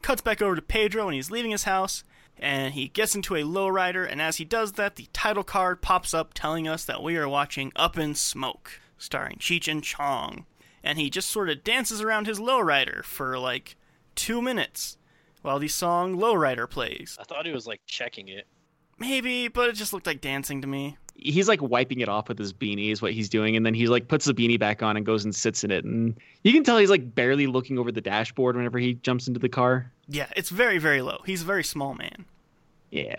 Cuts 0.01 0.21
back 0.21 0.41
over 0.41 0.55
to 0.55 0.61
Pedro, 0.61 1.05
and 1.05 1.13
he's 1.13 1.29
leaving 1.29 1.51
his 1.51 1.65
house, 1.65 2.03
and 2.37 2.73
he 2.73 2.87
gets 2.87 3.13
into 3.15 3.35
a 3.35 3.43
lowrider. 3.43 4.09
And 4.09 4.19
as 4.21 4.37
he 4.37 4.45
does 4.45 4.73
that, 4.73 4.95
the 4.95 5.07
title 5.13 5.43
card 5.43 5.81
pops 5.81 6.13
up, 6.13 6.33
telling 6.33 6.67
us 6.67 6.85
that 6.85 7.03
we 7.03 7.17
are 7.17 7.29
watching 7.29 7.71
Up 7.75 7.97
in 7.97 8.15
Smoke, 8.15 8.79
starring 8.97 9.37
Cheech 9.37 9.67
and 9.71 9.83
Chong. 9.83 10.45
And 10.83 10.97
he 10.97 11.09
just 11.09 11.29
sort 11.29 11.49
of 11.49 11.63
dances 11.63 12.01
around 12.01 12.27
his 12.27 12.39
lowrider 12.39 13.03
for 13.03 13.37
like 13.37 13.75
two 14.15 14.41
minutes 14.41 14.97
while 15.41 15.59
the 15.59 15.67
song 15.67 16.17
Lowrider 16.17 16.69
plays. 16.69 17.17
I 17.19 17.23
thought 17.23 17.45
he 17.45 17.51
was 17.51 17.65
like 17.67 17.81
checking 17.85 18.27
it. 18.27 18.45
Maybe, 18.97 19.47
but 19.47 19.69
it 19.69 19.73
just 19.73 19.93
looked 19.93 20.07
like 20.07 20.19
dancing 20.19 20.61
to 20.61 20.67
me. 20.67 20.97
he's 21.15 21.47
like 21.47 21.61
wiping 21.61 21.99
it 22.01 22.09
off 22.09 22.27
with 22.27 22.37
his 22.37 22.51
beanie 22.53 22.91
is 22.91 23.01
what 23.01 23.13
he's 23.13 23.29
doing 23.29 23.55
and 23.57 23.65
then 23.65 23.73
he 23.73 23.87
like 23.87 24.07
puts 24.07 24.25
the 24.25 24.33
beanie 24.33 24.59
back 24.59 24.81
on 24.83 24.95
and 24.97 25.05
goes 25.05 25.23
and 25.25 25.33
sits 25.35 25.63
in 25.65 25.71
it 25.71 25.83
and 25.85 26.17
you 26.43 26.51
can 26.53 26.63
tell 26.63 26.77
he's 26.77 26.89
like 26.89 27.13
barely 27.15 27.45
looking 27.47 27.77
over 27.77 27.91
the 27.91 28.01
dashboard 28.01 28.55
whenever 28.55 28.77
he 28.79 28.93
jumps 28.95 29.27
into 29.27 29.39
the 29.39 29.49
car 29.49 29.91
Yeah, 30.07 30.27
it's 30.35 30.49
very, 30.49 30.77
very 30.79 31.01
low. 31.01 31.19
He's 31.25 31.41
a 31.41 31.45
very 31.45 31.63
small 31.63 31.93
man. 31.93 32.25
yeah 32.91 33.15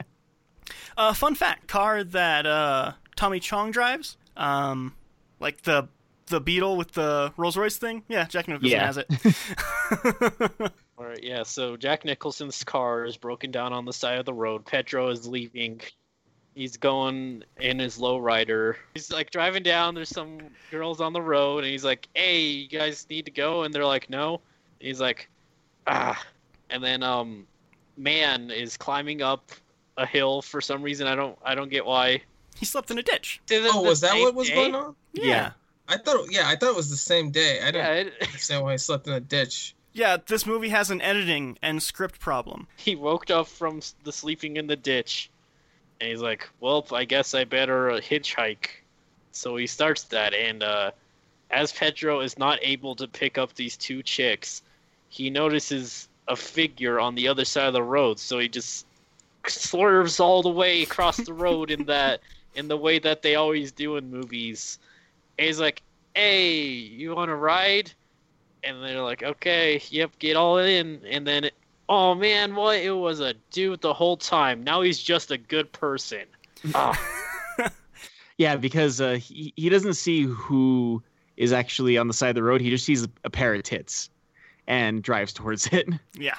Uh, 0.97 1.13
fun 1.15 1.35
fact: 1.35 1.67
car 1.67 2.05
that 2.05 2.47
uh, 2.47 2.93
Tommy 3.17 3.41
Chong 3.41 3.71
drives, 3.71 4.17
um, 4.37 4.95
like 5.39 5.63
the 5.63 5.89
the 6.31 6.41
Beetle 6.41 6.77
with 6.77 6.93
the 6.93 7.33
Rolls 7.37 7.57
Royce 7.57 7.77
thing. 7.77 8.03
Yeah, 8.09 8.25
Jack 8.27 8.49
Nicholson 8.49 8.71
Yeah. 8.71 8.87
has 8.87 8.97
it. 8.97 9.07
All 10.99 11.07
right, 11.07 11.23
yeah. 11.23 11.43
So 11.43 11.77
Jack 11.77 12.05
Nicholson's 12.05 12.63
car 12.65 13.05
is 13.05 13.17
broken 13.17 13.51
down 13.51 13.73
on 13.73 13.85
the 13.85 13.93
side 13.93 14.19
of 14.19 14.25
the 14.27 14.33
road. 14.35 14.65
Pedro 14.65 15.09
is 15.09 15.27
leaving. 15.27 15.81
He's 16.55 16.77
going 16.77 17.45
in 17.61 17.79
his 17.79 17.99
lowrider. 17.99 18.75
He's 18.95 19.11
like 19.13 19.31
driving 19.31 19.63
down. 19.63 19.95
There's 19.95 20.09
some 20.11 20.39
girls 20.71 21.01
on 21.01 21.13
the 21.13 21.23
road, 21.23 21.59
and 21.65 21.69
he's 21.73 21.85
like, 21.85 22.09
"Hey, 22.15 22.41
you 22.41 22.69
guys 22.69 23.07
need 23.09 23.25
to 23.27 23.31
go?" 23.31 23.63
And 23.63 23.73
they're 23.73 23.87
like, 23.87 24.11
"No." 24.11 24.41
He's 24.81 25.01
like, 25.01 25.31
"Ah," 25.87 26.21
and 26.71 26.83
then 26.83 27.03
um, 27.03 27.47
man 27.97 28.51
is 28.51 28.77
climbing 28.77 29.23
up 29.23 29.51
a 29.97 30.05
hill 30.07 30.43
for 30.43 30.61
some 30.61 30.83
reason. 30.83 31.07
I 31.07 31.15
don't, 31.15 31.39
I 31.45 31.55
don't 31.55 31.71
get 31.71 31.87
why. 31.87 32.21
he 32.59 32.67
slept 32.67 32.91
in 32.91 32.99
a 32.99 33.03
ditch. 33.03 33.41
Oh, 33.53 33.83
was 33.83 34.01
that 34.01 34.15
what 34.19 34.35
was 34.35 34.49
day? 34.49 34.55
going 34.55 34.75
on? 34.75 34.97
Yeah. 35.13 35.25
Yeah. 35.25 35.51
Yeah, 35.91 35.95
I 35.95 35.99
thought, 35.99 36.27
yeah, 36.33 36.49
I 36.49 36.57
thought 36.57 36.71
it 36.71 36.77
was 36.77 36.91
the 36.91 36.97
same 36.97 37.31
day. 37.31 37.61
I 37.61 37.67
Yeah, 37.67 37.95
didn't 37.95 38.15
it, 38.21 38.23
understand 38.29 38.65
why 38.65 38.73
he 38.73 38.79
slept 38.79 39.07
in 39.07 39.13
a 39.13 39.21
ditch. 39.21 39.75
Yeah, 39.93 40.19
this 40.25 40.47
movie 40.47 40.69
has 40.69 40.91
an 40.91 41.01
editing 41.01 41.59
and 41.63 41.83
script 41.83 42.21
problem. 42.21 42.69
he 42.77 42.95
woke 42.95 43.31
up 43.31 43.49
from 43.49 43.81
the 44.05 44.13
sleeping 44.13 44.57
in 44.57 44.67
the 44.67 44.77
ditch 44.77 45.31
and 46.01 46.09
he's 46.11 46.23
like 46.23 46.49
well 46.61 46.87
i 46.93 47.05
guess 47.05 47.35
i 47.35 47.45
better 47.45 47.91
uh, 47.91 48.01
hitchhike 48.01 48.69
so 49.33 49.57
he 49.57 49.67
starts 49.67 50.05
that 50.05 50.33
and 50.33 50.63
uh, 50.63 50.91
as 51.51 51.73
pedro 51.73 52.21
is 52.21 52.39
not 52.39 52.59
able 52.63 52.95
to 52.97 53.07
pick 53.07 53.37
up 53.37 53.55
these 53.55 53.77
two 53.77 54.03
chicks 54.03 54.63
he 55.11 55.29
notices 55.29 56.09
a 56.29 56.37
figure 56.37 56.99
on 57.01 57.15
the 57.17 57.29
other 57.29 57.45
side 57.45 57.67
of 57.67 57.75
the 57.75 57.83
road 57.83 58.19
so 58.19 58.39
he 58.39 58.49
just 58.49 58.87
swerves 59.47 60.21
all 60.21 60.43
the 60.43 60.49
way 60.49 60.83
across 60.83 61.19
the 61.19 61.35
road 61.35 61.71
in 61.71 61.85
that 61.87 62.21
in 62.55 62.69
the 62.69 62.77
way 62.77 62.99
that 62.99 63.21
they 63.23 63.35
always 63.35 63.73
do 63.73 63.97
in 63.97 64.11
movies 64.11 64.79
and 65.41 65.47
he's 65.47 65.59
like 65.59 65.83
hey 66.15 66.53
you 66.63 67.15
want 67.17 67.31
to 67.31 67.35
ride 67.35 67.91
and 68.63 68.83
they're 68.83 69.01
like 69.01 69.23
okay 69.23 69.81
yep 69.89 70.11
get 70.19 70.37
all 70.37 70.59
in 70.59 71.01
and 71.11 71.27
then 71.27 71.45
it, 71.45 71.55
Oh 71.93 72.15
man, 72.15 72.55
what? 72.55 72.79
It 72.79 72.93
was 72.93 73.19
a 73.19 73.35
dude 73.51 73.81
the 73.81 73.93
whole 73.93 74.17
time. 74.17 74.63
Now 74.63 74.81
he's 74.81 75.03
just 75.03 75.33
a 75.33 75.37
good 75.37 75.73
person. 75.73 76.23
Ah, 76.73 76.97
yeah 78.39 78.55
because 78.55 79.01
uh, 79.01 79.15
he, 79.15 79.53
he 79.57 79.69
doesn't 79.69 79.95
see 79.95 80.23
who 80.23 81.03
is 81.37 81.53
actually 81.53 81.99
on 81.99 82.07
the 82.07 82.13
side 82.15 82.29
of 82.29 82.35
the 82.37 82.45
road 82.45 82.61
he 82.61 82.71
just 82.71 82.85
sees 82.85 83.09
a 83.25 83.31
pair 83.31 83.55
of 83.55 83.65
tits 83.65 84.09
and 84.69 85.03
drives 85.03 85.33
towards 85.33 85.67
it 85.73 85.89
Yeah. 86.17 86.37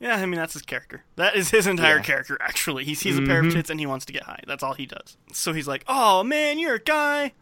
Yeah, 0.00 0.16
I 0.16 0.26
mean 0.26 0.36
that's 0.38 0.52
his 0.52 0.60
character. 0.62 1.02
That 1.16 1.34
is 1.34 1.48
his 1.50 1.66
entire 1.66 1.96
Yeah. 1.96 2.02
character. 2.02 2.36
Actually, 2.42 2.84
he 2.84 2.94
sees 2.94 3.16
a 3.16 3.22
pair 3.22 3.40
of 3.40 3.46
Mhm. 3.46 3.52
tits 3.52 3.70
and 3.70 3.80
he 3.80 3.86
wants 3.86 4.04
to 4.04 4.12
get 4.12 4.24
high. 4.24 4.40
That's 4.46 4.62
all 4.62 4.74
he 4.74 4.84
does. 4.84 5.16
So 5.32 5.54
he's 5.54 5.66
like, 5.68 5.84
"Oh 5.88 6.22
man, 6.24 6.58
you're 6.58 6.74
a 6.74 6.78
guy. 6.78 7.32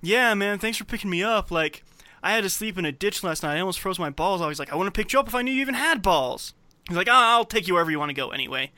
Yeah, 0.00 0.34
man, 0.34 0.58
thanks 0.58 0.78
for 0.78 0.84
picking 0.84 1.10
me 1.10 1.22
up. 1.22 1.50
Like, 1.50 1.84
I 2.22 2.32
had 2.32 2.44
to 2.44 2.50
sleep 2.50 2.78
in 2.78 2.84
a 2.84 2.92
ditch 2.92 3.22
last 3.22 3.42
night. 3.42 3.56
I 3.56 3.60
almost 3.60 3.80
froze 3.80 3.98
my 3.98 4.10
balls. 4.10 4.40
I 4.40 4.46
was 4.46 4.58
like, 4.58 4.72
I 4.72 4.76
wouldn't 4.76 4.96
have 4.96 5.00
picked 5.00 5.12
you 5.12 5.20
up 5.20 5.28
if 5.28 5.34
I 5.34 5.42
knew 5.42 5.52
you 5.52 5.60
even 5.60 5.74
had 5.74 6.02
balls." 6.02 6.54
He's 6.88 6.96
like, 6.96 7.08
oh, 7.08 7.12
"I'll 7.12 7.44
take 7.44 7.68
you 7.68 7.74
wherever 7.74 7.90
you 7.90 7.98
want 7.98 8.10
to 8.10 8.14
go 8.14 8.30
anyway." 8.30 8.72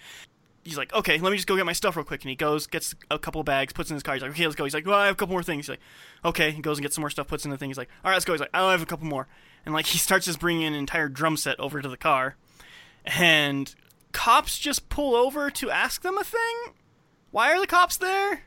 He's 0.64 0.76
like, 0.76 0.92
"Okay, 0.92 1.18
let 1.18 1.30
me 1.30 1.36
just 1.36 1.48
go 1.48 1.56
get 1.56 1.66
my 1.66 1.72
stuff 1.72 1.96
real 1.96 2.04
quick." 2.04 2.22
And 2.22 2.30
he 2.30 2.36
goes, 2.36 2.66
gets 2.66 2.94
a 3.10 3.18
couple 3.18 3.42
bags, 3.42 3.72
puts 3.72 3.90
in 3.90 3.94
his 3.94 4.02
car. 4.02 4.14
He's 4.14 4.22
like, 4.22 4.32
"Okay, 4.32 4.44
let's 4.44 4.56
go." 4.56 4.64
He's 4.64 4.74
like, 4.74 4.86
"Well, 4.86 4.98
I 4.98 5.06
have 5.06 5.14
a 5.14 5.16
couple 5.16 5.32
more 5.32 5.42
things." 5.42 5.66
He's 5.66 5.70
like, 5.70 5.80
"Okay." 6.24 6.50
He 6.50 6.62
goes 6.62 6.78
and 6.78 6.82
gets 6.82 6.94
some 6.94 7.02
more 7.02 7.10
stuff, 7.10 7.26
puts 7.26 7.44
in 7.44 7.50
the 7.50 7.56
thing. 7.56 7.70
He's 7.70 7.78
like, 7.78 7.88
"All 8.04 8.10
right, 8.10 8.16
let's 8.16 8.24
go." 8.24 8.32
He's 8.32 8.40
like, 8.40 8.50
"I 8.54 8.70
have 8.70 8.82
a 8.82 8.86
couple 8.86 9.06
more." 9.06 9.28
and 9.64 9.74
like 9.74 9.86
he 9.92 9.98
starts 9.98 10.26
just 10.26 10.40
bringing 10.40 10.64
an 10.64 10.74
entire 10.74 11.08
drum 11.08 11.36
set 11.36 11.58
over 11.60 11.80
to 11.80 11.88
the 11.88 11.96
car, 11.96 12.36
and 13.04 13.74
cops 14.12 14.58
just 14.58 14.88
pull 14.88 15.14
over 15.14 15.50
to 15.50 15.70
ask 15.70 16.02
them 16.02 16.18
a 16.18 16.24
thing. 16.24 16.74
Why 17.30 17.52
are 17.52 17.60
the 17.60 17.66
cops 17.66 17.96
there? 17.96 18.42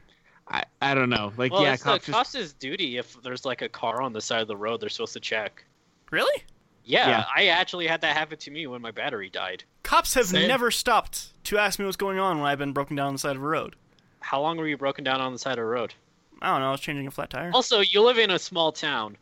I, 0.48 0.64
I 0.82 0.94
don't 0.94 1.10
know. 1.10 1.32
Like 1.38 1.52
Well, 1.52 1.64
yeah, 1.64 1.74
it's 1.74 1.84
cops 1.84 2.06
the 2.06 2.12
just 2.12 2.34
cops' 2.34 2.54
duty 2.54 2.98
if 2.98 3.22
there's 3.24 3.46
like 3.46 3.62
a 3.62 3.70
car 3.70 4.02
on 4.02 4.14
the 4.14 4.22
side 4.22 4.42
of 4.42 4.48
the 4.48 4.56
road, 4.58 4.80
they're 4.82 4.90
supposed 4.90 5.14
to 5.14 5.20
check. 5.20 5.64
Really? 6.12 6.44
Yeah, 6.84 7.10
Yeah. 7.10 7.26
I 7.36 7.48
actually 7.48 7.88
had 7.88 8.02
that 8.02 8.16
happen 8.16 8.38
to 8.38 8.52
me 8.52 8.68
when 8.68 8.82
my 8.82 8.92
battery 8.92 9.30
died. 9.30 9.64
Cops 9.82 10.14
have 10.14 10.28
Same. 10.28 10.48
never 10.48 10.70
stopped 10.70 11.34
to 11.46 11.58
ask 11.58 11.80
me 11.80 11.86
what's 11.86 11.98
going 11.98 12.20
on 12.20 12.38
when 12.40 12.48
I've 12.48 12.60
been 12.60 12.74
broken 12.74 12.96
down 12.96 13.08
on 13.08 13.14
the 13.14 13.20
side 13.20 13.36
of 13.36 13.42
a 13.42 13.46
road. 13.48 13.76
How 14.20 14.40
long 14.42 14.58
were 14.58 14.68
you 14.68 14.78
broken 14.78 15.04
down 15.04 15.20
on 15.20 15.34
the 15.34 15.40
side 15.40 15.54
of 15.54 15.58
the 15.58 15.64
road? 15.66 15.94
I 16.42 16.52
don't 16.52 16.62
know. 16.62 16.68
I 16.68 16.72
was 16.72 16.82
changing 16.82 17.08
a 17.08 17.12
flat 17.12 17.32
tire. 17.32 17.50
Also, 17.54 17.80
you 17.80 18.02
live 18.04 18.18
in 18.20 18.30
a 18.30 18.38
small 18.38 18.72
town. 18.72 19.18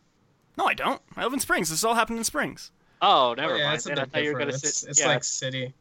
No, 0.58 0.66
I 0.66 0.74
don't. 0.74 1.02
I 1.16 1.24
live 1.24 1.32
in 1.34 1.40
Springs. 1.40 1.70
This 1.70 1.84
all 1.86 1.94
happened 1.94 2.18
in 2.18 2.24
Springs. 2.26 2.72
Oh, 3.02 3.34
never 3.38 3.54
Oh, 3.54 3.58
yeah, 3.58 3.64
mind. 3.66 3.76
it's 3.76 3.86
a 3.86 3.90
Then 3.90 4.00
I 4.00 4.04
bit 4.06 4.12
thought 4.14 4.24
you 4.24 4.34
were 4.34 4.40
gonna 4.40 4.52
different. 4.52 4.74
sit. 4.76 4.90
It's, 4.90 5.00
it's 5.00 5.00
yeah. 5.02 5.08
like 5.08 5.24
city. 5.24 5.74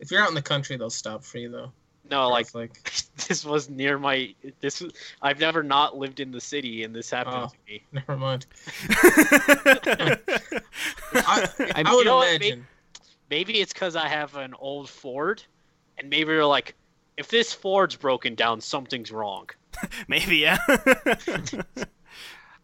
If 0.00 0.10
you're 0.10 0.20
out 0.22 0.28
in 0.28 0.34
the 0.34 0.42
country, 0.42 0.76
they'll 0.76 0.90
stop 0.90 1.24
for 1.24 1.38
you 1.38 1.48
though. 1.50 1.72
No, 2.10 2.28
like 2.28 2.54
like 2.54 2.82
this 3.28 3.44
was 3.44 3.68
near 3.68 3.98
my. 3.98 4.34
This 4.60 4.80
was. 4.80 4.92
I've 5.22 5.40
never 5.40 5.62
not 5.62 5.96
lived 5.96 6.20
in 6.20 6.30
the 6.30 6.40
city, 6.40 6.84
and 6.84 6.94
this 6.94 7.10
happened 7.10 7.36
Oh. 7.36 7.48
to 7.48 7.56
me. 7.72 7.82
never 7.92 8.16
mind. 8.16 8.46
I, 8.90 10.18
I, 11.14 11.48
I, 11.74 11.82
I- 11.84 11.94
would 11.94 11.98
You 12.00 12.04
know 12.04 12.16
what, 12.16 12.28
imagine. 12.28 12.66
Maybe 13.30 13.60
it's 13.60 13.72
because 13.72 13.96
I 13.96 14.06
have 14.08 14.36
an 14.36 14.54
old 14.58 14.88
Ford, 14.88 15.42
and 15.98 16.08
maybe 16.08 16.26
they're 16.32 16.46
like, 16.46 16.74
if 17.16 17.28
this 17.28 17.52
Ford's 17.52 17.96
broken 17.96 18.34
down, 18.36 18.60
something's 18.60 19.10
wrong. 19.10 19.48
Maybe, 20.06 20.36
yeah. 20.36 20.58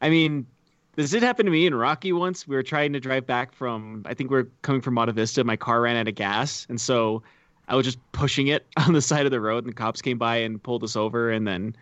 I 0.00 0.08
mean, 0.08 0.46
this 0.94 1.10
did 1.10 1.22
happen 1.22 1.46
to 1.46 1.52
me 1.52 1.66
in 1.66 1.74
Rocky 1.74 2.12
once. 2.12 2.46
We 2.46 2.54
were 2.54 2.62
trying 2.62 2.92
to 2.92 3.00
drive 3.00 3.26
back 3.26 3.52
from, 3.52 4.02
I 4.06 4.14
think 4.14 4.30
we 4.30 4.38
are 4.38 4.48
coming 4.62 4.80
from 4.80 4.94
Monte 4.94 5.12
Vista. 5.14 5.42
My 5.42 5.56
car 5.56 5.80
ran 5.80 5.96
out 5.96 6.06
of 6.08 6.14
gas. 6.14 6.64
And 6.68 6.80
so 6.80 7.22
I 7.68 7.76
was 7.76 7.84
just 7.84 7.98
pushing 8.12 8.48
it 8.48 8.66
on 8.76 8.92
the 8.92 9.02
side 9.02 9.26
of 9.26 9.32
the 9.32 9.40
road, 9.40 9.64
and 9.64 9.72
the 9.72 9.76
cops 9.76 10.02
came 10.02 10.18
by 10.18 10.36
and 10.38 10.62
pulled 10.62 10.84
us 10.84 10.96
over. 10.96 11.30
And 11.30 11.46
then 11.46 11.76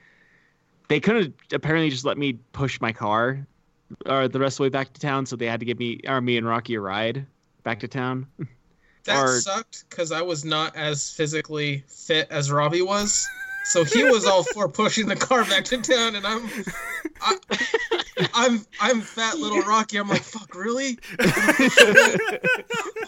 they 0.89 1.01
couldn't 1.01 1.35
apparently 1.53 1.91
just 1.91 2.05
let 2.05 2.18
me 2.18 2.35
push 2.53 2.81
my 2.81 2.93
car 2.93 3.47
or 4.07 4.28
the 4.28 4.39
rest 4.39 4.55
of 4.55 4.59
the 4.59 4.62
way 4.64 4.68
back 4.68 4.93
to 4.93 5.01
town. 5.01 5.26
So 5.26 5.37
they 5.37 5.47
had 5.47 5.61
to 5.61 5.66
give 5.66 5.78
me, 5.78 6.01
or 6.07 6.20
me 6.20 6.37
and 6.37 6.47
Rocky 6.47 6.74
a 6.74 6.81
ride 6.81 7.26
back 7.62 7.81
to 7.81 7.89
town. 7.89 8.26
That 9.05 9.24
or- 9.24 9.41
sucked 9.41 9.89
because 9.89 10.12
I 10.12 10.20
was 10.20 10.45
not 10.45 10.76
as 10.76 11.11
physically 11.11 11.83
fit 11.89 12.28
as 12.31 12.53
Robbie 12.53 12.83
was. 12.83 13.26
So 13.64 13.85
he 13.85 14.05
was 14.05 14.26
all 14.26 14.43
for 14.43 14.68
pushing 14.68 15.07
the 15.07 15.16
car 15.16 15.45
back 15.45 15.64
to 15.66 15.81
town, 15.81 16.16
and 16.16 16.26
I'm, 16.26 16.51
I, 17.20 17.37
I'm, 18.35 18.66
I'm 18.81 19.01
fat 19.01 19.39
little 19.39 19.61
Rocky. 19.62 19.99
I'm 19.99 20.09
like, 20.09 20.22
fuck, 20.22 20.55
really? 20.55 20.99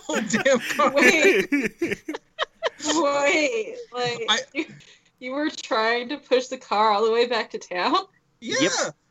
oh 0.08 0.20
damn 0.30 0.60
car. 0.60 0.92
Wait, 0.94 1.50
wait, 2.84 3.76
like 3.92 4.24
I- 4.28 4.38
you, 4.54 4.66
you 5.18 5.32
were 5.32 5.50
trying 5.50 6.08
to 6.10 6.18
push 6.18 6.48
the 6.48 6.58
car 6.58 6.90
all 6.90 7.04
the 7.04 7.12
way 7.12 7.26
back 7.26 7.50
to 7.50 7.58
town? 7.58 7.96
Yeah, 8.44 8.58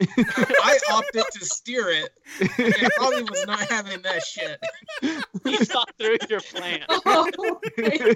I 0.18 0.78
opted 0.92 1.24
to 1.32 1.46
steer 1.46 1.88
it, 1.90 2.10
and 2.58 2.90
Robbie 3.00 3.24
was 3.24 3.46
not 3.48 3.62
having 3.70 4.02
that 4.02 4.22
shit. 4.26 4.60
You 5.02 5.58
thought 5.60 5.90
through 5.98 6.18
your 6.30 6.42
plan. 6.42 6.82
Oh. 7.06 7.62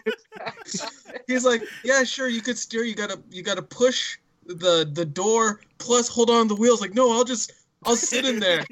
He's 1.28 1.46
like, 1.46 1.64
yeah, 1.86 2.04
sure, 2.04 2.28
you 2.28 2.42
could 2.42 2.58
steer. 2.58 2.84
You 2.84 2.96
gotta, 2.96 3.22
you 3.32 3.44
gotta 3.44 3.62
push 3.62 4.18
the 4.46 4.90
the 4.92 5.06
door 5.06 5.62
plus 5.78 6.10
hold 6.10 6.30
on 6.30 6.50
the 6.50 6.56
wheels. 6.56 6.82
Like, 6.82 6.94
no, 6.94 7.10
I'll 7.14 7.24
just, 7.24 7.54
I'll 7.86 7.96
sit 7.96 8.26
in 8.26 8.42
there. 8.42 8.66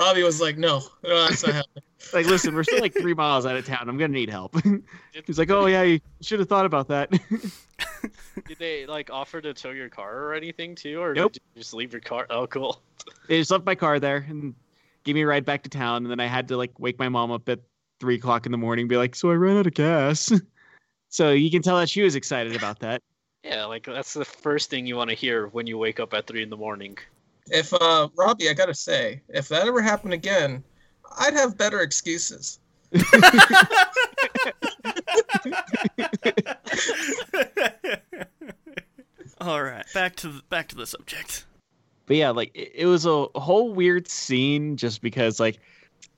Robbie 0.00 0.22
was 0.22 0.40
like, 0.40 0.56
no, 0.56 0.82
no 1.04 1.28
that's 1.28 1.44
not 1.46 1.56
happening. 1.56 1.84
like, 2.14 2.26
listen, 2.26 2.54
we're 2.54 2.64
still 2.64 2.80
like 2.80 2.94
three 2.94 3.12
miles 3.12 3.44
out 3.44 3.56
of 3.56 3.66
town. 3.66 3.88
I'm 3.88 3.98
going 3.98 4.10
to 4.10 4.18
need 4.18 4.30
help. 4.30 4.56
He's 5.26 5.38
like, 5.38 5.50
oh, 5.50 5.66
yeah, 5.66 5.82
you 5.82 6.00
should 6.22 6.40
have 6.40 6.48
thought 6.48 6.64
about 6.64 6.88
that. 6.88 7.10
Did 8.48 8.58
they 8.58 8.86
like 8.86 9.10
offer 9.10 9.40
to 9.42 9.52
tow 9.52 9.70
your 9.70 9.90
car 9.90 10.24
or 10.24 10.34
anything 10.34 10.74
too, 10.74 11.02
or 11.02 11.14
Nope. 11.14 11.32
did 11.32 11.42
you 11.54 11.60
just 11.60 11.74
leave 11.74 11.92
your 11.92 12.00
car? 12.00 12.26
Oh, 12.30 12.46
cool. 12.46 12.80
they 13.28 13.38
just 13.38 13.50
left 13.50 13.66
my 13.66 13.74
car 13.74 14.00
there 14.00 14.24
and 14.28 14.54
gave 15.04 15.14
me 15.14 15.22
a 15.22 15.26
ride 15.26 15.44
back 15.44 15.62
to 15.64 15.70
town. 15.70 16.04
And 16.04 16.10
then 16.10 16.20
I 16.20 16.26
had 16.26 16.48
to 16.48 16.56
like 16.56 16.78
wake 16.78 16.98
my 16.98 17.08
mom 17.08 17.30
up 17.30 17.48
at 17.48 17.60
three 18.00 18.14
o'clock 18.14 18.46
in 18.46 18.52
the 18.52 18.58
morning, 18.58 18.84
and 18.84 18.88
be 18.88 18.96
like, 18.96 19.14
"So 19.14 19.30
I 19.30 19.34
ran 19.34 19.58
out 19.58 19.66
of 19.66 19.74
gas." 19.74 20.32
so 21.08 21.30
you 21.30 21.50
can 21.50 21.60
tell 21.62 21.78
that 21.78 21.90
she 21.90 22.02
was 22.02 22.14
excited 22.14 22.56
about 22.56 22.78
that. 22.80 23.02
Yeah, 23.44 23.66
like 23.66 23.84
that's 23.84 24.14
the 24.14 24.24
first 24.24 24.70
thing 24.70 24.86
you 24.86 24.96
want 24.96 25.10
to 25.10 25.16
hear 25.16 25.48
when 25.48 25.66
you 25.66 25.76
wake 25.76 26.00
up 26.00 26.14
at 26.14 26.26
three 26.26 26.42
in 26.42 26.50
the 26.50 26.56
morning. 26.56 26.96
If 27.50 27.74
uh, 27.74 28.08
Robbie, 28.16 28.48
I 28.48 28.54
gotta 28.54 28.74
say, 28.74 29.20
if 29.28 29.48
that 29.48 29.66
ever 29.66 29.82
happened 29.82 30.12
again, 30.12 30.62
I'd 31.18 31.34
have 31.34 31.58
better 31.58 31.80
excuses. 31.80 32.60
All 39.40 39.62
right, 39.62 39.84
back 39.94 40.16
to 40.16 40.28
the, 40.28 40.42
back 40.48 40.68
to 40.68 40.76
the 40.76 40.86
subject. 40.86 41.46
But 42.06 42.16
yeah, 42.16 42.30
like 42.30 42.50
it, 42.54 42.72
it 42.74 42.86
was 42.86 43.06
a 43.06 43.26
whole 43.34 43.72
weird 43.72 44.08
scene 44.08 44.76
just 44.76 45.02
because 45.02 45.40
like 45.40 45.58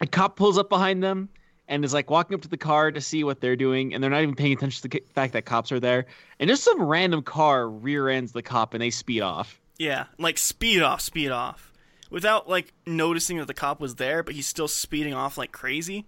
a 0.00 0.06
cop 0.06 0.36
pulls 0.36 0.58
up 0.58 0.68
behind 0.68 1.02
them 1.02 1.28
and 1.68 1.84
is 1.84 1.94
like 1.94 2.10
walking 2.10 2.34
up 2.34 2.42
to 2.42 2.48
the 2.48 2.58
car 2.58 2.90
to 2.90 3.00
see 3.00 3.24
what 3.24 3.40
they're 3.40 3.56
doing, 3.56 3.94
and 3.94 4.02
they're 4.02 4.10
not 4.10 4.22
even 4.22 4.34
paying 4.34 4.52
attention 4.52 4.82
to 4.82 4.88
the 4.88 5.02
fact 5.14 5.32
that 5.32 5.46
cops 5.46 5.72
are 5.72 5.80
there. 5.80 6.04
And 6.38 6.48
just 6.48 6.64
some 6.64 6.82
random 6.82 7.22
car 7.22 7.70
rear 7.70 8.10
ends 8.10 8.32
the 8.32 8.42
cop 8.42 8.74
and 8.74 8.82
they 8.82 8.90
speed 8.90 9.22
off. 9.22 9.61
Yeah, 9.78 10.06
like 10.18 10.38
speed 10.38 10.82
off, 10.82 11.00
speed 11.00 11.30
off, 11.30 11.72
without 12.10 12.48
like 12.48 12.72
noticing 12.86 13.38
that 13.38 13.46
the 13.46 13.54
cop 13.54 13.80
was 13.80 13.96
there, 13.96 14.22
but 14.22 14.34
he's 14.34 14.46
still 14.46 14.68
speeding 14.68 15.14
off 15.14 15.38
like 15.38 15.52
crazy. 15.52 16.06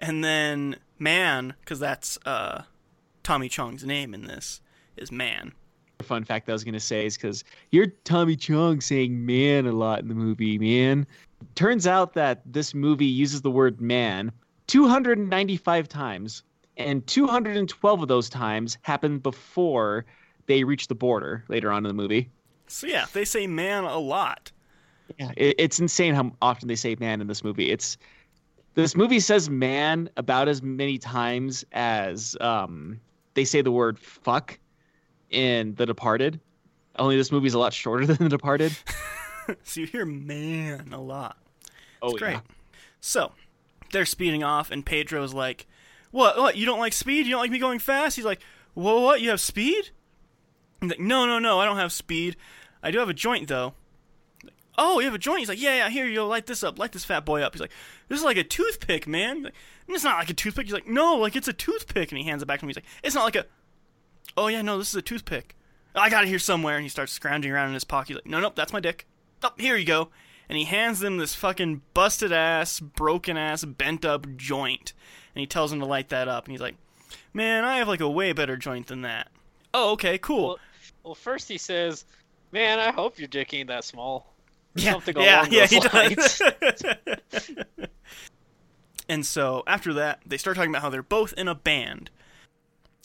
And 0.00 0.24
then 0.24 0.76
man, 0.98 1.54
because 1.60 1.78
that's 1.78 2.18
uh, 2.24 2.62
Tommy 3.22 3.48
Chong's 3.48 3.84
name 3.84 4.14
in 4.14 4.24
this 4.24 4.60
is 4.96 5.10
man. 5.10 5.52
fun 6.04 6.24
fact 6.24 6.46
that 6.46 6.52
I 6.52 6.54
was 6.54 6.64
to 6.64 6.80
say 6.80 7.06
is 7.06 7.16
because 7.16 7.44
you're 7.70 7.88
Tommy 8.04 8.36
Chong 8.36 8.80
saying 8.80 9.26
man 9.26 9.66
a 9.66 9.72
lot 9.72 10.00
in 10.00 10.08
the 10.08 10.14
movie, 10.14 10.58
man. 10.58 11.06
Turns 11.54 11.86
out 11.86 12.14
that 12.14 12.42
this 12.44 12.74
movie 12.74 13.06
uses 13.06 13.42
the 13.42 13.50
word 13.50 13.80
man 13.80 14.32
295 14.68 15.88
times, 15.88 16.42
and 16.76 17.06
212 17.06 18.02
of 18.02 18.08
those 18.08 18.28
times 18.28 18.78
happen 18.82 19.18
before 19.18 20.06
they 20.46 20.64
reach 20.64 20.88
the 20.88 20.94
border 20.94 21.44
later 21.48 21.70
on 21.72 21.84
in 21.84 21.88
the 21.88 22.02
movie. 22.02 22.30
So 22.70 22.86
yeah, 22.86 23.06
they 23.12 23.24
say 23.24 23.46
man 23.46 23.84
a 23.84 23.98
lot. 23.98 24.52
Yeah, 25.18 25.32
it, 25.36 25.56
it's 25.58 25.80
insane 25.80 26.14
how 26.14 26.32
often 26.40 26.68
they 26.68 26.76
say 26.76 26.96
man 26.98 27.20
in 27.20 27.26
this 27.26 27.42
movie. 27.42 27.70
It's 27.70 27.98
this 28.74 28.94
movie 28.94 29.20
says 29.20 29.50
man 29.50 30.08
about 30.16 30.48
as 30.48 30.62
many 30.62 30.98
times 30.98 31.64
as 31.72 32.36
um, 32.40 33.00
they 33.34 33.44
say 33.44 33.60
the 33.62 33.72
word 33.72 33.98
fuck 33.98 34.58
in 35.30 35.74
The 35.74 35.84
Departed. 35.84 36.40
Only 36.96 37.16
this 37.16 37.32
movie's 37.32 37.54
a 37.54 37.58
lot 37.58 37.72
shorter 37.72 38.06
than 38.14 38.16
The 38.18 38.28
Departed. 38.28 38.76
so 39.64 39.80
you 39.80 39.86
hear 39.86 40.06
man 40.06 40.92
a 40.92 41.00
lot. 41.00 41.36
Oh, 42.02 42.16
Great. 42.16 42.34
yeah. 42.34 42.40
So 43.00 43.32
they're 43.92 44.06
speeding 44.06 44.44
off, 44.44 44.70
and 44.70 44.86
Pedro's 44.86 45.34
like, 45.34 45.66
"What? 46.12 46.38
What? 46.38 46.56
You 46.56 46.66
don't 46.66 46.78
like 46.78 46.92
speed? 46.92 47.26
You 47.26 47.32
don't 47.32 47.40
like 47.40 47.50
me 47.50 47.58
going 47.58 47.80
fast?" 47.80 48.14
He's 48.16 48.24
like, 48.24 48.40
"Whoa, 48.74 49.00
what? 49.00 49.20
You 49.20 49.30
have 49.30 49.40
speed?" 49.40 49.90
I'm 50.80 50.88
like, 50.88 51.00
"No, 51.00 51.26
no, 51.26 51.38
no. 51.38 51.58
I 51.58 51.64
don't 51.64 51.76
have 51.76 51.92
speed. 51.92 52.36
I 52.82 52.90
do 52.90 52.98
have 52.98 53.08
a 53.08 53.14
joint, 53.14 53.48
though." 53.48 53.74
Like, 54.44 54.54
oh, 54.78 55.00
you 55.00 55.06
have 55.06 55.14
a 55.14 55.18
joint? 55.18 55.40
He's 55.40 55.48
like, 55.48 55.60
"Yeah, 55.60 55.76
yeah. 55.76 55.88
Here, 55.90 56.06
you 56.06 56.16
go. 56.16 56.26
Light 56.26 56.46
this 56.46 56.62
up. 56.62 56.78
Light 56.78 56.92
this 56.92 57.04
fat 57.04 57.24
boy 57.24 57.42
up." 57.42 57.54
He's 57.54 57.60
like, 57.60 57.72
"This 58.08 58.18
is 58.18 58.24
like 58.24 58.36
a 58.36 58.44
toothpick, 58.44 59.06
man." 59.06 59.44
Like, 59.44 59.54
it's 59.88 60.04
not 60.04 60.18
like 60.18 60.30
a 60.30 60.34
toothpick. 60.34 60.66
He's 60.66 60.74
like, 60.74 60.86
"No, 60.86 61.16
like 61.16 61.36
it's 61.36 61.48
a 61.48 61.52
toothpick," 61.52 62.10
and 62.10 62.18
he 62.18 62.24
hands 62.24 62.42
it 62.42 62.46
back 62.46 62.60
to 62.60 62.66
me. 62.66 62.70
He's 62.70 62.76
like, 62.76 62.86
"It's 63.02 63.14
not 63.14 63.24
like 63.24 63.36
a." 63.36 63.46
Oh 64.36 64.48
yeah, 64.48 64.62
no, 64.62 64.78
this 64.78 64.88
is 64.88 64.94
a 64.94 65.02
toothpick. 65.02 65.56
I 65.94 66.08
got 66.08 66.24
it 66.24 66.28
here 66.28 66.38
somewhere, 66.38 66.76
and 66.76 66.84
he 66.84 66.88
starts 66.88 67.12
scrounging 67.12 67.50
around 67.50 67.68
in 67.68 67.74
his 67.74 67.84
pocket. 67.84 68.08
He's 68.08 68.16
like, 68.16 68.26
"No, 68.26 68.40
nope, 68.40 68.54
that's 68.54 68.72
my 68.72 68.80
dick." 68.80 69.06
Oh, 69.42 69.52
here 69.56 69.76
you 69.76 69.86
go 69.86 70.10
and 70.50 70.58
he 70.58 70.64
hands 70.64 70.98
them 70.98 71.16
this 71.16 71.32
fucking 71.32 71.80
busted 71.94 72.32
ass, 72.32 72.80
broken 72.80 73.36
ass, 73.36 73.64
bent 73.64 74.04
up 74.04 74.26
joint. 74.36 74.92
And 75.32 75.40
he 75.40 75.46
tells 75.46 75.72
him 75.72 75.78
to 75.78 75.86
light 75.86 76.08
that 76.08 76.26
up. 76.26 76.44
And 76.44 76.50
he's 76.50 76.60
like, 76.60 76.74
Man, 77.32 77.64
I 77.64 77.76
have 77.76 77.86
like 77.86 78.00
a 78.00 78.10
way 78.10 78.32
better 78.32 78.56
joint 78.56 78.88
than 78.88 79.02
that. 79.02 79.28
Oh, 79.72 79.92
okay, 79.92 80.18
cool. 80.18 80.48
Well, 80.48 80.58
well, 81.04 81.14
first 81.14 81.48
he 81.48 81.56
says, 81.56 82.04
"Man, 82.52 82.78
I 82.78 82.92
hope 82.92 83.18
your 83.18 83.28
dick 83.28 83.52
ain't 83.54 83.68
that 83.68 83.84
small." 83.84 84.26
Yeah, 84.74 84.92
something 84.92 85.16
yeah, 85.16 85.46
yeah, 85.50 85.66
he 85.66 85.80
lines. 85.80 86.38
does. 86.38 87.50
and 89.08 89.26
so 89.26 89.64
after 89.66 89.92
that, 89.94 90.20
they 90.24 90.36
start 90.36 90.56
talking 90.56 90.70
about 90.70 90.82
how 90.82 90.90
they're 90.90 91.02
both 91.02 91.32
in 91.32 91.48
a 91.48 91.54
band. 91.54 92.10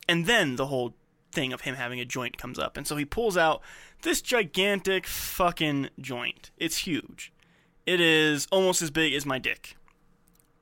And 0.07 0.27
then 0.27 0.57
the 0.57 0.67
whole 0.67 0.93
thing 1.31 1.53
of 1.53 1.61
him 1.61 1.75
having 1.75 1.99
a 1.99 2.05
joint 2.05 2.37
comes 2.37 2.59
up. 2.59 2.77
And 2.77 2.85
so 2.85 2.95
he 2.95 3.05
pulls 3.05 3.35
out 3.35 3.61
this 4.03 4.21
gigantic 4.21 5.07
fucking 5.07 5.89
joint. 5.99 6.51
It's 6.57 6.77
huge. 6.79 7.33
It 7.85 7.99
is 7.99 8.47
almost 8.51 8.81
as 8.81 8.91
big 8.91 9.13
as 9.13 9.25
my 9.25 9.39
dick. 9.39 9.75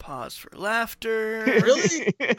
Pause 0.03 0.35
for 0.35 0.51
laughter. 0.57 1.45
Really? 1.45 2.13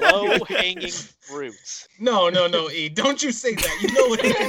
Low 0.00 0.44
hanging 0.48 0.92
fruits. 0.92 1.88
No, 1.98 2.28
no, 2.28 2.46
no, 2.46 2.70
E. 2.70 2.88
Don't 2.88 3.20
you 3.24 3.32
say 3.32 3.56
that. 3.56 3.78
You 3.82 3.92
know 3.94 4.06
what 4.06 4.20
it. 4.22 4.46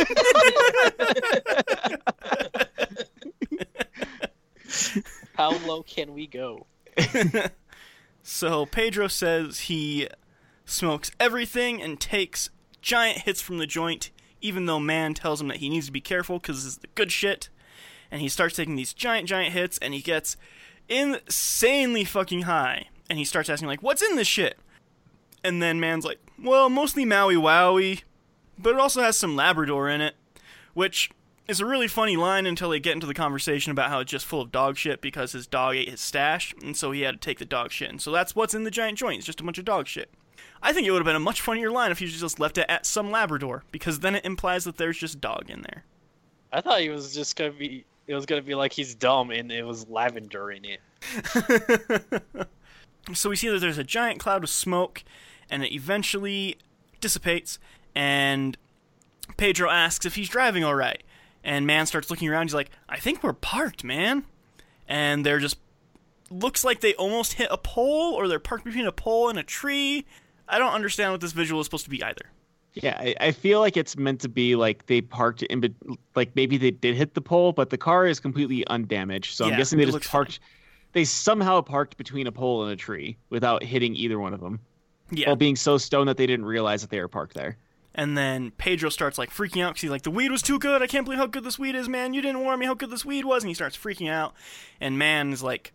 How 5.33 5.57
low 5.65 5.81
can 5.81 6.13
we 6.13 6.27
go? 6.27 6.67
so 8.21 8.67
Pedro 8.67 9.07
says 9.07 9.61
he 9.61 10.07
smokes 10.65 11.09
everything 11.19 11.81
and 11.81 11.99
takes 11.99 12.51
giant 12.83 13.21
hits 13.23 13.41
from 13.41 13.57
the 13.57 13.65
joint, 13.65 14.11
even 14.39 14.67
though 14.67 14.79
Man 14.79 15.15
tells 15.15 15.41
him 15.41 15.47
that 15.47 15.57
he 15.57 15.67
needs 15.67 15.87
to 15.87 15.91
be 15.91 15.99
careful 15.99 16.37
because 16.37 16.57
this 16.57 16.73
is 16.73 16.77
the 16.77 16.87
good 16.93 17.11
shit. 17.11 17.49
And 18.11 18.21
he 18.21 18.29
starts 18.29 18.55
taking 18.55 18.75
these 18.75 18.93
giant, 18.93 19.27
giant 19.27 19.53
hits, 19.53 19.77
and 19.79 19.93
he 19.93 20.01
gets 20.01 20.37
insanely 20.89 22.03
fucking 22.03 22.43
high. 22.43 22.87
And 23.09 23.19
he 23.19 23.25
starts 23.25 23.49
asking, 23.49 23.67
like, 23.67 23.83
what's 23.83 24.01
in 24.01 24.15
this 24.15 24.27
shit? 24.27 24.57
And 25.43 25.61
then 25.61 25.79
Man's 25.79 26.05
like, 26.05 26.19
well, 26.41 26.69
mostly 26.69 27.05
Maui 27.05 27.35
Wowie, 27.35 28.01
but 28.57 28.73
it 28.73 28.79
also 28.79 29.01
has 29.01 29.17
some 29.17 29.35
Labrador 29.35 29.89
in 29.89 30.01
it, 30.01 30.15
which 30.73 31.09
is 31.47 31.59
a 31.61 31.65
really 31.65 31.87
funny 31.87 32.17
line 32.17 32.45
until 32.45 32.69
they 32.69 32.79
get 32.79 32.93
into 32.93 33.07
the 33.07 33.13
conversation 33.13 33.71
about 33.71 33.89
how 33.89 33.99
it's 33.99 34.11
just 34.11 34.25
full 34.25 34.41
of 34.41 34.51
dog 34.51 34.77
shit 34.77 34.99
because 35.01 35.31
his 35.31 35.47
dog 35.47 35.75
ate 35.75 35.89
his 35.89 36.01
stash, 36.01 36.53
and 36.61 36.75
so 36.75 36.91
he 36.91 37.01
had 37.01 37.13
to 37.13 37.25
take 37.25 37.39
the 37.39 37.45
dog 37.45 37.71
shit. 37.71 37.89
And 37.89 38.01
so 38.01 38.11
that's 38.11 38.35
what's 38.35 38.53
in 38.53 38.63
the 38.63 38.71
giant 38.71 38.97
joint, 38.97 39.19
it's 39.19 39.25
just 39.25 39.39
a 39.39 39.43
bunch 39.43 39.57
of 39.57 39.65
dog 39.65 39.87
shit. 39.87 40.11
I 40.61 40.73
think 40.73 40.87
it 40.87 40.91
would 40.91 40.99
have 40.99 41.05
been 41.05 41.15
a 41.15 41.19
much 41.19 41.39
funnier 41.39 41.71
line 41.71 41.91
if 41.91 41.99
he 41.99 42.07
just 42.07 42.39
left 42.39 42.57
it 42.57 42.65
at 42.67 42.85
some 42.85 43.11
Labrador, 43.11 43.63
because 43.71 43.99
then 43.99 44.15
it 44.15 44.25
implies 44.25 44.65
that 44.65 44.77
there's 44.77 44.97
just 44.97 45.21
dog 45.21 45.49
in 45.49 45.61
there. 45.61 45.85
I 46.51 46.61
thought 46.61 46.81
he 46.81 46.89
was 46.89 47.13
just 47.13 47.35
gonna 47.35 47.51
be. 47.51 47.85
It 48.07 48.15
was 48.15 48.25
gonna 48.25 48.41
be 48.41 48.55
like 48.55 48.73
he's 48.73 48.95
dumb 48.95 49.31
and 49.31 49.51
it 49.51 49.63
was 49.63 49.87
lavender 49.89 50.51
in 50.51 50.65
it. 50.65 50.79
so 53.13 53.29
we 53.29 53.35
see 53.35 53.49
that 53.49 53.59
there's 53.59 53.77
a 53.77 53.83
giant 53.83 54.19
cloud 54.19 54.43
of 54.43 54.49
smoke, 54.49 55.03
and 55.49 55.63
it 55.63 55.73
eventually 55.73 56.57
dissipates, 57.01 57.59
and 57.93 58.57
Pedro 59.37 59.69
asks 59.69 60.05
if 60.05 60.15
he's 60.15 60.29
driving 60.29 60.63
all 60.63 60.75
right. 60.75 61.03
And 61.43 61.65
man 61.65 61.85
starts 61.85 62.09
looking 62.09 62.27
around. 62.27 62.47
He's 62.47 62.53
like, 62.53 62.71
"I 62.89 62.97
think 62.97 63.23
we're 63.23 63.33
parked, 63.33 63.83
man." 63.83 64.25
And 64.87 65.25
they're 65.25 65.39
just 65.39 65.57
looks 66.29 66.63
like 66.65 66.81
they 66.81 66.93
almost 66.95 67.33
hit 67.33 67.47
a 67.51 67.57
pole, 67.57 68.13
or 68.13 68.27
they're 68.27 68.39
parked 68.39 68.65
between 68.65 68.85
a 68.85 68.91
pole 68.91 69.29
and 69.29 69.39
a 69.39 69.43
tree. 69.43 70.05
I 70.47 70.59
don't 70.59 70.73
understand 70.73 71.11
what 71.11 71.21
this 71.21 71.31
visual 71.33 71.61
is 71.61 71.67
supposed 71.67 71.85
to 71.85 71.89
be 71.89 72.03
either. 72.03 72.31
Yeah, 72.83 72.97
I, 72.99 73.15
I 73.19 73.31
feel 73.31 73.59
like 73.59 73.77
it's 73.77 73.97
meant 73.97 74.21
to 74.21 74.29
be 74.29 74.55
like 74.55 74.85
they 74.87 75.01
parked 75.01 75.43
in, 75.43 75.59
bet- 75.61 75.71
like 76.15 76.35
maybe 76.35 76.57
they 76.57 76.71
did 76.71 76.95
hit 76.95 77.13
the 77.13 77.21
pole, 77.21 77.51
but 77.51 77.69
the 77.69 77.77
car 77.77 78.05
is 78.07 78.19
completely 78.19 78.65
undamaged. 78.67 79.35
So 79.35 79.45
Yeah, 79.45 79.51
I'm 79.53 79.57
guessing 79.57 79.79
they 79.79 79.85
just 79.85 80.09
parked. 80.09 80.39
They 80.93 81.03
somehow 81.03 81.61
parked 81.61 81.97
between 81.97 82.27
a 82.27 82.31
pole 82.31 82.63
and 82.63 82.71
a 82.71 82.75
tree 82.75 83.17
without 83.29 83.61
hitting 83.63 83.95
either 83.95 84.19
one 84.19 84.33
of 84.33 84.39
them, 84.39 84.59
Yeah. 85.11 85.27
while 85.27 85.35
being 85.35 85.55
so 85.55 85.77
stoned 85.77 86.09
that 86.09 86.17
they 86.17 86.25
didn't 86.27 86.45
realize 86.45 86.81
that 86.81 86.89
they 86.89 86.99
were 86.99 87.07
parked 87.07 87.33
there. 87.33 87.57
And 87.93 88.15
then 88.17 88.51
Pedro 88.51 88.89
starts 88.89 89.17
like 89.17 89.31
freaking 89.31 89.63
out 89.63 89.69
because 89.73 89.81
he's 89.81 89.91
like, 89.91 90.03
the 90.03 90.11
weed 90.11 90.29
was 90.31 90.43
too 90.43 90.59
good. 90.59 90.81
I 90.83 90.87
can't 90.87 91.03
believe 91.03 91.19
how 91.19 91.25
good 91.25 91.43
this 91.43 91.57
weed 91.57 91.73
is, 91.75 91.89
man. 91.89 92.13
You 92.13 92.21
didn't 92.21 92.41
warn 92.41 92.59
me 92.59 92.67
how 92.67 92.75
good 92.75 92.91
this 92.91 93.03
weed 93.03 93.25
was. 93.25 93.43
And 93.43 93.49
he 93.49 93.55
starts 93.55 93.75
freaking 93.75 94.09
out. 94.09 94.33
And 94.79 94.99
man 94.99 95.33
is 95.33 95.41
like, 95.41 95.73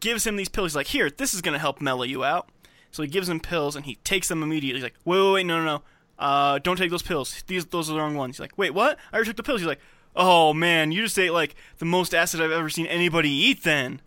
gives 0.00 0.26
him 0.26 0.36
these 0.36 0.48
pills. 0.48 0.72
He's 0.72 0.76
like, 0.76 0.86
here, 0.86 1.10
this 1.10 1.34
is 1.34 1.42
going 1.42 1.52
to 1.52 1.58
help 1.58 1.80
mellow 1.82 2.04
you 2.04 2.24
out. 2.24 2.48
So 2.92 3.02
he 3.02 3.08
gives 3.10 3.28
him 3.28 3.40
pills 3.40 3.76
and 3.76 3.84
he 3.84 3.96
takes 3.96 4.28
them 4.28 4.42
immediately. 4.42 4.78
He's 4.80 4.82
like, 4.84 4.94
wait, 5.04 5.20
wait, 5.22 5.32
wait, 5.32 5.46
no, 5.46 5.58
no, 5.58 5.64
no. 5.64 5.82
Uh, 6.20 6.58
don't 6.58 6.76
take 6.76 6.90
those 6.90 7.02
pills. 7.02 7.42
These, 7.46 7.66
those 7.66 7.88
are 7.88 7.94
the 7.94 7.98
wrong 7.98 8.14
ones. 8.14 8.36
He's 8.36 8.40
like, 8.40 8.58
wait, 8.58 8.74
what? 8.74 8.98
I 9.10 9.16
already 9.16 9.30
took 9.30 9.38
the 9.38 9.42
pills. 9.42 9.62
He's 9.62 9.68
like, 9.68 9.80
oh 10.14 10.52
man, 10.52 10.92
you 10.92 11.02
just 11.02 11.18
ate 11.18 11.32
like 11.32 11.54
the 11.78 11.86
most 11.86 12.14
acid 12.14 12.40
I've 12.40 12.52
ever 12.52 12.68
seen 12.68 12.86
anybody 12.86 13.30
eat 13.30 13.64
then. 13.64 14.02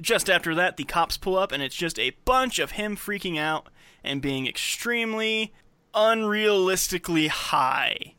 Just 0.00 0.30
after 0.30 0.54
that, 0.54 0.76
the 0.76 0.84
cops 0.84 1.18
pull 1.18 1.36
up 1.36 1.52
and 1.52 1.62
it's 1.62 1.74
just 1.74 1.98
a 1.98 2.16
bunch 2.24 2.58
of 2.58 2.72
him 2.72 2.96
freaking 2.96 3.38
out 3.38 3.68
and 4.02 4.22
being 4.22 4.46
extremely 4.46 5.52
unrealistically 5.94 7.28
high 7.28 8.14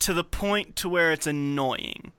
to 0.00 0.12
the 0.12 0.24
point 0.24 0.74
to 0.76 0.88
where 0.88 1.12
it's 1.12 1.26
annoying 1.26 2.12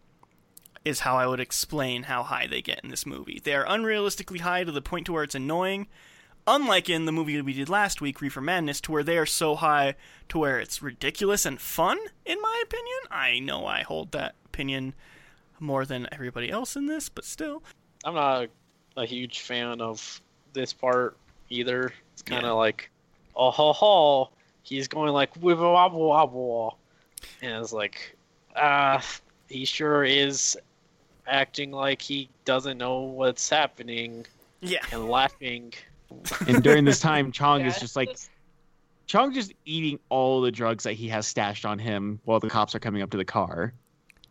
is 0.86 1.01
how 1.01 1.17
I 1.17 1.27
would 1.27 1.39
explain 1.39 2.03
how 2.03 2.23
high 2.23 2.47
they 2.47 2.61
get 2.61 2.79
in 2.84 2.89
this 2.89 3.05
movie. 3.05 3.41
They 3.43 3.53
are 3.53 3.65
unrealistically 3.65 4.39
high 4.41 4.63
to 4.63 4.71
the 4.71 4.82
point 4.82 5.07
to 5.07 5.13
where 5.13 5.23
it's 5.23 5.36
annoying, 5.36 5.88
unlike 6.47 6.89
in 6.89 7.05
the 7.05 7.11
movie 7.11 7.39
we 7.41 7.53
did 7.53 7.69
last 7.69 8.01
week, 8.01 8.21
Reefer 8.21 8.41
Madness, 8.41 8.81
to 8.81 8.91
where 8.91 9.03
they 9.03 9.17
are 9.17 9.25
so 9.25 9.55
high 9.55 9.95
to 10.29 10.37
where 10.39 10.59
it's 10.59 10.81
ridiculous 10.81 11.45
and 11.45 11.59
fun, 11.59 11.97
in 12.25 12.41
my 12.41 12.61
opinion. 12.63 12.97
I 13.09 13.39
know 13.39 13.65
I 13.65 13.81
hold 13.83 14.11
that 14.13 14.35
opinion 14.45 14.93
more 15.59 15.85
than 15.85 16.07
everybody 16.11 16.49
else 16.49 16.75
in 16.75 16.85
this, 16.87 17.09
but 17.09 17.25
still. 17.25 17.63
I'm 18.03 18.15
not 18.15 18.47
a 18.97 19.05
huge 19.05 19.41
fan 19.41 19.79
of 19.81 20.21
this 20.53 20.73
part 20.73 21.15
either. 21.49 21.93
It's 22.13 22.21
kind 22.23 22.41
of 22.45 22.49
Yeah. 22.49 22.53
like, 22.53 22.89
oh 23.35 23.51
ho 23.51 23.71
ho, 23.73 24.29
he's 24.63 24.87
going 24.87 25.11
like 25.13 25.33
wibble 25.35 25.73
wobble 25.73 26.07
wobble, 26.09 26.77
and 27.41 27.61
it's 27.61 27.73
like, 27.73 28.15
ah, 28.55 29.03
he 29.49 29.65
sure 29.65 30.03
is 30.03 30.57
acting 31.27 31.71
like 31.71 32.01
he 32.01 32.27
doesn't 32.45 32.77
know 32.77 33.01
what's 33.01 33.47
happening 33.49 34.25
Yeah. 34.61 34.83
and 34.91 35.07
laughing. 35.07 35.73
And 36.47 36.64
during 36.64 36.86
this 36.86 36.99
time, 36.99 37.32
Chong 37.32 37.62
is 37.62 37.80
just 37.80 37.95
like 37.95 38.09
it's- 38.09 38.30
Chong 39.07 39.34
just 39.34 39.53
eating 39.66 39.99
all 40.09 40.41
the 40.41 40.51
drugs 40.51 40.84
that 40.86 40.93
he 40.93 41.07
has 41.09 41.28
stashed 41.28 41.66
on 41.66 41.78
him 41.80 42.20
while 42.24 42.39
the 42.39 42.49
cops 42.49 42.74
are 42.76 42.80
coming 42.80 43.01
up 43.01 43.09
to 43.12 43.18
the 43.18 43.26
car. 43.26 43.74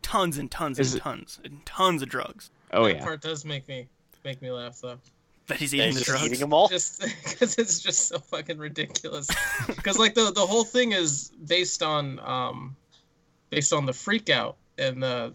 Tons 0.03 0.39
and 0.39 0.51
tons 0.51 0.78
Is 0.78 0.93
and 0.95 1.01
it- 1.01 1.03
tons 1.03 1.41
and 1.45 1.66
tons 1.66 2.03
of 2.03 2.09
drugs 2.09 2.51
Oh 2.72 2.87
yeah. 2.87 2.95
that 2.95 2.99
yeah, 3.01 3.05
part 3.05 3.20
does 3.20 3.45
make 3.45 3.68
me 3.68 3.87
make 4.24 4.41
me 4.41 4.51
laugh 4.51 4.81
though. 4.81 4.99
that 5.49 5.59
he's 5.59 5.74
eating 5.74 5.89
he's 5.89 5.95
the 5.97 6.01
just 6.01 6.11
drugs. 6.11 6.24
eating 6.26 6.41
them 6.41 6.53
all. 6.55 6.68
Just 6.68 7.01
because 7.24 7.57
it's 7.59 7.81
just 7.81 8.09
so 8.09 8.18
fucking 8.18 8.59
ridiculous. 8.59 9.28
Because 9.66 9.99
like 9.99 10.14
the 10.14 10.31
the 10.33 10.47
whole 10.47 10.64
thing 10.64 10.93
is 10.93 11.31
based 11.47 11.83
on 11.83 12.18
um 12.20 12.76
based 13.51 13.72
on 13.72 13.85
the 13.87 13.93
freak 13.93 14.31
out 14.31 14.57
and 14.78 15.03
the 15.03 15.35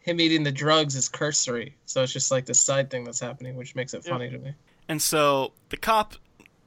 him 0.00 0.20
eating 0.20 0.42
the 0.44 0.52
drugs 0.52 0.94
is 0.96 1.08
cursory. 1.08 1.74
So 1.84 2.02
it's 2.02 2.12
just 2.12 2.30
like 2.30 2.46
this 2.46 2.60
side 2.60 2.90
thing 2.90 3.04
that's 3.04 3.20
happening, 3.20 3.56
which 3.56 3.74
makes 3.74 3.92
it 3.92 4.02
Yeah. 4.06 4.12
funny 4.12 4.30
to 4.30 4.38
me. 4.38 4.52
And 4.88 5.02
so 5.02 5.52
the 5.68 5.76
cop 5.76 6.14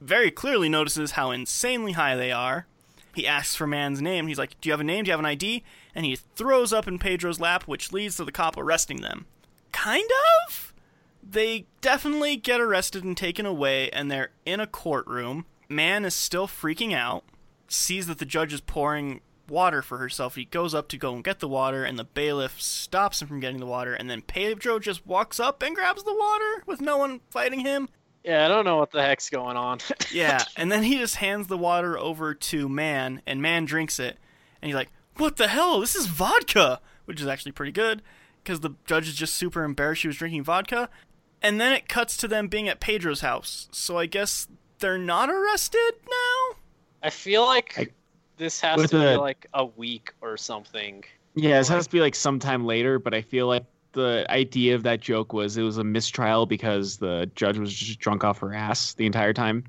very 0.00 0.30
clearly 0.30 0.68
notices 0.68 1.12
how 1.12 1.30
insanely 1.30 1.92
high 1.92 2.16
they 2.16 2.32
are. 2.32 2.66
He 3.14 3.26
asks 3.26 3.56
for 3.56 3.66
man's 3.66 4.00
name. 4.00 4.26
He's 4.26 4.38
like, 4.38 4.60
Do 4.60 4.68
you 4.68 4.72
have 4.72 4.80
a 4.80 4.84
name? 4.84 5.04
Do 5.04 5.08
you 5.08 5.12
have 5.12 5.20
an 5.20 5.26
ID? 5.26 5.64
And 5.94 6.06
he 6.06 6.16
throws 6.16 6.72
up 6.72 6.86
in 6.86 6.98
Pedro's 6.98 7.40
lap, 7.40 7.64
which 7.64 7.92
leads 7.92 8.16
to 8.16 8.24
the 8.24 8.32
cop 8.32 8.56
arresting 8.56 9.00
them. 9.00 9.26
Kind 9.72 10.08
of? 10.46 10.72
They 11.22 11.66
definitely 11.80 12.36
get 12.36 12.60
arrested 12.60 13.04
and 13.04 13.16
taken 13.16 13.46
away, 13.46 13.90
and 13.90 14.10
they're 14.10 14.30
in 14.46 14.60
a 14.60 14.66
courtroom. 14.66 15.44
Man 15.68 16.04
is 16.04 16.14
still 16.14 16.46
freaking 16.46 16.94
out, 16.94 17.24
sees 17.68 18.06
that 18.06 18.18
the 18.18 18.24
judge 18.24 18.52
is 18.52 18.60
pouring 18.60 19.20
water 19.48 19.82
for 19.82 19.98
herself. 19.98 20.36
He 20.36 20.44
goes 20.44 20.74
up 20.74 20.88
to 20.88 20.96
go 20.96 21.14
and 21.14 21.24
get 21.24 21.40
the 21.40 21.48
water, 21.48 21.84
and 21.84 21.98
the 21.98 22.04
bailiff 22.04 22.60
stops 22.60 23.20
him 23.20 23.28
from 23.28 23.40
getting 23.40 23.60
the 23.60 23.66
water, 23.66 23.94
and 23.94 24.08
then 24.08 24.22
Pedro 24.22 24.78
just 24.78 25.06
walks 25.06 25.38
up 25.38 25.62
and 25.62 25.74
grabs 25.74 26.04
the 26.04 26.14
water 26.14 26.62
with 26.66 26.80
no 26.80 26.96
one 26.96 27.20
fighting 27.30 27.60
him. 27.60 27.88
Yeah, 28.24 28.44
I 28.44 28.48
don't 28.48 28.64
know 28.64 28.76
what 28.76 28.90
the 28.90 29.02
heck's 29.02 29.30
going 29.30 29.56
on. 29.56 29.78
Yeah, 30.12 30.44
and 30.56 30.70
then 30.72 30.82
he 30.82 30.98
just 30.98 31.16
hands 31.16 31.46
the 31.46 31.56
water 31.56 31.96
over 31.98 32.34
to 32.34 32.68
Man, 32.68 33.22
and 33.26 33.40
Man 33.40 33.64
drinks 33.64 33.98
it, 34.00 34.18
and 34.60 34.68
he's 34.68 34.74
like, 34.74 34.90
"What 35.16 35.36
the 35.36 35.48
hell? 35.48 35.80
This 35.80 35.94
is 35.94 36.06
vodka," 36.06 36.80
which 37.04 37.20
is 37.20 37.26
actually 37.28 37.52
pretty 37.52 37.72
good 37.72 38.02
because 38.42 38.60
the 38.60 38.70
judge 38.86 39.06
is 39.08 39.14
just 39.14 39.34
super 39.36 39.62
embarrassed 39.64 40.02
she 40.02 40.08
was 40.08 40.16
drinking 40.16 40.44
vodka. 40.44 40.88
And 41.42 41.58
then 41.60 41.72
it 41.72 41.88
cuts 41.88 42.16
to 42.18 42.28
them 42.28 42.48
being 42.48 42.68
at 42.68 42.80
Pedro's 42.80 43.20
house, 43.20 43.68
so 43.72 43.96
I 43.98 44.06
guess 44.06 44.48
they're 44.80 44.98
not 44.98 45.30
arrested 45.30 45.92
now. 46.08 46.56
I 47.02 47.08
feel 47.10 47.46
like 47.46 47.78
I- 47.78 47.86
this 48.36 48.60
has 48.60 48.78
with 48.78 48.90
to 48.90 48.98
be 48.98 49.16
like 49.16 49.46
a 49.54 49.64
week 49.64 50.12
or 50.20 50.36
something. 50.36 51.04
yeah. 51.34 51.58
This 51.58 51.68
has 51.68 51.86
to 51.86 51.92
be 51.92 52.00
like 52.00 52.14
sometime 52.14 52.64
later, 52.66 52.98
but 52.98 53.14
I 53.14 53.22
feel 53.22 53.46
like 53.46 53.64
the 53.92 54.26
idea 54.30 54.74
of 54.74 54.82
that 54.84 55.00
joke 55.00 55.32
was 55.32 55.56
it 55.56 55.62
was 55.62 55.78
a 55.78 55.84
mistrial 55.84 56.46
because 56.46 56.96
the 56.98 57.30
judge 57.34 57.58
was 57.58 57.72
just 57.72 57.98
drunk 57.98 58.24
off 58.24 58.38
her 58.38 58.54
ass 58.54 58.94
the 58.94 59.06
entire 59.06 59.32
time. 59.32 59.64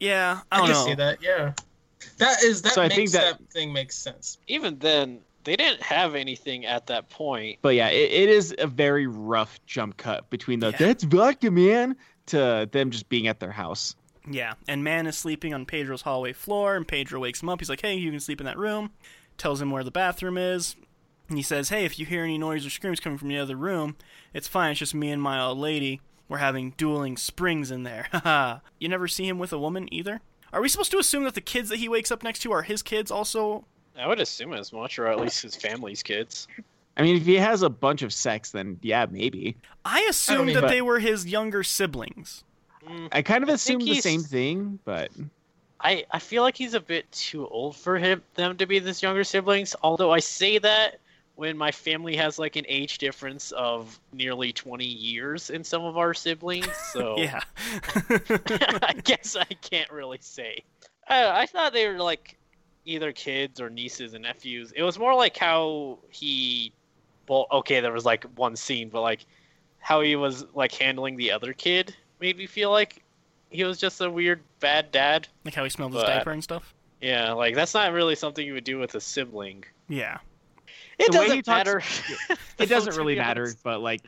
Yeah, 0.00 0.40
I 0.52 0.56
I, 0.56 0.58
don't 0.58 0.66
can 0.66 0.74
know. 0.74 0.84
see 0.86 0.94
that. 0.94 1.18
Yeah, 1.22 1.52
that 2.18 2.42
is 2.42 2.62
that 2.62 2.72
So 2.72 2.82
I 2.82 2.88
makes 2.88 2.96
think 2.96 3.10
that... 3.12 3.38
that- 3.38 3.50
thing 3.52 3.72
makes 3.72 3.96
sense. 3.96 4.38
Even 4.46 4.78
then, 4.78 5.20
they 5.44 5.56
didn't 5.56 5.82
have 5.82 6.14
anything 6.14 6.66
at 6.66 6.86
that 6.88 7.08
point. 7.08 7.58
But 7.62 7.74
yeah, 7.76 7.88
it, 7.88 8.10
it 8.10 8.28
is 8.28 8.54
a 8.58 8.66
very 8.66 9.06
rough 9.06 9.58
jump 9.66 9.96
cut 9.96 10.28
between 10.28 10.60
the 10.60 10.70
Yeah. 10.72 10.76
"that's 10.78 11.04
vodka, 11.04 11.50
man" 11.50 11.96
to 12.26 12.68
them 12.72 12.90
just 12.90 13.08
being 13.08 13.26
at 13.28 13.40
their 13.40 13.52
house. 13.52 13.94
Yeah, 14.28 14.54
and 14.66 14.82
Man 14.82 15.06
is 15.06 15.16
sleeping 15.16 15.54
on 15.54 15.66
Pedro's 15.66 16.02
hallway 16.02 16.32
floor, 16.32 16.74
and 16.74 16.86
Pedro 16.86 17.20
wakes 17.20 17.40
him 17.42 17.48
up. 17.48 17.60
He's 17.60 17.70
like, 17.70 17.80
"Hey, 17.80 17.94
you 17.94 18.10
can 18.10 18.18
sleep 18.20 18.40
in 18.40 18.46
that 18.46 18.58
room." 18.58 18.90
Tells 19.38 19.60
him 19.62 19.70
where 19.70 19.84
the 19.84 19.90
bathroom 19.92 20.36
is. 20.36 20.74
And 21.28 21.36
he 21.38 21.42
says, 21.42 21.68
"Hey, 21.70 21.84
if 21.84 21.98
you 21.98 22.06
hear 22.06 22.22
any 22.24 22.38
noise 22.38 22.64
or 22.66 22.70
screams 22.70 23.00
coming 23.00 23.18
from 23.18 23.28
the 23.28 23.38
other 23.38 23.56
room, 23.56 23.96
it's 24.32 24.48
fine. 24.48 24.70
It's 24.72 24.80
just 24.80 24.94
me 24.94 25.10
and 25.10 25.20
my 25.20 25.40
old 25.40 25.58
lady. 25.58 26.00
We're 26.28 26.38
having 26.38 26.70
dueling 26.76 27.16
springs 27.16 27.70
in 27.70 27.82
there." 27.82 28.08
Haha. 28.12 28.58
you 28.78 28.88
never 28.88 29.08
see 29.08 29.26
him 29.28 29.38
with 29.38 29.52
a 29.52 29.58
woman 29.58 29.92
either. 29.92 30.20
Are 30.52 30.60
we 30.62 30.68
supposed 30.68 30.90
to 30.92 30.98
assume 30.98 31.24
that 31.24 31.34
the 31.34 31.40
kids 31.40 31.68
that 31.68 31.78
he 31.78 31.88
wakes 31.88 32.10
up 32.10 32.22
next 32.22 32.38
to 32.40 32.52
are 32.52 32.62
his 32.62 32.82
kids 32.82 33.10
also? 33.10 33.64
I 33.98 34.06
would 34.06 34.20
assume 34.20 34.52
as 34.52 34.72
much, 34.72 34.98
or 34.98 35.06
at 35.08 35.18
least 35.20 35.42
his 35.42 35.56
family's 35.56 36.02
kids. 36.02 36.46
I 36.96 37.02
mean, 37.02 37.16
if 37.16 37.26
he 37.26 37.34
has 37.34 37.62
a 37.62 37.68
bunch 37.68 38.02
of 38.02 38.12
sex, 38.12 38.52
then 38.52 38.78
yeah, 38.82 39.06
maybe. 39.10 39.56
I 39.84 40.00
assumed 40.08 40.48
that 40.50 40.58
even- 40.58 40.68
they 40.70 40.82
were 40.82 40.98
his 40.98 41.26
younger 41.26 41.62
siblings. 41.62 42.44
Mm, 42.86 43.08
I 43.12 43.22
kind 43.22 43.42
of 43.42 43.50
I 43.50 43.54
assumed 43.54 43.82
the 43.82 43.86
he's- 43.86 44.02
same 44.04 44.22
thing, 44.22 44.78
but 44.84 45.10
I 45.80 46.06
I 46.10 46.18
feel 46.20 46.42
like 46.42 46.56
he's 46.56 46.74
a 46.74 46.80
bit 46.80 47.10
too 47.12 47.46
old 47.48 47.76
for 47.76 47.98
him 47.98 48.22
them 48.34 48.56
to 48.58 48.66
be 48.66 48.78
his 48.80 49.02
younger 49.02 49.24
siblings. 49.24 49.74
Although 49.82 50.12
I 50.12 50.20
say 50.20 50.58
that 50.58 51.00
when 51.36 51.56
my 51.56 51.70
family 51.70 52.16
has 52.16 52.38
like 52.38 52.56
an 52.56 52.64
age 52.66 52.98
difference 52.98 53.52
of 53.52 54.00
nearly 54.12 54.52
20 54.52 54.84
years 54.84 55.50
in 55.50 55.62
some 55.62 55.84
of 55.84 55.96
our 55.96 56.14
siblings, 56.14 56.68
so 56.92 57.16
Yeah. 57.18 57.40
I 58.10 58.94
guess 59.04 59.36
I 59.36 59.44
can't 59.44 59.90
really 59.90 60.18
say. 60.20 60.64
I, 61.08 61.42
I 61.42 61.46
thought 61.46 61.72
they 61.72 61.86
were 61.86 61.98
like 61.98 62.36
either 62.84 63.12
kids 63.12 63.60
or 63.60 63.68
nieces 63.70 64.14
and 64.14 64.22
nephews. 64.22 64.72
It 64.74 64.82
was 64.82 64.98
more 64.98 65.14
like 65.14 65.36
how 65.36 65.98
he, 66.08 66.72
well, 67.28 67.46
okay, 67.52 67.80
there 67.80 67.92
was 67.92 68.04
like 68.04 68.24
one 68.36 68.56
scene, 68.56 68.88
but 68.88 69.02
like 69.02 69.26
how 69.78 70.00
he 70.00 70.16
was 70.16 70.44
like 70.54 70.72
handling 70.72 71.16
the 71.16 71.32
other 71.32 71.52
kid 71.52 71.94
made 72.18 72.36
me 72.38 72.46
feel 72.46 72.70
like 72.70 73.02
he 73.50 73.62
was 73.62 73.78
just 73.78 74.00
a 74.00 74.10
weird 74.10 74.40
bad 74.60 74.90
dad. 74.90 75.28
like 75.44 75.54
how 75.54 75.64
he 75.64 75.70
smelled 75.70 75.94
his 75.94 76.02
diaper 76.02 76.30
and 76.30 76.42
stuff. 76.42 76.74
Yeah, 77.00 77.32
like 77.32 77.54
that's 77.54 77.74
not 77.74 77.92
really 77.92 78.14
something 78.14 78.44
you 78.44 78.54
would 78.54 78.64
do 78.64 78.78
with 78.78 78.94
a 78.94 79.00
sibling. 79.00 79.64
Yeah. 79.88 80.18
It 80.98 81.12
The 81.12 81.18
way 81.18 81.24
he 81.24 81.42
doesn't 81.42 81.42
talks- 81.44 81.48
matter. 81.66 81.82
it 82.58 82.66
doesn't 82.68 82.96
really 82.96 83.16
matter, 83.16 83.52
but 83.62 83.80
like 83.80 84.02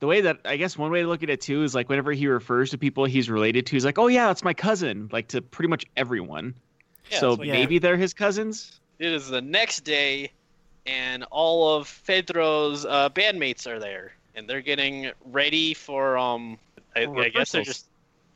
the 0.00 0.06
way 0.06 0.20
that 0.22 0.40
I 0.44 0.56
guess 0.56 0.76
one 0.76 0.90
way 0.90 1.02
to 1.02 1.08
look 1.08 1.22
at 1.22 1.30
it 1.30 1.40
too 1.40 1.62
is 1.62 1.74
like 1.74 1.88
whenever 1.88 2.12
he 2.12 2.26
refers 2.26 2.70
to 2.70 2.78
people 2.78 3.04
he's 3.06 3.30
related 3.30 3.66
to, 3.66 3.72
he's 3.76 3.84
like, 3.84 3.98
"Oh 3.98 4.08
yeah, 4.08 4.26
that's 4.26 4.44
my 4.44 4.52
cousin," 4.54 5.08
like 5.12 5.28
to 5.28 5.40
pretty 5.40 5.68
much 5.68 5.84
everyone. 5.96 6.54
Yeah, 7.10 7.18
so 7.20 7.28
that's 7.30 7.38
what- 7.38 7.46
Yeah. 7.48 7.52
maybe 7.54 7.78
they're 7.78 7.96
his 7.96 8.12
cousins. 8.14 8.80
It 8.98 9.12
is 9.12 9.28
the 9.28 9.40
next 9.42 9.80
day, 9.80 10.30
and 10.86 11.24
all 11.30 11.76
of 11.76 12.02
Pedro's 12.06 12.84
uh, 12.84 13.08
bandmates 13.10 13.66
are 13.66 13.78
there, 13.80 14.12
and 14.34 14.48
they're 14.48 14.60
getting 14.62 15.10
ready 15.26 15.74
for 15.74 16.18
um. 16.18 16.58
I, 16.96 17.06
For 17.06 17.22
I 17.22 17.28
guess 17.30 17.50
they're 17.52 17.62
just. 17.64 17.86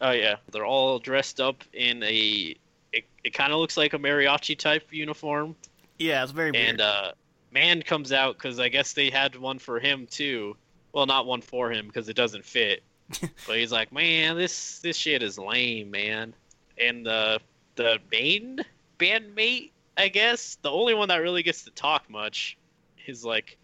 Oh 0.01 0.11
yeah, 0.13 0.37
they're 0.51 0.67
all 0.67 0.99
dressed 0.99 1.41
up 1.41 1.63
in 1.73 2.03
a. 2.03 2.57
It, 2.93 3.05
it 3.23 3.35
kind 3.35 3.53
of 3.53 3.59
looks 3.59 3.77
like 3.77 3.93
a 3.93 3.99
mariachi 3.99 4.57
type 4.59 4.85
uniform, 4.91 5.55
Yeah, 5.99 6.23
it's 6.23 6.33
very 6.33 6.51
weird. 6.53 6.67
and 6.67 6.81
uh, 6.81 7.13
man 7.53 7.83
comes 7.83 8.13
out 8.13 8.37
because 8.37 8.59
I 8.61 8.69
guess 8.69 8.93
they 8.93 9.11
had 9.11 9.37
one 9.37 9.59
for 9.59 9.81
him 9.81 10.07
too. 10.07 10.57
Well, 10.93 11.07
not 11.07 11.27
one 11.27 11.43
for 11.43 11.71
him 11.71 11.87
because 11.87 12.09
it 12.09 12.17
doesn't 12.17 12.45
fit. 12.45 12.83
but 13.47 13.57
he's 13.57 13.73
like, 13.73 13.93
man, 13.93 14.37
this 14.37 14.81
this 14.81 14.97
shit 14.97 15.23
is 15.23 15.39
lame, 15.39 15.91
man. 15.91 16.35
And 16.79 17.05
the 17.05 17.41
the 17.77 17.99
main 18.11 18.61
bandmate, 18.99 19.71
I 19.97 20.09
guess, 20.09 20.59
the 20.63 20.71
only 20.71 20.95
one 20.95 21.09
that 21.09 21.17
really 21.17 21.43
gets 21.43 21.65
to 21.65 21.71
talk 21.71 22.09
much, 22.11 22.57
is 23.07 23.25
like, 23.25 23.57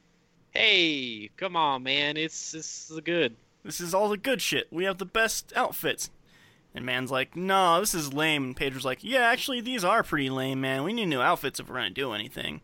hey, 0.50 1.30
come 1.36 1.56
on, 1.56 1.82
man, 1.82 2.16
it's 2.16 2.52
this 2.52 2.90
is 2.90 3.00
good. 3.00 3.36
This 3.64 3.80
is 3.80 3.94
all 3.94 4.08
the 4.08 4.16
good 4.16 4.42
shit. 4.42 4.68
We 4.70 4.84
have 4.84 4.98
the 4.98 5.06
best 5.06 5.52
outfits. 5.56 6.10
And 6.74 6.84
man's 6.84 7.10
like, 7.10 7.36
no, 7.36 7.78
this 7.78 7.94
is 7.94 8.12
lame. 8.12 8.44
And 8.44 8.56
Pedro's 8.56 8.84
like, 8.84 8.98
yeah, 9.02 9.20
actually, 9.20 9.60
these 9.60 9.84
are 9.84 10.02
pretty 10.02 10.28
lame, 10.28 10.60
man. 10.60 10.82
We 10.82 10.92
need 10.92 11.06
new 11.06 11.20
outfits 11.20 11.60
if 11.60 11.68
we're 11.68 11.76
gonna 11.76 11.90
do 11.90 12.12
anything. 12.12 12.62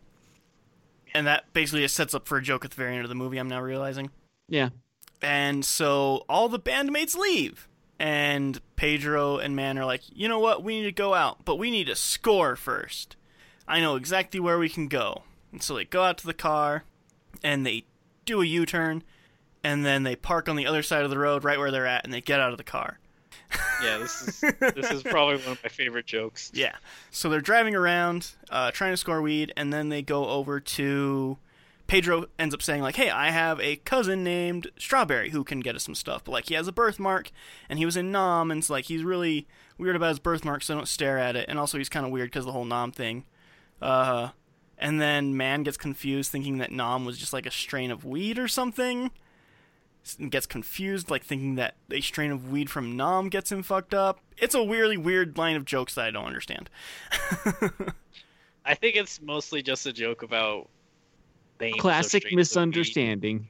And 1.13 1.27
that 1.27 1.51
basically 1.53 1.81
just 1.81 1.95
sets 1.95 2.13
up 2.13 2.27
for 2.27 2.37
a 2.37 2.41
joke 2.41 2.63
at 2.63 2.71
the 2.71 2.77
very 2.77 2.93
end 2.93 3.03
of 3.03 3.09
the 3.09 3.15
movie. 3.15 3.37
I'm 3.37 3.49
now 3.49 3.61
realizing. 3.61 4.11
Yeah. 4.47 4.69
And 5.21 5.63
so 5.65 6.25
all 6.29 6.49
the 6.49 6.59
bandmates 6.59 7.15
leave. 7.15 7.67
And 7.99 8.59
Pedro 8.75 9.37
and 9.37 9.55
Man 9.55 9.77
are 9.77 9.85
like, 9.85 10.01
you 10.11 10.27
know 10.27 10.39
what? 10.39 10.63
We 10.63 10.79
need 10.79 10.85
to 10.85 10.91
go 10.91 11.13
out, 11.13 11.45
but 11.45 11.57
we 11.57 11.69
need 11.69 11.85
to 11.87 11.95
score 11.95 12.55
first. 12.55 13.15
I 13.67 13.79
know 13.79 13.95
exactly 13.95 14.39
where 14.39 14.57
we 14.57 14.69
can 14.69 14.87
go. 14.87 15.23
And 15.51 15.61
so 15.61 15.75
they 15.75 15.85
go 15.85 16.03
out 16.03 16.17
to 16.19 16.25
the 16.25 16.33
car 16.33 16.83
and 17.43 17.65
they 17.65 17.85
do 18.25 18.41
a 18.41 18.45
U 18.45 18.65
turn 18.65 19.03
and 19.63 19.85
then 19.85 20.03
they 20.03 20.15
park 20.15 20.49
on 20.49 20.55
the 20.55 20.65
other 20.65 20.81
side 20.81 21.03
of 21.03 21.09
the 21.09 21.19
road 21.19 21.43
right 21.43 21.59
where 21.59 21.71
they're 21.71 21.85
at 21.85 22.03
and 22.03 22.13
they 22.13 22.21
get 22.21 22.39
out 22.39 22.51
of 22.51 22.57
the 22.57 22.63
car. 22.63 22.97
Yeah, 23.83 23.97
this 23.97 24.21
is 24.21 24.41
this 24.59 24.91
is 24.91 25.01
probably 25.01 25.37
one 25.37 25.53
of 25.53 25.63
my 25.63 25.69
favorite 25.69 26.05
jokes. 26.05 26.51
Yeah. 26.53 26.75
So 27.09 27.29
they're 27.29 27.41
driving 27.41 27.73
around, 27.73 28.29
uh, 28.51 28.69
trying 28.69 28.93
to 28.93 28.97
score 28.97 29.23
weed, 29.23 29.51
and 29.57 29.73
then 29.73 29.89
they 29.89 30.03
go 30.03 30.27
over 30.29 30.59
to. 30.59 31.37
Pedro 31.87 32.27
ends 32.37 32.53
up 32.53 32.61
saying 32.61 32.83
like, 32.83 32.95
"Hey, 32.95 33.09
I 33.09 33.31
have 33.31 33.59
a 33.59 33.77
cousin 33.77 34.23
named 34.23 34.67
Strawberry 34.77 35.31
who 35.31 35.43
can 35.43 35.61
get 35.61 35.75
us 35.75 35.83
some 35.83 35.95
stuff, 35.95 36.23
but 36.23 36.31
like 36.31 36.47
he 36.47 36.53
has 36.53 36.67
a 36.67 36.71
birthmark, 36.71 37.31
and 37.69 37.79
he 37.79 37.85
was 37.85 37.97
in 37.97 38.11
Nam, 38.11 38.51
and 38.51 38.59
it's 38.59 38.69
like 38.69 38.85
he's 38.85 39.03
really 39.03 39.47
weird 39.79 39.95
about 39.95 40.09
his 40.09 40.19
birthmark, 40.19 40.61
so 40.61 40.75
don't 40.75 40.87
stare 40.87 41.17
at 41.17 41.35
it. 41.35 41.49
And 41.49 41.57
also 41.57 41.79
he's 41.79 41.89
kind 41.89 42.05
of 42.05 42.11
weird 42.11 42.29
because 42.29 42.45
the 42.45 42.51
whole 42.51 42.65
Nam 42.65 42.91
thing. 42.91 43.25
Uh, 43.81 44.29
and 44.77 45.01
then 45.01 45.35
Man 45.35 45.63
gets 45.63 45.77
confused, 45.77 46.31
thinking 46.31 46.59
that 46.59 46.71
Nam 46.71 47.03
was 47.03 47.17
just 47.17 47.33
like 47.33 47.45
a 47.45 47.51
strain 47.51 47.91
of 47.91 48.05
weed 48.05 48.37
or 48.39 48.47
something. 48.47 49.11
S- 50.05 50.17
and 50.19 50.31
Gets 50.31 50.45
confused, 50.45 51.09
like 51.09 51.23
thinking 51.23 51.55
that 51.55 51.75
a 51.91 52.01
strain 52.01 52.31
of 52.31 52.51
weed 52.51 52.69
from 52.69 52.95
Nam 52.95 53.29
gets 53.29 53.51
him 53.51 53.63
fucked 53.63 53.93
up. 53.93 54.19
It's 54.37 54.55
a 54.55 54.63
weirdly 54.63 54.97
weird 54.97 55.37
line 55.37 55.55
of 55.55 55.65
jokes 55.65 55.95
that 55.95 56.05
I 56.05 56.11
don't 56.11 56.25
understand. 56.25 56.69
I 58.65 58.75
think 58.75 58.95
it's 58.95 59.21
mostly 59.21 59.61
just 59.61 59.85
a 59.85 59.93
joke 59.93 60.23
about 60.23 60.69
names 61.59 61.79
Classic 61.79 62.21
strains 62.21 62.35
misunderstanding. 62.35 63.47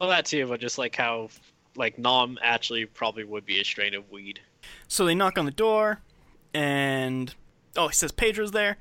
Well, 0.00 0.10
that 0.10 0.26
too, 0.26 0.46
but 0.46 0.60
just 0.60 0.78
like 0.78 0.96
how, 0.96 1.28
like 1.76 1.98
Nom 1.98 2.38
actually 2.42 2.86
probably 2.86 3.24
would 3.24 3.46
be 3.46 3.60
a 3.60 3.64
strain 3.64 3.94
of 3.94 4.10
weed. 4.10 4.40
So 4.88 5.04
they 5.04 5.14
knock 5.14 5.38
on 5.38 5.44
the 5.44 5.50
door, 5.52 6.00
and 6.54 7.32
oh, 7.76 7.88
he 7.88 7.94
says 7.94 8.12
Pedro's 8.12 8.50
there, 8.52 8.78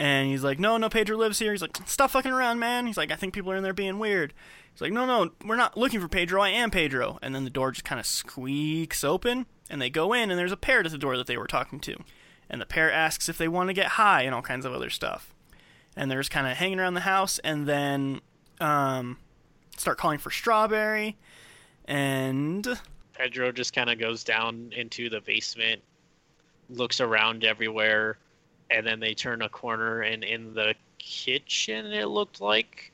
and 0.00 0.30
he's 0.30 0.42
like, 0.42 0.58
"No, 0.58 0.78
no, 0.78 0.88
Pedro 0.88 1.18
lives 1.18 1.38
here." 1.38 1.52
He's 1.52 1.60
like, 1.60 1.76
"Stop 1.84 2.12
fucking 2.12 2.32
around, 2.32 2.58
man." 2.58 2.86
He's 2.86 2.96
like, 2.96 3.12
"I 3.12 3.16
think 3.16 3.34
people 3.34 3.52
are 3.52 3.56
in 3.56 3.62
there 3.62 3.74
being 3.74 3.98
weird." 3.98 4.32
He's 4.72 4.80
like, 4.80 4.92
"No, 4.92 5.04
no, 5.04 5.32
we're 5.44 5.56
not 5.56 5.76
looking 5.76 6.00
for 6.00 6.08
Pedro. 6.08 6.40
I 6.40 6.48
am 6.48 6.70
Pedro." 6.70 7.18
And 7.20 7.34
then 7.34 7.44
the 7.44 7.50
door 7.50 7.70
just 7.70 7.84
kind 7.84 8.00
of 8.00 8.06
squeaks 8.06 9.04
open, 9.04 9.44
and 9.68 9.80
they 9.80 9.90
go 9.90 10.14
in, 10.14 10.30
and 10.30 10.38
there's 10.38 10.52
a 10.52 10.56
parrot 10.56 10.86
at 10.86 10.92
the 10.92 10.98
door 10.98 11.18
that 11.18 11.26
they 11.26 11.36
were 11.36 11.46
talking 11.46 11.80
to, 11.80 12.02
and 12.48 12.62
the 12.62 12.66
parrot 12.66 12.94
asks 12.94 13.28
if 13.28 13.36
they 13.36 13.46
want 13.46 13.68
to 13.68 13.74
get 13.74 13.88
high 13.88 14.22
and 14.22 14.34
all 14.34 14.40
kinds 14.40 14.64
of 14.64 14.72
other 14.72 14.88
stuff, 14.88 15.34
and 15.94 16.10
they're 16.10 16.20
just 16.20 16.30
kind 16.30 16.46
of 16.46 16.56
hanging 16.56 16.80
around 16.80 16.94
the 16.94 17.00
house, 17.00 17.38
and 17.40 17.66
then 17.66 18.22
um, 18.58 19.18
start 19.76 19.98
calling 19.98 20.18
for 20.18 20.30
Strawberry, 20.30 21.18
and 21.84 22.66
Pedro 23.12 23.52
just 23.52 23.74
kind 23.74 23.90
of 23.90 23.98
goes 23.98 24.24
down 24.24 24.72
into 24.74 25.10
the 25.10 25.20
basement, 25.20 25.82
looks 26.70 27.02
around 27.02 27.44
everywhere, 27.44 28.16
and 28.70 28.86
then 28.86 29.00
they 29.00 29.14
turn 29.14 29.42
a 29.42 29.48
corner, 29.48 30.02
and 30.02 30.24
in 30.24 30.54
the 30.54 30.74
kitchen, 30.98 31.86
it 31.86 32.06
looked 32.06 32.40
like 32.40 32.92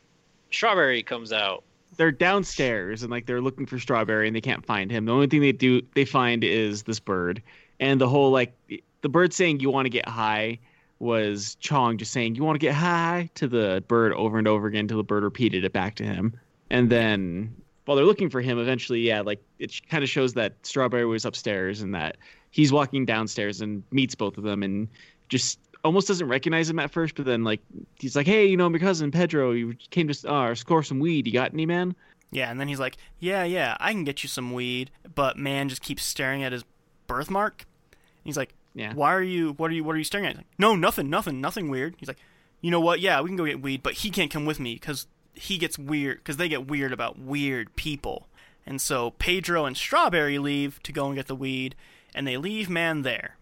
Strawberry 0.50 1.02
comes 1.02 1.32
out. 1.32 1.64
They're 1.96 2.12
downstairs 2.12 3.02
and 3.02 3.10
like 3.10 3.26
they're 3.26 3.40
looking 3.40 3.66
for 3.66 3.78
Strawberry 3.78 4.26
and 4.26 4.36
they 4.36 4.40
can't 4.40 4.64
find 4.64 4.90
him. 4.90 5.06
The 5.06 5.12
only 5.12 5.26
thing 5.26 5.40
they 5.40 5.52
do 5.52 5.82
they 5.94 6.04
find 6.04 6.44
is 6.44 6.82
this 6.82 7.00
bird. 7.00 7.42
And 7.80 8.00
the 8.00 8.08
whole 8.08 8.30
like 8.30 8.54
the 9.00 9.08
bird 9.08 9.32
saying 9.32 9.60
you 9.60 9.70
want 9.70 9.86
to 9.86 9.90
get 9.90 10.08
high 10.08 10.58
was 10.98 11.56
Chong 11.56 11.98
just 11.98 12.12
saying 12.12 12.34
you 12.34 12.44
want 12.44 12.56
to 12.56 12.66
get 12.66 12.74
high 12.74 13.30
to 13.34 13.46
the 13.46 13.82
bird 13.88 14.12
over 14.14 14.38
and 14.38 14.48
over 14.48 14.66
again 14.66 14.80
until 14.80 14.98
the 14.98 15.04
bird 15.04 15.22
repeated 15.22 15.64
it 15.64 15.72
back 15.72 15.94
to 15.96 16.04
him. 16.04 16.38
And 16.70 16.90
then 16.90 17.54
while 17.84 17.96
they're 17.96 18.04
looking 18.04 18.30
for 18.30 18.40
him, 18.40 18.58
eventually, 18.58 19.00
yeah, 19.00 19.20
like 19.20 19.42
it 19.58 19.80
kind 19.88 20.02
of 20.02 20.10
shows 20.10 20.34
that 20.34 20.54
Strawberry 20.62 21.06
was 21.06 21.24
upstairs 21.24 21.82
and 21.82 21.94
that 21.94 22.16
he's 22.50 22.72
walking 22.72 23.04
downstairs 23.04 23.60
and 23.60 23.82
meets 23.90 24.14
both 24.14 24.36
of 24.36 24.44
them 24.44 24.62
and 24.62 24.88
just 25.28 25.58
almost 25.86 26.08
doesn't 26.08 26.28
recognize 26.28 26.68
him 26.68 26.78
at 26.78 26.90
first, 26.90 27.14
but 27.14 27.24
then 27.24 27.42
like 27.44 27.60
he's 27.98 28.14
like, 28.16 28.26
"Hey, 28.26 28.46
you 28.46 28.56
know, 28.56 28.68
my 28.68 28.78
cousin 28.78 29.10
Pedro, 29.10 29.52
you 29.52 29.76
came 29.90 30.08
to 30.08 30.30
uh, 30.30 30.54
score 30.54 30.82
some 30.82 30.98
weed. 30.98 31.26
You 31.26 31.32
got 31.32 31.52
any, 31.52 31.64
man?" 31.66 31.96
Yeah, 32.30 32.50
and 32.50 32.60
then 32.60 32.68
he's 32.68 32.80
like, 32.80 32.96
"Yeah, 33.18 33.44
yeah, 33.44 33.76
I 33.80 33.92
can 33.92 34.04
get 34.04 34.22
you 34.22 34.28
some 34.28 34.52
weed," 34.52 34.90
but 35.14 35.38
man 35.38 35.68
just 35.68 35.82
keeps 35.82 36.02
staring 36.02 36.42
at 36.42 36.52
his 36.52 36.64
birthmark. 37.06 37.64
And 37.92 38.24
he's 38.24 38.36
like, 38.36 38.52
Yeah. 38.74 38.92
"Why 38.94 39.14
are 39.14 39.22
you? 39.22 39.52
What 39.52 39.70
are 39.70 39.74
you? 39.74 39.84
What 39.84 39.94
are 39.94 39.98
you 39.98 40.04
staring 40.04 40.26
at?" 40.26 40.32
He's 40.32 40.38
like, 40.38 40.46
"No, 40.58 40.76
nothing, 40.76 41.08
nothing, 41.08 41.40
nothing 41.40 41.70
weird." 41.70 41.94
He's 41.98 42.08
like, 42.08 42.18
"You 42.60 42.70
know 42.70 42.80
what? 42.80 43.00
Yeah, 43.00 43.20
we 43.20 43.30
can 43.30 43.36
go 43.36 43.46
get 43.46 43.62
weed, 43.62 43.82
but 43.82 43.94
he 43.94 44.10
can't 44.10 44.30
come 44.30 44.44
with 44.44 44.60
me 44.60 44.74
because 44.74 45.06
he 45.34 45.56
gets 45.56 45.78
weird 45.78 46.18
because 46.18 46.36
they 46.36 46.48
get 46.48 46.66
weird 46.66 46.92
about 46.92 47.18
weird 47.18 47.74
people." 47.76 48.26
And 48.66 48.80
so 48.80 49.10
Pedro 49.12 49.64
and 49.64 49.76
Strawberry 49.76 50.38
leave 50.38 50.82
to 50.82 50.92
go 50.92 51.06
and 51.06 51.14
get 51.14 51.28
the 51.28 51.36
weed, 51.36 51.76
and 52.14 52.26
they 52.26 52.36
leave 52.36 52.68
man 52.68 53.02
there. 53.02 53.36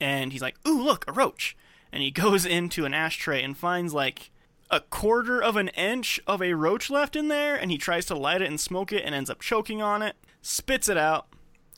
And 0.00 0.32
he's 0.32 0.42
like, 0.42 0.56
"Ooh, 0.66 0.82
look, 0.82 1.04
a 1.06 1.12
roach!" 1.12 1.56
And 1.94 2.02
he 2.02 2.10
goes 2.10 2.44
into 2.44 2.84
an 2.84 2.92
ashtray 2.92 3.40
and 3.40 3.56
finds 3.56 3.94
like 3.94 4.32
a 4.68 4.80
quarter 4.80 5.40
of 5.40 5.54
an 5.54 5.68
inch 5.68 6.18
of 6.26 6.42
a 6.42 6.54
roach 6.54 6.90
left 6.90 7.14
in 7.14 7.28
there, 7.28 7.54
and 7.54 7.70
he 7.70 7.78
tries 7.78 8.04
to 8.06 8.16
light 8.16 8.42
it 8.42 8.48
and 8.48 8.58
smoke 8.58 8.92
it 8.92 9.04
and 9.04 9.14
ends 9.14 9.30
up 9.30 9.40
choking 9.40 9.80
on 9.80 10.02
it, 10.02 10.16
spits 10.42 10.88
it 10.88 10.96
out, 10.96 11.28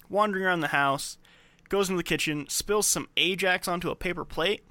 wandering 0.08 0.42
around 0.42 0.60
the 0.60 0.68
house, 0.68 1.18
goes 1.68 1.90
into 1.90 1.98
the 1.98 2.02
kitchen, 2.02 2.46
spills 2.48 2.86
some 2.86 3.10
Ajax 3.18 3.68
onto 3.68 3.90
a 3.90 3.94
paper 3.94 4.24
plate, 4.24 4.64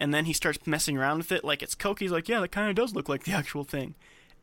and 0.00 0.12
then 0.12 0.24
he 0.24 0.32
starts 0.32 0.66
messing 0.66 0.98
around 0.98 1.18
with 1.18 1.30
it 1.30 1.44
like 1.44 1.62
it's 1.62 1.76
Coke. 1.76 2.00
He's 2.00 2.10
like, 2.10 2.28
yeah, 2.28 2.40
that 2.40 2.50
kind 2.50 2.68
of 2.68 2.74
does 2.74 2.92
look 2.92 3.08
like 3.08 3.22
the 3.22 3.32
actual 3.34 3.62
thing. 3.62 3.94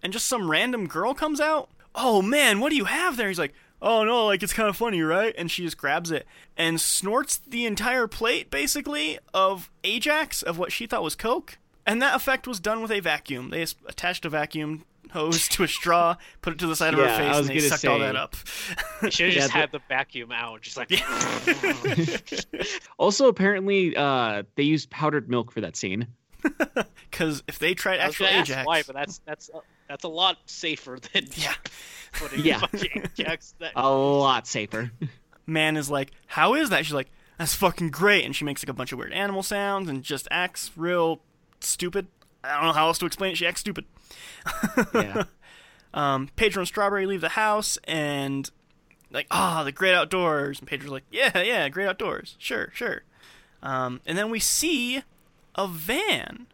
And 0.01 0.13
just 0.13 0.25
some 0.25 0.49
random 0.49 0.87
girl 0.87 1.13
comes 1.13 1.41
out. 1.41 1.69
Oh 1.93 2.21
man, 2.21 2.61
what 2.61 2.69
do 2.69 2.77
you 2.77 2.85
have 2.85 3.17
there? 3.17 3.27
He's 3.27 3.39
like, 3.39 3.53
oh 3.85 4.03
no, 4.03 4.25
like 4.25 4.43
it's 4.43 4.51
kind 4.51 4.67
of 4.67 4.75
funny, 4.75 5.01
right? 5.01 5.33
And 5.37 5.49
she 5.49 5.63
just 5.63 5.77
grabs 5.77 6.11
it 6.11 6.27
and 6.57 6.81
snorts 6.81 7.37
the 7.37 7.65
entire 7.65 8.07
plate, 8.07 8.49
basically, 8.49 9.19
of 9.33 9.71
Ajax, 9.85 10.41
of 10.41 10.57
what 10.57 10.73
she 10.73 10.87
thought 10.87 11.03
was 11.03 11.15
Coke. 11.15 11.57
And 11.85 12.01
that 12.01 12.15
effect 12.15 12.47
was 12.47 12.59
done 12.59 12.81
with 12.81 12.91
a 12.91 12.99
vacuum. 12.99 13.51
They 13.51 13.61
attached 13.87 14.25
a 14.25 14.29
vacuum 14.29 14.85
hose 15.11 15.47
to 15.49 15.63
a 15.63 15.67
straw, 15.67 16.15
put 16.41 16.53
it 16.53 16.59
to 16.59 16.67
the 16.67 16.75
side 16.75 16.95
of 16.95 16.99
her 16.99 17.05
face, 17.05 17.37
and 17.37 17.47
they 17.47 17.55
gonna 17.57 17.69
sucked 17.69 17.85
all 17.85 17.99
that 17.99 18.15
up. 18.15 18.35
You 19.03 19.11
should 19.11 19.27
have 19.27 19.35
just 19.35 19.47
the- 19.47 19.53
had 19.53 19.71
the 19.71 19.81
vacuum 19.87 20.31
out, 20.31 20.61
just 20.61 20.77
like. 20.77 20.89
Also, 22.97 23.27
apparently, 23.27 23.95
uh, 23.95 24.43
they 24.55 24.63
used 24.63 24.89
powdered 24.89 25.29
milk 25.29 25.51
for 25.51 25.61
that 25.61 25.77
scene. 25.77 26.07
Because 27.11 27.43
if 27.47 27.59
they 27.59 27.73
tried 27.73 27.99
actual 27.99 28.25
gonna 28.25 28.39
ask 28.39 28.49
Ajax, 28.49 28.67
why, 28.67 28.83
but 28.83 28.93
that's 28.93 29.19
that's 29.19 29.49
uh, 29.53 29.59
that's 29.87 30.03
a 30.03 30.07
lot 30.09 30.37
safer 30.45 30.97
than 31.13 31.27
yeah, 31.35 31.53
putting 32.13 32.43
Yeah. 32.45 32.59
fucking 32.59 33.03
Ajax. 33.17 33.53
That 33.59 33.73
A 33.75 33.89
lot 33.89 34.47
safer. 34.47 34.91
man 35.47 35.77
is 35.77 35.89
like, 35.89 36.11
"How 36.27 36.53
is 36.55 36.69
that?" 36.69 36.85
She's 36.85 36.93
like, 36.93 37.09
"That's 37.37 37.53
fucking 37.55 37.91
great," 37.91 38.25
and 38.25 38.35
she 38.35 38.45
makes 38.45 38.63
like 38.63 38.69
a 38.69 38.73
bunch 38.73 38.91
of 38.91 38.99
weird 38.99 39.13
animal 39.13 39.43
sounds 39.43 39.89
and 39.89 40.03
just 40.03 40.27
acts 40.31 40.71
real 40.75 41.21
stupid. 41.59 42.07
I 42.43 42.55
don't 42.55 42.65
know 42.65 42.73
how 42.73 42.87
else 42.87 42.97
to 42.99 43.05
explain 43.05 43.31
it. 43.31 43.37
She 43.37 43.47
acts 43.47 43.61
stupid. 43.61 43.85
Yeah. 44.93 45.23
Um, 45.93 46.29
Pedro 46.35 46.61
and 46.61 46.67
Strawberry 46.67 47.05
leave 47.05 47.21
the 47.21 47.29
house 47.29 47.77
and 47.85 48.49
like, 49.11 49.27
ah, 49.31 49.63
the 49.63 49.71
great 49.71 49.93
outdoors. 49.95 50.59
And 50.59 50.67
Pedro's 50.67 50.91
like, 50.91 51.05
yeah, 51.09 51.41
yeah, 51.41 51.69
great 51.69 51.87
outdoors. 51.87 52.35
Sure, 52.37 52.69
sure. 52.73 53.03
Um, 53.63 54.01
and 54.05 54.17
then 54.17 54.29
we 54.29 54.39
see 54.39 55.01
a 55.55 55.67
van, 55.67 56.47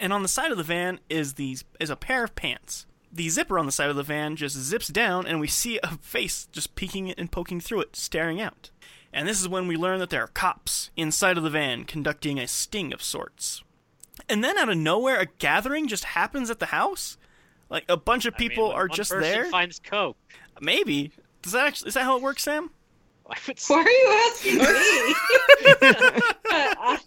and 0.00 0.12
on 0.12 0.22
the 0.22 0.28
side 0.28 0.50
of 0.50 0.56
the 0.56 0.64
van 0.64 0.98
is 1.08 1.34
these 1.34 1.64
is 1.78 1.90
a 1.90 1.96
pair 1.96 2.24
of 2.24 2.34
pants. 2.34 2.86
The 3.12 3.28
zipper 3.28 3.58
on 3.58 3.66
the 3.66 3.72
side 3.72 3.90
of 3.90 3.96
the 3.96 4.02
van 4.02 4.36
just 4.36 4.56
zips 4.56 4.88
down, 4.88 5.26
and 5.26 5.40
we 5.40 5.48
see 5.48 5.78
a 5.82 5.98
face 5.98 6.48
just 6.52 6.74
peeking 6.76 7.10
and 7.12 7.30
poking 7.30 7.60
through 7.60 7.80
it, 7.82 7.96
staring 7.96 8.40
out. 8.40 8.70
And 9.12 9.26
this 9.26 9.40
is 9.40 9.48
when 9.48 9.66
we 9.66 9.76
learn 9.76 9.98
that 9.98 10.10
there 10.10 10.22
are 10.22 10.28
cops 10.28 10.90
inside 10.96 11.36
of 11.36 11.42
the 11.42 11.50
van 11.50 11.84
conducting 11.84 12.38
a 12.38 12.46
sting 12.46 12.92
of 12.92 13.02
sorts. 13.02 13.64
And 14.28 14.44
then 14.44 14.56
out 14.56 14.68
of 14.68 14.76
nowhere, 14.76 15.18
a 15.18 15.26
gathering 15.26 15.88
just 15.88 16.04
happens 16.04 16.50
at 16.50 16.60
the 16.60 16.66
house. 16.66 17.16
Like 17.68 17.84
a 17.88 17.96
bunch 17.96 18.26
of 18.26 18.34
I 18.36 18.40
mean, 18.40 18.48
people 18.48 18.70
are 18.70 18.88
just 18.88 19.10
there. 19.10 19.46
Finds 19.46 19.80
coke. 19.80 20.16
Maybe. 20.60 21.12
Does 21.42 21.52
that 21.52 21.66
actually, 21.66 21.88
is 21.88 21.94
that 21.94 22.04
how 22.04 22.16
it 22.16 22.22
works, 22.22 22.44
Sam? 22.44 22.70
I 23.30 23.36
would 23.46 23.60
Why 23.68 23.82
are 23.82 23.88
you 23.88 24.22
asking 24.28 24.58
me? 24.58 24.64
I- 26.50 26.98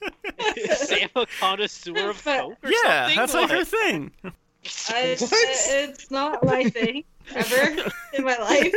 Sam 0.76 1.10
a 1.16 1.26
connoisseur 1.40 2.10
of 2.10 2.24
coke 2.24 2.58
or 2.64 2.70
yeah, 2.70 3.08
something. 3.08 3.18
that's 3.18 3.34
like 3.34 3.50
her 3.50 3.66
thing. 3.66 4.12
I- 4.90 5.18
What? 5.20 5.32
It's 5.34 6.10
not 6.10 6.46
my 6.46 6.64
thing 6.70 7.04
ever 7.36 7.90
in 8.14 8.24
my 8.24 8.38
life. 8.38 8.74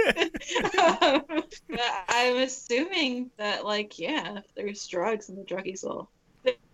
um, 1.02 1.22
but 1.68 1.80
I'm 2.08 2.36
assuming 2.38 3.30
that, 3.36 3.64
like, 3.64 3.98
yeah, 3.98 4.38
if 4.38 4.54
there's 4.54 4.86
drugs 4.86 5.28
and 5.28 5.38
the 5.38 5.42
druggies 5.42 5.84
will. 5.84 6.08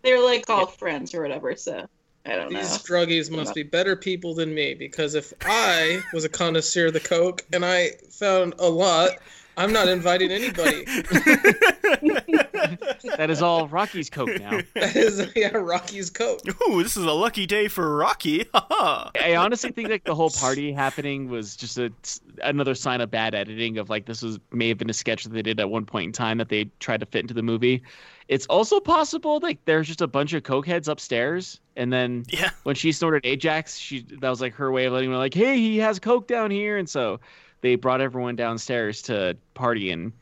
They're 0.03 0.23
like 0.23 0.51
all 0.51 0.67
friends 0.67 1.15
or 1.15 1.23
whatever, 1.23 1.55
so 1.57 1.87
I 2.27 2.31
don't 2.37 2.53
know. 2.53 2.59
These 2.59 2.79
druggies 2.79 3.31
must 3.31 3.55
be 3.55 3.63
better 3.63 3.97
people 3.97 4.35
than 4.35 4.55
me 4.55 4.75
because 4.75 5.15
if 5.15 5.33
I 5.43 6.03
was 6.13 6.25
a 6.25 6.29
connoisseur 6.29 6.87
of 6.87 6.93
the 6.93 7.01
coke 7.01 7.43
and 7.53 7.65
I 7.65 7.91
found 8.11 8.55
a 8.59 8.69
lot, 8.69 9.11
I'm 9.57 9.73
not 9.73 9.89
inviting 9.89 10.31
anybody. 10.31 10.85
that 13.17 13.27
is 13.29 13.43
all 13.43 13.69
Rocky's 13.69 14.09
coke 14.09 14.41
now. 14.41 14.61
That 14.75 14.97
is 14.97 15.31
yeah, 15.37 15.49
Rocky's 15.57 16.11
coke. 16.11 16.41
Ooh, 16.69 16.83
this 16.83 16.97
is 16.97 17.05
a 17.05 17.13
lucky 17.13 17.47
day 17.47 17.69
for 17.69 17.97
Rocky. 17.97 18.47
I 18.55 19.35
honestly 19.37 19.71
think 19.71 19.91
like 19.91 20.05
the 20.05 20.15
whole 20.15 20.31
party 20.31 20.73
happening 20.73 21.29
was 21.29 21.55
just 21.57 21.79
a 21.79 21.93
another 22.43 22.75
sign 22.75 23.01
of 23.01 23.11
bad 23.11 23.35
editing 23.35 23.79
of 23.79 23.91
like 23.91 24.07
this 24.07 24.23
was 24.23 24.39
may 24.51 24.69
have 24.69 24.79
been 24.79 24.91
a 24.91 24.95
sketch 24.95 25.25
that 25.25 25.33
they 25.33 25.43
did 25.43 25.61
at 25.61 25.71
one 25.71 25.85
point 25.85 26.07
in 26.07 26.13
time 26.13 26.39
that 26.39 26.49
they 26.49 26.65
tried 26.81 27.01
to 27.01 27.07
fit 27.07 27.21
into 27.21 27.35
the 27.35 27.43
movie. 27.43 27.83
It's 28.29 28.47
also 28.47 28.81
possible 28.81 29.41
like 29.43 29.59
there's 29.67 29.87
just 29.87 30.01
a 30.01 30.07
bunch 30.07 30.33
of 30.33 30.43
cokeheads 30.43 30.89
upstairs, 30.89 31.61
and 31.77 31.93
then 31.93 32.25
yeah. 32.29 32.51
when 32.63 32.75
she 32.75 32.93
snorted 32.93 33.27
Ajax, 33.27 33.77
she 33.77 34.07
that 34.21 34.29
was 34.29 34.41
like 34.41 34.55
her 34.55 34.73
way 34.73 34.87
of 34.87 34.93
letting 34.93 35.11
them 35.11 35.15
know, 35.15 35.19
like, 35.19 35.35
hey, 35.35 35.59
he 35.59 35.79
has 35.79 35.99
coke 35.99 36.27
down 36.27 36.51
here, 36.51 36.79
and 36.79 36.89
so 36.89 37.21
they 37.63 37.77
brought 37.77 38.01
everyone 38.01 38.37
downstairs 38.37 39.01
to 39.03 39.37
party 39.55 39.91
and 39.91 40.13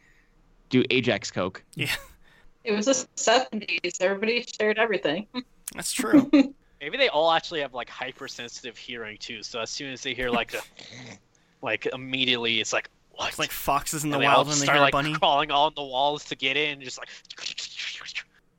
do 0.69 0.85
Ajax 0.91 1.31
coke. 1.31 1.63
Yeah. 1.75 1.95
It 2.63 2.73
was 2.73 2.87
the 2.87 2.93
70s. 3.17 4.01
Everybody 4.01 4.45
shared 4.61 4.79
everything. 4.79 5.27
That's 5.75 5.93
true. 5.93 6.31
Maybe 6.81 6.97
they 6.97 7.09
all 7.09 7.33
actually 7.33 7.61
have 7.61 7.75
like 7.75 7.89
hypersensitive 7.89 8.77
hearing 8.77 9.17
too. 9.19 9.43
So 9.43 9.61
as 9.61 9.71
soon 9.71 9.93
as 9.93 10.03
they 10.03 10.15
hear 10.15 10.31
like 10.31 10.55
a, 10.55 10.61
like 11.63 11.87
immediately, 11.87 12.61
it's 12.61 12.73
like 12.73 12.91
what? 13.13 13.29
It's 13.29 13.39
like 13.39 13.51
foxes 13.51 14.05
in 14.05 14.11
the 14.11 14.17
and 14.17 14.25
wild 14.25 14.49
when 14.49 14.59
they 14.59 14.65
start 14.65 14.77
hear 14.77 14.83
like 14.83 14.95
a 14.95 14.97
bunny. 14.97 15.15
crawling 15.15 15.51
on 15.51 15.73
the 15.75 15.83
walls 15.83 16.25
to 16.27 16.37
get 16.37 16.57
in, 16.57 16.81
just 16.81 16.99
like. 16.99 17.09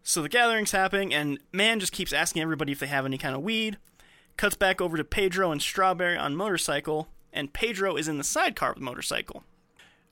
So 0.04 0.22
the 0.22 0.30
gathering's 0.30 0.72
happening, 0.72 1.14
and 1.14 1.40
Man 1.52 1.80
just 1.80 1.94
keeps 1.94 2.14
asking 2.14 2.42
everybody 2.42 2.72
if 2.72 2.80
they 2.80 2.88
have 2.88 3.06
any 3.06 3.18
kind 3.18 3.36
of 3.36 3.42
weed. 3.42 3.78
Cuts 4.38 4.56
back 4.56 4.82
over 4.82 4.98
to 4.98 5.04
Pedro 5.04 5.52
and 5.52 5.62
Strawberry 5.62 6.18
on 6.18 6.36
motorcycle, 6.36 7.08
and 7.34 7.54
Pedro 7.54 7.96
is 7.96 8.08
in 8.08 8.18
the 8.18 8.24
sidecar 8.24 8.72
of 8.72 8.76
the 8.76 8.82
motorcycle. 8.82 9.44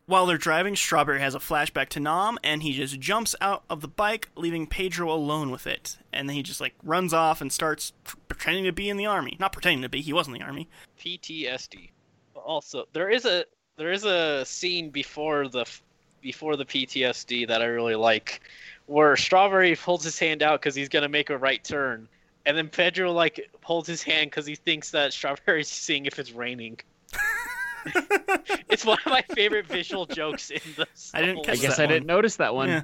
While 0.10 0.26
they're 0.26 0.40
driving, 0.40 0.76
Strawberry 0.76 1.20
has 1.20 1.36
a 1.36 1.40
flashback 1.40 1.90
to 1.90 2.00
Nam, 2.00 2.40
and 2.44 2.64
he 2.64 2.74
just 2.74 3.00
jumps 3.00 3.36
out 3.42 3.64
of 3.70 3.82
the 3.82 3.88
bike, 3.88 4.30
leaving 4.36 4.66
Pedro 4.66 5.12
alone 5.12 5.52
with 5.52 5.68
it. 5.68 6.00
And 6.12 6.28
then 6.28 6.36
he 6.36 6.42
just 6.42 6.60
like 6.60 6.74
runs 6.82 7.14
off 7.14 7.42
and 7.42 7.54
starts 7.54 7.94
pretending 8.28 8.64
to 8.64 8.72
be 8.72 8.90
in 8.90 8.98
the 8.98 9.06
army. 9.06 9.38
Not 9.40 9.54
pretending 9.54 9.84
to 9.84 9.90
be, 9.90 10.02
he 10.02 10.12
was 10.12 10.26
in 10.26 10.34
the 10.34 10.42
army. 10.42 10.68
PTSD. 11.00 11.92
Also, 12.34 12.88
there 12.92 13.12
is 13.12 13.26
a 13.26 13.46
there 13.78 13.92
is 13.92 14.04
a 14.04 14.44
scene 14.46 14.90
before 14.90 15.48
the 15.48 15.66
before 16.22 16.56
the 16.56 16.66
PTSD 16.66 17.48
that 17.48 17.62
I 17.62 17.66
really 17.66 17.94
like, 17.94 18.42
where 18.88 19.16
Strawberry 19.16 19.76
holds 19.76 20.04
his 20.04 20.18
hand 20.18 20.42
out 20.42 20.60
because 20.60 20.74
he's 20.74 20.90
gonna 20.90 21.08
make 21.08 21.30
a 21.30 21.38
right 21.38 21.64
turn, 21.64 22.10
and 22.48 22.58
then 22.58 22.68
Pedro 22.68 23.12
like 23.12 23.50
holds 23.64 23.88
his 23.88 24.02
hand 24.02 24.32
because 24.32 24.48
he 24.48 24.56
thinks 24.56 24.90
that 24.90 25.14
Strawberry's 25.14 25.68
seeing 25.68 26.08
if 26.08 26.18
it's 26.18 26.32
raining. 26.32 26.80
It's 28.70 28.86
one 28.86 28.98
of 29.06 29.12
my 29.12 29.22
favorite 29.34 29.66
visual 29.68 30.06
jokes 30.06 30.50
in 30.50 30.60
the. 30.78 30.88
I 31.14 31.22
didn't 31.22 31.44
catch 31.44 31.60
I 31.60 31.62
guess 31.62 31.78
that 31.78 31.84
I 31.84 31.88
didn't 31.88 32.08
notice 32.08 32.38
that 32.38 32.54
one. 32.56 32.70
Yeah. 32.70 32.82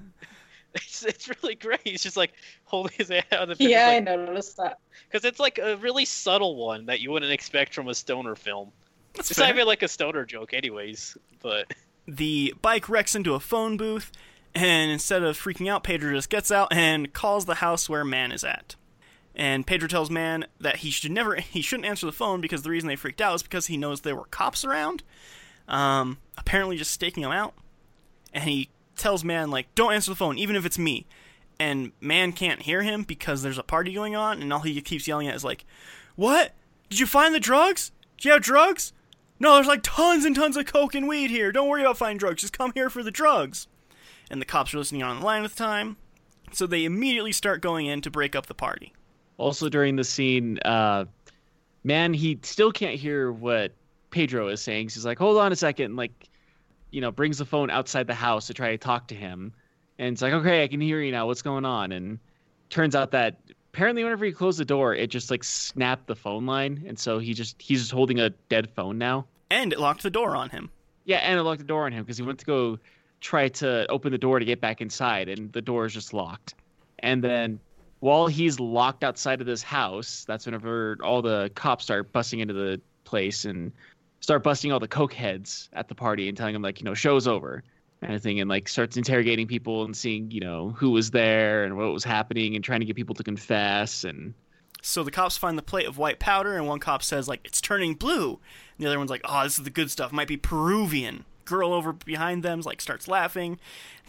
It's, 0.76 1.06
it's 1.06 1.30
really 1.30 1.56
great. 1.56 1.80
He's 1.86 2.04
just 2.04 2.18
like 2.18 2.34
holding 2.66 2.92
his 2.98 3.08
hand 3.08 3.24
out. 3.32 3.50
and 3.50 3.60
Yeah, 3.62 3.88
I 3.88 3.96
like, 3.96 4.04
noticed 4.04 4.58
that. 4.58 4.80
because 5.08 5.24
it's 5.24 5.40
like 5.40 5.58
a 5.58 5.78
really 5.78 6.04
subtle 6.04 6.58
one 6.58 6.88
that 6.88 7.00
you 7.00 7.12
wouldn't 7.12 7.32
expect 7.32 7.74
from 7.74 7.88
a 7.88 7.94
stoner 7.94 8.36
film. 8.36 8.72
That's 9.14 9.32
It's 9.32 9.40
fair. 9.40 9.48
not 9.48 9.56
even 9.56 9.68
like 9.68 9.84
a 9.84 9.88
stoner 9.88 10.26
joke, 10.26 10.54
anyways. 10.54 11.18
But 11.42 11.72
the 12.08 12.54
bike 12.62 12.90
wrecks 12.90 13.16
into 13.16 13.36
a 13.36 13.40
phone 13.40 13.78
booth, 13.78 14.12
and 14.54 14.92
instead 14.92 15.24
of 15.24 15.38
freaking 15.40 15.70
out, 15.70 15.84
Pedro 15.86 16.14
just 16.14 16.30
gets 16.30 16.52
out 16.52 16.74
and 16.74 17.14
calls 17.14 17.46
the 17.46 17.56
house 17.56 17.88
where 17.88 18.04
Man 18.04 18.34
is 18.34 18.44
at. 18.44 18.76
And 19.36 19.68
Pedro 19.68 19.90
tells 19.90 20.10
Man 20.10 20.46
that 20.62 20.78
he 20.78 20.90
should 20.90 21.12
never, 21.12 21.36
he 21.36 21.62
shouldn't 21.62 21.88
answer 21.88 22.06
the 22.06 22.12
phone 22.12 22.42
because 22.42 22.64
the 22.64 22.70
reason 22.70 22.88
they 22.88 22.96
freaked 22.96 23.22
out 23.22 23.36
is 23.36 23.44
because 23.44 23.68
he 23.68 23.78
knows 23.78 24.02
there 24.02 24.16
were 24.16 24.26
cops 24.26 24.64
around, 24.64 25.04
um, 25.68 26.18
apparently 26.38 26.78
just 26.78 26.92
staking 26.92 27.24
him 27.24 27.32
out. 27.32 27.54
And 28.34 28.46
he 28.46 28.70
tells 28.96 29.24
Man 29.24 29.52
like, 29.52 29.74
"Don't 29.76 29.94
answer 29.94 30.12
the 30.12 30.16
phone, 30.16 30.38
even 30.38 30.56
if 30.56 30.66
it's 30.66 30.80
me." 30.80 31.06
And 31.60 31.92
Man 32.02 32.32
can't 32.32 32.64
hear 32.64 32.82
him 32.82 33.04
because 33.04 33.42
there's 33.42 33.58
a 33.58 33.64
party 33.64 33.94
going 33.94 34.16
on, 34.16 34.42
and 34.42 34.52
all 34.52 34.60
he 34.60 34.80
keeps 34.82 35.08
yelling 35.08 35.28
at 35.28 35.36
is 35.36 35.44
like, 35.44 35.66
"What? 36.16 36.54
Did 36.90 37.00
you 37.00 37.06
find 37.06 37.34
the 37.34 37.40
drugs? 37.40 37.92
Do 38.18 38.30
you 38.30 38.34
have 38.34 38.42
drugs?" 38.42 38.94
No, 39.38 39.56
there's 39.56 39.68
like 39.68 39.84
tons 39.84 40.24
and 40.24 40.36
tons 40.36 40.56
of 40.56 40.66
coke 40.66 40.96
and 40.96 41.08
weed 41.08 41.30
here. 41.30 41.52
Don't 41.52 41.68
worry 41.68 41.82
about 41.82 41.98
finding 41.98 42.18
drugs. 42.18 42.42
Just 42.42 42.58
come 42.58 42.72
here 42.74 42.90
for 42.90 43.04
the 43.04 43.12
drugs. 43.12 43.68
And 44.32 44.42
the 44.42 44.46
cops 44.46 44.74
are 44.74 44.78
listening 44.78 45.04
on 45.04 45.20
the 45.20 45.26
line 45.26 45.44
the 45.44 45.50
time, 45.50 45.98
so 46.52 46.66
they 46.66 46.86
immediately 46.86 47.32
start 47.32 47.62
going 47.62 47.86
in 47.86 48.02
to 48.02 48.10
break 48.10 48.36
up 48.36 48.48
the 48.48 48.54
party. 48.54 48.94
Also 49.38 49.70
during 49.70 49.96
the 49.96 50.04
scene, 50.04 50.60
uh, 50.66 51.06
man, 51.84 52.14
he 52.14 52.40
still 52.44 52.72
can't 52.72 52.96
hear 52.96 53.32
what 53.32 53.74
Pedro 54.12 54.48
is 54.48 54.62
saying. 54.62 54.90
So 54.90 54.96
he's 54.96 55.06
like, 55.06 55.20
"Hold 55.20 55.38
on 55.38 55.52
a 55.52 55.56
second, 55.56 55.86
and 55.86 55.96
like, 55.96 56.30
you 56.92 57.02
know, 57.02 57.12
brings 57.12 57.38
the 57.38 57.46
phone 57.46 57.70
outside 57.70 58.08
the 58.08 58.14
house 58.14 58.48
to 58.48 58.54
try 58.54 58.72
to 58.72 58.78
talk 58.78 59.08
to 59.10 59.16
him. 59.16 59.54
And 60.00 60.14
it's 60.14 60.22
like, 60.22 60.34
"Okay, 60.34 60.64
I 60.64 60.68
can 60.68 60.82
hear 60.82 61.02
you 61.02 61.12
now. 61.12 61.28
What's 61.28 61.42
going 61.42 61.66
on?" 61.66 61.92
And 61.92 62.20
turns 62.70 62.96
out 62.96 63.12
that 63.12 63.40
apparently, 63.74 64.04
whenever 64.04 64.24
he 64.24 64.32
closed 64.32 64.58
the 64.58 64.66
door, 64.66 64.96
it 64.96 65.08
just 65.08 65.30
like 65.30 65.44
snapped 65.44 66.08
the 66.08 66.16
phone 66.16 66.46
line, 66.46 66.84
and 66.88 66.98
so 66.98 67.20
he 67.20 67.34
just 67.34 67.62
he's 67.62 67.82
just 67.82 67.92
holding 67.92 68.20
a 68.20 68.30
dead 68.50 68.70
phone 68.70 68.98
now. 68.98 69.26
And 69.50 69.74
it 69.74 69.80
locked 69.80 70.04
the 70.04 70.10
door 70.10 70.36
on 70.36 70.50
him. 70.50 70.70
Yeah, 71.04 71.18
and 71.18 71.38
it 71.38 71.44
locked 71.44 71.60
the 71.60 71.68
door 71.68 71.86
on 71.86 71.92
him 71.92 72.04
because 72.04 72.18
he 72.18 72.24
went 72.24 72.40
to 72.40 72.46
go 72.46 72.80
try 73.20 73.50
to 73.50 73.86
open 73.88 74.12
the 74.12 74.18
door 74.18 74.40
to 74.40 74.46
get 74.46 74.62
back 74.62 74.80
inside, 74.82 75.28
and 75.28 75.52
the 75.52 75.62
door 75.62 75.86
is 75.86 75.94
just 75.94 76.14
locked. 76.14 76.56
And 77.00 77.24
then 77.24 77.60
while 78.06 78.28
he's 78.28 78.60
locked 78.60 79.04
outside 79.04 79.42
of 79.42 79.48
this 79.48 79.64
house, 79.64 80.26
that's 80.28 80.46
whenever 80.46 80.96
all 81.04 81.24
the 81.24 81.50
cops 81.56 81.86
start 81.86 82.12
busting 82.12 82.40
into 82.40 82.54
the 82.54 82.80
place 83.04 83.46
and 83.46 83.72
start 84.20 84.44
busting 84.44 84.72
all 84.72 84.80
the 84.80 84.88
coke 84.88 85.12
heads 85.12 85.70
at 85.74 85.88
the 85.88 85.96
party 85.96 86.30
and 86.30 86.38
telling 86.38 86.54
them 86.54 86.62
like, 86.62 86.80
you 86.80 86.86
know, 86.86 86.94
show's 86.94 87.28
over 87.28 87.64
kind 88.02 88.14
of 88.14 88.22
thing, 88.22 88.40
and 88.40 88.48
like 88.48 88.70
starts 88.70 88.96
interrogating 88.96 89.48
people 89.48 89.86
and 89.86 89.98
seeing, 89.98 90.30
you 90.30 90.40
know, 90.40 90.70
who 90.78 90.92
was 90.92 91.10
there 91.10 91.64
and 91.64 91.78
what 91.78 91.92
was 91.92 92.04
happening 92.04 92.54
and 92.56 92.64
trying 92.64 92.80
to 92.80 92.86
get 92.86 92.96
people 92.96 93.16
to 93.16 93.24
confess 93.24 94.04
and 94.04 94.36
So 94.84 95.04
the 95.04 95.10
cops 95.10 95.36
find 95.36 95.58
the 95.58 95.64
plate 95.64 95.88
of 95.88 95.98
white 95.98 96.20
powder, 96.20 96.56
and 96.56 96.68
one 96.68 96.78
cop 96.78 97.02
says, 97.02 97.28
like, 97.28 97.42
it's 97.44 97.60
turning 97.60 97.96
blue. 97.96 98.40
And 98.78 98.86
the 98.86 98.88
other 98.88 99.00
one's 99.00 99.10
like, 99.10 99.22
oh, 99.26 99.44
this 99.44 99.58
is 99.58 99.64
the 99.64 99.72
good 99.72 99.90
stuff. 99.90 100.12
Might 100.12 100.28
be 100.28 100.38
Peruvian. 100.38 101.26
Girl 101.44 101.74
over 101.74 101.92
behind 101.92 102.44
them, 102.44 102.62
like, 102.62 102.82
starts 102.82 103.08
laughing. 103.08 103.58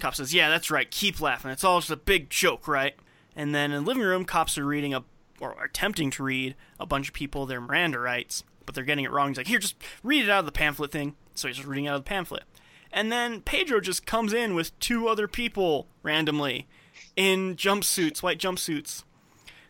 cop 0.00 0.14
says, 0.14 0.34
yeah, 0.34 0.50
that's 0.50 0.70
right. 0.70 0.90
Keep 0.90 1.18
laughing. 1.22 1.50
It's 1.50 1.64
all 1.64 1.80
just 1.80 1.90
a 1.90 1.96
big 1.96 2.28
joke, 2.28 2.68
right? 2.68 2.94
And 3.36 3.54
then 3.54 3.70
in 3.70 3.84
the 3.84 3.88
living 3.88 4.02
room, 4.02 4.24
cops 4.24 4.56
are 4.56 4.64
reading 4.64 4.94
a, 4.94 5.04
or 5.40 5.54
attempting 5.62 6.10
to 6.12 6.22
read 6.24 6.54
a 6.80 6.86
bunch 6.86 7.08
of 7.08 7.14
people 7.14 7.44
their 7.46 7.60
Miranda 7.60 7.98
rights. 7.98 8.42
but 8.64 8.74
they're 8.74 8.84
getting 8.84 9.04
it 9.04 9.12
wrong. 9.12 9.28
He's 9.28 9.36
like, 9.36 9.46
here, 9.46 9.60
just 9.60 9.76
read 10.02 10.24
it 10.24 10.30
out 10.30 10.40
of 10.40 10.46
the 10.46 10.52
pamphlet 10.52 10.90
thing. 10.90 11.14
So 11.34 11.46
he's 11.48 11.56
just 11.56 11.68
reading 11.68 11.86
out 11.86 11.94
of 11.96 12.04
the 12.04 12.08
pamphlet. 12.08 12.42
And 12.90 13.12
then 13.12 13.40
Pedro 13.42 13.80
just 13.80 14.06
comes 14.06 14.32
in 14.32 14.54
with 14.54 14.76
two 14.80 15.06
other 15.06 15.28
people 15.28 15.86
randomly 16.02 16.66
in 17.14 17.54
jumpsuits, 17.56 18.22
white 18.22 18.38
jumpsuits. 18.38 19.04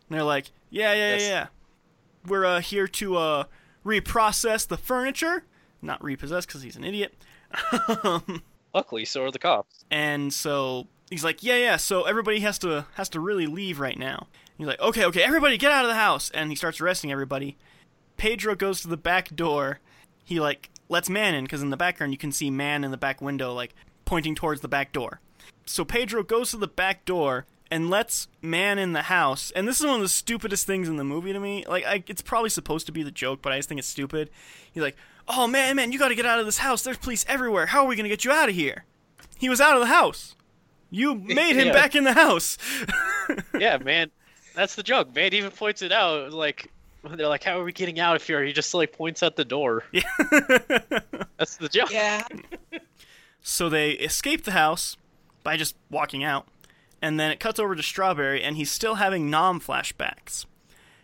And 0.08 0.16
they're 0.16 0.22
like, 0.24 0.46
yeah, 0.70 0.94
yeah, 0.94 1.16
yeah, 1.16 1.28
yeah. 1.28 1.46
We're 2.26 2.44
uh, 2.46 2.60
here 2.60 2.86
to 2.88 3.16
uh, 3.16 3.44
reprocess 3.84 4.66
the 4.66 4.76
furniture. 4.76 5.44
Not 5.82 6.02
repossess 6.02 6.46
because 6.46 6.62
he's 6.62 6.76
an 6.76 6.84
idiot. 6.84 7.14
Luckily, 8.74 9.04
so 9.04 9.24
are 9.24 9.30
the 9.30 9.38
cops. 9.38 9.84
And 9.90 10.32
so 10.32 10.86
he's 11.10 11.24
like, 11.24 11.42
"Yeah, 11.42 11.56
yeah." 11.56 11.76
So 11.76 12.04
everybody 12.04 12.40
has 12.40 12.58
to 12.60 12.86
has 12.94 13.08
to 13.10 13.20
really 13.20 13.46
leave 13.46 13.80
right 13.80 13.98
now. 13.98 14.28
He's 14.56 14.66
like, 14.66 14.80
"Okay, 14.80 15.04
okay, 15.04 15.22
everybody 15.22 15.58
get 15.58 15.72
out 15.72 15.84
of 15.84 15.88
the 15.88 15.96
house." 15.96 16.30
And 16.30 16.50
he 16.50 16.56
starts 16.56 16.80
arresting 16.80 17.12
everybody. 17.12 17.56
Pedro 18.16 18.54
goes 18.54 18.80
to 18.82 18.88
the 18.88 18.96
back 18.96 19.34
door. 19.34 19.80
He 20.24 20.40
like 20.40 20.70
lets 20.88 21.08
Man 21.08 21.34
in 21.34 21.44
because 21.44 21.62
in 21.62 21.70
the 21.70 21.76
background 21.76 22.12
you 22.12 22.18
can 22.18 22.32
see 22.32 22.50
Man 22.50 22.84
in 22.84 22.90
the 22.90 22.96
back 22.96 23.20
window 23.20 23.52
like 23.52 23.74
pointing 24.04 24.34
towards 24.34 24.60
the 24.60 24.68
back 24.68 24.92
door. 24.92 25.20
So 25.66 25.84
Pedro 25.84 26.22
goes 26.22 26.52
to 26.52 26.56
the 26.56 26.68
back 26.68 27.04
door 27.04 27.46
and 27.70 27.90
lets 27.90 28.28
Man 28.40 28.78
in 28.78 28.92
the 28.92 29.02
house. 29.02 29.50
And 29.50 29.66
this 29.66 29.80
is 29.80 29.86
one 29.86 29.96
of 29.96 30.02
the 30.02 30.08
stupidest 30.08 30.66
things 30.66 30.88
in 30.88 30.96
the 30.96 31.04
movie 31.04 31.32
to 31.32 31.40
me. 31.40 31.64
Like 31.66 31.84
I, 31.84 32.04
it's 32.06 32.22
probably 32.22 32.50
supposed 32.50 32.86
to 32.86 32.92
be 32.92 33.02
the 33.02 33.10
joke, 33.10 33.42
but 33.42 33.52
I 33.52 33.56
just 33.56 33.68
think 33.68 33.78
it's 33.78 33.88
stupid. 33.88 34.30
He's 34.72 34.82
like, 34.82 34.96
"Oh 35.28 35.46
man, 35.46 35.76
man, 35.76 35.92
you 35.92 35.98
got 35.98 36.08
to 36.08 36.14
get 36.14 36.26
out 36.26 36.38
of 36.38 36.46
this 36.46 36.58
house. 36.58 36.82
There's 36.82 36.98
police 36.98 37.24
everywhere. 37.28 37.66
How 37.66 37.82
are 37.82 37.86
we 37.88 37.96
gonna 37.96 38.08
get 38.08 38.24
you 38.24 38.30
out 38.30 38.48
of 38.48 38.54
here?" 38.54 38.84
He 39.38 39.48
was 39.48 39.60
out 39.60 39.74
of 39.74 39.80
the 39.80 39.86
house. 39.86 40.35
You 40.96 41.14
made 41.40 41.56
him 41.56 41.68
Yeah. 41.68 41.72
back 41.72 41.94
in 41.94 42.04
the 42.04 42.12
house. 42.14 42.58
Yeah, 43.58 43.78
man, 43.78 44.10
that's 44.54 44.76
the 44.76 44.82
joke. 44.84 45.12
Man 45.14 45.34
even 45.34 45.50
points 45.50 45.82
it 45.82 45.90
out. 45.92 46.32
Like 46.32 46.70
they're 47.02 47.26
like, 47.28 47.42
"How 47.42 47.58
are 47.60 47.64
we 47.64 47.72
getting 47.72 47.98
out 47.98 48.14
of 48.16 48.22
here?" 48.22 48.42
He 48.44 48.52
just 48.52 48.72
like 48.72 48.92
points 48.92 49.22
at 49.22 49.34
the 49.36 49.44
door. 49.44 49.82
Yeah. 49.92 50.02
That's 51.38 51.56
the 51.56 51.68
joke. 51.68 51.90
Yeah. 51.92 52.22
so 53.42 53.68
they 53.68 53.90
escape 53.92 54.44
the 54.44 54.52
house 54.52 54.96
by 55.42 55.56
just 55.56 55.74
walking 55.90 56.22
out, 56.24 56.46
and 57.02 57.18
then 57.18 57.30
it 57.32 57.40
cuts 57.40 57.58
over 57.58 57.74
to 57.74 57.82
Strawberry, 57.82 58.42
and 58.42 58.56
he's 58.56 58.70
still 58.70 58.94
having 58.96 59.28
Nam 59.30 59.60
flashbacks. 59.60 60.46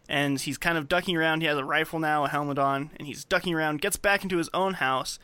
And 0.08 0.40
he's 0.40 0.58
kind 0.58 0.76
of 0.78 0.88
ducking 0.88 1.16
around. 1.16 1.40
He 1.40 1.46
has 1.46 1.56
a 1.58 1.64
rifle 1.64 1.98
now, 1.98 2.24
a 2.24 2.28
helmet 2.28 2.58
on, 2.58 2.90
and 2.98 3.06
he's 3.06 3.24
ducking 3.24 3.54
around. 3.54 3.80
Gets 3.80 3.96
back 3.96 4.22
into 4.22 4.36
his 4.36 4.50
own 4.54 4.74
house, 4.74 5.18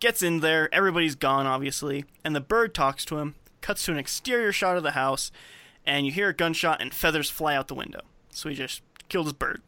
gets 0.00 0.22
in 0.22 0.40
there. 0.40 0.72
Everybody's 0.74 1.14
gone, 1.14 1.46
obviously, 1.46 2.04
and 2.24 2.34
the 2.34 2.40
bird 2.40 2.74
talks 2.74 3.04
to 3.06 3.18
him. 3.18 3.34
Cuts 3.60 3.84
to 3.86 3.92
an 3.92 3.98
exterior 3.98 4.52
shot 4.52 4.76
of 4.76 4.82
the 4.82 4.92
house, 4.92 5.30
and 5.84 6.06
you 6.06 6.12
hear 6.12 6.28
a 6.28 6.34
gunshot, 6.34 6.80
and 6.80 6.94
feathers 6.94 7.30
fly 7.30 7.54
out 7.56 7.68
the 7.68 7.74
window. 7.74 8.00
So 8.30 8.48
he 8.48 8.54
just 8.54 8.82
killed 9.08 9.26
his 9.26 9.32
bird. 9.32 9.62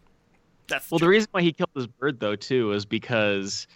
That's 0.68 0.88
the 0.88 0.94
Well, 0.94 0.98
the 1.00 1.08
reason 1.08 1.28
why 1.32 1.42
he 1.42 1.52
killed 1.52 1.70
his 1.74 1.86
bird 1.86 2.20
though 2.20 2.36
too 2.36 2.72
is 2.72 2.84
because 2.84 3.66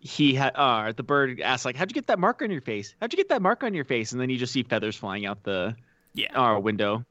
he 0.00 0.34
had 0.34 0.52
uh 0.56 0.92
the 0.92 1.04
bird 1.04 1.40
asked 1.40 1.64
like, 1.64 1.76
"How'd 1.76 1.90
you 1.90 1.94
get 1.94 2.08
that 2.08 2.18
mark 2.18 2.42
on 2.42 2.50
your 2.50 2.60
face? 2.60 2.94
How'd 3.00 3.12
you 3.12 3.16
get 3.16 3.28
that 3.28 3.42
mark 3.42 3.62
on 3.62 3.72
your 3.74 3.84
face?" 3.84 4.12
And 4.12 4.20
then 4.20 4.30
you 4.30 4.36
just 4.36 4.52
see 4.52 4.64
feathers 4.64 4.96
flying 4.96 5.26
out 5.26 5.44
the 5.44 5.76
yeah. 6.14 6.32
uh, 6.34 6.58
window. 6.58 7.04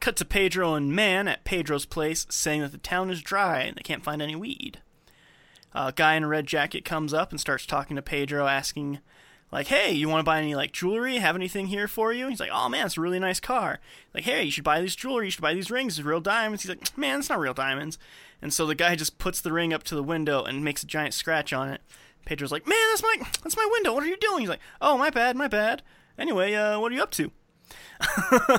Cut 0.00 0.16
to 0.16 0.24
Pedro 0.24 0.74
and 0.74 0.94
Man 0.94 1.26
at 1.26 1.44
Pedro's 1.44 1.84
place 1.84 2.26
saying 2.30 2.60
that 2.60 2.72
the 2.72 2.78
town 2.78 3.10
is 3.10 3.20
dry 3.20 3.62
and 3.62 3.76
they 3.76 3.82
can't 3.82 4.04
find 4.04 4.22
any 4.22 4.36
weed. 4.36 4.80
A 5.74 5.92
guy 5.92 6.14
in 6.14 6.24
a 6.24 6.28
red 6.28 6.46
jacket 6.46 6.84
comes 6.84 7.12
up 7.12 7.30
and 7.30 7.40
starts 7.40 7.66
talking 7.66 7.96
to 7.96 8.02
Pedro, 8.02 8.46
asking, 8.46 9.00
like, 9.50 9.68
hey, 9.68 9.92
you 9.92 10.08
want 10.08 10.20
to 10.20 10.24
buy 10.24 10.38
any, 10.38 10.54
like, 10.54 10.72
jewelry? 10.72 11.16
Have 11.16 11.36
anything 11.36 11.68
here 11.68 11.88
for 11.88 12.12
you? 12.12 12.28
He's 12.28 12.40
like, 12.40 12.50
oh, 12.52 12.68
man, 12.68 12.86
it's 12.86 12.96
a 12.96 13.00
really 13.00 13.18
nice 13.18 13.40
car. 13.40 13.80
Like, 14.14 14.24
hey, 14.24 14.44
you 14.44 14.50
should 14.50 14.64
buy 14.64 14.80
these 14.80 14.96
jewelry. 14.96 15.26
You 15.26 15.30
should 15.30 15.42
buy 15.42 15.54
these 15.54 15.70
rings. 15.70 15.98
It's 15.98 16.06
real 16.06 16.20
diamonds. 16.20 16.62
He's 16.62 16.70
like, 16.70 16.96
man, 16.96 17.20
it's 17.20 17.28
not 17.28 17.38
real 17.38 17.54
diamonds. 17.54 17.98
And 18.42 18.52
so 18.52 18.66
the 18.66 18.74
guy 18.74 18.94
just 18.94 19.18
puts 19.18 19.40
the 19.40 19.52
ring 19.52 19.72
up 19.72 19.82
to 19.84 19.94
the 19.94 20.02
window 20.02 20.44
and 20.44 20.64
makes 20.64 20.82
a 20.82 20.86
giant 20.86 21.14
scratch 21.14 21.52
on 21.52 21.68
it. 21.68 21.80
Pedro's 22.24 22.52
like, 22.52 22.66
man, 22.66 22.78
that's 22.90 23.02
my, 23.02 23.16
that's 23.42 23.56
my 23.56 23.68
window. 23.72 23.94
What 23.94 24.04
are 24.04 24.08
you 24.08 24.18
doing? 24.18 24.40
He's 24.40 24.50
like, 24.50 24.60
oh, 24.80 24.98
my 24.98 25.10
bad, 25.10 25.34
my 25.36 25.48
bad. 25.48 25.82
Anyway, 26.18 26.52
uh, 26.54 26.78
what 26.78 26.92
are 26.92 26.94
you 26.94 27.02
up 27.02 27.12
to? 27.12 27.30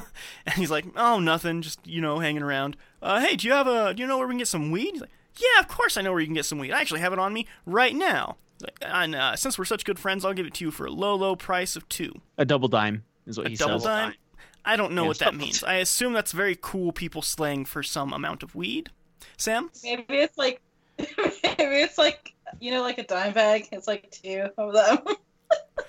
and 0.45 0.55
he's 0.55 0.71
like, 0.71 0.85
"Oh, 0.95 1.19
nothing, 1.19 1.61
just 1.61 1.85
you 1.87 2.01
know, 2.01 2.19
hanging 2.19 2.43
around." 2.43 2.75
Uh, 3.01 3.21
hey, 3.21 3.35
do 3.35 3.47
you 3.47 3.53
have 3.53 3.67
a? 3.67 3.93
Do 3.93 4.01
you 4.01 4.07
know 4.07 4.17
where 4.17 4.27
we 4.27 4.33
can 4.33 4.39
get 4.39 4.47
some 4.47 4.71
weed? 4.71 4.91
He's 4.91 5.01
like, 5.01 5.09
"Yeah, 5.37 5.59
of 5.59 5.67
course 5.67 5.97
I 5.97 6.01
know 6.01 6.11
where 6.11 6.19
you 6.19 6.27
can 6.27 6.35
get 6.35 6.45
some 6.45 6.59
weed. 6.59 6.71
I 6.71 6.81
actually 6.81 6.99
have 6.99 7.13
it 7.13 7.19
on 7.19 7.33
me 7.33 7.47
right 7.65 7.95
now." 7.95 8.37
He's 8.59 8.65
like, 8.67 8.77
and 8.81 9.15
uh, 9.15 9.35
since 9.35 9.57
we're 9.57 9.65
such 9.65 9.85
good 9.85 9.99
friends, 9.99 10.25
I'll 10.25 10.33
give 10.33 10.45
it 10.45 10.53
to 10.55 10.65
you 10.65 10.71
for 10.71 10.85
a 10.85 10.91
low, 10.91 11.15
low 11.15 11.35
price 11.35 11.75
of 11.75 11.87
two. 11.89 12.13
A 12.37 12.45
double 12.45 12.67
dime 12.67 13.03
is 13.25 13.37
what 13.37 13.47
A 13.47 13.49
he 13.51 13.55
double 13.55 13.79
says. 13.79 13.85
dime. 13.85 14.13
I 14.65 14.75
don't 14.75 14.93
know 14.93 15.03
Yeah, 15.03 15.07
what 15.07 15.19
that 15.19 15.35
means. 15.35 15.63
I 15.63 15.75
assume 15.75 16.11
that's 16.13 16.33
very 16.33 16.57
cool 16.59 16.91
people 16.91 17.21
slang 17.21 17.63
for 17.65 17.81
some 17.81 18.11
amount 18.13 18.43
of 18.43 18.53
weed. 18.55 18.89
Sam? 19.37 19.69
Maybe 19.83 20.03
it's 20.17 20.37
like, 20.37 20.59
maybe 20.97 21.15
it's 21.57 21.97
like, 21.97 22.33
you 22.59 22.71
know, 22.71 22.81
like 22.81 22.97
a 22.97 23.03
dime 23.03 23.33
bag. 23.33 23.69
It's 23.71 23.87
like 23.87 24.11
two 24.11 24.49
of 24.57 24.73
them. 24.73 24.99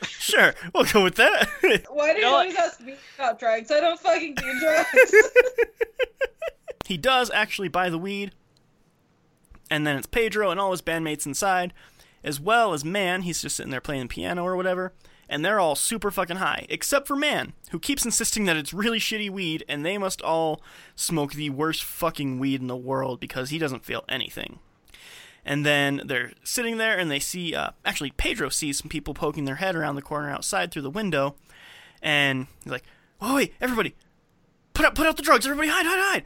Sure, 0.03 0.55
we'll 0.73 0.85
go 0.85 1.03
with 1.03 1.17
that. 1.17 1.49
Why 1.91 2.13
do 2.13 2.19
you 2.19 2.25
know 2.25 2.33
what? 2.33 2.47
always 2.47 2.57
ask 2.57 2.81
me 2.81 2.95
about 3.19 3.39
drugs? 3.39 3.71
I 3.71 3.81
don't 3.81 3.99
fucking 4.01 4.35
do 4.37 4.61
drugs. 4.61 5.15
he 6.87 6.97
does 6.97 7.31
actually 7.35 7.69
buy 7.69 7.91
the 7.91 7.99
weed, 7.99 8.33
and 9.71 9.87
then 9.87 9.97
it's 9.97 10.07
Pedro 10.07 10.51
and 10.51 10.59
all 10.61 10.71
his 10.71 10.81
bandmates 10.83 11.27
inside, 11.27 11.73
as 12.23 12.41
well 12.41 12.73
as 12.73 12.85
Man. 12.85 13.23
He's 13.23 13.43
just 13.43 13.57
sitting 13.57 13.71
there 13.71 13.81
playing 13.81 14.03
the 14.03 14.09
piano 14.09 14.45
or 14.45 14.57
whatever, 14.57 14.93
and 15.29 15.45
they're 15.45 15.61
all 15.61 15.75
super 15.75 16.11
fucking 16.11 16.37
high, 16.37 16.67
except 16.69 17.07
for 17.07 17.17
Man, 17.17 17.53
who 17.71 17.79
keeps 17.79 18.05
insisting 18.05 18.45
that 18.45 18.57
it's 18.57 18.73
really 18.73 18.99
shitty 18.99 19.31
weed, 19.31 19.65
and 19.69 19.85
they 19.85 19.99
must 19.99 20.23
all 20.23 20.63
smoke 20.97 21.33
the 21.33 21.51
worst 21.51 21.83
fucking 21.83 22.39
weed 22.39 22.61
in 22.61 22.67
the 22.67 22.77
world 22.77 23.21
because 23.21 23.51
he 23.51 23.59
doesn't 23.59 23.85
feel 23.85 24.05
anything. 24.09 24.59
And 25.45 25.65
then 25.65 26.03
they're 26.05 26.33
sitting 26.45 26.77
there, 26.77 26.99
and 26.99 27.11
they 27.11 27.21
see, 27.21 27.55
uh, 27.55 27.71
actually, 27.85 28.11
Pedro 28.11 28.51
sees 28.51 28.79
some 28.79 28.91
people 28.91 29.15
poking 29.15 29.47
their 29.47 29.57
head 29.57 29.75
around 29.75 29.97
the 29.97 30.03
corner 30.03 30.31
outside 30.31 30.71
through 30.71 30.83
the 30.83 30.91
window, 30.91 31.35
and 32.03 32.47
he's 32.63 32.73
like, 32.73 32.85
"Oh 33.21 33.37
wait, 33.37 33.55
everybody, 33.61 33.95
put 34.81 34.87
out 34.87 34.95
put 34.95 35.07
out 35.07 35.17
the 35.17 35.23
drugs 35.23 35.45
everybody 35.47 35.69
hide 35.69 35.85
hide 35.85 35.99
hide 35.99 36.25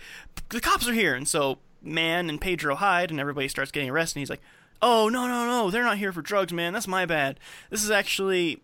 the 0.51 0.61
cops 0.61 0.89
are 0.89 0.93
here 0.93 1.15
and 1.15 1.27
so 1.27 1.59
man 1.83 2.29
and 2.29 2.41
pedro 2.41 2.77
hide 2.77 3.11
and 3.11 3.19
everybody 3.19 3.49
starts 3.49 3.73
getting 3.73 3.91
arrested 3.91 4.17
and 4.17 4.21
he's 4.21 4.31
like 4.31 4.43
oh 4.85 5.09
no 5.09 5.27
no 5.27 5.47
no. 5.47 5.71
They're 5.71 5.83
not 5.83 5.99
here 5.99 6.13
for 6.13 6.23
drugs 6.23 6.53
man. 6.53 6.73
That's 6.73 6.87
my 6.87 7.07
bad. 7.07 7.41
This 7.71 7.83
is 7.83 7.91
actually 7.91 8.63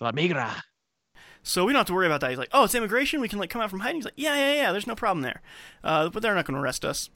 La 0.00 0.12
migra. 0.12 0.62
so 1.42 1.64
we 1.64 1.72
don't 1.72 1.80
have 1.80 1.86
to 1.88 1.94
worry 1.94 2.06
about 2.06 2.20
that. 2.22 2.30
He's 2.30 2.38
like 2.38 2.50
oh 2.52 2.64
it's 2.64 2.74
immigration? 2.74 3.20
We 3.20 3.28
can 3.28 3.38
like 3.38 3.50
come 3.50 3.60
out 3.60 3.68
from 3.70 3.80
hiding? 3.80 3.96
He's 3.96 4.04
like 4.04 4.14
yeah 4.16 4.34
yeah 4.34 4.54
yeah. 4.54 4.72
There's 4.72 4.86
no 4.86 4.94
problem 4.94 5.22
there. 5.22 5.42
Uh, 5.84 6.08
but 6.08 6.22
they're 6.22 6.34
not 6.34 6.46
going 6.46 6.54
to 6.54 6.62
arrest 6.62 6.84
us. 6.84 7.10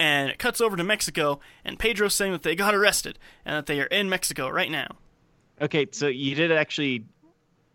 And 0.00 0.30
it 0.30 0.38
cuts 0.38 0.60
over 0.60 0.76
to 0.76 0.84
mexico 0.84 1.40
and 1.64 1.78
pedro's 1.78 2.14
saying 2.14 2.32
that 2.32 2.42
they 2.42 2.54
got 2.56 2.74
arrested 2.74 3.18
and 3.44 3.54
that 3.56 3.66
they 3.66 3.80
are 3.80 3.86
in 3.86 4.08
mexico 4.08 4.48
right 4.48 4.70
now. 4.70 4.96
Okay, 5.60 5.86
so 5.92 6.08
you 6.08 6.34
did 6.34 6.50
actually 6.50 7.04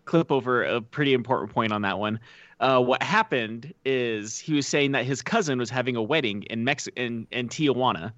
clip 0.04 0.32
over 0.32 0.64
a 0.64 0.82
pretty 0.82 1.14
important 1.14 1.54
point 1.54 1.72
on 1.72 1.84
that 1.84 2.00
one. 2.00 2.20
Uh, 2.60 2.82
what 2.82 3.04
happened 3.04 3.72
is 3.86 4.40
he 4.40 4.54
was 4.54 4.66
saying 4.66 4.94
that 4.94 5.06
his 5.06 5.22
cousin 5.22 5.60
was 5.60 5.70
having 5.70 5.96
a 5.96 6.02
wedding 6.02 6.44
in 6.44 6.64
Mex 6.64 6.88
in, 6.96 7.28
in 7.32 7.48
Tijuana, 7.48 8.12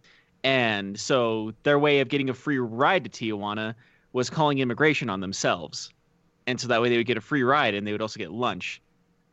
and 0.43 0.99
so 0.99 1.53
their 1.63 1.79
way 1.79 1.99
of 1.99 2.09
getting 2.09 2.29
a 2.29 2.33
free 2.33 2.59
ride 2.59 3.03
to 3.03 3.09
Tijuana 3.09 3.75
was 4.13 4.29
calling 4.29 4.59
immigration 4.59 5.09
on 5.09 5.19
themselves, 5.19 5.91
and 6.47 6.59
so 6.59 6.67
that 6.67 6.81
way 6.81 6.89
they 6.89 6.97
would 6.97 7.05
get 7.05 7.17
a 7.17 7.21
free 7.21 7.43
ride 7.43 7.75
and 7.75 7.85
they 7.85 7.91
would 7.91 8.01
also 8.01 8.17
get 8.17 8.31
lunch 8.31 8.81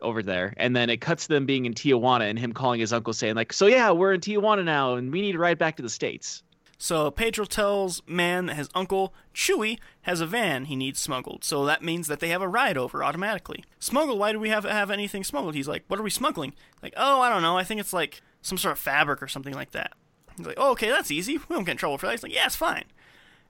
over 0.00 0.22
there. 0.22 0.52
And 0.58 0.76
then 0.76 0.90
it 0.90 1.00
cuts 1.00 1.26
them 1.26 1.46
being 1.46 1.64
in 1.64 1.74
Tijuana 1.74 2.28
and 2.28 2.38
him 2.38 2.52
calling 2.52 2.80
his 2.80 2.92
uncle 2.92 3.12
saying 3.12 3.34
like, 3.34 3.52
"So 3.52 3.66
yeah, 3.66 3.90
we're 3.90 4.12
in 4.12 4.20
Tijuana 4.20 4.64
now, 4.64 4.94
and 4.94 5.12
we 5.12 5.20
need 5.20 5.32
to 5.32 5.38
ride 5.38 5.58
back 5.58 5.76
to 5.76 5.82
the 5.82 5.88
states." 5.88 6.42
So 6.78 7.10
Pedro 7.10 7.46
tells 7.46 8.02
Man 8.06 8.46
that 8.46 8.56
his 8.56 8.68
uncle, 8.74 9.14
Chuy, 9.34 9.78
has 10.02 10.20
a 10.20 10.26
van 10.26 10.66
he 10.66 10.76
needs 10.76 11.00
smuggled. 11.00 11.42
So 11.42 11.64
that 11.64 11.82
means 11.82 12.06
that 12.06 12.20
they 12.20 12.28
have 12.28 12.42
a 12.42 12.48
ride 12.48 12.76
over 12.76 13.02
automatically. 13.02 13.64
Smuggled? 13.78 14.18
Why 14.18 14.32
do 14.32 14.38
we 14.38 14.50
have 14.50 14.64
have 14.64 14.90
anything 14.90 15.24
smuggled? 15.24 15.54
He's 15.54 15.68
like, 15.68 15.84
what 15.88 15.98
are 15.98 16.02
we 16.02 16.10
smuggling? 16.10 16.54
Like, 16.82 16.92
oh, 16.96 17.20
I 17.20 17.30
don't 17.30 17.42
know. 17.42 17.56
I 17.56 17.64
think 17.64 17.80
it's 17.80 17.92
like 17.92 18.20
some 18.42 18.58
sort 18.58 18.72
of 18.72 18.78
fabric 18.78 19.22
or 19.22 19.28
something 19.28 19.54
like 19.54 19.70
that. 19.72 19.92
He's 20.36 20.46
like, 20.46 20.58
oh, 20.58 20.72
okay, 20.72 20.88
that's 20.88 21.10
easy. 21.10 21.38
We 21.38 21.54
won't 21.54 21.66
get 21.66 21.72
in 21.72 21.78
trouble 21.78 21.98
for 21.98 22.06
that. 22.06 22.12
He's 22.12 22.22
like, 22.22 22.34
yeah, 22.34 22.46
it's 22.46 22.56
fine. 22.56 22.84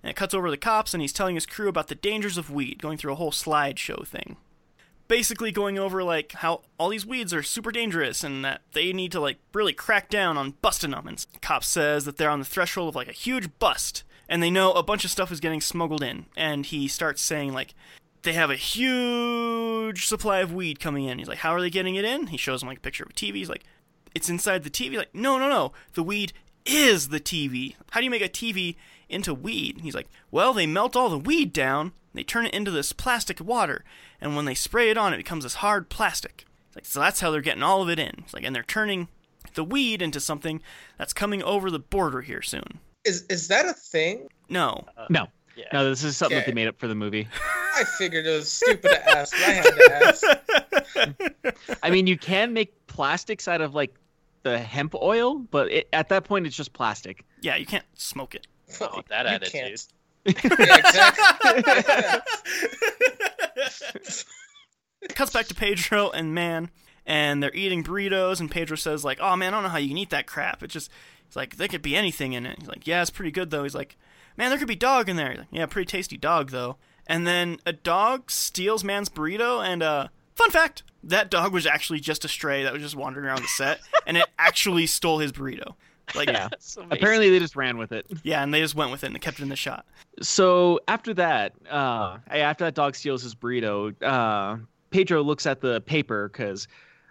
And 0.02 0.10
it 0.10 0.16
cuts 0.16 0.34
over 0.34 0.46
to 0.46 0.50
the 0.50 0.56
cops, 0.56 0.94
and 0.94 1.00
he's 1.00 1.12
telling 1.12 1.34
his 1.34 1.46
crew 1.46 1.68
about 1.68 1.88
the 1.88 1.94
dangers 1.94 2.38
of 2.38 2.50
weed, 2.50 2.80
going 2.80 2.98
through 2.98 3.12
a 3.12 3.16
whole 3.16 3.32
slideshow 3.32 4.06
thing. 4.06 4.36
Basically, 5.08 5.52
going 5.52 5.78
over 5.78 6.02
like 6.02 6.32
how 6.32 6.62
all 6.78 6.88
these 6.88 7.06
weeds 7.06 7.32
are 7.32 7.42
super 7.42 7.72
dangerous, 7.72 8.24
and 8.24 8.44
that 8.44 8.62
they 8.72 8.92
need 8.92 9.12
to 9.12 9.20
like 9.20 9.38
really 9.54 9.72
crack 9.72 10.08
down 10.08 10.36
on 10.36 10.54
busting 10.62 10.90
them. 10.90 11.06
And 11.06 11.24
cop 11.40 11.64
says 11.64 12.04
that 12.04 12.16
they're 12.16 12.30
on 12.30 12.40
the 12.40 12.44
threshold 12.44 12.88
of 12.88 12.96
like 12.96 13.08
a 13.08 13.12
huge 13.12 13.48
bust, 13.58 14.04
and 14.28 14.42
they 14.42 14.50
know 14.50 14.72
a 14.72 14.82
bunch 14.82 15.04
of 15.04 15.10
stuff 15.10 15.30
is 15.30 15.40
getting 15.40 15.60
smuggled 15.60 16.02
in. 16.02 16.26
And 16.36 16.66
he 16.66 16.88
starts 16.88 17.22
saying 17.22 17.52
like 17.52 17.74
they 18.26 18.32
have 18.32 18.50
a 18.50 18.56
huge 18.56 20.06
supply 20.06 20.40
of 20.40 20.52
weed 20.52 20.80
coming 20.80 21.04
in. 21.04 21.18
He's 21.18 21.28
like, 21.28 21.38
how 21.38 21.52
are 21.52 21.60
they 21.60 21.70
getting 21.70 21.94
it 21.94 22.04
in? 22.04 22.26
He 22.26 22.36
shows 22.36 22.62
him 22.62 22.68
like 22.68 22.78
a 22.78 22.82
picture 22.82 23.04
of 23.04 23.10
a 23.10 23.14
TV. 23.14 23.36
He's 23.36 23.48
like, 23.48 23.62
it's 24.16 24.28
inside 24.28 24.64
the 24.64 24.70
TV. 24.70 24.96
Like, 24.96 25.14
no, 25.14 25.38
no, 25.38 25.48
no. 25.48 25.72
The 25.94 26.02
weed 26.02 26.32
is 26.68 27.08
the 27.08 27.20
TV. 27.20 27.74
How 27.90 28.00
do 28.00 28.04
you 28.04 28.10
make 28.10 28.22
a 28.24 28.28
TV 28.28 28.76
into 29.08 29.32
weed? 29.34 29.80
He's 29.82 29.94
like, 29.94 30.08
well, 30.30 30.52
they 30.52 30.66
melt 30.66 30.96
all 30.96 31.08
the 31.08 31.18
weed 31.18 31.52
down. 31.52 31.92
They 32.14 32.22
turn 32.24 32.46
it 32.46 32.54
into 32.54 32.70
this 32.70 32.92
plastic 32.92 33.40
water, 33.40 33.84
and 34.22 34.34
when 34.36 34.46
they 34.46 34.54
spray 34.54 34.88
it 34.90 34.96
on, 34.96 35.12
it 35.12 35.18
becomes 35.18 35.44
this 35.44 35.56
hard 35.56 35.90
plastic. 35.90 36.44
He's 36.68 36.76
like, 36.76 36.86
so 36.86 37.00
that's 37.00 37.20
how 37.20 37.30
they're 37.30 37.42
getting 37.42 37.62
all 37.62 37.82
of 37.82 37.90
it 37.90 37.98
in. 37.98 38.22
He's 38.22 38.32
like, 38.32 38.42
and 38.44 38.54
they're 38.56 38.62
turning 38.62 39.08
the 39.54 39.62
weed 39.64 40.00
into 40.00 40.18
something 40.20 40.62
that's 40.98 41.12
coming 41.12 41.42
over 41.42 41.70
the 41.70 41.78
border 41.78 42.22
here 42.22 42.40
soon. 42.42 42.80
Is 43.04 43.22
is 43.28 43.48
that 43.48 43.66
a 43.66 43.72
thing? 43.74 44.28
No. 44.48 44.84
Uh, 44.96 45.06
no, 45.10 45.26
Yeah. 45.56 45.64
no, 45.74 45.88
this 45.88 46.02
is 46.02 46.16
something 46.16 46.38
that 46.38 46.46
they 46.46 46.52
made 46.52 46.68
up 46.68 46.78
for 46.78 46.88
the 46.88 46.94
movie. 46.94 47.28
I 47.74 47.84
figured 47.84 48.26
it 48.26 48.30
was 48.30 48.50
stupid 48.50 48.88
to 48.88 49.08
ask, 49.10 49.34
I 49.36 49.50
had 49.50 49.64
to 49.64 51.14
ask. 51.52 51.76
I 51.82 51.90
mean, 51.90 52.06
you 52.06 52.16
can 52.16 52.52
make 52.54 52.74
plastics 52.86 53.46
out 53.46 53.60
of 53.60 53.74
like 53.74 53.94
the 54.50 54.58
hemp 54.58 54.94
oil, 54.94 55.38
but 55.38 55.70
it, 55.72 55.88
at 55.92 56.08
that 56.10 56.24
point, 56.24 56.46
it's 56.46 56.56
just 56.56 56.72
plastic. 56.72 57.24
yeah, 57.40 57.56
you 57.56 57.66
can't 57.66 57.84
smoke 57.94 58.34
it. 58.34 58.46
Oh, 58.80 59.00
that 59.08 59.26
You 59.26 59.32
attitude. 59.32 59.80
can't. 60.26 60.58
yeah, 60.58 60.76
exactly. 60.78 62.22
Cuts 65.14 65.30
back 65.32 65.46
to 65.46 65.54
Pedro 65.54 66.10
and 66.10 66.34
Man, 66.34 66.70
and 67.06 67.40
they're 67.42 67.54
eating 67.54 67.84
burritos, 67.84 68.40
and 68.40 68.50
Pedro 68.50 68.76
says 68.76 69.04
like, 69.04 69.18
"Oh 69.20 69.36
man, 69.36 69.52
I 69.54 69.56
don't 69.56 69.62
know 69.62 69.68
how 69.68 69.78
you 69.78 69.88
can 69.88 69.98
eat 69.98 70.10
that 70.10 70.26
crap. 70.26 70.62
It 70.62 70.68
just, 70.68 70.90
it's 71.26 71.36
like 71.36 71.56
there 71.56 71.68
could 71.68 71.82
be 71.82 71.94
anything 71.96 72.32
in 72.32 72.44
it." 72.44 72.58
He's 72.58 72.68
like, 72.68 72.86
"Yeah, 72.86 73.02
it's 73.02 73.10
pretty 73.10 73.30
good 73.30 73.50
though." 73.50 73.62
He's 73.62 73.74
like, 73.74 73.96
"Man, 74.36 74.50
there 74.50 74.58
could 74.58 74.66
be 74.68 74.74
dog 74.74 75.08
in 75.08 75.16
there." 75.16 75.30
He's 75.30 75.38
like, 75.38 75.48
"Yeah, 75.52 75.66
pretty 75.66 75.86
tasty 75.86 76.16
dog 76.16 76.50
though." 76.50 76.76
And 77.06 77.24
then 77.26 77.58
a 77.64 77.72
dog 77.72 78.30
steals 78.32 78.82
Man's 78.82 79.08
burrito, 79.08 79.64
and 79.64 79.80
uh, 79.82 80.08
fun 80.36 80.50
fact, 80.50 80.82
that 81.04 81.30
dog 81.30 81.52
was 81.52 81.66
actually 81.66 82.00
just 82.00 82.24
a 82.24 82.28
stray 82.28 82.62
that 82.64 82.72
was 82.72 82.82
just 82.82 82.94
wandering 82.96 83.26
around 83.26 83.42
the 83.42 83.48
set, 83.48 83.80
and 84.06 84.16
it 84.16 84.26
actually 84.38 84.86
stole 84.86 85.18
his 85.18 85.32
burrito. 85.32 85.74
Like, 86.14 86.28
Yeah. 86.28 86.48
Apparently, 86.90 87.30
they 87.30 87.40
just 87.40 87.56
ran 87.56 87.78
with 87.78 87.90
it. 87.92 88.06
yeah, 88.22 88.42
and 88.42 88.54
they 88.54 88.60
just 88.60 88.74
went 88.76 88.90
with 88.92 89.02
it 89.02 89.06
and 89.06 89.14
they 89.14 89.18
kept 89.18 89.40
it 89.40 89.42
in 89.42 89.48
the 89.48 89.56
shot. 89.56 89.84
So 90.22 90.78
after 90.86 91.12
that, 91.14 91.52
uh, 91.68 92.18
after 92.28 92.64
that 92.64 92.74
dog 92.74 92.94
steals 92.94 93.22
his 93.22 93.34
burrito, 93.34 93.92
uh, 94.02 94.58
Pedro 94.90 95.22
looks 95.22 95.46
at 95.46 95.60
the 95.60 95.80
paper 95.80 96.28
because 96.28 96.68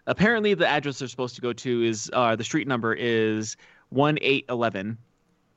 apparently 0.07 0.53
the 0.53 0.65
address 0.67 0.99
they're 0.99 1.07
supposed 1.09 1.36
to 1.36 1.41
go 1.41 1.51
to 1.53 1.84
is 1.84 2.09
uh, 2.13 2.36
the 2.38 2.43
street 2.45 2.67
number 2.69 2.93
is 2.93 3.57
one 3.89 4.17
eight 4.21 4.45
eleven, 4.49 4.97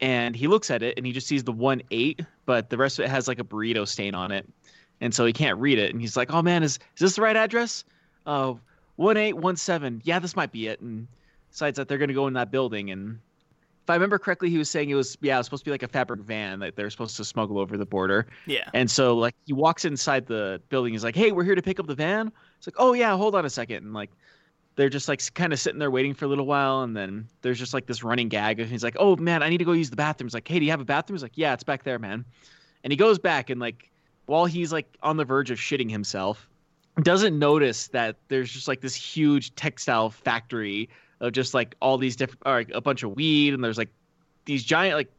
and 0.00 0.34
he 0.34 0.46
looks 0.48 0.70
at 0.70 0.82
it 0.82 0.94
and 0.96 1.06
he 1.06 1.12
just 1.12 1.26
sees 1.28 1.44
the 1.44 1.52
one 1.52 1.80
eight, 1.92 2.20
but 2.44 2.70
the 2.70 2.76
rest 2.76 2.98
of 2.98 3.04
it 3.04 3.08
has 3.08 3.28
like 3.28 3.38
a 3.38 3.44
burrito 3.44 3.86
stain 3.86 4.14
on 4.16 4.32
it, 4.32 4.46
and 5.01 5.14
so 5.14 5.24
he 5.24 5.32
can't 5.32 5.59
read 5.59 5.78
it, 5.78 5.92
and 5.92 6.01
he's 6.01 6.16
like, 6.16 6.32
"Oh 6.32 6.42
man, 6.42 6.62
is 6.62 6.78
is 6.94 7.01
this 7.01 7.16
the 7.16 7.22
right 7.22 7.36
address? 7.36 7.84
Uh, 8.26 8.55
one 8.96 9.16
eight 9.16 9.34
one 9.34 9.57
seven. 9.57 10.01
Yeah, 10.05 10.18
this 10.18 10.36
might 10.36 10.53
be 10.53 10.68
it." 10.68 10.80
And 10.80 11.07
decides 11.51 11.76
that 11.76 11.88
they're 11.88 11.99
gonna 11.99 12.14
go 12.14 12.26
in 12.26 12.34
that 12.34 12.51
building 12.51 12.90
and 12.90 13.18
if 13.88 13.90
I 13.90 13.94
remember 13.94 14.18
correctly, 14.18 14.51
he 14.51 14.59
was 14.59 14.68
saying 14.68 14.90
it 14.90 14.94
was 14.96 15.16
yeah, 15.22 15.36
it 15.36 15.38
was 15.38 15.46
supposed 15.46 15.62
to 15.62 15.64
be 15.64 15.70
like 15.70 15.82
a 15.82 15.88
fabric 15.88 16.20
van 16.20 16.59
that 16.59 16.76
they're 16.76 16.90
supposed 16.90 17.16
to 17.16 17.24
smuggle 17.24 17.59
over 17.59 17.78
the 17.78 17.86
border. 17.86 18.26
Yeah. 18.44 18.68
And 18.74 18.90
so 18.90 19.16
like 19.16 19.34
he 19.46 19.55
walks 19.55 19.86
inside 19.86 20.26
the 20.26 20.61
building, 20.68 20.92
he's 20.92 21.03
like, 21.03 21.16
"Hey, 21.16 21.32
we're 21.32 21.42
here 21.42 21.55
to 21.55 21.62
pick 21.62 21.80
up 21.80 21.86
the 21.86 21.94
van." 21.94 22.30
It's 22.59 22.66
like, 22.66 22.74
"Oh 22.78 22.92
yeah, 22.92 23.16
hold 23.16 23.34
on 23.34 23.46
a 23.46 23.51
second. 23.51 23.86
And 23.86 23.94
like 23.94 24.11
they're 24.76 24.90
just 24.90 25.09
like 25.09 25.22
kind 25.32 25.55
of 25.55 25.59
sitting 25.59 25.78
there 25.78 25.90
waiting 25.90 26.12
for 26.12 26.26
a 26.26 26.28
little 26.28 26.44
while, 26.44 26.82
and 26.82 26.94
then 26.94 27.28
there's 27.40 27.59
just 27.59 27.72
like 27.72 27.86
this 27.86 28.05
running 28.05 28.28
gag, 28.28 28.61
and 28.61 28.70
he's 28.70 28.84
like, 28.84 28.96
"Oh 28.99 29.16
man, 29.16 29.42
I 29.42 29.49
need 29.49 29.57
to 29.57 29.64
go 29.64 29.72
use 29.72 29.88
the 29.88 29.96
bathroom." 29.96 30.26
He's 30.26 30.34
like, 30.34 30.46
"Hey, 30.46 30.59
do 30.59 30.66
you 30.66 30.70
have 30.70 30.82
a 30.82 30.84
bathroom?" 30.84 31.16
He's 31.16 31.22
like, 31.22 31.36
"Yeah, 31.36 31.55
it's 31.55 31.64
back 31.64 31.82
there, 31.82 31.99
man." 31.99 32.26
And 32.84 32.92
he 32.92 32.99
goes 32.99 33.18
back, 33.18 33.49
and 33.49 33.59
like 33.59 33.90
while 34.28 34.44
he's 34.44 34.72
like 34.72 34.86
on 35.02 35.16
the 35.16 35.24
verge 35.24 35.50
of 35.50 35.58
shitting 35.58 35.90
himself, 35.90 36.48
doesn't 37.02 37.38
notice 37.38 37.88
that 37.88 38.16
there's 38.28 38.50
just 38.50 38.68
like 38.68 38.80
this 38.80 38.94
huge 38.94 39.54
textile 39.54 40.10
factory 40.10 40.88
of 41.20 41.32
just 41.32 41.54
like 41.54 41.74
all 41.80 41.96
these 41.96 42.14
different, 42.14 42.44
like 42.44 42.70
a 42.74 42.80
bunch 42.80 43.02
of 43.02 43.16
weed, 43.16 43.54
and 43.54 43.64
there's 43.64 43.78
like 43.78 43.88
these 44.44 44.62
giant, 44.62 44.96
like 44.96 45.10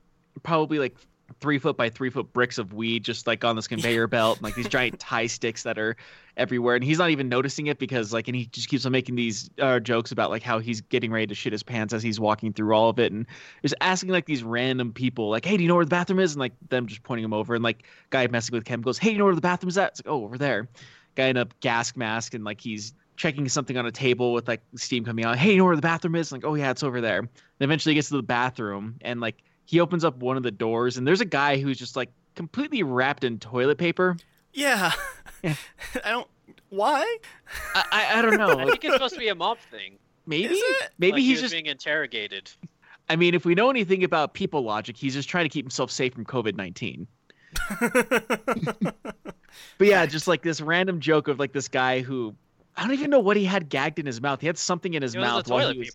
probably 0.43 0.77
like 0.77 0.95
three 1.39 1.59
foot 1.59 1.77
by 1.77 1.89
three 1.89 2.09
foot 2.09 2.31
bricks 2.33 2.57
of 2.57 2.73
weed 2.73 3.03
just 3.03 3.27
like 3.27 3.43
on 3.43 3.55
this 3.55 3.67
conveyor 3.67 4.07
belt, 4.07 4.37
and, 4.37 4.43
like 4.43 4.55
these 4.55 4.67
giant 4.67 4.99
Thai 4.99 5.27
sticks 5.27 5.63
that 5.63 5.77
are 5.77 5.95
everywhere, 6.37 6.75
and 6.75 6.83
he's 6.83 6.97
not 6.97 7.09
even 7.09 7.29
noticing 7.29 7.67
it 7.67 7.79
because 7.79 8.13
like, 8.13 8.27
and 8.27 8.35
he 8.35 8.45
just 8.47 8.69
keeps 8.69 8.85
on 8.85 8.91
making 8.91 9.15
these 9.15 9.49
uh, 9.59 9.79
jokes 9.79 10.11
about 10.11 10.29
like 10.29 10.43
how 10.43 10.59
he's 10.59 10.81
getting 10.81 11.11
ready 11.11 11.27
to 11.27 11.35
shit 11.35 11.51
his 11.51 11.63
pants 11.63 11.93
as 11.93 12.03
he's 12.03 12.19
walking 12.19 12.53
through 12.53 12.73
all 12.73 12.89
of 12.89 12.99
it, 12.99 13.11
and 13.11 13.25
just 13.61 13.75
asking 13.81 14.09
like 14.09 14.25
these 14.25 14.43
random 14.43 14.93
people 14.93 15.29
like, 15.29 15.45
hey, 15.45 15.57
do 15.57 15.63
you 15.63 15.69
know 15.69 15.75
where 15.75 15.85
the 15.85 15.89
bathroom 15.89 16.19
is? 16.19 16.33
And 16.33 16.39
like 16.39 16.53
them 16.69 16.87
just 16.87 17.03
pointing 17.03 17.25
him 17.25 17.33
over, 17.33 17.55
and 17.55 17.63
like 17.63 17.83
guy 18.09 18.27
messing 18.27 18.53
with 18.53 18.65
Chem 18.65 18.81
goes, 18.81 18.97
hey, 18.97 19.11
you 19.11 19.17
know 19.17 19.25
where 19.25 19.35
the 19.35 19.41
bathroom's 19.41 19.77
at? 19.77 19.91
It's 19.91 20.05
like, 20.05 20.11
oh, 20.11 20.23
over 20.23 20.37
there. 20.37 20.67
Guy 21.15 21.27
in 21.27 21.37
a 21.37 21.47
gas 21.59 21.95
mask 21.95 22.33
and 22.33 22.43
like 22.43 22.61
he's 22.61 22.93
checking 23.19 23.47
something 23.49 23.77
on 23.77 23.85
a 23.85 23.91
table 23.91 24.31
with 24.33 24.47
like 24.47 24.61
steam 24.75 25.03
coming 25.03 25.25
out. 25.25 25.37
Hey, 25.37 25.51
you 25.51 25.57
know 25.57 25.65
where 25.65 25.75
the 25.75 25.81
bathroom 25.81 26.15
is? 26.15 26.31
Like, 26.31 26.45
oh 26.45 26.55
yeah, 26.55 26.71
it's 26.71 26.83
over 26.83 27.01
there. 27.01 27.19
And 27.19 27.29
eventually 27.59 27.91
he 27.91 27.95
gets 27.95 28.07
to 28.09 28.15
the 28.15 28.23
bathroom 28.23 28.95
and 29.01 29.19
like 29.19 29.43
he 29.69 29.79
opens 29.79 30.03
up 30.03 30.17
one 30.17 30.35
of 30.35 30.41
the 30.41 30.49
doors 30.49 30.97
and 30.97 31.05
there's 31.05 31.21
a 31.21 31.25
guy 31.25 31.59
who's 31.59 31.77
just 31.77 31.95
like 31.95 32.09
completely 32.33 32.81
wrapped 32.81 33.23
in 33.23 33.37
toilet 33.37 33.77
paper. 33.77 34.17
Yeah. 34.51 34.91
Yeah. 35.43 35.53
I 36.03 36.09
don't. 36.09 36.27
Why? 36.69 37.17
I 37.75 37.83
I, 37.91 38.19
I 38.19 38.21
don't 38.23 38.37
know. 38.37 38.57
I 38.57 38.65
think 38.65 38.83
it's 38.83 38.93
supposed 38.93 39.13
to 39.13 39.19
be 39.19 39.27
a 39.27 39.35
mob 39.35 39.59
thing. 39.69 39.99
maybe 40.25 40.55
Is 40.55 40.59
it? 40.81 40.89
maybe 40.97 41.13
like 41.13 41.21
he's 41.21 41.33
was 41.41 41.41
just. 41.41 41.53
being 41.53 41.67
interrogated. 41.67 42.49
I 43.09 43.15
mean, 43.15 43.35
if 43.35 43.45
we 43.45 43.53
know 43.53 43.69
anything 43.69 44.03
about 44.03 44.33
people 44.33 44.63
logic, 44.63 44.97
he's 44.97 45.13
just 45.13 45.29
trying 45.29 45.45
to 45.45 45.49
keep 45.49 45.65
himself 45.65 45.91
safe 45.91 46.15
from 46.15 46.25
COVID 46.25 46.55
nineteen. 46.55 47.05
But 49.77 49.87
yeah, 49.87 50.05
just 50.05 50.27
like 50.27 50.41
this 50.43 50.61
random 50.61 50.99
joke 50.99 51.27
of 51.27 51.39
like 51.39 51.53
this 51.53 51.67
guy 51.67 52.01
who 52.01 52.35
I 52.77 52.83
don't 52.83 52.93
even 52.93 53.09
know 53.09 53.19
what 53.19 53.35
he 53.37 53.45
had 53.45 53.69
gagged 53.69 53.97
in 53.99 54.05
his 54.05 54.21
mouth. 54.21 54.41
He 54.41 54.47
had 54.47 54.57
something 54.57 54.93
in 54.93 55.01
his 55.01 55.15
It 55.15 55.19
was 55.19 55.27
mouth 55.27 55.47
a 55.47 55.51
while 55.53 55.61
toilet 55.63 55.73
he 55.73 55.79
was. 55.79 55.91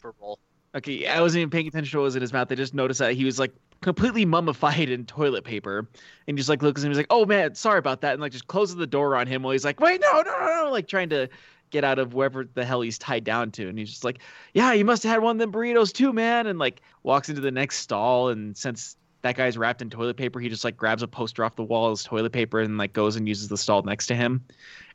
Okay, 0.75 1.07
I 1.07 1.21
wasn't 1.21 1.41
even 1.43 1.51
paying 1.51 1.69
attention 1.69 1.93
to 1.93 1.99
what 1.99 2.05
was 2.05 2.17
in 2.17 2.23
his 2.23 2.33
mouth. 2.33 2.51
I 2.51 2.57
just 2.57 2.75
noticed 2.75 2.99
that 2.99 3.13
he 3.15 3.25
was 3.25 3.39
like 3.39 3.53
completely 3.81 4.25
mummified 4.25 4.89
in 4.89 5.07
toilet 5.07 5.45
paper, 5.45 5.89
and 6.27 6.37
just 6.37 6.49
like 6.49 6.63
looks 6.63 6.83
at 6.83 6.87
him. 6.87 6.91
He's 6.91 6.97
like, 6.97 7.07
"Oh 7.11 7.25
man, 7.27 7.55
sorry 7.55 7.79
about 7.79 8.01
that," 8.01 8.15
and 8.15 8.21
like 8.21 8.33
just 8.33 8.49
closes 8.49 8.75
the 8.77 8.87
door 8.87 9.17
on 9.17 9.27
him 9.27 9.43
while 9.43 9.53
he's 9.53 9.65
like, 9.65 9.79
"Wait, 9.79 10.01
no, 10.01 10.23
no, 10.23 10.39
no, 10.39 10.65
no!" 10.65 10.71
Like 10.73 10.89
trying 10.89 11.11
to 11.11 11.29
get 11.71 11.85
out 11.85 11.99
of 11.99 12.15
wherever 12.15 12.45
the 12.55 12.65
hell 12.65 12.81
he's 12.81 12.99
tied 12.99 13.25
down 13.25 13.51
to, 13.53 13.69
and 13.69 13.79
he's 13.79 13.91
just 13.91 14.05
like, 14.05 14.19
"Yeah, 14.53 14.73
you 14.73 14.85
must 14.85 15.05
have 15.05 15.13
had 15.13 15.23
one 15.23 15.37
of 15.37 15.39
them 15.39 15.53
burritos 15.53 15.93
too, 15.93 16.13
man," 16.13 16.49
and 16.49 16.59
like 16.59 16.83
walks 17.05 17.29
into 17.29 17.41
the 17.41 17.53
next 17.53 17.79
stall, 17.79 18.31
and 18.31 18.57
since 18.57 18.97
that 19.23 19.37
guy's 19.37 19.57
wrapped 19.57 19.81
in 19.81 19.91
toilet 19.91 20.17
paper, 20.17 20.41
he 20.41 20.49
just 20.49 20.65
like 20.65 20.77
grabs 20.77 21.03
a 21.03 21.09
poster 21.09 21.45
off 21.45 21.55
the 21.55 21.63
wall 21.63 21.93
as 21.93 22.03
toilet 22.03 22.33
paper 22.33 22.61
and 22.61 22.79
like 22.79 22.93
goes 22.93 23.15
and 23.15 23.29
uses 23.29 23.49
the 23.49 23.57
stall 23.57 23.83
next 23.83 24.09
to 24.09 24.17
him, 24.17 24.45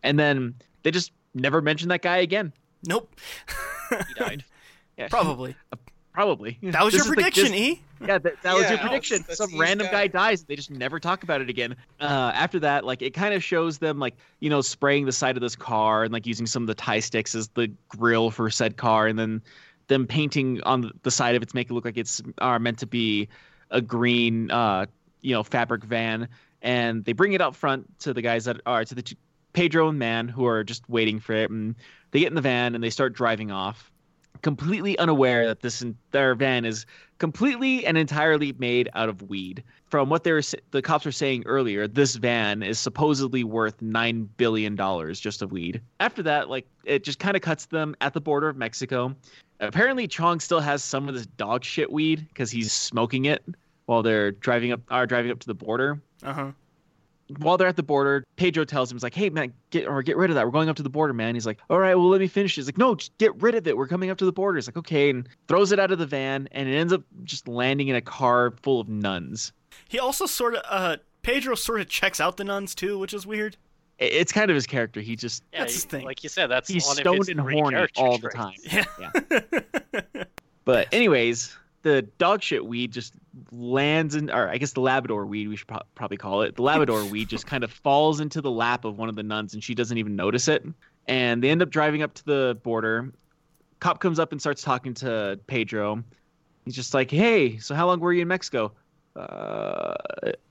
and 0.04 0.20
then 0.20 0.56
they 0.84 0.92
just 0.92 1.14
never 1.34 1.62
mention 1.62 1.88
that 1.88 2.02
guy 2.02 2.18
again. 2.18 2.52
nope. 2.86 3.16
He 3.90 4.14
died. 4.16 4.44
Yeah, 5.00 5.08
Probably. 5.08 5.56
Probably. 6.14 6.58
That 6.62 6.84
was 6.84 6.94
This 6.94 7.06
your 7.06 7.14
is, 7.14 7.24
like, 7.24 7.34
this- 7.34 7.44
prediction, 7.46 7.54
E. 7.56 7.82
Yeah, 8.06 8.18
that, 8.18 8.42
that 8.44 8.54
was 8.56 8.70
your 8.70 8.78
prediction. 8.80 9.24
that's 9.26 9.38
Some 9.38 9.58
random 9.58 9.88
guy. 9.88 10.08
guy 10.08 10.08
dies. 10.08 10.44
They 10.44 10.56
just 10.56 10.72
never 10.72 11.00
talk 11.00 11.24
about 11.24 11.40
it 11.42 11.50
again. 11.50 11.76
Uh, 12.00 12.32
after 12.34 12.60
that, 12.62 12.84
like 12.86 13.02
it 13.02 13.14
kind 13.14 13.34
of 13.34 13.44
shows 13.44 13.78
them 13.78 14.00
like 14.00 14.16
you 14.40 14.50
know 14.50 14.62
spraying 14.62 15.06
the 15.06 15.12
side 15.12 15.36
of 15.38 15.42
this 15.42 15.56
car 15.56 16.04
and 16.04 16.12
like 16.14 16.26
using 16.26 16.46
some 16.46 16.64
of 16.64 16.68
the 16.68 16.74
Thai 16.76 17.00
sticks 17.00 17.36
as 17.36 17.48
the 17.50 17.72
grill 17.90 18.32
for 18.32 18.50
said 18.50 18.76
car, 18.78 19.08
and 19.08 19.18
then 19.20 19.42
them 19.88 20.08
painting 20.08 20.62
on 20.64 20.92
the 21.04 21.12
side 21.12 21.36
of 21.36 21.44
it 21.44 21.50
to 21.50 21.56
make 21.56 21.70
it 21.70 21.74
look 21.74 21.86
like 21.86 21.98
it's 21.98 22.22
are 22.40 22.58
meant 22.60 22.80
to 22.80 22.88
be 22.88 23.28
a 23.70 23.82
green, 23.82 24.50
uh, 24.52 24.86
you 25.22 25.34
know, 25.34 25.44
fabric 25.44 25.84
van. 25.84 26.28
And 26.62 27.04
they 27.06 27.14
bring 27.14 27.34
it 27.34 27.42
up 27.42 27.56
front 27.56 28.00
to 28.00 28.14
the 28.14 28.22
guys 28.22 28.46
that 28.46 28.62
are 28.66 28.84
to 28.84 28.96
the 28.96 29.02
two, 29.02 29.16
Pedro 29.54 29.90
and 29.90 30.00
Man 30.00 30.28
who 30.30 30.46
are 30.46 30.64
just 30.64 30.90
waiting 30.90 31.20
for 31.20 31.34
it, 31.34 31.50
and 31.50 31.76
they 32.12 32.20
get 32.20 32.28
in 32.30 32.36
the 32.36 32.42
van 32.42 32.76
and 32.76 32.84
they 32.84 32.90
start 32.90 33.14
driving 33.14 33.52
off 33.52 33.89
completely 34.42 34.98
unaware 35.00 35.48
that 35.48 35.62
this 35.62 35.84
their 36.12 36.36
van 36.36 36.66
is 36.66 36.86
completely 37.18 37.86
and 37.86 37.98
entirely 37.98 38.54
made 38.54 38.90
out 38.94 39.10
of 39.10 39.22
weed. 39.24 39.64
From 39.88 40.10
what 40.10 40.24
they 40.24 40.40
the 40.72 40.82
cops 40.82 41.06
were 41.06 41.12
saying 41.12 41.44
earlier, 41.46 41.88
this 41.88 42.16
van 42.16 42.64
is 42.64 42.80
supposedly 42.80 43.44
worth 43.44 43.82
nine 43.82 44.30
billion 44.38 44.76
dollars 44.76 45.20
just 45.20 45.42
of 45.42 45.52
weed. 45.52 45.82
After 46.00 46.24
that, 46.24 46.50
like 46.50 46.68
it 46.86 47.04
just 47.04 47.20
kind 47.20 47.36
of 47.36 47.42
cuts 47.42 47.66
them 47.66 47.96
at 48.02 48.14
the 48.14 48.22
border 48.22 48.48
of 48.48 48.56
Mexico. 48.56 49.16
Apparently, 49.60 50.08
Chong 50.08 50.40
still 50.40 50.62
has 50.62 50.84
some 50.84 51.10
of 51.10 51.16
this 51.16 51.26
dog 51.26 51.64
shit 51.64 51.92
weed 51.92 52.26
because 52.30 52.50
he's 52.50 52.72
smoking 52.72 53.26
it 53.26 53.44
while 53.88 54.04
they're 54.04 54.32
driving 54.32 54.72
up 54.72 54.82
are 54.90 55.06
driving 55.06 55.32
up 55.32 55.40
to 55.40 55.48
the 55.48 55.56
border 55.56 56.00
Uh 56.24 56.34
huh. 56.34 56.52
While 57.38 57.58
they're 57.58 57.68
at 57.68 57.76
the 57.76 57.84
border, 57.84 58.24
Pedro 58.36 58.66
tells 58.66 58.92
him, 58.92 58.96
"He's 58.98 59.04
like, 59.04 59.14
hey 59.16 59.30
man, 59.30 59.54
get 59.70 59.88
or 59.88 60.02
get 60.02 60.18
rid 60.18 60.30
of 60.32 60.36
that. 60.36 60.46
We're 60.46 60.52
going 60.52 60.68
up 60.70 60.76
to 60.78 60.84
the 60.84 60.90
border, 60.90 61.14
man." 61.14 61.36
He's 61.36 61.46
like, 61.46 61.60
"All 61.70 61.80
right, 61.80 61.96
well 61.96 62.10
let 62.10 62.20
me 62.22 62.28
finish." 62.28 62.56
He's 62.56 62.66
like, 62.66 62.78
"No, 62.78 62.96
just 62.96 63.18
get 63.20 63.40
rid 63.42 63.56
of 63.56 63.68
it. 63.68 63.78
We're 63.78 63.88
coming 63.88 64.10
up 64.10 64.18
to 64.18 64.26
the 64.26 64.32
border." 64.32 64.58
He's 64.58 64.68
like, 64.68 64.78
"Okay," 64.78 65.10
and 65.12 65.28
throws 65.48 65.72
it 65.72 65.80
out 65.80 65.92
of 65.92 66.00
the 66.00 66.06
van, 66.08 66.50
and 66.52 66.68
it 66.68 66.76
ends 66.76 66.92
up 66.92 67.04
just 67.24 67.48
landing 67.48 67.88
in 67.88 67.96
a 67.96 68.02
car 68.02 68.54
full 68.64 68.80
of 68.82 68.90
nuns. 68.90 69.54
He 69.88 70.00
also 70.00 70.26
sort 70.26 70.56
of. 70.56 70.64
Uh, 70.70 70.98
Pedro 71.22 71.54
sort 71.56 71.82
of 71.82 71.90
checks 71.90 72.20
out 72.22 72.38
the 72.38 72.44
nuns 72.46 72.74
too, 72.74 72.98
which 72.98 73.14
is 73.14 73.28
weird. 73.28 73.58
It's 74.00 74.32
kind 74.32 74.50
of 74.50 74.56
his 74.56 74.66
character. 74.66 75.02
He 75.02 75.18
just 75.18 75.44
Yeah, 75.52 75.60
That's 75.60 75.74
he- 75.74 75.76
his 75.76 75.84
thing. 75.84 76.06
like 76.06 76.24
you 76.24 76.30
said, 76.30 76.48
that's 76.48 76.70
he's 76.70 76.86
one 76.86 76.94
of 76.94 76.98
stoned 77.02 77.18
his 77.20 77.28
and 77.30 77.40
horny 77.42 77.72
character 77.76 78.02
all 78.02 78.18
the 78.18 78.30
traits. 78.30 78.64
time. 78.70 78.86
Yeah. 80.04 80.24
But 80.66 80.88
anyways, 80.94 81.56
the 81.82 82.02
dog 82.18 82.42
shit 82.42 82.66
weed 82.66 82.92
just 82.92 83.14
lands 83.52 84.16
in, 84.16 84.30
or 84.30 84.50
I 84.50 84.58
guess 84.58 84.74
the 84.74 84.82
Labrador 84.82 85.26
weed 85.26 85.48
we 85.48 85.56
should 85.56 85.68
pro- 85.68 85.82
probably 85.96 86.18
call 86.18 86.42
it. 86.42 86.56
The 86.56 86.62
Labrador 86.62 87.04
weed 87.06 87.30
just 87.30 87.48
kind 87.48 87.64
of 87.64 87.72
falls 87.72 88.20
into 88.20 88.42
the 88.42 88.52
lap 88.52 88.86
of 88.86 88.98
one 88.98 89.10
of 89.10 89.16
the 89.16 89.24
nuns, 89.24 89.54
and 89.54 89.64
she 89.64 89.76
doesn't 89.76 89.98
even 89.98 90.16
notice 90.16 90.48
it. 90.48 90.66
And 91.08 91.44
they 91.44 91.50
end 91.50 91.62
up 91.62 91.70
driving 91.70 92.02
up 92.02 92.14
to 92.16 92.26
the 92.26 92.60
border. 92.64 93.12
Cop 93.80 94.00
comes 94.00 94.20
up 94.20 94.32
and 94.32 94.42
starts 94.42 94.62
talking 94.62 94.94
to 94.96 95.40
Pedro. 95.48 96.04
He's 96.66 96.76
just 96.76 96.94
like, 96.94 97.10
"Hey, 97.10 97.58
so 97.58 97.74
how 97.76 97.88
long 97.88 98.00
were 98.00 98.14
you 98.14 98.24
in 98.24 98.28
Mexico? 98.28 98.74
Uh, 99.16 99.96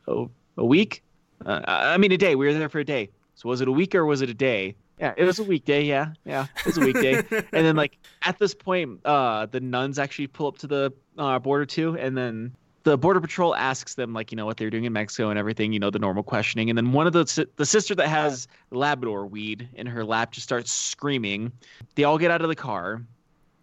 a, 0.06 0.26
a 0.56 0.64
week? 0.64 1.02
Uh, 1.44 1.60
I 1.66 1.98
mean, 1.98 2.12
a 2.12 2.16
day. 2.16 2.34
We 2.34 2.46
were 2.46 2.54
there 2.54 2.68
for 2.68 2.80
a 2.80 2.84
day. 2.84 3.10
So 3.34 3.48
was 3.48 3.60
it 3.60 3.68
a 3.68 3.72
week 3.72 3.94
or 3.94 4.06
was 4.06 4.22
it 4.22 4.30
a 4.30 4.34
day?" 4.34 4.76
Yeah, 4.98 5.14
it 5.16 5.24
was 5.24 5.38
a 5.38 5.44
weekday. 5.44 5.84
Yeah, 5.84 6.12
yeah, 6.24 6.46
it 6.58 6.66
was 6.66 6.78
a 6.78 6.80
weekday. 6.80 7.14
and 7.30 7.46
then 7.52 7.76
like 7.76 7.98
at 8.22 8.38
this 8.38 8.54
point, 8.54 9.00
uh, 9.04 9.46
the 9.46 9.60
nuns 9.60 9.98
actually 9.98 10.26
pull 10.26 10.48
up 10.48 10.58
to 10.58 10.66
the 10.66 10.92
uh, 11.18 11.38
border 11.38 11.66
too, 11.66 11.96
and 11.98 12.16
then 12.16 12.54
the 12.84 12.96
border 12.96 13.20
patrol 13.20 13.54
asks 13.54 13.94
them 13.94 14.14
like 14.14 14.32
you 14.32 14.36
know 14.36 14.46
what 14.46 14.56
they're 14.56 14.70
doing 14.70 14.84
in 14.84 14.92
Mexico 14.92 15.30
and 15.30 15.38
everything, 15.38 15.72
you 15.72 15.78
know 15.78 15.90
the 15.90 15.98
normal 15.98 16.22
questioning, 16.22 16.70
and 16.70 16.76
then 16.76 16.92
one 16.92 17.06
of 17.06 17.12
the 17.12 17.46
the 17.56 17.66
sister 17.66 17.94
that 17.94 18.08
has 18.08 18.48
Labrador 18.70 19.26
weed 19.26 19.68
in 19.74 19.86
her 19.86 20.04
lap 20.04 20.32
just 20.32 20.44
starts 20.44 20.72
screaming. 20.72 21.52
They 21.96 22.04
all 22.04 22.18
get 22.18 22.30
out 22.30 22.40
of 22.40 22.48
the 22.48 22.56
car, 22.56 23.02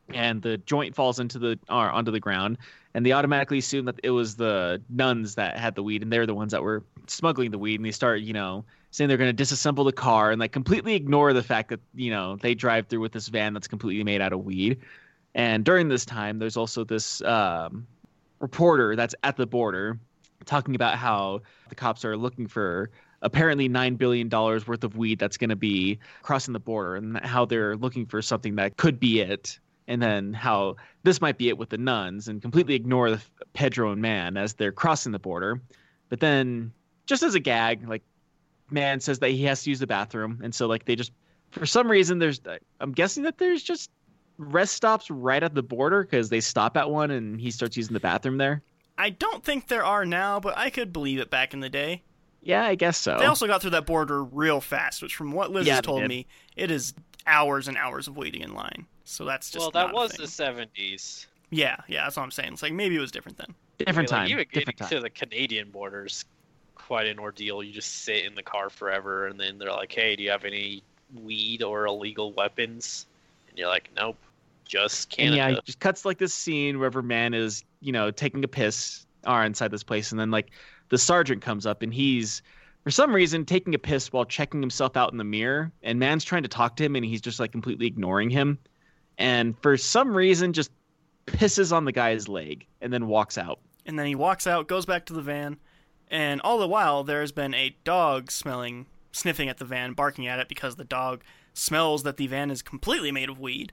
and 0.10 0.42
the 0.42 0.58
joint 0.58 0.96
falls 0.96 1.20
into 1.20 1.40
the 1.40 1.60
uh, 1.70 1.74
onto 1.74 2.12
the 2.12 2.20
ground, 2.20 2.58
and 2.94 3.06
they 3.06 3.14
automatically 3.14 3.58
assume 3.58 3.86
that 3.86 4.00
it 4.04 4.12
was 4.12 4.36
the 4.36 4.82
nuns 4.90 5.36
that 5.36 5.58
had 5.58 5.76
the 5.76 5.84
weed, 5.84 6.04
and 6.04 6.12
they're 6.12 6.28
the 6.28 6.36
ones 6.36 6.52
that 6.52 6.62
were 6.62 6.84
smuggling 7.08 7.52
the 7.52 7.58
weed, 7.58 7.80
and 7.80 7.86
they 7.86 7.92
start 7.92 8.22
you 8.22 8.34
know 8.34 8.64
saying 8.92 9.08
they're 9.08 9.18
going 9.18 9.36
to 9.36 9.44
disassemble 9.44 9.84
the 9.84 9.92
car 9.92 10.32
and 10.32 10.40
like 10.40 10.54
completely 10.54 10.96
ignore 10.96 11.34
the 11.34 11.44
fact 11.44 11.70
that 11.70 11.80
you 11.94 12.12
know 12.12 12.36
they 12.38 12.54
drive 12.54 12.88
through 12.88 13.02
with 13.02 13.12
this 13.12 13.28
van 13.28 13.54
that's 13.54 13.68
completely 13.68 14.04
made 14.04 14.22
out 14.22 14.34
of 14.34 14.46
weed. 14.46 14.80
And 15.36 15.66
during 15.66 15.90
this 15.90 16.06
time, 16.06 16.40
there's 16.40 16.58
also 16.58 16.86
this 16.86 17.22
um, 17.22 17.86
reporter 18.40 18.96
that's 18.96 19.14
at 19.24 19.36
the 19.36 19.46
border 19.46 20.00
talking 20.46 20.76
about 20.76 20.98
how 20.98 21.42
the 21.70 21.76
cops 21.76 22.06
are 22.06 22.16
looking 22.16 22.48
for 22.48 22.90
apparently 23.22 23.68
nine 23.68 23.96
billion 23.96 24.30
dollars 24.30 24.68
worth 24.68 24.84
of 24.84 24.96
weed 24.96 25.20
that's 25.20 25.38
going 25.38 25.50
to 25.50 25.56
be 25.56 26.00
crossing 26.22 26.54
the 26.54 26.60
border, 26.60 26.96
and 26.96 27.18
how 27.18 27.44
they're 27.46 27.76
looking 27.76 28.06
for 28.06 28.22
something 28.22 28.56
that 28.56 28.78
could 28.78 29.00
be 29.00 29.20
it. 29.20 29.60
And 29.88 30.02
then 30.02 30.34
how 30.34 30.78
this 31.04 31.22
might 31.22 31.38
be 31.38 31.50
it 31.50 31.58
with 31.58 31.70
the 31.70 31.78
nuns, 31.78 32.28
and 32.28 32.42
completely 32.42 32.74
ignore 32.74 33.12
the 33.12 33.22
Pedro 33.54 33.92
and 33.92 34.02
Man 34.02 34.38
as 34.38 34.54
they're 34.54 34.72
crossing 34.72 35.12
the 35.12 35.20
border. 35.20 35.62
But 36.10 36.20
then, 36.22 36.72
just 37.06 37.24
as 37.24 37.36
a 37.36 37.40
gag, 37.40 37.88
like 37.88 38.04
man 38.72 39.00
says 39.00 39.20
that 39.20 39.30
he 39.30 39.44
has 39.44 39.64
to 39.64 39.70
use 39.70 39.80
the 39.80 39.88
bathroom, 39.88 40.40
and 40.44 40.56
so 40.56 40.68
like 40.68 40.86
they 40.86 40.96
just 40.96 41.12
for 41.52 41.66
some 41.66 41.90
reason 41.90 42.20
there's 42.20 42.42
I'm 42.80 42.94
guessing 42.94 43.24
that 43.24 43.38
there's 43.38 43.64
just 43.64 43.92
rest 44.38 44.74
stops 44.76 45.10
right 45.10 45.42
at 45.42 45.54
the 45.56 45.64
border 45.64 46.04
because 46.04 46.30
they 46.30 46.40
stop 46.42 46.78
at 46.78 46.90
one 46.90 47.12
and 47.12 47.40
he 47.40 47.52
starts 47.52 47.78
using 47.78 47.94
the 47.94 48.00
bathroom 48.00 48.38
there. 48.38 48.62
I 48.98 49.10
don't 49.10 49.44
think 49.44 49.68
there 49.68 49.84
are 49.84 50.06
now, 50.06 50.40
but 50.40 50.58
I 50.58 50.70
could 50.70 50.94
believe 50.94 51.20
it 51.20 51.30
back 51.30 51.54
in 51.54 51.60
the 51.60 51.70
day. 51.70 52.02
Yeah, 52.42 52.66
I 52.66 52.76
guess 52.76 52.98
so. 52.98 53.18
They 53.18 53.26
also 53.26 53.48
got 53.48 53.62
through 53.62 53.72
that 53.72 53.86
border 53.86 54.24
real 54.24 54.62
fast, 54.62 55.02
which 55.02 55.16
from 55.16 55.32
what 55.32 55.52
Liz 55.52 55.66
Yeah, 55.68 55.76
has 55.76 55.82
told 55.82 56.02
did. 56.02 56.10
me, 56.10 56.28
it 56.56 56.70
is 56.72 56.94
hours 57.26 57.68
and 57.68 57.76
hours 57.78 58.08
of 58.08 58.16
waiting 58.18 58.42
in 58.42 58.54
line. 58.54 58.86
So 59.04 59.26
that's 59.26 59.50
just 59.52 59.62
well, 59.64 59.72
that 59.72 59.88
not 59.88 59.92
a 59.92 59.96
was 59.96 60.12
thing. 60.14 60.26
the 60.26 60.68
'70s. 60.76 61.26
Yeah, 61.50 61.78
yeah, 61.88 62.04
that's 62.04 62.18
what 62.18 62.24
I'm 62.24 62.32
saying. 62.32 62.54
It's 62.54 62.62
like 62.64 62.74
maybe 62.74 62.96
it 62.96 63.00
was 63.00 63.12
different 63.12 63.38
then. 63.38 63.54
different 63.80 63.98
I 63.98 64.02
mean, 64.02 64.08
time. 64.08 64.22
Like, 64.24 64.32
even 64.32 64.46
getting 64.66 64.76
time. 64.76 64.90
to 64.90 65.00
the 65.00 65.10
Canadian 65.10 65.70
borders, 65.72 66.26
quite 66.76 67.08
an 67.08 67.20
ordeal. 67.20 67.64
You 67.64 67.74
just 67.74 68.04
sit 68.04 68.26
in 68.26 68.36
the 68.36 68.44
car 68.44 68.70
forever, 68.70 69.28
and 69.28 69.40
then 69.40 69.58
they're 69.58 69.72
like, 69.72 69.92
"Hey, 69.92 70.16
do 70.16 70.24
you 70.24 70.30
have 70.32 70.46
any 70.46 70.84
weed 71.24 71.64
or 71.64 71.86
illegal 71.86 72.32
weapons?" 72.34 73.06
And 73.50 73.58
you're 73.58 73.70
like, 73.70 73.90
"Nope, 73.96 74.18
just 74.66 75.14
And 75.14 75.34
Canada." 75.34 75.38
yeah, 75.38 75.58
it 75.58 75.66
just 75.66 75.80
cuts 75.80 76.06
like 76.06 76.18
this 76.18 76.34
scene 76.34 76.78
wherever 76.80 77.02
man 77.02 77.34
is, 77.34 77.64
you 77.82 77.92
know, 77.92 78.12
taking 78.12 78.44
a 78.44 78.48
piss 78.48 79.06
are 79.26 79.46
inside 79.46 79.72
this 79.72 79.84
place, 79.84 80.12
and 80.12 80.20
then 80.20 80.32
like 80.32 80.52
the 80.90 80.98
sergeant 80.98 81.42
comes 81.42 81.66
up 81.66 81.82
and 81.82 81.94
he's 81.94 82.42
for 82.84 82.92
some 82.92 83.14
reason 83.14 83.46
taking 83.46 83.74
a 83.74 83.80
piss 83.80 84.14
while 84.14 84.26
checking 84.26 84.62
himself 84.62 84.96
out 84.96 85.12
in 85.12 85.18
the 85.18 85.24
mirror, 85.24 85.72
and 85.82 86.00
man's 86.00 86.24
trying 86.24 86.44
to 86.44 86.50
talk 86.50 86.76
to 86.78 86.84
him 86.84 86.96
and 86.96 87.06
he's 87.06 87.22
just 87.22 87.40
like 87.40 87.52
completely 87.52 87.88
ignoring 87.88 88.30
him, 88.30 88.60
and 89.18 89.56
for 89.62 89.78
some 89.78 90.16
reason 90.16 90.54
just 90.54 90.72
pisses 91.26 91.72
on 91.72 91.86
the 91.86 91.92
guy's 91.92 92.28
leg 92.28 92.66
and 92.82 92.94
then 92.94 93.08
walks 93.08 93.38
out. 93.38 93.60
And 93.86 93.98
then 93.98 94.06
he 94.06 94.16
walks 94.16 94.48
out, 94.48 94.68
goes 94.68 94.86
back 94.86 95.06
to 95.08 95.14
the 95.14 95.22
van, 95.22 95.58
and 96.10 96.42
all 96.42 96.58
the 96.58 96.68
while 96.68 97.04
there's 97.04 97.32
been 97.32 97.54
a 97.54 97.76
dog 97.84 98.32
smelling, 98.32 98.86
sniffing 99.12 99.50
at 99.50 99.58
the 99.58 99.66
van, 99.66 99.94
barking 99.94 100.28
at 100.28 100.40
it 100.40 100.48
because 100.48 100.76
the 100.76 100.84
dog 100.84 101.24
smells 101.54 102.04
that 102.04 102.18
the 102.18 102.28
van 102.28 102.52
is 102.52 102.62
completely 102.62 103.12
made 103.12 103.30
of 103.30 103.40
weed. 103.40 103.72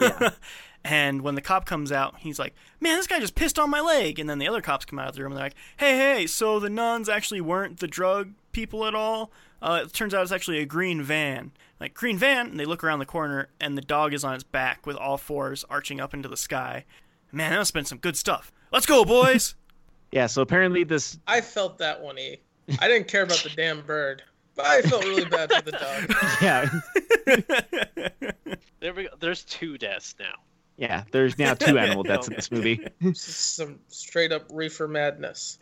Yeah. 0.00 0.30
and 0.84 1.22
when 1.22 1.34
the 1.34 1.40
cop 1.40 1.66
comes 1.66 1.92
out, 1.92 2.16
he's 2.18 2.38
like, 2.38 2.54
"Man, 2.80 2.96
this 2.96 3.06
guy 3.06 3.20
just 3.20 3.34
pissed 3.34 3.58
on 3.58 3.70
my 3.70 3.80
leg." 3.80 4.18
And 4.18 4.28
then 4.28 4.38
the 4.38 4.48
other 4.48 4.60
cops 4.60 4.84
come 4.84 4.98
out 4.98 5.08
of 5.08 5.14
the 5.14 5.22
room 5.22 5.32
and 5.32 5.38
they're 5.38 5.46
like, 5.46 5.56
"Hey, 5.76 5.96
hey, 5.96 6.26
so 6.26 6.58
the 6.58 6.70
nuns 6.70 7.08
actually 7.08 7.40
weren't 7.40 7.80
the 7.80 7.88
drug 7.88 8.32
people 8.52 8.86
at 8.86 8.94
all? 8.94 9.30
Uh, 9.60 9.82
it 9.84 9.92
turns 9.92 10.12
out 10.12 10.22
it's 10.22 10.32
actually 10.32 10.58
a 10.58 10.66
green 10.66 11.02
van." 11.02 11.52
Like 11.80 11.94
green 11.94 12.16
van, 12.16 12.46
and 12.46 12.60
they 12.60 12.64
look 12.64 12.84
around 12.84 13.00
the 13.00 13.06
corner, 13.06 13.48
and 13.60 13.76
the 13.76 13.82
dog 13.82 14.14
is 14.14 14.22
on 14.22 14.34
its 14.34 14.44
back 14.44 14.86
with 14.86 14.96
all 14.96 15.18
fours 15.18 15.64
arching 15.68 16.00
up 16.00 16.14
into 16.14 16.28
the 16.28 16.36
sky. 16.36 16.84
Man, 17.32 17.50
that 17.50 17.58
must 17.58 17.70
have 17.70 17.74
been 17.74 17.86
some 17.86 17.98
good 17.98 18.16
stuff. 18.16 18.52
Let's 18.70 18.86
go, 18.86 19.04
boys. 19.04 19.54
Yeah, 20.12 20.26
so 20.26 20.42
apparently 20.42 20.84
this 20.84 21.18
I 21.26 21.40
felt 21.40 21.78
that 21.78 22.02
one, 22.02 22.18
E. 22.18 22.38
I 22.80 22.86
didn't 22.86 23.08
care 23.08 23.22
about 23.22 23.38
the 23.38 23.48
damn 23.48 23.80
bird, 23.80 24.22
but 24.56 24.64
I 24.66 24.82
felt 24.82 25.04
really 25.04 25.24
bad 25.24 25.52
for 25.52 25.62
the 25.62 25.72
dog. 25.72 26.14
yeah, 26.42 26.68
There 28.80 28.92
we 28.94 29.04
go. 29.04 29.10
There's 29.20 29.44
two 29.44 29.78
deaths 29.78 30.14
now. 30.18 30.34
yeah, 30.76 31.04
there's 31.12 31.38
now 31.38 31.54
two 31.54 31.78
animal 31.78 32.02
deaths 32.02 32.26
in 32.28 32.34
this 32.34 32.50
movie. 32.52 32.80
Some 33.14 33.78
straight 33.88 34.32
up 34.32 34.44
reefer 34.50 34.88
madness. 34.88 35.56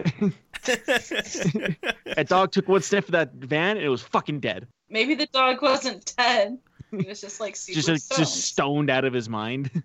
A 2.17 2.25
dog 2.25 2.53
took 2.53 2.69
one 2.69 2.83
sniff 2.83 3.07
of 3.07 3.13
that 3.13 3.33
van 3.35 3.77
and 3.77 3.85
it 3.85 3.89
was 3.89 4.03
fucking 4.03 4.41
dead. 4.41 4.67
Maybe 4.89 5.15
the 5.15 5.27
dog 5.27 5.63
wasn't 5.63 6.15
dead. 6.17 6.59
He 6.91 7.07
was 7.09 7.21
just 7.21 7.41
like 7.41 7.55
Just 7.55 7.89
like, 7.89 7.99
stoned. 8.01 8.19
just 8.19 8.37
stoned 8.43 8.91
out 8.91 9.05
of 9.05 9.13
his 9.13 9.29
mind. 9.29 9.83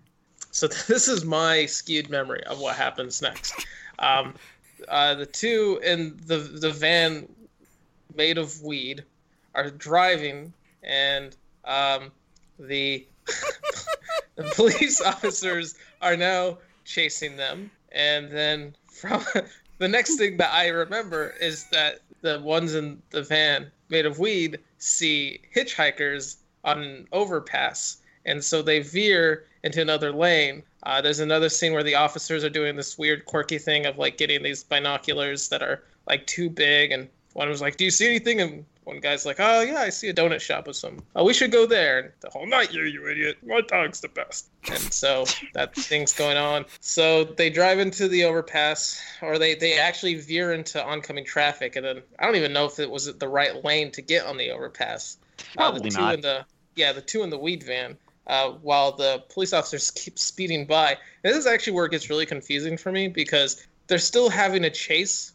So 0.50 0.66
this 0.66 1.06
is 1.08 1.24
my 1.24 1.66
skewed 1.66 2.08
memory 2.10 2.42
of 2.44 2.58
what 2.58 2.74
happens 2.76 3.20
next. 3.22 3.54
Um, 3.98 4.34
uh, 4.88 5.14
the 5.14 5.26
two 5.26 5.80
in 5.84 6.18
the 6.26 6.38
the 6.38 6.70
van 6.70 7.28
made 8.16 8.38
of 8.38 8.62
weed 8.62 9.04
are 9.54 9.70
driving, 9.70 10.52
and 10.82 11.36
um, 11.64 12.12
the 12.58 13.06
the 14.36 14.44
police 14.54 15.00
officers 15.04 15.74
are 16.02 16.16
now 16.16 16.58
chasing 16.84 17.36
them. 17.36 17.70
And 17.92 18.30
then 18.30 18.74
from 18.92 19.24
the 19.78 19.88
next 19.88 20.16
thing 20.16 20.36
that 20.36 20.52
I 20.52 20.68
remember 20.68 21.34
is 21.40 21.64
that 21.72 22.00
the 22.22 22.40
ones 22.40 22.74
in 22.74 23.02
the 23.10 23.22
van 23.22 23.70
made 23.88 24.06
of 24.06 24.18
weed 24.18 24.58
see 24.78 25.40
hitchhikers 25.54 26.36
on 26.64 26.82
an 26.82 27.08
overpass, 27.12 27.98
and 28.24 28.42
so 28.42 28.62
they 28.62 28.80
veer 28.80 29.44
into 29.62 29.80
another 29.80 30.12
lane. 30.12 30.62
Uh, 30.82 31.00
there's 31.00 31.20
another 31.20 31.48
scene 31.48 31.72
where 31.72 31.82
the 31.82 31.94
officers 31.94 32.44
are 32.44 32.50
doing 32.50 32.76
this 32.76 32.98
weird, 32.98 33.24
quirky 33.24 33.58
thing 33.58 33.86
of 33.86 33.98
like 33.98 34.16
getting 34.16 34.42
these 34.42 34.62
binoculars 34.62 35.48
that 35.48 35.62
are 35.62 35.82
like 36.08 36.26
too 36.26 36.50
big, 36.50 36.92
and 36.92 37.08
one 37.36 37.50
was 37.50 37.60
like, 37.60 37.76
"Do 37.76 37.84
you 37.84 37.90
see 37.90 38.06
anything?" 38.06 38.40
And 38.40 38.64
one 38.84 38.98
guy's 38.98 39.26
like, 39.26 39.36
"Oh 39.38 39.60
yeah, 39.60 39.80
I 39.80 39.90
see 39.90 40.08
a 40.08 40.14
donut 40.14 40.40
shop 40.40 40.66
with 40.66 40.76
some. 40.76 41.02
Oh, 41.14 41.24
we 41.24 41.34
should 41.34 41.52
go 41.52 41.66
there." 41.66 41.98
And 41.98 42.12
the 42.20 42.30
whole 42.30 42.46
night, 42.46 42.72
you 42.72 42.82
you 42.84 43.06
idiot! 43.08 43.36
My 43.44 43.60
dog's 43.60 44.00
the 44.00 44.08
best. 44.08 44.48
And 44.70 44.80
so 44.92 45.26
that 45.52 45.74
thing's 45.76 46.14
going 46.14 46.38
on. 46.38 46.64
So 46.80 47.24
they 47.24 47.50
drive 47.50 47.78
into 47.78 48.08
the 48.08 48.24
overpass, 48.24 48.98
or 49.20 49.38
they 49.38 49.54
they 49.54 49.78
actually 49.78 50.14
veer 50.14 50.54
into 50.54 50.82
oncoming 50.82 51.26
traffic, 51.26 51.76
and 51.76 51.84
then 51.84 52.02
I 52.18 52.24
don't 52.24 52.36
even 52.36 52.54
know 52.54 52.64
if 52.64 52.78
it 52.78 52.90
was 52.90 53.12
the 53.14 53.28
right 53.28 53.62
lane 53.62 53.90
to 53.92 54.02
get 54.02 54.24
on 54.24 54.38
the 54.38 54.50
overpass. 54.50 55.18
Uh, 55.38 55.42
the 55.42 55.56
Probably 55.56 55.90
two 55.90 56.00
not. 56.00 56.14
in 56.14 56.20
the 56.22 56.46
yeah, 56.74 56.92
the 56.92 57.02
two 57.02 57.22
in 57.22 57.30
the 57.30 57.38
weed 57.38 57.62
van. 57.62 57.98
Uh, 58.26 58.50
while 58.62 58.90
the 58.90 59.22
police 59.28 59.52
officers 59.52 59.92
keep 59.92 60.18
speeding 60.18 60.66
by, 60.66 60.90
and 60.90 61.32
this 61.32 61.36
is 61.36 61.46
actually 61.46 61.74
where 61.74 61.84
it 61.84 61.92
gets 61.92 62.10
really 62.10 62.26
confusing 62.26 62.76
for 62.76 62.90
me 62.90 63.06
because 63.06 63.64
they're 63.86 63.98
still 63.98 64.28
having 64.28 64.64
a 64.64 64.70
chase 64.70 65.32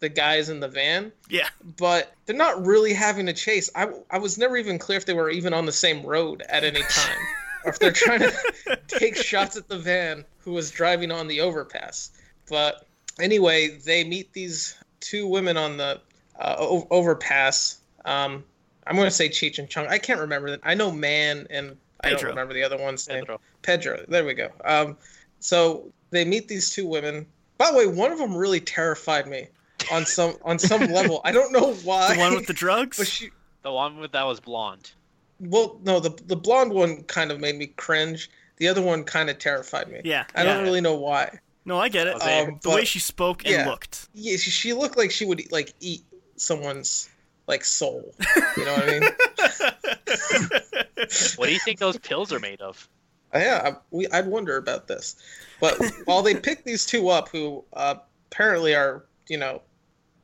the 0.00 0.08
guys 0.08 0.48
in 0.48 0.60
the 0.60 0.68
van, 0.68 1.12
yeah. 1.30 1.48
but 1.76 2.12
they're 2.26 2.36
not 2.36 2.64
really 2.64 2.92
having 2.92 3.28
a 3.28 3.32
chase. 3.32 3.70
I, 3.74 3.88
I 4.10 4.18
was 4.18 4.36
never 4.36 4.56
even 4.56 4.78
clear 4.78 4.98
if 4.98 5.06
they 5.06 5.14
were 5.14 5.30
even 5.30 5.54
on 5.54 5.66
the 5.66 5.72
same 5.72 6.04
road 6.04 6.42
at 6.48 6.64
any 6.64 6.82
time, 6.88 7.18
or 7.64 7.70
if 7.70 7.78
they're 7.78 7.92
trying 7.92 8.20
to 8.20 8.78
take 8.88 9.16
shots 9.16 9.56
at 9.56 9.68
the 9.68 9.78
van 9.78 10.24
who 10.38 10.52
was 10.52 10.70
driving 10.70 11.10
on 11.10 11.28
the 11.28 11.40
overpass. 11.40 12.10
But 12.48 12.86
anyway, 13.18 13.78
they 13.78 14.04
meet 14.04 14.32
these 14.32 14.76
two 15.00 15.26
women 15.26 15.56
on 15.56 15.76
the 15.76 16.00
uh, 16.38 16.56
o- 16.58 16.86
overpass. 16.90 17.78
Um, 18.04 18.44
I'm 18.86 18.96
going 18.96 19.08
to 19.08 19.14
say 19.14 19.28
Cheech 19.28 19.58
and 19.58 19.68
Chong. 19.68 19.86
I 19.88 19.98
can't 19.98 20.20
remember 20.20 20.50
that. 20.50 20.60
I 20.62 20.74
know 20.74 20.90
Man 20.90 21.46
and 21.50 21.76
I 22.04 22.10
don't 22.10 22.22
remember 22.24 22.54
the 22.54 22.62
other 22.62 22.76
one's 22.76 23.08
name. 23.08 23.20
Pedro. 23.20 23.40
Pedro. 23.62 24.04
There 24.08 24.24
we 24.24 24.34
go. 24.34 24.50
Um, 24.64 24.96
so 25.40 25.90
they 26.10 26.24
meet 26.24 26.48
these 26.48 26.70
two 26.70 26.86
women. 26.86 27.26
By 27.58 27.70
the 27.70 27.78
way, 27.78 27.86
one 27.86 28.12
of 28.12 28.18
them 28.18 28.36
really 28.36 28.60
terrified 28.60 29.26
me 29.26 29.48
on 29.90 30.06
some 30.06 30.34
on 30.42 30.58
some 30.58 30.82
level. 30.92 31.20
I 31.24 31.32
don't 31.32 31.52
know 31.52 31.72
why. 31.84 32.08
The 32.14 32.20
one 32.20 32.34
with 32.34 32.46
the 32.46 32.52
drugs? 32.52 32.98
but 32.98 33.06
she, 33.06 33.30
The 33.62 33.72
one 33.72 33.98
with 33.98 34.12
that 34.12 34.24
was 34.24 34.40
blonde. 34.40 34.92
well, 35.40 35.78
no, 35.82 36.00
the 36.00 36.10
the 36.26 36.36
blonde 36.36 36.72
one 36.72 37.02
kind 37.04 37.30
of 37.30 37.40
made 37.40 37.56
me 37.56 37.68
cringe. 37.68 38.30
The 38.58 38.68
other 38.68 38.82
one 38.82 39.04
kind 39.04 39.28
of 39.28 39.38
terrified 39.38 39.90
me. 39.90 40.00
yeah. 40.04 40.24
I 40.34 40.44
yeah. 40.44 40.54
don't 40.54 40.64
really 40.64 40.80
know 40.80 40.94
why. 40.94 41.38
No, 41.66 41.78
I 41.78 41.88
get 41.88 42.06
it. 42.06 42.14
Um, 42.22 42.58
the 42.62 42.70
way 42.70 42.84
she 42.84 43.00
spoke 43.00 43.44
and 43.44 43.52
yeah. 43.52 43.68
looked. 43.68 44.08
Yeah, 44.14 44.36
she, 44.36 44.50
she 44.50 44.72
looked 44.72 44.96
like 44.96 45.10
she 45.10 45.26
would 45.26 45.50
like 45.50 45.74
eat 45.80 46.04
someone's 46.36 47.10
like 47.48 47.64
soul. 47.64 48.14
You 48.56 48.64
know 48.64 48.74
what 48.74 48.88
I 48.88 49.00
mean? 49.00 49.10
What 51.36 51.46
do 51.46 51.52
you 51.52 51.58
think 51.60 51.78
those 51.78 51.98
pills 51.98 52.32
are 52.32 52.40
made 52.40 52.60
of? 52.60 52.88
Uh, 53.34 53.38
yeah, 53.38 53.62
I, 53.64 53.76
we, 53.90 54.06
I'd 54.08 54.26
wonder 54.26 54.56
about 54.56 54.88
this. 54.88 55.16
But 55.60 55.78
while 56.04 56.22
they 56.22 56.34
pick 56.34 56.64
these 56.64 56.86
two 56.86 57.08
up, 57.08 57.28
who 57.28 57.64
uh, 57.74 57.96
apparently 58.30 58.74
are, 58.74 59.04
you 59.28 59.38
know, 59.38 59.62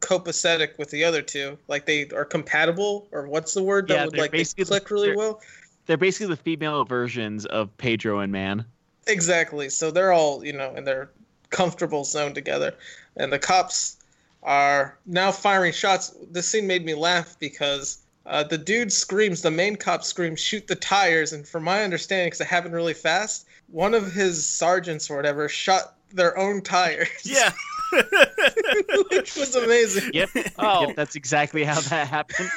copacetic 0.03 0.77
with 0.79 0.91
the 0.91 1.05
other 1.05 1.23
two. 1.23 1.57
Like 1.69 1.87
they 1.87 2.09
are 2.11 2.25
compatible, 2.25 3.09
or 3.13 3.27
what's 3.27 3.55
the 3.55 3.63
word 3.63 3.89
that 3.89 3.95
Yeah, 3.95 4.05
would 4.07 4.19
like 4.19 4.31
basically- 4.33 4.65
click 4.67 4.91
really 4.91 5.09
they're- 5.09 5.17
well? 5.17 5.41
They're 5.87 5.97
basically 5.97 6.29
the 6.35 6.41
female 6.43 6.85
versions 6.85 7.45
of 7.47 7.77
Pedro 7.77 8.21
and 8.21 8.31
Man. 8.31 8.65
Exactly. 9.09 9.69
So 9.69 9.91
they're 9.91 10.13
all, 10.13 10.45
you 10.45 10.53
know, 10.53 10.73
in 10.77 10.85
their 10.85 11.11
comfortable 11.51 12.05
zone 12.05 12.35
together. 12.35 12.75
And 13.17 13.33
the 13.33 13.39
cops 13.41 13.97
are 14.45 14.97
now 15.07 15.33
firing 15.33 15.73
shots. 15.73 16.15
This 16.31 16.49
scene 16.49 16.69
made 16.69 16.85
me 16.85 16.95
laugh 16.95 17.37
because 17.41 17.99
uh, 18.27 18.45
the 18.45 18.59
dude 18.59 18.93
screams, 18.93 19.43
the 19.43 19.51
main 19.51 19.75
cop 19.75 20.05
screams, 20.05 20.39
shoot 20.39 20.69
the 20.69 20.77
tires. 20.77 21.33
And 21.33 21.47
from 21.47 21.65
my 21.65 21.83
understanding, 21.83 22.27
because 22.29 22.41
it 22.43 22.47
happened 22.47 22.75
really 22.75 22.95
fast, 22.95 23.47
one 23.67 23.93
of 23.93 24.13
his 24.13 24.47
sergeants 24.47 25.11
or 25.11 25.17
whatever 25.17 25.49
shot 25.49 25.97
their 26.13 26.39
own 26.39 26.63
tires. 26.63 27.09
Yeah. 27.25 27.53
Which 29.11 29.37
was 29.37 29.55
amazing. 29.55 30.11
Yep. 30.15 30.31
Oh. 30.59 30.87
Yep, 30.89 30.97
that's 30.97 31.17
exactly 31.17 31.65
how 31.65 31.81
that 31.81 32.09
happened. 32.09 32.51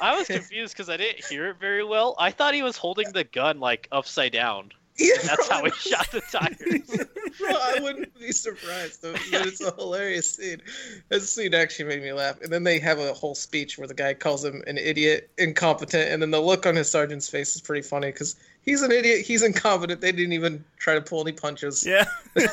I 0.00 0.16
was 0.16 0.26
confused 0.26 0.74
because 0.74 0.88
I 0.88 0.96
didn't 0.96 1.24
hear 1.24 1.48
it 1.48 1.58
very 1.60 1.84
well. 1.84 2.14
I 2.18 2.30
thought 2.32 2.54
he 2.54 2.62
was 2.62 2.76
holding 2.76 3.12
the 3.12 3.24
gun 3.24 3.60
like 3.60 3.88
upside 3.92 4.32
down. 4.32 4.72
Yeah, 4.98 5.14
That's 5.24 5.48
how 5.48 5.64
he 5.64 5.70
shot 5.70 6.10
the 6.12 6.20
tires. 6.20 7.06
Bro, 7.38 7.48
I 7.50 7.78
wouldn't 7.80 8.14
be 8.20 8.30
surprised. 8.30 9.00
Though, 9.00 9.12
but 9.12 9.46
it's 9.46 9.62
a 9.62 9.74
hilarious 9.74 10.34
scene. 10.34 10.60
That 11.08 11.22
scene 11.22 11.54
actually 11.54 11.86
made 11.86 12.02
me 12.02 12.12
laugh. 12.12 12.42
And 12.42 12.52
then 12.52 12.62
they 12.62 12.78
have 12.80 12.98
a 12.98 13.14
whole 13.14 13.34
speech 13.34 13.78
where 13.78 13.88
the 13.88 13.94
guy 13.94 14.12
calls 14.12 14.44
him 14.44 14.62
an 14.66 14.76
idiot, 14.76 15.30
incompetent, 15.38 16.10
and 16.10 16.20
then 16.20 16.30
the 16.30 16.40
look 16.40 16.66
on 16.66 16.76
his 16.76 16.90
sergeant's 16.90 17.30
face 17.30 17.56
is 17.56 17.62
pretty 17.62 17.80
funny 17.80 18.08
because 18.08 18.36
he's 18.62 18.82
an 18.82 18.92
idiot, 18.92 19.26
he's 19.26 19.42
incompetent. 19.42 20.00
They 20.00 20.12
didn't 20.12 20.32
even 20.32 20.64
try 20.78 20.94
to 20.94 21.00
pull 21.00 21.20
any 21.20 21.32
punches. 21.32 21.84
Yeah. 21.86 22.04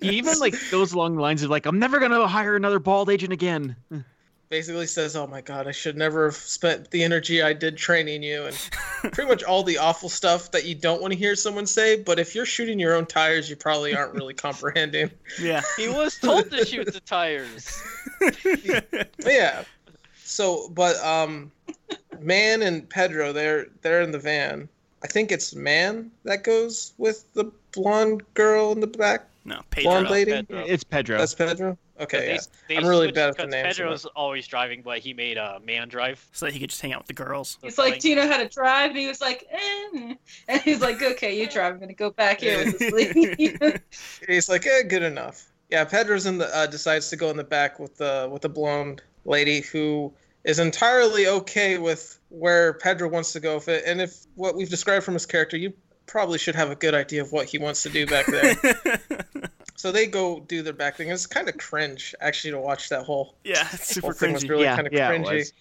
He 0.00 0.16
even 0.16 0.38
like 0.38 0.54
goes 0.70 0.92
along 0.94 1.16
the 1.16 1.20
lines 1.20 1.42
of 1.42 1.50
like, 1.50 1.66
"I'm 1.66 1.78
never 1.78 1.98
gonna 1.98 2.26
hire 2.26 2.56
another 2.56 2.78
bald 2.78 3.10
agent 3.10 3.34
again." 3.34 3.76
Basically 4.48 4.86
says, 4.86 5.14
"Oh 5.14 5.26
my 5.26 5.42
god, 5.42 5.66
I 5.66 5.72
should 5.72 5.96
never 5.96 6.24
have 6.24 6.36
spent 6.36 6.90
the 6.90 7.04
energy 7.04 7.42
I 7.42 7.52
did 7.52 7.76
training 7.76 8.22
you," 8.22 8.44
and 8.46 8.56
pretty 9.12 9.28
much 9.28 9.42
all 9.42 9.62
the 9.62 9.76
awful 9.76 10.08
stuff 10.08 10.50
that 10.52 10.64
you 10.64 10.74
don't 10.74 11.02
want 11.02 11.12
to 11.12 11.18
hear 11.18 11.36
someone 11.36 11.66
say. 11.66 12.02
But 12.02 12.18
if 12.18 12.34
you're 12.34 12.46
shooting 12.46 12.78
your 12.78 12.94
own 12.94 13.04
tires, 13.04 13.50
you 13.50 13.56
probably 13.56 13.94
aren't 13.94 14.14
really 14.14 14.32
comprehending. 14.32 15.10
yeah. 15.38 15.60
he 15.76 15.88
was 15.88 16.16
told 16.18 16.50
to 16.50 16.64
shoot 16.64 16.90
the 16.90 17.00
tires. 17.00 17.82
But 18.18 19.10
yeah. 19.26 19.64
So, 20.24 20.70
but 20.70 20.96
um, 21.04 21.52
Man 22.20 22.62
and 22.62 22.88
Pedro, 22.88 23.32
they're 23.34 23.66
they're 23.82 24.00
in 24.00 24.12
the 24.12 24.18
van. 24.18 24.68
I 25.02 25.06
think 25.06 25.32
it's 25.32 25.54
Man 25.54 26.10
that 26.24 26.44
goes 26.44 26.92
with 26.98 27.32
the 27.34 27.50
blonde 27.72 28.22
girl 28.34 28.72
in 28.72 28.80
the 28.80 28.86
back. 28.86 29.26
No, 29.44 29.60
Blonde 29.70 30.06
Pedro. 30.06 30.10
lady. 30.10 30.30
Pedro. 30.32 30.58
It's 30.66 30.84
Pedro. 30.84 31.18
That's 31.18 31.34
Pedro. 31.34 31.78
Okay, 31.98 32.18
They- 32.18 32.32
yeah. 32.34 32.40
they 32.68 32.76
I'm 32.76 32.86
really 32.86 33.10
bad 33.12 33.30
at 33.30 33.36
the 33.36 33.42
because 33.44 33.50
names, 33.52 33.76
Pedro's 33.76 34.04
always 34.06 34.46
driving, 34.46 34.80
but 34.82 34.98
he 34.98 35.12
made 35.12 35.36
a 35.36 35.60
man 35.64 35.88
drive. 35.88 36.26
So 36.32 36.46
that 36.46 36.52
he 36.52 36.60
could 36.60 36.70
just 36.70 36.80
hang 36.80 36.92
out 36.92 37.00
with 37.00 37.08
the 37.08 37.14
girls. 37.14 37.58
He's 37.62 37.78
like, 37.78 38.00
Do 38.00 38.08
you 38.08 38.16
know 38.16 38.26
how 38.26 38.38
to 38.38 38.48
drive? 38.48 38.90
And 38.90 38.98
he 38.98 39.06
was 39.06 39.20
like, 39.20 39.46
eh. 39.50 40.14
And 40.48 40.62
he's 40.62 40.80
like, 40.80 41.00
Okay, 41.02 41.38
you 41.38 41.46
drive. 41.46 41.74
I'm 41.74 41.80
gonna 41.80 41.92
go 41.94 42.10
back 42.10 42.40
here 42.40 42.64
with 42.64 42.78
this 42.78 42.92
lady. 42.92 43.56
He's 44.26 44.48
like, 44.48 44.66
eh, 44.66 44.82
good 44.82 45.02
enough. 45.02 45.50
Yeah, 45.70 45.84
Pedro's 45.84 46.26
in 46.26 46.38
the 46.38 46.54
uh, 46.56 46.66
decides 46.66 47.10
to 47.10 47.16
go 47.16 47.30
in 47.30 47.36
the 47.36 47.44
back 47.44 47.78
with 47.78 47.96
the 47.96 48.28
with 48.30 48.42
the 48.42 48.48
blonde 48.48 49.02
lady 49.24 49.60
who 49.60 50.12
is 50.44 50.58
entirely 50.58 51.26
okay 51.26 51.78
with 51.78 52.18
where 52.30 52.74
Pedro 52.74 53.08
wants 53.08 53.32
to 53.32 53.40
go 53.40 53.56
with 53.56 53.68
it. 53.68 53.84
And 53.86 54.00
if 54.00 54.26
what 54.36 54.56
we've 54.56 54.70
described 54.70 55.04
from 55.04 55.14
his 55.14 55.26
character, 55.26 55.56
you 55.56 55.72
probably 56.06 56.38
should 56.38 56.54
have 56.54 56.70
a 56.70 56.74
good 56.74 56.94
idea 56.94 57.22
of 57.22 57.32
what 57.32 57.46
he 57.46 57.58
wants 57.58 57.82
to 57.82 57.88
do 57.88 58.06
back 58.06 58.26
there. 58.26 58.54
so 59.76 59.92
they 59.92 60.06
go 60.06 60.40
do 60.40 60.62
their 60.62 60.72
back 60.72 60.96
thing. 60.96 61.08
It's 61.08 61.26
kind 61.26 61.48
of 61.48 61.56
cringe 61.58 62.14
actually 62.20 62.52
to 62.52 62.58
watch 62.58 62.88
that 62.88 63.04
whole 63.04 63.34
yeah, 63.44 63.68
it's 63.72 63.86
super 63.86 64.08
whole 64.08 64.12
thing 64.12 64.32
was 64.32 64.44
cringy. 64.44 64.48
really 64.50 64.64
Yeah, 64.64 64.76
kind 64.76 64.86
of 64.86 64.92
yeah, 64.92 65.10
it 65.10 65.20
cringy. 65.20 65.38
was. 65.38 65.52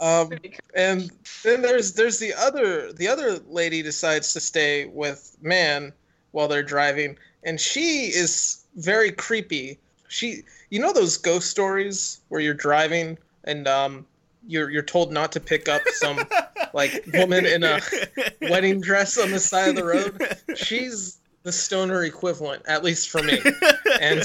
Um, 0.00 0.30
and 0.74 1.10
then 1.42 1.62
there's 1.62 1.94
there's 1.94 2.18
the 2.20 2.32
other 2.34 2.92
the 2.92 3.08
other 3.08 3.38
lady 3.48 3.82
decides 3.82 4.32
to 4.34 4.40
stay 4.40 4.86
with 4.86 5.36
man 5.42 5.92
while 6.30 6.46
they're 6.46 6.62
driving, 6.62 7.18
and 7.42 7.60
she 7.60 8.06
is 8.06 8.64
very 8.76 9.10
creepy. 9.10 9.78
She, 10.06 10.44
you 10.70 10.78
know, 10.78 10.92
those 10.92 11.16
ghost 11.16 11.50
stories 11.50 12.20
where 12.28 12.40
you're 12.40 12.54
driving 12.54 13.18
and 13.44 13.66
um, 13.66 14.06
you're 14.46 14.70
you're 14.70 14.82
told 14.82 15.12
not 15.12 15.32
to 15.32 15.40
pick 15.40 15.68
up 15.68 15.82
some 15.92 16.18
like 16.74 17.04
woman 17.14 17.44
in 17.46 17.62
a 17.64 17.80
wedding 18.42 18.80
dress 18.80 19.18
on 19.18 19.30
the 19.30 19.40
side 19.40 19.68
of 19.70 19.76
the 19.76 19.84
road. 19.84 20.36
She's 20.56 21.18
the 21.42 21.52
stoner 21.52 22.04
equivalent, 22.04 22.62
at 22.66 22.82
least 22.84 23.08
for 23.10 23.22
me. 23.22 23.40
And 24.00 24.22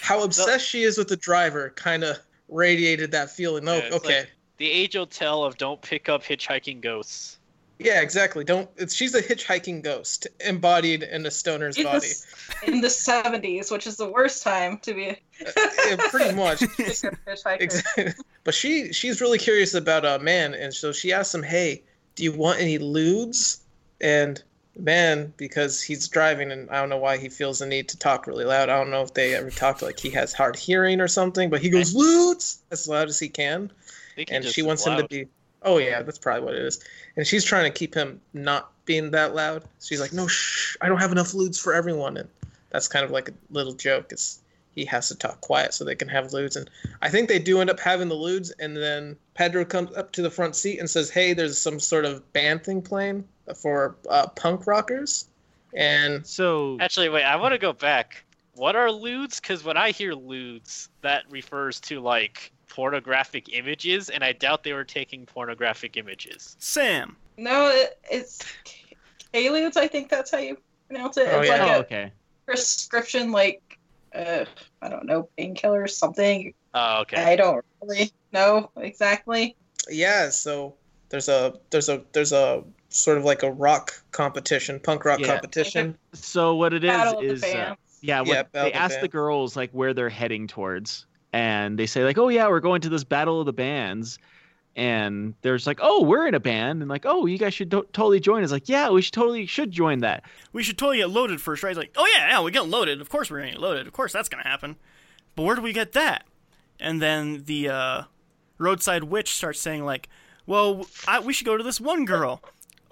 how 0.00 0.22
obsessed 0.24 0.66
she 0.66 0.82
is 0.82 0.96
with 0.98 1.08
the 1.08 1.16
driver 1.16 1.70
kind 1.76 2.02
of 2.04 2.18
radiated 2.48 3.10
that 3.12 3.30
feeling. 3.30 3.68
Oh, 3.68 3.76
Yeah, 3.76 3.90
okay. 3.94 4.18
like- 4.20 4.30
The 4.58 4.70
age 4.70 4.96
old 4.96 5.10
tale 5.10 5.44
of 5.44 5.56
don't 5.56 5.80
pick 5.80 6.08
up 6.08 6.22
hitchhiking 6.22 6.80
ghosts. 6.80 7.38
Yeah, 7.80 8.02
exactly. 8.02 8.44
Don't. 8.44 8.68
It's, 8.76 8.94
she's 8.94 9.14
a 9.14 9.22
hitchhiking 9.22 9.82
ghost 9.82 10.26
embodied 10.46 11.02
in 11.02 11.24
a 11.24 11.30
stoner's 11.30 11.78
in, 11.78 11.84
body. 11.84 12.08
the, 12.66 12.72
in 12.72 12.80
the 12.82 12.88
70s, 12.88 13.72
which 13.72 13.86
is 13.86 13.96
the 13.96 14.08
worst 14.08 14.42
time 14.42 14.78
to 14.80 14.92
be 14.92 15.08
a 15.08 15.16
Yeah, 15.86 15.96
pretty 16.10 16.34
much. 16.34 16.62
Exactly. 17.26 18.12
But 18.44 18.54
she 18.54 18.92
she's 18.92 19.20
really 19.20 19.38
curious 19.38 19.74
about 19.74 20.04
a 20.04 20.16
uh, 20.16 20.18
man, 20.18 20.54
and 20.54 20.72
so 20.72 20.92
she 20.92 21.12
asks 21.12 21.34
him, 21.34 21.42
"Hey, 21.42 21.82
do 22.14 22.24
you 22.24 22.32
want 22.32 22.58
any 22.58 22.78
ludes?" 22.78 23.60
And 24.00 24.42
man, 24.78 25.32
because 25.36 25.82
he's 25.82 26.08
driving, 26.08 26.50
and 26.50 26.68
I 26.70 26.80
don't 26.80 26.88
know 26.88 26.96
why 26.96 27.18
he 27.18 27.28
feels 27.28 27.58
the 27.58 27.66
need 27.66 27.88
to 27.90 27.98
talk 27.98 28.26
really 28.26 28.44
loud. 28.44 28.70
I 28.70 28.78
don't 28.78 28.90
know 28.90 29.02
if 29.02 29.12
they 29.12 29.34
ever 29.34 29.50
talked 29.50 29.82
like 29.82 29.98
he 29.98 30.08
has 30.10 30.32
hard 30.32 30.56
hearing 30.56 31.00
or 31.00 31.08
something, 31.08 31.50
but 31.50 31.60
he 31.60 31.68
goes 31.68 31.94
ludes 31.94 32.60
as 32.70 32.88
loud 32.88 33.08
as 33.08 33.18
he 33.18 33.28
can, 33.28 33.70
I 34.12 34.14
think 34.16 34.30
he 34.30 34.34
and 34.34 34.44
she 34.44 34.62
is 34.62 34.66
wants 34.66 34.86
him 34.86 34.96
to 34.96 35.06
be. 35.06 35.26
Oh 35.62 35.78
yeah, 35.78 36.02
that's 36.02 36.18
probably 36.18 36.42
what 36.42 36.54
it 36.54 36.62
is. 36.62 36.82
And 37.16 37.26
she's 37.26 37.44
trying 37.44 37.70
to 37.70 37.78
keep 37.78 37.94
him 37.94 38.20
not 38.32 38.72
being 38.84 39.10
that 39.10 39.34
loud. 39.34 39.64
She's 39.80 40.00
like, 40.00 40.12
"No, 40.12 40.26
shh, 40.26 40.76
I 40.80 40.88
don't 40.88 41.00
have 41.00 41.12
enough 41.12 41.32
ludes 41.32 41.60
for 41.60 41.74
everyone," 41.74 42.16
and 42.16 42.28
that's 42.70 42.88
kind 42.88 43.04
of 43.04 43.10
like 43.10 43.28
a 43.28 43.32
little 43.50 43.74
joke. 43.74 44.12
Is 44.12 44.40
he 44.74 44.84
has 44.84 45.08
to 45.08 45.14
talk 45.16 45.40
quiet 45.40 45.74
so 45.74 45.84
they 45.84 45.94
can 45.94 46.08
have 46.08 46.28
ludes. 46.32 46.56
and 46.56 46.70
I 47.02 47.08
think 47.08 47.28
they 47.28 47.38
do 47.38 47.60
end 47.60 47.70
up 47.70 47.80
having 47.80 48.08
the 48.08 48.14
ludes. 48.14 48.52
and 48.58 48.76
then 48.76 49.16
Pedro 49.34 49.64
comes 49.64 49.94
up 49.96 50.12
to 50.12 50.22
the 50.22 50.30
front 50.30 50.56
seat 50.56 50.78
and 50.78 50.88
says, 50.88 51.10
"Hey, 51.10 51.34
there's 51.34 51.58
some 51.58 51.80
sort 51.80 52.04
of 52.04 52.32
band 52.32 52.64
thing 52.64 52.80
playing 52.82 53.26
for 53.54 53.96
uh, 54.08 54.28
punk 54.28 54.66
rockers," 54.66 55.26
and 55.74 56.26
So 56.26 56.78
Actually, 56.80 57.08
wait, 57.10 57.24
I 57.24 57.36
want 57.36 57.52
to 57.52 57.58
go 57.58 57.72
back. 57.72 58.24
What 58.54 58.76
are 58.76 58.88
ludes? 58.88 59.40
Because 59.40 59.64
when 59.64 59.76
I 59.76 59.90
hear 59.90 60.12
ludes, 60.12 60.88
that 61.02 61.24
refers 61.30 61.80
to 61.80 62.00
like 62.00 62.52
pornographic 62.70 63.52
images, 63.52 64.08
and 64.08 64.24
I 64.24 64.32
doubt 64.32 64.62
they 64.62 64.72
were 64.72 64.84
taking 64.84 65.26
pornographic 65.26 65.98
images. 65.98 66.56
Sam. 66.58 67.16
No, 67.36 67.68
it, 67.68 67.98
it's 68.10 68.40
Quaaludes, 69.34 69.76
I 69.76 69.86
think 69.86 70.08
that's 70.08 70.30
how 70.30 70.38
you 70.38 70.56
pronounce 70.88 71.18
it. 71.18 71.28
Oh, 71.30 71.40
it's 71.40 71.48
yeah. 71.48 71.62
like 71.62 71.70
oh, 71.70 71.74
a 71.74 71.78
okay. 71.80 72.12
prescription, 72.46 73.32
like, 73.32 73.78
uh, 74.14 74.44
I 74.80 74.88
don't 74.88 75.04
know, 75.04 75.28
painkiller 75.36 75.82
or 75.82 75.88
something. 75.88 76.54
Oh, 76.72 77.00
okay. 77.02 77.22
I 77.22 77.36
don't 77.36 77.64
really 77.82 78.10
know 78.32 78.70
exactly. 78.76 79.56
yeah, 79.90 80.30
so 80.30 80.74
there's 81.10 81.28
a 81.28 81.54
there's 81.70 81.88
a 81.88 82.02
there's 82.12 82.32
a 82.32 82.62
sort 82.88 83.18
of 83.18 83.24
like 83.24 83.42
a 83.42 83.50
rock 83.50 83.92
competition, 84.12 84.80
punk 84.80 85.04
rock 85.04 85.20
Yeah. 85.20 85.26
competition. 85.28 85.96
So 86.12 86.54
what 86.54 86.72
it 86.72 86.84
is 86.84 86.90
Battle 86.90 87.20
is 87.20 87.42
uh, 87.42 87.74
yeah, 88.00 88.20
what, 88.20 88.28
Yeah, 88.28 88.42
they 88.52 88.58
of 88.60 88.72
the 88.72 88.74
ask 88.74 89.00
the 89.00 89.08
girls 89.08 89.56
like 89.56 89.70
where 89.72 89.94
they're 89.94 90.08
heading 90.08 90.46
towards, 90.46 91.06
and 91.32 91.78
they 91.78 91.86
say 91.86 92.04
like, 92.04 92.18
"Oh 92.18 92.28
yeah, 92.28 92.48
we're 92.48 92.60
going 92.60 92.80
to 92.82 92.88
this 92.88 93.04
battle 93.04 93.40
of 93.40 93.46
the 93.46 93.52
bands," 93.52 94.18
and 94.76 95.34
there's 95.42 95.66
like, 95.66 95.78
"Oh, 95.82 96.02
we're 96.02 96.26
in 96.26 96.34
a 96.34 96.40
band," 96.40 96.80
and 96.82 96.88
like, 96.88 97.04
"Oh, 97.06 97.26
you 97.26 97.38
guys 97.38 97.54
should 97.54 97.70
to- 97.70 97.86
totally 97.92 98.20
join." 98.20 98.42
It's 98.42 98.52
like, 98.52 98.68
"Yeah, 98.68 98.90
we 98.90 99.02
should 99.02 99.14
totally 99.14 99.46
should 99.46 99.70
join 99.70 100.00
that." 100.00 100.24
We 100.52 100.62
should 100.62 100.78
totally 100.78 100.98
get 100.98 101.10
loaded 101.10 101.40
first, 101.40 101.62
right? 101.62 101.70
It's 101.70 101.78
like, 101.78 101.92
oh 101.96 102.06
yeah, 102.16 102.28
yeah, 102.28 102.42
we 102.42 102.50
get 102.50 102.66
loaded. 102.66 103.00
Of 103.00 103.08
course 103.08 103.30
we're 103.30 103.40
gonna 103.40 103.52
get 103.52 103.60
loaded. 103.60 103.86
Of 103.86 103.92
course 103.92 104.12
that's 104.12 104.28
gonna 104.28 104.46
happen. 104.46 104.76
But 105.36 105.42
where 105.44 105.56
do 105.56 105.62
we 105.62 105.72
get 105.72 105.92
that? 105.92 106.24
And 106.78 107.00
then 107.00 107.44
the 107.44 107.68
uh, 107.68 108.02
roadside 108.58 109.04
witch 109.04 109.34
starts 109.34 109.60
saying 109.60 109.84
like, 109.84 110.08
well, 110.46 110.86
I, 111.06 111.20
we 111.20 111.32
should 111.32 111.46
go 111.46 111.56
to 111.56 111.62
this 111.62 111.80
one 111.80 112.04
girl. 112.04 112.42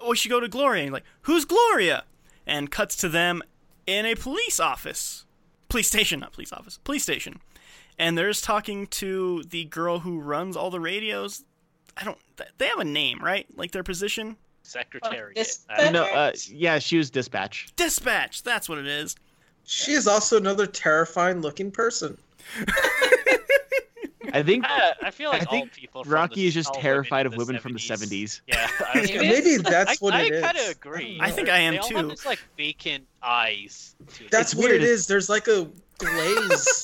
We 0.07 0.15
should 0.15 0.31
go 0.31 0.39
to 0.39 0.47
Gloria. 0.47 0.83
And 0.83 0.93
like, 0.93 1.03
who's 1.23 1.43
Gloria? 1.45 2.03
And 2.47 2.71
cuts 2.71 2.95
to 2.97 3.09
them 3.09 3.41
in 3.85 4.05
a 4.05 4.15
police 4.15 4.59
office, 4.59 5.25
police 5.67 5.87
station, 5.87 6.21
not 6.21 6.31
police 6.33 6.53
office, 6.53 6.79
police 6.83 7.03
station. 7.03 7.41
And 7.99 8.17
they're 8.17 8.29
just 8.29 8.43
talking 8.45 8.87
to 8.87 9.43
the 9.49 9.65
girl 9.65 9.99
who 9.99 10.19
runs 10.21 10.55
all 10.55 10.71
the 10.71 10.79
radios. 10.79 11.43
I 11.97 12.05
don't. 12.05 12.17
They 12.57 12.67
have 12.67 12.79
a 12.79 12.85
name, 12.85 13.19
right? 13.21 13.45
Like 13.57 13.71
their 13.71 13.83
position. 13.83 14.37
Secretary. 14.63 15.33
this- 15.35 15.65
I 15.69 15.85
No, 15.91 16.05
know. 16.05 16.13
uh, 16.13 16.31
yeah, 16.47 16.79
she 16.79 16.97
was 16.97 17.09
dispatch. 17.09 17.67
Dispatch. 17.75 18.43
That's 18.43 18.69
what 18.69 18.77
it 18.77 18.87
is. 18.87 19.15
She 19.65 19.91
is 19.91 20.07
also 20.07 20.37
another 20.37 20.65
terrifying 20.65 21.41
looking 21.41 21.71
person. 21.71 22.17
I 24.31 24.43
think 24.43 24.63
I, 24.67 24.93
I 25.01 25.11
feel 25.11 25.29
like 25.31 25.41
I 25.41 25.45
think 25.45 25.63
all 25.71 25.75
people. 25.75 26.03
from 26.03 26.13
Rocky 26.13 26.35
the, 26.35 26.47
is 26.47 26.53
just 26.53 26.69
all 26.69 26.79
terrified 26.81 27.25
of 27.25 27.33
in 27.33 27.39
women 27.39 27.59
from 27.59 27.73
the 27.73 27.79
70s. 27.79 28.41
Yeah, 28.47 28.69
I 28.93 28.99
was 28.99 29.09
gonna 29.09 29.21
Maybe 29.27 29.41
say- 29.41 29.57
Maybe 29.57 29.63
that's 29.63 29.91
I, 29.91 29.95
what 29.99 30.13
I 30.13 30.21
it 30.23 30.33
is. 30.33 30.41
kind 30.43 30.57
of 30.57 30.69
agree. 30.69 31.17
I 31.19 31.31
think 31.31 31.49
I 31.49 31.57
am 31.59 31.73
they 31.73 31.79
all 31.79 31.87
too. 31.89 31.95
Have 31.95 32.09
this 32.09 32.25
like 32.27 32.39
vacant 32.55 33.07
eyes. 33.23 33.95
To. 34.15 34.23
That's 34.29 34.53
It's 34.53 34.55
what 34.61 34.69
weird, 34.69 34.83
it's- 34.83 35.07
There's 35.07 35.29
like 35.29 35.47
a 35.47 35.67
glaze. 35.99 36.83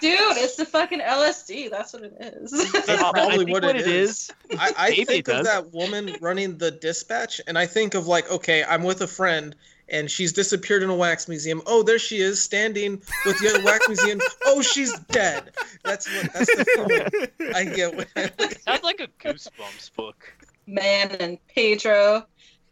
Dude, 0.00 0.18
it's 0.38 0.56
the 0.56 0.64
fucking 0.64 0.98
LSD. 0.98 1.70
That's 1.70 1.92
what 1.92 2.02
it 2.02 2.16
is. 2.18 2.50
That's 2.72 2.86
probably 3.00 3.44
what, 3.44 3.62
what 3.62 3.76
it 3.76 3.82
it 3.82 3.86
is. 3.86 4.10
is. 4.50 4.58
I, 4.58 4.72
I 4.76 5.04
think 5.04 5.28
of 5.28 5.36
does. 5.36 5.46
that 5.46 5.72
woman 5.72 6.16
running 6.20 6.58
the 6.58 6.72
dispatch, 6.72 7.40
and 7.46 7.56
I 7.56 7.66
think 7.66 7.94
of 7.94 8.08
like, 8.08 8.28
okay, 8.28 8.64
I'm 8.64 8.82
with 8.82 9.00
a 9.02 9.06
friend, 9.06 9.54
and 9.88 10.10
she's 10.10 10.32
disappeared 10.32 10.82
in 10.82 10.90
a 10.90 10.96
wax 10.96 11.28
museum. 11.28 11.62
Oh, 11.66 11.84
there 11.84 12.00
she 12.00 12.18
is, 12.18 12.42
standing 12.42 13.00
with 13.24 13.38
the 13.38 13.48
other 13.50 13.64
wax 13.64 13.86
museum. 13.88 14.20
Oh, 14.44 14.60
she's 14.60 14.92
dead. 15.10 15.52
That's 15.84 16.12
what. 16.14 16.32
That's 16.32 16.56
the 16.56 16.64
feeling 16.64 17.54
I 17.54 17.64
get 17.64 17.96
when 17.96 18.06
I 18.16 18.30
Sounds 18.66 18.82
like 18.82 19.00
a 19.00 19.08
Goosebumps 19.24 19.94
book. 19.94 20.30
Man 20.66 21.12
and 21.12 21.38
Pedro 21.46 22.26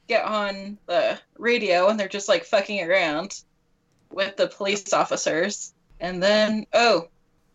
get 0.09 0.25
on 0.25 0.77
the 0.87 1.19
radio 1.39 1.89
and 1.89 1.99
they're 1.99 2.09
just 2.09 2.29
like 2.29 2.45
fucking 2.45 2.83
around 2.83 3.43
with 4.11 4.37
the 4.37 4.49
police 4.49 4.93
officers. 4.93 5.73
And 6.01 6.23
then, 6.23 6.67
oh, 6.73 7.09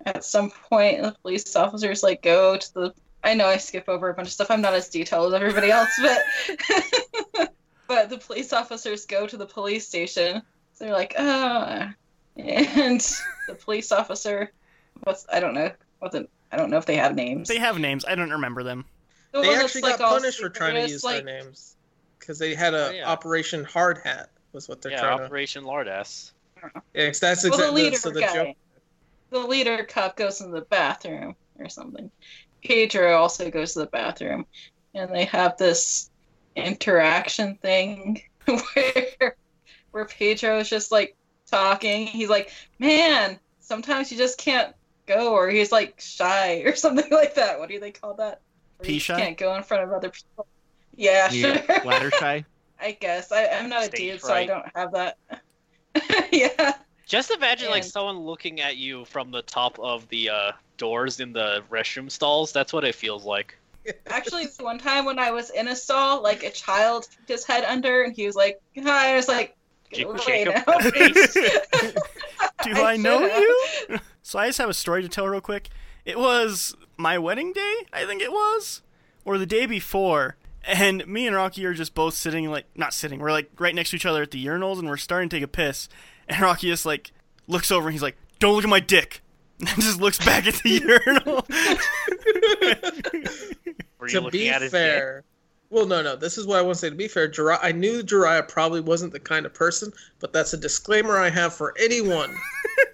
at 0.05 0.23
some 0.23 0.51
point, 0.51 1.01
the 1.01 1.15
police 1.21 1.55
officers 1.55 2.03
like 2.03 2.21
go 2.21 2.57
to 2.57 2.73
the. 2.73 2.93
I 3.23 3.33
know 3.33 3.47
I 3.47 3.57
skip 3.57 3.89
over 3.89 4.09
a 4.09 4.13
bunch 4.13 4.27
of 4.27 4.33
stuff. 4.33 4.51
I'm 4.51 4.61
not 4.61 4.73
as 4.75 4.89
detailed 4.89 5.33
as 5.33 5.41
everybody 5.41 5.71
else, 5.71 5.89
but 5.99 7.49
but 7.87 8.09
the 8.09 8.17
police 8.19 8.53
officers 8.53 9.05
go 9.05 9.25
to 9.25 9.35
the 9.37 9.47
police 9.47 9.87
station. 9.87 10.43
So 10.73 10.85
they're 10.85 10.93
like, 10.93 11.15
ah, 11.17 11.91
and 12.37 12.99
the 13.47 13.55
police 13.55 13.91
officer, 13.91 14.51
what's 15.03 15.25
I 15.31 15.39
don't 15.39 15.55
know 15.55 15.71
what 15.99 16.11
the 16.11 16.27
I 16.51 16.57
don't 16.57 16.69
know 16.69 16.77
if 16.77 16.85
they 16.85 16.97
have 16.97 17.15
names. 17.15 17.47
They 17.47 17.57
have 17.57 17.79
names. 17.79 18.05
I 18.05 18.13
don't 18.15 18.29
remember 18.31 18.63
them. 18.63 18.85
The 19.31 19.41
They 19.41 19.47
one 19.49 19.57
actually 19.57 19.81
like, 19.81 19.97
got 19.97 20.05
all 20.05 20.17
punished 20.19 20.39
for 20.39 20.49
trying 20.49 20.75
to 20.75 20.89
use 20.89 21.03
like, 21.03 21.25
their 21.25 21.43
names 21.43 21.75
because 22.19 22.37
they 22.39 22.53
had 22.55 22.73
a 22.73 22.87
Oh, 22.87 22.91
yeah. 22.91 23.09
Operation 23.09 23.63
Hard 23.63 23.97
Hat 24.03 24.29
was 24.53 24.69
what 24.69 24.81
they're 24.81 24.91
trying. 24.91 25.03
yeah, 25.03 25.15
trying 25.15 25.25
Operation 25.25 25.63
Lardass. 25.63 26.31
To. 26.73 26.81
Yeah, 26.93 27.07
'cause 27.07 27.19
that's 27.19 27.43
Well, 27.43 27.59
the 27.59 27.65
exactly 27.65 27.83
leader 27.83 27.97
so 27.97 28.09
the 28.11 28.21
guy, 28.21 28.33
joke. 28.33 28.57
the 29.31 29.39
leader 29.39 29.83
cop 29.85 30.15
goes 30.17 30.41
in 30.41 30.51
the 30.51 30.61
bathroom 30.61 31.35
or 31.59 31.69
something. 31.69 32.11
Pedro 32.63 33.15
also 33.17 33.49
goes 33.51 33.73
to 33.73 33.79
the 33.79 33.87
bathroom, 33.87 34.45
and 34.93 35.13
they 35.13 35.25
have 35.25 35.57
this 35.57 36.09
interaction 36.55 37.57
thing 37.57 38.21
where 38.75 39.35
where 39.91 40.05
Pedro 40.05 40.59
is 40.59 40.69
just 40.69 40.91
like 40.91 41.15
talking. 41.51 42.07
He's 42.07 42.29
like, 42.29 42.51
"Man, 42.79 43.39
sometimes 43.59 44.11
you 44.11 44.17
just 44.17 44.37
can't 44.39 44.75
go," 45.07 45.33
or 45.33 45.49
he's 45.49 45.71
like 45.71 45.95
shy 45.99 46.57
or 46.65 46.75
something 46.75 47.11
like 47.11 47.35
that. 47.35 47.59
What 47.59 47.69
do 47.69 47.79
they 47.79 47.91
call 47.91 48.15
that? 48.15 48.41
Where 48.77 48.87
you 48.87 48.93
Pea-shy? 48.93 49.19
Can't 49.19 49.37
go 49.37 49.55
in 49.55 49.63
front 49.63 49.83
of 49.83 49.91
other 49.93 50.09
people. 50.09 50.47
Yeah, 50.95 51.29
Yeah, 51.31 51.61
sure. 51.65 51.85
Ladder 51.85 52.11
shy. 52.11 52.45
I 52.79 52.91
guess 52.91 53.31
I, 53.31 53.47
I'm 53.47 53.69
not 53.69 53.81
a 53.81 53.85
Stage 53.85 54.11
dude, 54.11 54.21
so 54.21 54.33
I 54.33 54.45
don't 54.45 54.65
have 54.75 54.91
that. 54.93 55.17
yeah. 56.31 56.73
Just 57.05 57.31
imagine 57.31 57.69
like 57.69 57.83
someone 57.83 58.19
looking 58.19 58.61
at 58.61 58.77
you 58.77 59.05
from 59.05 59.31
the 59.31 59.43
top 59.43 59.79
of 59.79 60.07
the 60.09 60.29
uh, 60.29 60.51
doors 60.77 61.19
in 61.19 61.33
the 61.33 61.63
restroom 61.69 62.09
stalls. 62.09 62.51
That's 62.51 62.73
what 62.73 62.83
it 62.83 62.95
feels 62.95 63.25
like. 63.25 63.57
Actually, 64.07 64.47
one 64.59 64.79
time 64.79 65.05
when 65.05 65.19
I 65.19 65.29
was 65.29 65.51
in 65.51 65.67
a 65.67 65.75
stall, 65.75 66.23
like 66.23 66.43
a 66.43 66.49
child 66.49 67.07
put 67.19 67.29
his 67.33 67.45
head 67.45 67.63
under, 67.63 68.01
and 68.03 68.15
he 68.15 68.25
was 68.25 68.35
like, 68.35 68.59
"Hi," 68.75 69.13
I 69.13 69.15
was 69.15 69.27
like, 69.27 69.55
"Get 69.91 70.07
Jacob- 70.17 70.21
away 70.27 70.45
Jacob 70.45 70.67
now." 70.67 71.91
Do 72.63 72.81
I, 72.81 72.97
know 72.97 73.19
should've. 73.27 73.89
you? 73.89 73.99
so 74.23 74.39
I 74.39 74.47
just 74.47 74.57
have 74.57 74.69
a 74.69 74.73
story 74.73 75.03
to 75.03 75.09
tell 75.09 75.27
real 75.27 75.41
quick. 75.41 75.69
It 76.03 76.17
was 76.17 76.75
my 76.97 77.19
wedding 77.19 77.53
day, 77.53 77.75
I 77.93 78.05
think 78.05 78.23
it 78.23 78.31
was, 78.31 78.81
or 79.23 79.37
the 79.37 79.45
day 79.45 79.67
before. 79.67 80.35
And 80.67 81.05
me 81.07 81.27
and 81.27 81.35
Rocky 81.35 81.65
are 81.65 81.73
just 81.73 81.93
both 81.93 82.15
sitting, 82.15 82.49
like, 82.49 82.65
not 82.75 82.93
sitting, 82.93 83.19
we're 83.19 83.31
like 83.31 83.49
right 83.59 83.75
next 83.75 83.91
to 83.91 83.95
each 83.95 84.05
other 84.05 84.23
at 84.23 84.31
the 84.31 84.43
urinals 84.43 84.79
and 84.79 84.87
we're 84.87 84.97
starting 84.97 85.29
to 85.29 85.35
take 85.35 85.43
a 85.43 85.47
piss. 85.47 85.87
And 86.27 86.41
Rocky 86.41 86.67
just, 86.67 86.85
like, 86.85 87.11
looks 87.47 87.71
over 87.71 87.87
and 87.87 87.93
he's 87.93 88.01
like, 88.01 88.17
Don't 88.39 88.55
look 88.55 88.63
at 88.63 88.69
my 88.69 88.79
dick. 88.79 89.21
And 89.59 89.69
just 89.69 90.01
looks 90.01 90.17
back 90.17 90.47
at 90.47 90.55
the 90.55 90.69
urinal. 90.69 91.45
Were 93.99 94.09
you 94.09 94.21
to 94.21 94.29
be 94.29 94.49
at 94.49 94.61
his 94.61 94.71
dick? 94.71 94.81
fair, 94.81 95.23
well, 95.69 95.85
no, 95.85 96.01
no. 96.01 96.15
This 96.15 96.37
is 96.37 96.45
what 96.45 96.59
I 96.59 96.61
want 96.61 96.75
to 96.75 96.79
say. 96.79 96.89
To 96.89 96.95
be 96.95 97.07
fair, 97.07 97.27
Jeriah, 97.27 97.59
I 97.61 97.71
knew 97.71 98.03
Jeriah 98.03 98.47
probably 98.47 98.81
wasn't 98.81 99.13
the 99.13 99.19
kind 99.19 99.45
of 99.45 99.53
person, 99.53 99.91
but 100.19 100.31
that's 100.31 100.53
a 100.53 100.57
disclaimer 100.57 101.17
I 101.17 101.29
have 101.29 101.53
for 101.53 101.73
anyone 101.79 102.35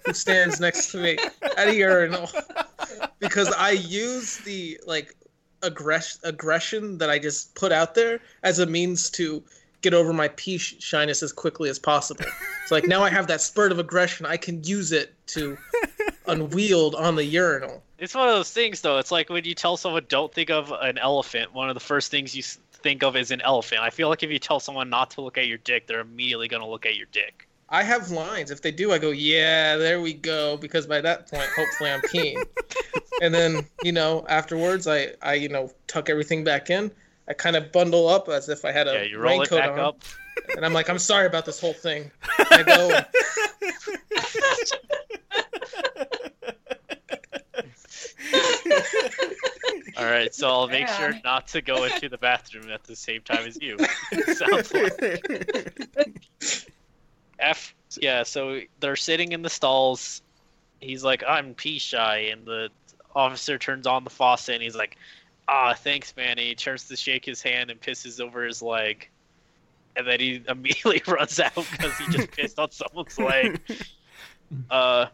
who 0.06 0.12
stands 0.12 0.58
next 0.58 0.90
to 0.92 0.98
me 0.98 1.18
at 1.56 1.68
a 1.68 1.74
urinal, 1.74 2.28
because 3.20 3.52
I 3.52 3.72
use 3.72 4.38
the 4.38 4.80
like 4.86 5.14
aggress- 5.62 6.22
aggression 6.24 6.98
that 6.98 7.10
I 7.10 7.18
just 7.18 7.54
put 7.54 7.72
out 7.72 7.94
there 7.94 8.20
as 8.42 8.58
a 8.58 8.66
means 8.66 9.10
to 9.10 9.42
get 9.80 9.94
over 9.94 10.12
my 10.12 10.28
pea 10.28 10.58
sh- 10.58 10.76
shyness 10.78 11.22
as 11.22 11.32
quickly 11.32 11.68
as 11.68 11.78
possible. 11.78 12.24
It's 12.62 12.70
like 12.70 12.86
now 12.86 13.02
I 13.02 13.10
have 13.10 13.26
that 13.26 13.40
spurt 13.40 13.72
of 13.72 13.78
aggression. 13.78 14.26
I 14.26 14.36
can 14.36 14.62
use 14.64 14.92
it 14.92 15.12
to 15.28 15.58
unwield 16.26 16.94
on 16.94 17.16
the 17.16 17.24
urinal. 17.24 17.82
It's 17.98 18.14
one 18.14 18.28
of 18.28 18.34
those 18.34 18.50
things, 18.50 18.80
though. 18.80 18.98
It's 18.98 19.10
like 19.10 19.28
when 19.28 19.44
you 19.44 19.54
tell 19.54 19.76
someone 19.76 20.06
don't 20.08 20.32
think 20.32 20.50
of 20.50 20.72
an 20.80 20.98
elephant. 20.98 21.52
One 21.52 21.68
of 21.68 21.74
the 21.74 21.80
first 21.80 22.10
things 22.10 22.34
you 22.34 22.42
think 22.72 23.02
of 23.02 23.16
is 23.16 23.30
an 23.30 23.40
elephant. 23.40 23.80
I 23.80 23.90
feel 23.90 24.08
like 24.08 24.22
if 24.22 24.30
you 24.30 24.38
tell 24.38 24.60
someone 24.60 24.90
not 24.90 25.10
to 25.12 25.20
look 25.20 25.38
at 25.38 25.46
your 25.46 25.58
dick, 25.58 25.86
they're 25.86 26.00
immediately 26.00 26.48
gonna 26.48 26.68
look 26.68 26.86
at 26.86 26.96
your 26.96 27.06
dick. 27.12 27.48
I 27.72 27.82
have 27.82 28.10
lines. 28.10 28.50
If 28.50 28.60
they 28.60 28.70
do, 28.70 28.92
I 28.92 28.98
go, 28.98 29.10
yeah, 29.10 29.76
there 29.76 30.00
we 30.02 30.12
go. 30.12 30.58
Because 30.58 30.86
by 30.86 31.00
that 31.00 31.30
point, 31.30 31.48
hopefully, 31.56 31.90
I'm 31.90 32.02
peeing. 32.02 32.44
and 33.22 33.34
then, 33.34 33.66
you 33.82 33.92
know, 33.92 34.26
afterwards, 34.28 34.86
I, 34.86 35.14
I, 35.22 35.34
you 35.34 35.48
know, 35.48 35.72
tuck 35.86 36.10
everything 36.10 36.44
back 36.44 36.68
in. 36.68 36.90
I 37.28 37.32
kind 37.32 37.56
of 37.56 37.72
bundle 37.72 38.08
up 38.08 38.28
as 38.28 38.50
if 38.50 38.66
I 38.66 38.72
had 38.72 38.88
a 38.88 38.92
yeah, 38.92 39.02
you 39.02 39.18
roll 39.18 39.40
it 39.40 39.50
raincoat 39.50 39.58
back 39.58 39.70
on, 39.72 39.78
up. 39.78 40.02
and 40.54 40.66
I'm 40.66 40.74
like, 40.74 40.90
I'm 40.90 40.98
sorry 40.98 41.26
about 41.26 41.46
this 41.46 41.58
whole 41.60 41.72
thing. 41.72 42.10
I 42.50 42.62
go, 42.62 43.00
All 49.96 50.04
right, 50.04 50.34
so 50.34 50.48
I'll 50.48 50.68
make 50.68 50.88
sure 50.88 51.14
not 51.24 51.48
to 51.48 51.62
go 51.62 51.84
into 51.84 52.08
the 52.08 52.18
bathroom 52.18 52.70
at 52.70 52.84
the 52.84 52.96
same 52.96 53.22
time 53.22 53.46
as 53.46 53.56
you. 53.60 53.78
Sounds 54.34 54.72
like 54.74 56.28
F. 57.42 57.74
Yeah, 58.00 58.22
so 58.22 58.60
they're 58.80 58.96
sitting 58.96 59.32
in 59.32 59.42
the 59.42 59.50
stalls. 59.50 60.22
He's 60.80 61.04
like, 61.04 61.22
"I'm 61.26 61.54
pee 61.54 61.78
shy," 61.78 62.28
and 62.32 62.46
the 62.46 62.70
officer 63.14 63.58
turns 63.58 63.86
on 63.86 64.04
the 64.04 64.10
faucet, 64.10 64.54
and 64.54 64.62
he's 64.62 64.74
like, 64.76 64.96
"Ah, 65.48 65.74
thanks, 65.74 66.16
man." 66.16 66.30
And 66.30 66.40
he 66.40 66.54
turns 66.54 66.88
to 66.88 66.96
shake 66.96 67.24
his 67.24 67.42
hand 67.42 67.70
and 67.70 67.80
pisses 67.80 68.20
over 68.20 68.44
his 68.44 68.62
leg, 68.62 69.08
and 69.96 70.06
then 70.06 70.20
he 70.20 70.42
immediately 70.48 71.02
runs 71.06 71.38
out 71.38 71.54
because 71.54 71.96
he 71.98 72.10
just 72.10 72.30
pissed 72.30 72.58
on 72.58 72.70
someone's 72.70 73.18
leg. 73.18 73.60
Uh, 74.70 75.06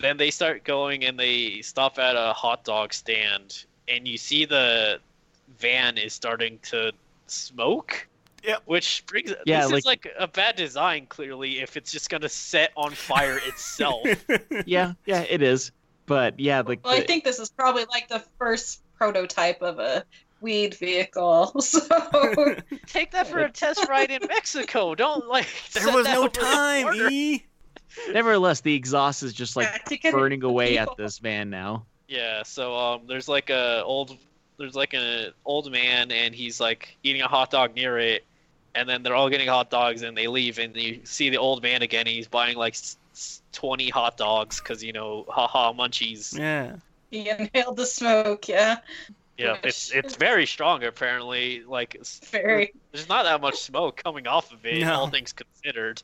then 0.00 0.16
they 0.16 0.30
start 0.30 0.64
going 0.64 1.04
and 1.04 1.18
they 1.18 1.62
stop 1.62 1.98
at 1.98 2.16
a 2.16 2.32
hot 2.32 2.64
dog 2.64 2.92
stand, 2.92 3.64
and 3.88 4.08
you 4.08 4.18
see 4.18 4.44
the 4.44 4.98
van 5.58 5.96
is 5.96 6.12
starting 6.12 6.58
to 6.62 6.92
smoke. 7.26 8.08
Yep. 8.44 8.62
Which 8.66 9.04
brings 9.06 9.32
Yeah, 9.46 9.62
this 9.62 9.70
like- 9.72 9.78
is 9.78 9.84
like 9.86 10.08
a 10.18 10.28
bad 10.28 10.56
design 10.56 11.06
clearly 11.06 11.60
if 11.60 11.76
it's 11.76 11.90
just 11.92 12.10
gonna 12.10 12.28
set 12.28 12.72
on 12.76 12.92
fire 12.92 13.38
itself. 13.46 14.06
Yeah, 14.66 14.92
yeah, 15.06 15.20
it 15.28 15.42
is. 15.42 15.72
But 16.06 16.38
yeah, 16.38 16.60
like 16.60 16.84
Well, 16.84 16.94
I 16.94 17.00
think 17.00 17.24
this 17.24 17.38
is 17.38 17.50
probably 17.50 17.86
like 17.90 18.08
the 18.08 18.22
first 18.38 18.82
prototype 18.98 19.62
of 19.62 19.78
a 19.78 20.04
weed 20.40 20.74
vehicle. 20.74 21.52
So 21.60 21.80
Take 22.86 23.10
that 23.12 23.26
for 23.26 23.38
a 23.38 23.50
test 23.50 23.88
ride 23.88 24.10
in 24.10 24.20
Mexico. 24.28 24.94
Don't 24.94 25.26
like. 25.26 25.46
there 25.72 25.82
set 25.84 25.94
was 25.94 26.04
that 26.06 26.14
no 26.14 26.20
over 26.24 26.28
the 26.28 26.40
time, 26.40 26.82
border. 26.84 27.08
E. 27.10 27.44
nevertheless, 28.12 28.60
the 28.60 28.74
exhaust 28.74 29.22
is 29.22 29.32
just 29.32 29.56
like 29.56 29.66
Yeah, 29.72 29.78
to 29.78 29.96
get 29.96 30.08
it 30.14 30.16
burning 30.16 30.42
away 30.44 30.76
at 30.78 30.88
this 30.98 31.18
van 31.18 31.48
now. 31.50 31.86
Yeah, 32.08 32.42
so 32.42 32.76
um, 32.76 33.02
there's 33.06 33.28
like 33.28 33.48
a 33.50 33.82
old, 33.84 34.16
there's 34.58 34.74
like 34.74 34.92
an 34.92 35.32
old 35.46 35.72
man, 35.72 36.12
and 36.12 36.34
he's 36.34 36.60
like 36.60 36.96
eating 37.02 37.22
a 37.22 37.28
hot 37.28 37.50
dog 37.50 37.74
near 37.74 37.98
it, 37.98 38.24
and 38.74 38.88
then 38.88 39.02
they're 39.02 39.14
all 39.14 39.28
getting 39.30 39.48
hot 39.48 39.70
dogs, 39.70 40.02
and 40.02 40.16
they 40.16 40.26
leave, 40.26 40.58
and 40.58 40.74
you 40.76 41.00
see 41.04 41.30
the 41.30 41.38
old 41.38 41.62
man 41.62 41.82
again. 41.82 42.00
And 42.06 42.08
he's 42.08 42.28
buying 42.28 42.56
like 42.56 42.74
s- 42.74 42.96
s- 43.12 43.42
twenty 43.52 43.88
hot 43.90 44.16
dogs 44.16 44.60
because 44.60 44.82
you 44.82 44.92
know, 44.92 45.24
haha, 45.28 45.72
munchies. 45.72 46.36
Yeah. 46.38 46.76
he 47.10 47.28
inhaled 47.28 47.76
the 47.76 47.86
smoke. 47.86 48.48
Yeah, 48.48 48.78
Yeah, 49.38 49.56
it's 49.62 49.90
it's 49.92 50.16
very 50.16 50.46
strong 50.46 50.82
apparently. 50.84 51.62
Like 51.64 51.96
very. 52.30 52.72
there's 52.92 53.08
not 53.08 53.24
that 53.24 53.40
much 53.40 53.56
smoke 53.56 54.00
coming 54.02 54.26
off 54.26 54.52
of 54.52 54.64
it, 54.66 54.80
No. 54.80 54.94
all 54.94 55.08
things 55.08 55.32
considered. 55.32 56.02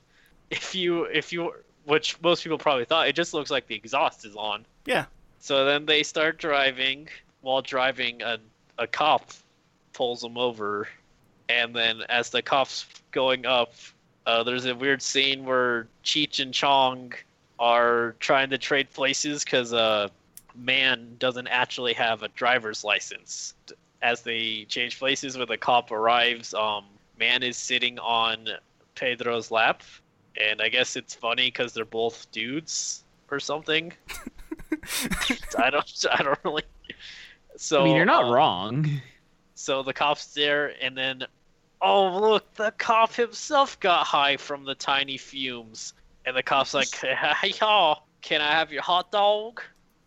If 0.50 0.74
you 0.74 1.04
if 1.04 1.32
you 1.32 1.54
which 1.84 2.20
most 2.22 2.42
people 2.42 2.58
probably 2.58 2.84
thought 2.84 3.08
it 3.08 3.14
just 3.14 3.32
looks 3.34 3.50
like 3.50 3.66
the 3.66 3.74
exhaust 3.74 4.24
is 4.24 4.36
on. 4.36 4.66
Yeah. 4.84 5.06
So 5.38 5.64
then 5.64 5.86
they 5.86 6.02
start 6.02 6.38
driving. 6.38 7.08
While 7.40 7.62
driving, 7.62 8.20
a 8.22 8.38
a 8.78 8.86
cop 8.86 9.30
pulls 9.92 10.20
them 10.20 10.36
over, 10.36 10.88
and 11.50 11.74
then 11.74 12.02
as 12.08 12.30
the 12.30 12.42
cops 12.42 12.86
going 13.10 13.44
up, 13.44 13.74
uh, 14.26 14.42
there's 14.42 14.66
a 14.66 14.74
weird 14.74 15.02
scene 15.02 15.44
where 15.44 15.88
Cheech 16.04 16.40
and 16.40 16.54
Chong 16.54 17.12
are 17.58 18.14
trying 18.20 18.50
to 18.50 18.58
trade 18.58 18.90
places 18.92 19.44
because 19.44 19.72
uh, 19.72 20.08
man 20.54 21.16
doesn't 21.18 21.48
actually 21.48 21.92
have 21.94 22.22
a 22.22 22.28
driver's 22.28 22.84
license. 22.84 23.54
As 24.02 24.22
they 24.22 24.64
change 24.68 24.98
places, 24.98 25.36
when 25.36 25.48
the 25.48 25.58
cop 25.58 25.90
arrives, 25.90 26.54
um, 26.54 26.84
man 27.18 27.42
is 27.42 27.56
sitting 27.56 27.98
on 27.98 28.48
Pedro's 28.94 29.50
lap, 29.50 29.82
and 30.40 30.62
I 30.62 30.68
guess 30.68 30.96
it's 30.96 31.14
funny 31.14 31.48
because 31.48 31.72
they're 31.74 31.84
both 31.84 32.30
dudes 32.30 33.04
or 33.30 33.40
something. 33.40 33.92
I 35.58 35.70
don't. 35.70 36.04
I 36.12 36.22
don't 36.22 36.38
really. 36.44 36.62
So 37.56 37.82
I 37.82 37.84
mean, 37.84 37.96
you're 37.96 38.06
not 38.06 38.24
um, 38.24 38.32
wrong. 38.32 39.00
So 39.54 39.82
the 39.82 39.92
cop's 39.92 40.32
there, 40.32 40.72
and 40.80 40.96
then, 40.96 41.24
oh 41.82 42.18
look, 42.20 42.52
the 42.54 42.72
cop 42.72 43.12
himself 43.14 43.78
got 43.80 44.06
high 44.06 44.36
from 44.36 44.64
the 44.64 44.74
tiny 44.74 45.16
fumes, 45.16 45.94
and 46.26 46.36
the 46.36 46.42
cop's 46.42 46.74
like, 46.74 46.94
"Hey 46.94 47.52
y'all, 47.60 48.04
can 48.22 48.40
I 48.40 48.52
have 48.52 48.70
your 48.72 48.82
hot 48.82 49.10
dog?" 49.10 49.62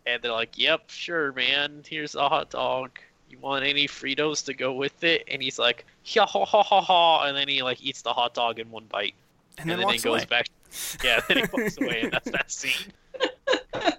And 0.06 0.22
they're 0.22 0.32
like, 0.32 0.58
"Yep, 0.58 0.90
sure, 0.90 1.32
man. 1.32 1.82
Here's 1.88 2.14
a 2.14 2.28
hot 2.28 2.50
dog. 2.50 2.90
You 3.30 3.38
want 3.38 3.64
any 3.64 3.86
Fritos 3.88 4.44
to 4.46 4.54
go 4.54 4.72
with 4.74 5.02
it?" 5.04 5.24
And 5.30 5.42
he's 5.42 5.58
like, 5.58 5.84
"Ha 6.14 6.26
ha 6.26 6.44
ha 6.44 6.62
ha 6.62 6.80
ha," 6.80 7.24
and 7.24 7.36
then 7.36 7.48
he 7.48 7.62
like 7.62 7.82
eats 7.82 8.02
the 8.02 8.12
hot 8.12 8.34
dog 8.34 8.58
in 8.58 8.70
one 8.70 8.84
bite, 8.84 9.14
And 9.58 9.68
then 9.70 9.78
he 9.78 9.84
walks 9.84 10.02
goes 10.04 10.20
away. 10.22 10.26
back. 10.28 10.46
Yeah, 11.04 11.20
then 11.28 11.36
he 11.38 11.44
walks 11.52 11.78
away, 11.78 12.00
and 12.02 12.12
that's 12.12 12.30
that 12.32 12.50
scene. 12.50 12.72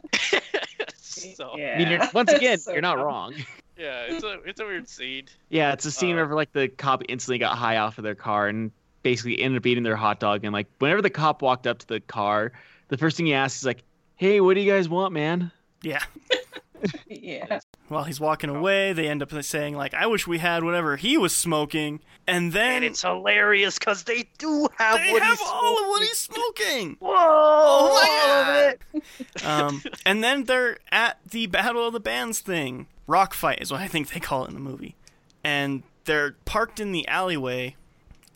so 0.97 1.53
Yeah. 1.57 1.73
I 1.75 1.77
mean, 1.77 1.89
you're, 1.89 2.01
once 2.13 2.31
again, 2.31 2.57
So 2.57 2.73
you're 2.73 2.81
not 2.81 2.95
dumb. 2.97 3.05
wrong. 3.05 3.33
Yeah, 3.77 4.03
it's 4.07 4.23
a 4.23 4.39
it's 4.45 4.59
a 4.59 4.65
weird 4.65 4.87
scene. 4.87 5.25
Yeah, 5.49 5.73
it's 5.73 5.85
a 5.85 5.91
scene 5.91 6.17
Uh, 6.17 6.25
where 6.25 6.35
like 6.35 6.51
the 6.53 6.67
cop 6.67 7.03
instantly 7.09 7.37
got 7.39 7.57
high 7.57 7.77
off 7.77 7.97
of 7.97 8.03
their 8.03 8.15
car 8.15 8.47
and 8.47 8.71
basically 9.03 9.41
ended 9.41 9.61
up 9.61 9.65
eating 9.65 9.83
their 9.83 9.95
hot 9.95 10.19
dog. 10.19 10.43
And 10.43 10.53
like 10.53 10.67
whenever 10.79 11.01
the 11.01 11.09
cop 11.09 11.41
walked 11.41 11.67
up 11.67 11.79
to 11.79 11.87
the 11.87 11.99
car, 11.99 12.51
the 12.87 12.97
first 12.97 13.17
thing 13.17 13.25
he 13.25 13.33
asked 13.33 13.57
is 13.57 13.65
like, 13.65 13.83
"Hey, 14.15 14.41
what 14.41 14.55
do 14.55 14.61
you 14.61 14.71
guys 14.71 14.89
want, 14.89 15.13
man?" 15.13 15.51
Yeah. 15.81 16.03
Yeah. 17.07 17.59
While 17.87 18.03
he's 18.03 18.19
walking 18.19 18.49
away, 18.49 18.93
they 18.93 19.07
end 19.07 19.23
up 19.23 19.31
saying 19.43 19.75
like, 19.75 19.93
"I 19.93 20.05
wish 20.07 20.27
we 20.27 20.37
had 20.39 20.63
whatever 20.63 20.97
he 20.97 21.17
was 21.17 21.35
smoking," 21.35 21.99
and 22.27 22.51
then 22.51 22.77
And 22.77 22.85
it's 22.85 23.01
hilarious 23.01 23.79
because 23.79 24.03
they 24.03 24.27
do 24.37 24.67
have 24.77 24.97
they 24.97 25.11
what 25.11 25.21
have 25.23 25.37
he's 25.39 25.47
all 25.47 25.83
of 25.83 25.87
what 25.87 26.01
he's 26.01 26.17
smoking. 26.17 26.97
Whoa! 26.99 27.13
Oh 27.17 28.75
my 28.75 28.75
god! 29.43 29.45
um, 29.45 29.81
and 30.05 30.23
then 30.23 30.43
they're 30.45 30.77
at 30.91 31.17
the 31.29 31.47
Battle 31.47 31.87
of 31.87 31.93
the 31.93 31.99
Bands 31.99 32.39
thing. 32.39 32.87
Rock 33.07 33.33
fight 33.33 33.61
is 33.61 33.71
what 33.71 33.81
I 33.81 33.87
think 33.87 34.09
they 34.09 34.19
call 34.19 34.45
it 34.45 34.49
in 34.49 34.53
the 34.55 34.59
movie. 34.59 34.95
And 35.43 35.83
they're 36.05 36.33
parked 36.45 36.79
in 36.79 36.91
the 36.91 37.07
alleyway, 37.07 37.75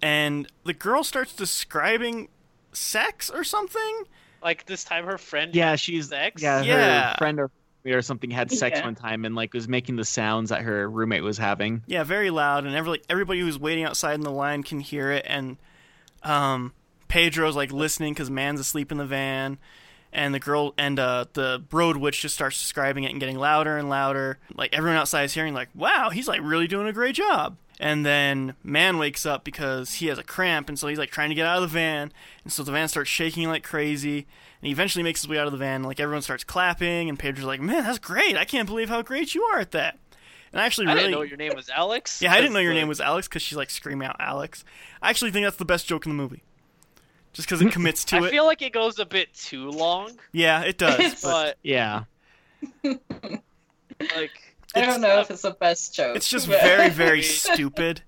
and 0.02 0.48
the 0.64 0.74
girl 0.74 1.04
starts 1.04 1.34
describing 1.34 2.30
sex 2.72 3.30
or 3.30 3.44
something. 3.44 4.04
Like 4.44 4.66
this 4.66 4.84
time, 4.84 5.06
her 5.06 5.18
friend. 5.18 5.54
Yeah, 5.56 5.76
she's 5.76 6.10
Sex? 6.10 6.42
yeah, 6.42 6.60
her 6.60 6.66
Yeah. 6.66 7.18
friend 7.18 7.40
or 7.40 7.52
or 7.86 8.02
something 8.04 8.30
had 8.30 8.52
sex 8.52 8.78
Yeah. 8.78 8.86
one 8.86 8.94
time 8.94 9.26
and 9.26 9.36
like 9.36 9.54
was 9.54 9.68
making 9.68 9.96
the 9.96 10.06
sounds 10.06 10.50
that 10.52 10.62
her 10.62 10.88
roommate 10.88 11.24
was 11.24 11.38
having. 11.40 11.82
Yeah, 11.88 12.04
very 12.04 12.30
loud, 12.30 12.66
and 12.66 12.76
every, 12.76 13.02
everybody 13.10 13.40
who's 13.40 13.58
waiting 13.58 13.84
outside 13.84 14.14
in 14.14 14.22
the 14.22 14.30
line 14.32 14.62
can 14.64 14.80
hear 14.80 15.12
it. 15.12 15.26
And 15.28 15.58
um, 16.22 16.74
Pedro's 17.08 17.56
like 17.56 17.72
listening 17.72 18.14
because 18.14 18.30
Man's 18.30 18.60
asleep 18.60 18.92
in 18.92 18.98
the 19.00 19.06
van, 19.06 19.58
and 20.12 20.34
the 20.34 20.40
girl 20.40 20.74
and 20.78 21.00
uh, 21.00 21.26
the 21.34 21.64
road 21.72 21.98
witch 21.98 22.22
just 22.22 22.36
starts 22.36 22.60
describing 22.60 23.04
it 23.04 23.12
and 23.12 23.20
getting 23.20 23.38
louder 23.38 23.78
and 23.78 23.90
louder. 23.90 24.38
Like 24.54 24.74
everyone 24.74 24.98
outside 24.98 25.24
is 25.24 25.34
hearing, 25.34 25.54
like, 25.54 25.70
"Wow, 25.76 26.10
he's 26.10 26.28
like 26.28 26.42
really 26.44 26.68
doing 26.68 26.88
a 26.88 26.94
great 26.94 27.16
job." 27.16 27.58
And 27.80 28.06
then 28.06 28.56
Man 28.62 28.98
wakes 28.98 29.26
up 29.26 29.46
because 29.46 29.96
he 29.96 30.08
has 30.08 30.18
a 30.18 30.24
cramp, 30.24 30.68
and 30.68 30.78
so 30.78 30.88
he's 30.88 30.98
like 31.00 31.12
trying 31.12 31.30
to 31.30 31.36
get 31.36 31.46
out 31.46 31.58
of 31.58 31.62
the 31.62 31.74
van, 31.74 32.12
and 32.44 32.52
so 32.52 32.64
the 32.64 32.72
van 32.72 32.88
starts 32.90 33.10
shaking 33.10 33.48
like 33.48 33.64
crazy. 33.64 34.28
And 34.62 34.68
he 34.68 34.72
eventually 34.72 35.04
makes 35.04 35.22
his 35.22 35.30
way 35.30 35.40
out 35.40 35.46
of 35.46 35.54
the 35.54 35.58
van. 35.58 35.84
Like 35.84 36.00
everyone 36.00 36.22
starts 36.22 36.44
clapping, 36.44 37.08
and 37.08 37.18
Pedro's 37.18 37.46
like, 37.46 37.62
"Man, 37.62 37.84
that's 37.84 38.00
great! 38.00 38.36
I 38.36 38.46
can't 38.46 38.68
believe 38.68 38.90
how 38.90 39.02
great 39.02 39.34
you 39.34 39.44
are 39.44 39.60
at 39.60 39.72
that." 39.72 39.98
And 40.52 40.60
I 40.60 40.66
actually 40.66 40.88
I 40.88 40.94
really 40.94 41.06
didn't 41.06 41.20
know 41.20 41.22
your 41.22 41.38
name 41.38 41.54
was 41.56 41.70
Alex. 41.70 42.22
yeah, 42.22 42.34
I 42.34 42.42
didn't 42.42 42.54
know 42.54 42.60
your 42.60 42.74
name 42.74 42.88
was 42.88 43.00
Alex 43.00 43.28
because 43.28 43.42
she's 43.44 43.58
like 43.58 43.70
screaming 43.70 44.08
out 44.08 44.16
Alex. 44.20 44.66
I 45.02 45.10
actually 45.10 45.32
think 45.32 45.46
that's 45.46 45.58
the 45.58 45.66
best 45.66 45.88
joke 45.88 46.06
in 46.06 46.12
the 46.12 46.16
movie, 46.22 46.44
just 47.40 47.48
because 47.50 47.62
it 47.62 47.72
commits 47.72 48.04
to 48.06 48.18
I 48.18 48.28
it. 48.28 48.32
feel 48.32 48.46
like 48.46 48.62
it 48.62 48.74
goes 48.74 49.00
a 49.00 49.06
bit 49.06 49.34
too 49.34 49.70
long, 49.70 50.12
Yeah, 50.34 50.62
it 50.64 50.78
does. 50.78 51.22
But 51.24 51.30
but 51.32 51.58
Yeah, 51.64 52.04
like 54.16 54.32
I 54.76 54.82
don't 54.82 55.02
know 55.02 55.08
not- 55.16 55.22
if 55.26 55.32
it's 55.32 55.42
the 55.42 55.52
best 55.52 55.96
joke. 55.96 56.16
it's 56.16 56.30
just 56.30 56.48
but 56.48 56.62
very, 56.62 56.90
very 56.90 57.22
stupid. 57.22 58.02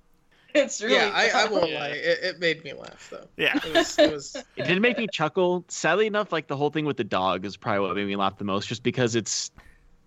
It's 0.53 0.82
really. 0.82 0.95
yeah, 0.95 1.12
I, 1.14 1.30
I 1.30 1.45
won't 1.48 1.70
Yeah. 1.70 1.80
lie. 1.80 1.88
It, 1.90 2.20
it 2.24 2.40
made 2.40 2.62
me 2.66 2.74
laugh 2.74 3.08
though. 3.10 3.26
Yeah. 3.38 3.58
It 3.66 3.74
was, 3.74 3.98
it 3.98 4.12
was 4.12 4.36
it 4.58 4.66
did 4.68 4.82
make 4.82 4.98
me 4.98 5.08
chuckle. 5.12 5.64
Sadly 5.70 6.08
enough, 6.08 6.34
like 6.34 6.48
the 6.48 6.58
whole 6.58 6.70
thing 6.70 6.84
with 6.86 6.98
the 6.98 7.06
dog 7.06 7.45
is 7.45 7.56
probably 7.56 7.88
what 7.88 7.95
made 7.95 8.06
me 8.08 8.18
laugh 8.18 8.38
the 8.38 8.44
most, 8.44 8.68
just 8.68 8.84
because 8.84 9.16
it's 9.16 9.49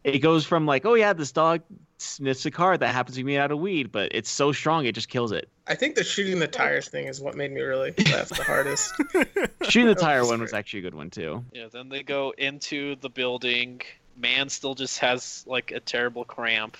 it 0.05 0.19
goes 0.19 0.45
from 0.45 0.67
like, 0.67 0.85
oh 0.85 0.95
yeah, 0.95 1.15
this 1.15 1.33
dog 1.33 1.63
sniffs 1.97 2.45
a 2.45 2.51
car 2.51 2.77
that 2.77 2.89
happens 2.89 3.17
to 3.17 3.25
be 3.25 3.33
made 3.33 3.39
out 3.39 3.51
of 3.51 3.59
weed, 3.59 3.91
but 3.91 4.15
it's 4.15 4.31
so 4.31 4.53
strong 4.53 4.85
it 4.85 4.95
just 4.95 5.09
kills 5.09 5.33
it. 5.33 5.49
I 5.67 5.75
think 5.75 5.95
the 5.95 6.05
shooting 6.05 6.39
the 6.39 6.47
tires 6.47 6.89
thing 6.89 7.07
is 7.07 7.21
what 7.21 7.35
made 7.35 7.51
me 7.51 7.63
really 7.63 7.95
laugh 8.13 8.29
the 8.29 8.45
hardest. 8.45 8.93
Shooting 9.71 9.89
the 9.89 9.95
tire 9.95 10.21
was 10.21 10.29
one 10.29 10.41
was 10.43 10.53
actually 10.53 10.81
a 10.81 10.83
good 10.83 10.95
one 10.95 11.09
too. 11.09 11.43
Yeah, 11.53 11.69
then 11.73 11.89
they 11.89 12.03
go 12.03 12.35
into 12.37 12.97
the 12.97 13.09
building. 13.09 13.81
Man 14.17 14.51
still 14.51 14.75
just 14.75 14.99
has 14.99 15.45
like 15.47 15.71
a 15.73 15.81
terrible 15.81 16.25
cramp. 16.25 16.77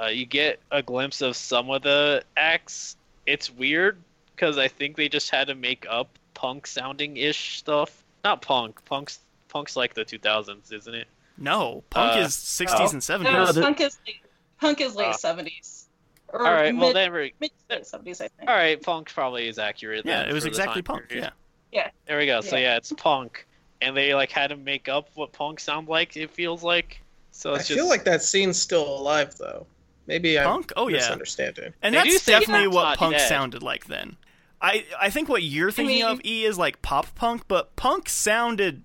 Uh, 0.00 0.06
you 0.06 0.24
get 0.24 0.60
a 0.70 0.80
glimpse 0.82 1.20
of 1.20 1.36
some 1.36 1.68
of 1.70 1.82
the 1.82 2.22
acts. 2.36 2.96
It's 3.26 3.50
weird 3.50 3.98
because 4.36 4.56
I 4.56 4.68
think 4.68 4.96
they 4.96 5.08
just 5.08 5.30
had 5.30 5.48
to 5.48 5.56
make 5.56 5.84
up 5.90 6.08
punk 6.34 6.68
sounding 6.68 7.16
ish 7.16 7.58
stuff. 7.58 8.04
Not 8.22 8.42
punk. 8.42 8.84
Punk's 8.84 9.18
punk's 9.48 9.74
like 9.74 9.94
the 9.94 10.04
2000s, 10.04 10.72
isn't 10.72 10.94
it? 10.94 11.08
No, 11.38 11.84
punk 11.90 12.16
Uh, 12.16 12.20
is 12.20 12.34
60s 12.34 12.90
oh. 12.90 12.92
and 12.92 13.00
70s. 13.02 13.32
No, 13.32 13.52
the- 13.52 13.62
punk 13.62 13.80
is 13.80 13.98
late, 14.06 14.16
punk 14.60 14.80
is 14.80 14.94
late 14.96 15.06
Ah. 15.08 15.12
seventies. 15.12 15.88
Or 16.30 16.46
All 16.46 16.52
right. 16.52 16.74
mid, 16.74 16.80
Well, 16.82 16.92
then 16.92 17.10
we're 17.12 17.30
mid 17.40 17.50
seventies, 17.86 18.20
I 18.20 18.28
think. 18.28 18.50
all 18.50 18.56
right. 18.56 18.80
Punk 18.82 19.12
probably 19.14 19.48
is 19.48 19.58
accurate. 19.58 20.04
yeah, 20.04 20.20
then 20.22 20.28
it 20.30 20.34
was 20.34 20.44
exactly 20.44 20.82
punk. 20.82 21.08
period. 21.08 21.32
Yeah. 21.72 21.90
There 22.06 22.18
we 22.18 22.26
go. 22.26 22.40
So 22.42 22.56
Yeah. 22.56 22.62
yeah, 22.72 22.76
it's 22.76 22.92
punk, 22.92 23.46
and 23.80 23.96
they 23.96 24.14
like 24.14 24.30
had 24.30 24.48
to 24.48 24.56
make 24.56 24.88
up 24.88 25.08
what 25.14 25.32
punk 25.32 25.58
sound 25.60 25.88
like. 25.88 26.16
It 26.16 26.30
feels 26.30 26.62
like. 26.62 27.00
So 27.30 27.54
I 27.54 27.58
just. 27.58 27.70
feel 27.72 27.88
like 27.88 28.04
that 28.04 28.22
scene's 28.22 28.60
still 28.60 28.84
alive 28.98 29.36
though. 29.38 29.66
Maybe 30.06 30.38
I'm 30.38 30.46
Punk? 30.46 30.72
Oh, 30.76 30.88
yeah. 30.88 30.96
misunderstanding. 30.96 31.72
And 31.82 31.94
They 31.94 32.02
that's 32.02 32.24
definitely 32.24 32.68
what 32.68 32.96
punk 32.98 33.16
dead. 33.16 33.28
sounded 33.28 33.62
like 33.62 33.84
then. 33.86 34.16
I 34.60 34.86
I 34.98 35.10
think 35.10 35.28
what 35.28 35.42
you're 35.42 35.70
thinking 35.70 35.96
mean- 35.98 36.04
of 36.06 36.20
E 36.24 36.44
is 36.44 36.58
like 36.58 36.82
pop 36.82 37.14
punk, 37.14 37.42
but 37.46 37.76
punk 37.76 38.08
sounded 38.08 38.82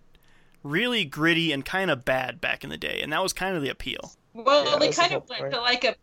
really 0.63 1.05
gritty 1.05 1.51
and 1.51 1.63
kind 1.63 1.91
of 1.91 2.05
bad 2.05 2.41
back 2.41 2.63
in 2.63 2.69
the 2.69 2.77
day, 2.77 3.01
and 3.01 3.11
that 3.13 3.21
was 3.21 3.33
kind 3.33 3.55
of 3.55 3.61
the 3.61 3.69
appeal. 3.69 4.13
Well, 4.33 4.65
Yeah, 4.65 4.77
they 4.79 4.85
that's 4.87 4.97
the 4.97 5.01
kind 5.01 5.13
of 5.13 5.29
went 5.29 5.53
to 5.53 5.61
like 5.61 5.83
a, 5.83 5.95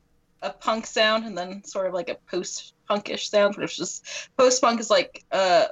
a 0.42 0.50
punk 0.52 0.86
sound 0.86 1.24
and 1.24 1.36
then 1.36 1.64
sort 1.64 1.86
of 1.86 1.94
like 1.94 2.08
a 2.08 2.16
post 2.30 2.74
punkish 2.88 3.28
sound, 3.28 3.56
which 3.56 3.78
is 3.80 4.02
post 4.36 4.60
punk 4.60 4.80
is 4.80 4.90
like 4.90 5.24
uh 5.32 5.66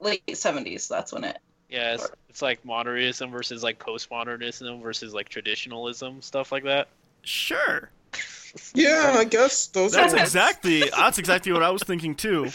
late 0.00 0.22
seventies. 0.36 0.88
That's 0.88 1.12
when 1.12 1.24
it. 1.24 1.38
Yeah, 1.68 1.94
it's, 1.94 2.08
it's 2.28 2.42
like 2.42 2.64
modernism 2.64 3.30
versus 3.30 3.62
like 3.62 3.78
postmodernism 3.78 4.82
versus 4.82 5.12
like 5.14 5.28
traditionalism 5.28 6.22
stuff 6.22 6.52
like 6.52 6.64
that. 6.64 6.88
Sure. 7.22 7.90
Yeah, 8.74 9.12
I 9.18 9.24
guess 9.24 9.66
those 9.66 9.92
That's 9.92 10.14
are 10.14 10.18
exactly 10.18 10.84
that's 10.88 11.18
exactly 11.18 11.52
what 11.52 11.62
I 11.62 11.68
was 11.68 11.82
thinking 11.82 12.14
too. 12.14 12.48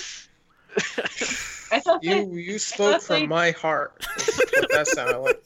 I 1.71 1.79
thought 1.79 2.01
they, 2.01 2.21
you. 2.21 2.33
You 2.35 2.59
spoke 2.59 3.01
thought 3.01 3.07
they- 3.15 3.19
from 3.21 3.29
my 3.29 3.51
heart. 3.51 4.05
that 4.71 4.87
sounded 4.87 5.17
like. 5.19 5.41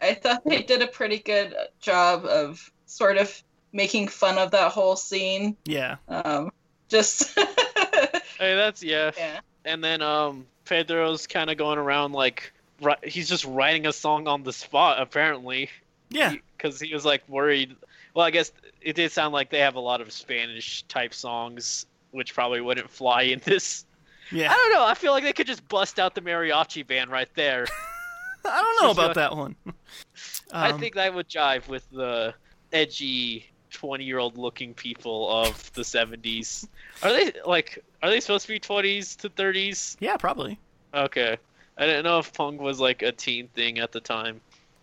I 0.00 0.14
thought 0.14 0.44
they 0.44 0.62
did 0.62 0.82
a 0.82 0.86
pretty 0.86 1.18
good 1.18 1.54
job 1.80 2.24
of 2.26 2.70
sort 2.86 3.16
of 3.16 3.42
making 3.72 4.08
fun 4.08 4.38
of 4.38 4.50
that 4.52 4.72
whole 4.72 4.96
scene. 4.96 5.56
Yeah. 5.64 5.96
Um, 6.08 6.52
just 6.88 7.36
Hey, 8.38 8.54
that's 8.54 8.82
yeah. 8.82 9.10
yeah. 9.16 9.40
And 9.64 9.82
then 9.82 10.02
um, 10.02 10.46
Pedro's 10.64 11.26
kind 11.26 11.50
of 11.50 11.56
going 11.56 11.78
around 11.78 12.12
like 12.12 12.52
ri- 12.82 12.94
he's 13.02 13.28
just 13.28 13.44
writing 13.46 13.86
a 13.86 13.92
song 13.92 14.28
on 14.28 14.42
the 14.42 14.52
spot 14.52 15.00
apparently. 15.00 15.70
Yeah. 16.10 16.34
Because 16.56 16.78
he 16.80 16.92
was 16.92 17.04
like 17.04 17.26
worried. 17.28 17.74
Well, 18.14 18.24
I 18.24 18.30
guess 18.30 18.52
it 18.80 18.94
did 18.96 19.10
sound 19.12 19.32
like 19.32 19.50
they 19.50 19.60
have 19.60 19.74
a 19.74 19.80
lot 19.80 20.00
of 20.00 20.12
Spanish 20.12 20.82
type 20.84 21.12
songs, 21.14 21.86
which 22.16 22.34
probably 22.34 22.60
wouldn't 22.60 22.90
fly 22.90 23.22
in 23.22 23.40
this. 23.44 23.84
Yeah. 24.32 24.50
I 24.50 24.54
don't 24.54 24.72
know. 24.72 24.84
I 24.84 24.94
feel 24.94 25.12
like 25.12 25.22
they 25.24 25.32
could 25.32 25.46
just 25.46 25.66
bust 25.68 25.98
out 26.00 26.14
the 26.14 26.20
mariachi 26.20 26.86
band 26.86 27.10
right 27.10 27.28
there. 27.34 27.66
I 28.44 28.60
don't 28.62 28.82
know 28.84 28.90
about 28.90 29.14
that 29.14 29.36
one. 29.36 29.56
I 30.52 30.70
Um, 30.70 30.80
think 30.80 30.94
that 30.94 31.14
would 31.14 31.28
jive 31.28 31.68
with 31.68 31.88
the 31.90 32.34
edgy 32.72 33.46
20 33.70 34.04
year 34.04 34.18
old 34.18 34.38
looking 34.38 34.74
people 34.74 35.30
of 35.30 35.72
the 35.74 35.82
70s. 35.82 36.66
Are 37.02 37.12
they 37.12 37.32
like 37.44 37.84
are 38.02 38.10
they 38.10 38.20
supposed 38.20 38.46
to 38.46 38.52
be 38.52 38.60
20s 38.60 39.16
to 39.18 39.30
30s? 39.30 39.96
Yeah, 40.00 40.16
probably. 40.16 40.58
Okay. 40.94 41.36
I 41.78 41.86
didn't 41.86 42.04
know 42.04 42.18
if 42.18 42.32
punk 42.32 42.60
was 42.60 42.80
like 42.80 43.02
a 43.02 43.12
teen 43.12 43.48
thing 43.48 43.78
at 43.78 43.92
the 43.92 44.00
time. 44.00 44.40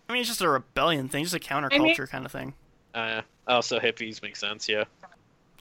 I 0.10 0.14
mean, 0.14 0.20
it's 0.22 0.30
just 0.30 0.42
a 0.42 0.50
rebellion 0.50 1.08
thing, 1.10 1.24
just 1.24 1.36
a 1.36 1.40
counterculture 1.40 2.08
kind 2.10 2.26
of 2.26 2.32
thing. 2.32 2.54
Uh, 2.94 3.22
also 3.48 3.80
hippies 3.80 4.22
make 4.22 4.36
sense, 4.36 4.70
yeah. 4.70 4.84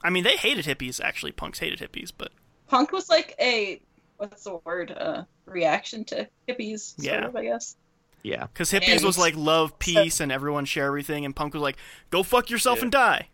I 0.03 0.09
mean, 0.09 0.23
they 0.23 0.35
hated 0.35 0.65
hippies. 0.65 0.99
Actually, 1.01 1.31
punks 1.31 1.59
hated 1.59 1.79
hippies, 1.79 2.11
but 2.17 2.31
Punk 2.67 2.91
was 2.91 3.09
like 3.09 3.35
a 3.39 3.81
what's 4.17 4.43
the 4.43 4.57
word? 4.65 4.91
Uh, 4.91 5.23
reaction 5.45 6.03
to 6.05 6.27
hippies. 6.47 6.95
Sort 6.95 7.05
Yeah. 7.05 7.25
of, 7.25 7.35
I 7.35 7.43
guess. 7.45 7.75
Yeah. 8.23 8.47
because 8.47 8.71
hippies 8.71 8.95
And- 8.97 9.03
was 9.03 9.17
like 9.17 9.35
love, 9.35 9.77
peace, 9.79 10.19
and 10.19 10.31
everyone 10.31 10.65
share 10.65 10.85
everything, 10.87 11.25
and 11.25 11.35
punk 11.35 11.53
was 11.53 11.61
like 11.63 11.77
go 12.09 12.23
fuck 12.23 12.49
yourself 12.49 12.77
Yeah. 12.79 12.83
and 12.83 12.91
die. 12.91 13.27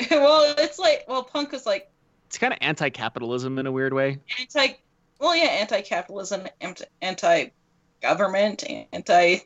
well, 0.10 0.54
it's 0.58 0.78
like 0.78 1.04
well, 1.08 1.22
punk 1.24 1.52
was 1.52 1.66
like 1.66 1.90
It's 2.26 2.38
kind 2.38 2.52
of 2.52 2.58
anti-capitalism 2.62 3.58
in 3.58 3.66
a 3.66 3.72
weird 3.72 3.92
way. 3.94 4.18
anti. 4.38 4.74
Well, 5.20 5.34
yeah, 5.34 5.44
anti-capitalism, 5.46 6.46
anti- 6.60 6.84
anti-government, 7.02 8.64
anti. 8.92 9.38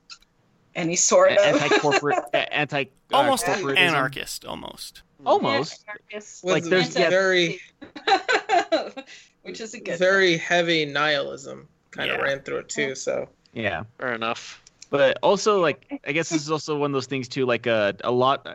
any 0.75 0.97
sort 0.97 1.33
of 1.33 1.39
anti-corporate, 1.63 2.19
anti 2.35 2.83
uh, 3.13 3.17
almost 3.17 3.45
corporatism. 3.47 3.79
anarchist, 3.79 4.45
almost. 4.45 5.03
Mm-hmm. 5.25 5.29
Almost. 5.47 5.85
Anarchist. 5.89 6.45
With 6.45 6.53
Like, 6.55 6.65
there's- 6.65 6.97
yeah. 6.97 7.11
very 7.11 7.61
which 9.43 9.61
is 9.61 9.75
a 9.75 9.81
good 9.81 9.99
very 9.99 10.37
heavy 10.37 10.85
nihilism 10.85 11.69
kind 11.91 12.11
of 12.11 12.21
ran 12.21 12.41
through 12.41 12.59
it 12.59 12.69
too. 12.69 12.95
So 12.95 13.29
Yeah. 13.53 13.85
Fair 13.99 14.15
enough. 14.15 14.63
but 14.91 15.19
also 15.23 15.61
like 15.61 16.01
i 16.07 16.13
guess 16.13 16.29
this 16.29 16.43
is 16.43 16.51
also 16.51 16.77
one 16.79 16.91
of 16.91 16.93
those 16.93 17.07
things 17.07 17.27
too 17.29 17.47
like 17.47 17.67
a, 17.67 17.95
a 18.05 18.11
lot 18.11 18.47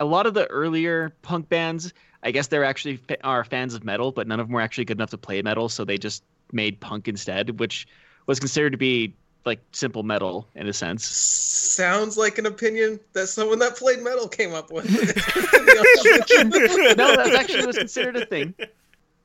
a 0.00 0.04
lot 0.04 0.26
of 0.26 0.34
the 0.34 0.44
earlier 0.48 1.14
punk 1.22 1.48
bands 1.48 1.92
i 2.24 2.30
guess 2.32 2.48
they're 2.48 2.64
actually 2.64 2.96
fa- 2.96 3.22
are 3.24 3.44
fans 3.44 3.74
of 3.74 3.84
metal 3.84 4.10
but 4.10 4.26
none 4.26 4.40
of 4.40 4.46
them 4.48 4.54
were 4.54 4.60
actually 4.60 4.84
good 4.84 4.96
enough 4.98 5.10
to 5.10 5.18
play 5.18 5.40
metal 5.42 5.68
so 5.68 5.84
they 5.84 5.96
just 5.98 6.24
made 6.52 6.80
punk 6.80 7.06
instead 7.06 7.58
which 7.60 7.86
was 8.26 8.40
considered 8.40 8.70
to 8.72 8.76
be 8.78 9.14
like 9.44 9.60
simple 9.72 10.02
metal 10.02 10.46
in 10.54 10.68
a 10.68 10.72
sense 10.72 11.06
sounds 11.06 12.16
like 12.16 12.38
an 12.38 12.46
opinion 12.46 13.00
that 13.12 13.26
someone 13.26 13.58
that 13.58 13.76
played 13.76 14.00
metal 14.00 14.28
came 14.28 14.54
up 14.54 14.70
with. 14.70 14.84
no 16.96 17.16
that's 17.16 17.36
actually 17.36 17.66
was 17.66 17.76
considered 17.76 18.16
a 18.16 18.26
thing 18.26 18.54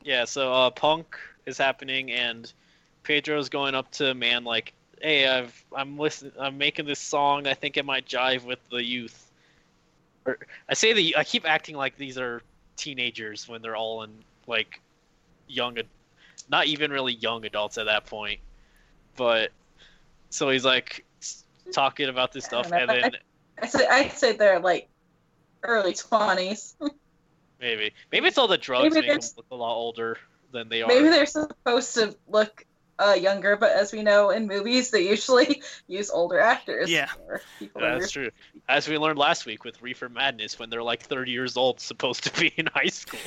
Yeah, 0.04 0.26
so 0.26 0.54
uh, 0.54 0.70
punk 0.70 1.18
is 1.46 1.58
happening, 1.58 2.12
and 2.12 2.52
Pedro's 3.04 3.50
going 3.50 3.76
up 3.76 3.92
to 3.94 4.14
man 4.14 4.44
like, 4.44 4.74
"Hey, 5.02 5.28
I've 5.28 5.64
I'm 5.76 5.98
listening. 5.98 6.34
I'm 6.40 6.58
making 6.58 6.86
this 6.86 7.00
song. 7.00 7.48
I 7.48 7.54
think 7.54 7.78
it 7.78 7.86
might 7.86 8.06
jive 8.06 8.46
with 8.46 8.60
the 8.70 8.84
youth." 8.84 9.30
Or 10.26 10.38
I 10.70 10.74
say 10.74 10.94
the 10.94 11.16
I 11.18 11.24
keep 11.24 11.48
acting 11.48 11.76
like 11.76 11.98
these 11.98 12.18
are 12.18 12.42
teenagers 12.78 13.48
when 13.48 13.62
they're 13.62 13.76
all 13.76 14.04
in 14.04 14.12
like 14.48 14.82
young, 15.48 15.78
not 16.50 16.68
even 16.68 16.92
really 16.92 17.14
young 17.14 17.46
adults 17.46 17.78
at 17.78 17.86
that 17.86 18.06
point. 18.06 18.40
But 19.16 19.52
so 20.30 20.50
he's 20.50 20.66
like 20.66 21.06
talking 21.74 22.10
about 22.10 22.32
this 22.32 22.46
stuff, 22.46 22.72
and 22.72 22.90
then 22.90 23.12
I 23.62 23.68
say 23.68 23.88
I'd 23.88 24.12
say 24.14 24.36
they're 24.36 24.60
like 24.60 24.90
early 25.64 25.94
twenties. 25.94 26.76
maybe 27.60 27.94
maybe 28.12 28.28
it's 28.28 28.38
all 28.38 28.48
the 28.48 28.58
drugs 28.58 28.94
Maybe 28.94 29.08
make 29.08 29.22
them 29.22 29.30
look 29.38 29.46
a 29.52 29.56
lot 29.56 29.74
older 29.74 30.18
than 30.52 30.70
they 30.70 30.82
are. 30.82 30.88
Maybe 30.88 31.10
they're 31.10 31.26
supposed 31.26 31.94
to 31.96 32.16
look 32.28 32.66
uh, 32.98 33.14
younger, 33.14 33.56
but 33.56 33.72
as 33.72 33.94
we 33.94 34.04
know 34.04 34.30
in 34.30 34.48
movies, 34.48 34.92
they 34.92 35.08
usually 35.08 35.62
use 35.88 36.10
older 36.10 36.40
actors. 36.40 36.92
Yeah. 36.92 37.10
Yeah, 37.60 37.68
that's 37.72 38.12
true. 38.12 38.32
As 38.68 38.90
we 38.90 38.98
learned 38.98 39.18
last 39.18 39.46
week 39.46 39.64
with 39.64 39.82
Reefer 39.82 40.10
Madness, 40.10 40.60
when 40.60 40.70
they're 40.70 40.84
like 40.84 41.04
30 41.04 41.32
years 41.32 41.56
old, 41.56 41.80
supposed 41.80 42.26
to 42.26 42.40
be 42.40 42.54
in 42.58 42.68
high 42.68 42.88
school. 42.88 43.20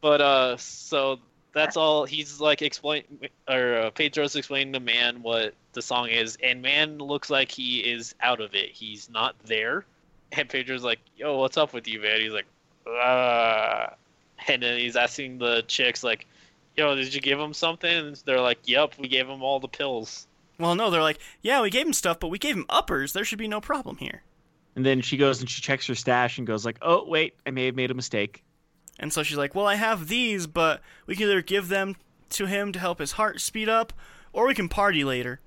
But 0.00 0.20
uh, 0.20 0.56
so 0.56 1.20
that's 1.52 1.76
all. 1.76 2.04
He's 2.04 2.40
like 2.40 2.62
explain, 2.62 3.04
or 3.48 3.74
uh, 3.76 3.90
Pedro's 3.90 4.36
explaining 4.36 4.72
to 4.74 4.80
Man 4.80 5.22
what 5.22 5.54
the 5.72 5.82
song 5.82 6.08
is, 6.08 6.36
and 6.42 6.62
Man 6.62 6.98
looks 6.98 7.30
like 7.30 7.50
he 7.50 7.80
is 7.80 8.14
out 8.20 8.40
of 8.40 8.54
it. 8.54 8.70
He's 8.70 9.08
not 9.10 9.36
there, 9.44 9.84
and 10.32 10.48
Pedro's 10.48 10.84
like, 10.84 11.00
"Yo, 11.16 11.38
what's 11.38 11.56
up 11.56 11.72
with 11.72 11.86
you, 11.88 12.00
man?" 12.00 12.20
He's 12.20 12.32
like, 12.32 12.46
"Ah," 12.86 13.94
and 14.48 14.62
then 14.62 14.78
he's 14.78 14.96
asking 14.96 15.38
the 15.38 15.62
chicks 15.66 16.02
like, 16.02 16.26
"Yo, 16.76 16.94
did 16.94 17.12
you 17.14 17.20
give 17.20 17.38
him 17.38 17.52
something?" 17.54 17.90
And 17.90 18.16
they're 18.24 18.40
like, 18.40 18.58
"Yep, 18.66 18.94
we 18.98 19.08
gave 19.08 19.28
him 19.28 19.42
all 19.42 19.60
the 19.60 19.68
pills." 19.68 20.26
well, 20.58 20.74
no, 20.74 20.90
they're 20.90 21.00
like, 21.00 21.18
yeah, 21.40 21.62
we 21.62 21.70
gave 21.70 21.86
him 21.86 21.94
stuff, 21.94 22.20
but 22.20 22.28
we 22.28 22.38
gave 22.38 22.54
him 22.54 22.66
uppers. 22.68 23.14
There 23.14 23.24
should 23.24 23.38
be 23.38 23.48
no 23.48 23.62
problem 23.62 23.96
here. 23.96 24.22
and 24.76 24.84
then 24.84 25.00
she 25.00 25.16
goes 25.16 25.40
and 25.40 25.48
she 25.48 25.62
checks 25.62 25.86
her 25.86 25.94
stash 25.94 26.36
and 26.38 26.46
goes 26.46 26.64
like 26.64 26.76
oh 26.82 27.04
wait 27.08 27.34
i 27.44 27.50
may 27.50 27.66
have 27.66 27.74
made 27.74 27.90
a 27.90 27.94
mistake 27.94 28.44
And 29.00 29.12
so 29.12 29.22
she's 29.22 29.38
like, 29.38 29.54
well, 29.54 29.66
I 29.66 29.76
have 29.76 30.06
these, 30.08 30.46
but 30.46 30.82
we 31.06 31.16
can 31.16 31.24
either 31.24 31.42
give 31.42 31.68
them 31.68 31.96
to 32.28 32.46
him 32.46 32.70
to 32.70 32.78
help 32.78 33.00
his 33.00 33.12
heart 33.12 33.40
speed 33.40 33.68
up, 33.68 33.92
or 34.32 34.46
we 34.46 34.54
can 34.54 34.68
party 34.68 35.02
later. 35.02 35.40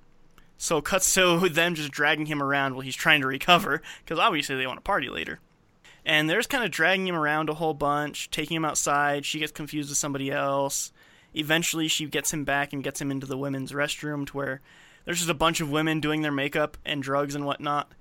So 0.57 0.81
cuts 0.81 1.13
to 1.13 1.47
them 1.47 1.75
just 1.75 1.91
dragging 1.91 2.25
him 2.25 2.41
around 2.41 2.73
while 2.73 2.81
he's 2.81 2.95
trying 2.95 3.21
to 3.21 3.27
recover, 3.27 3.81
because 4.03 4.19
obviously 4.19 4.55
they 4.55 4.65
want 4.65 4.77
to 4.77 4.81
party 4.81 5.07
later. 5.07 5.39
And 6.03 6.27
they're 6.27 6.39
just 6.39 6.49
kind 6.49 6.63
of 6.63 6.71
dragging 6.71 7.07
him 7.07 7.15
around 7.15 7.47
a 7.47 7.53
whole 7.53 7.75
bunch, 7.75 8.31
taking 8.31 8.57
him 8.57 8.65
outside. 8.65 9.23
She 9.23 9.39
gets 9.39 9.51
confused 9.51 9.89
with 9.89 9.97
somebody 9.97 10.31
else. 10.31 10.91
Eventually, 11.33 11.87
she 11.87 12.07
gets 12.07 12.33
him 12.33 12.43
back 12.43 12.73
and 12.73 12.83
gets 12.83 12.99
him 12.99 13.11
into 13.11 13.27
the 13.27 13.37
women's 13.37 13.71
restroom 13.71 14.25
to 14.27 14.37
where 14.37 14.61
there's 15.05 15.19
just 15.19 15.29
a 15.29 15.35
bunch 15.35 15.61
of 15.61 15.71
women 15.71 15.99
doing 15.99 16.21
their 16.21 16.31
makeup 16.31 16.77
and 16.83 17.03
drugs 17.03 17.35
and 17.35 17.45
whatnot 17.45 17.91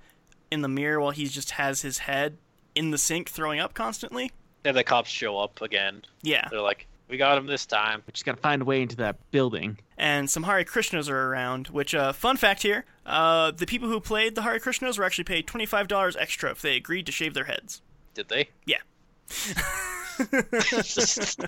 in 0.51 0.61
the 0.61 0.67
mirror 0.67 0.99
while 0.99 1.11
he 1.11 1.25
just 1.25 1.51
has 1.51 1.81
his 1.81 1.99
head 1.99 2.37
in 2.75 2.91
the 2.91 2.97
sink 2.97 3.29
throwing 3.29 3.59
up 3.59 3.73
constantly. 3.73 4.31
And 4.65 4.75
the 4.75 4.83
cops 4.83 5.09
show 5.09 5.37
up 5.37 5.61
again. 5.61 6.03
Yeah. 6.21 6.47
They're 6.49 6.61
like, 6.61 6.87
"We 7.09 7.17
got 7.17 7.37
him 7.37 7.47
this 7.47 7.65
time." 7.65 8.03
We 8.05 8.11
she's 8.13 8.23
got 8.23 8.35
to 8.35 8.41
find 8.41 8.61
a 8.61 8.65
way 8.65 8.81
into 8.81 8.97
that 8.97 9.17
building 9.31 9.77
and 9.97 10.29
some 10.29 10.43
Hare 10.43 10.65
Krishnas 10.65 11.09
are 11.09 11.29
around. 11.29 11.67
Which, 11.67 11.95
uh, 11.95 12.11
fun 12.11 12.37
fact 12.37 12.61
here: 12.61 12.85
uh, 13.05 13.51
the 13.51 13.65
people 13.65 13.89
who 13.89 13.99
played 13.99 14.35
the 14.35 14.41
Hare 14.41 14.59
Krishnas 14.59 14.97
were 14.97 15.05
actually 15.05 15.23
paid 15.23 15.47
twenty 15.47 15.65
five 15.65 15.87
dollars 15.87 16.17
extra 16.17 16.51
if 16.51 16.61
they 16.61 16.75
agreed 16.75 17.05
to 17.05 17.11
shave 17.11 17.33
their 17.33 17.45
heads. 17.45 17.81
Did 18.13 18.29
they? 18.29 18.49
Yeah. 18.65 18.81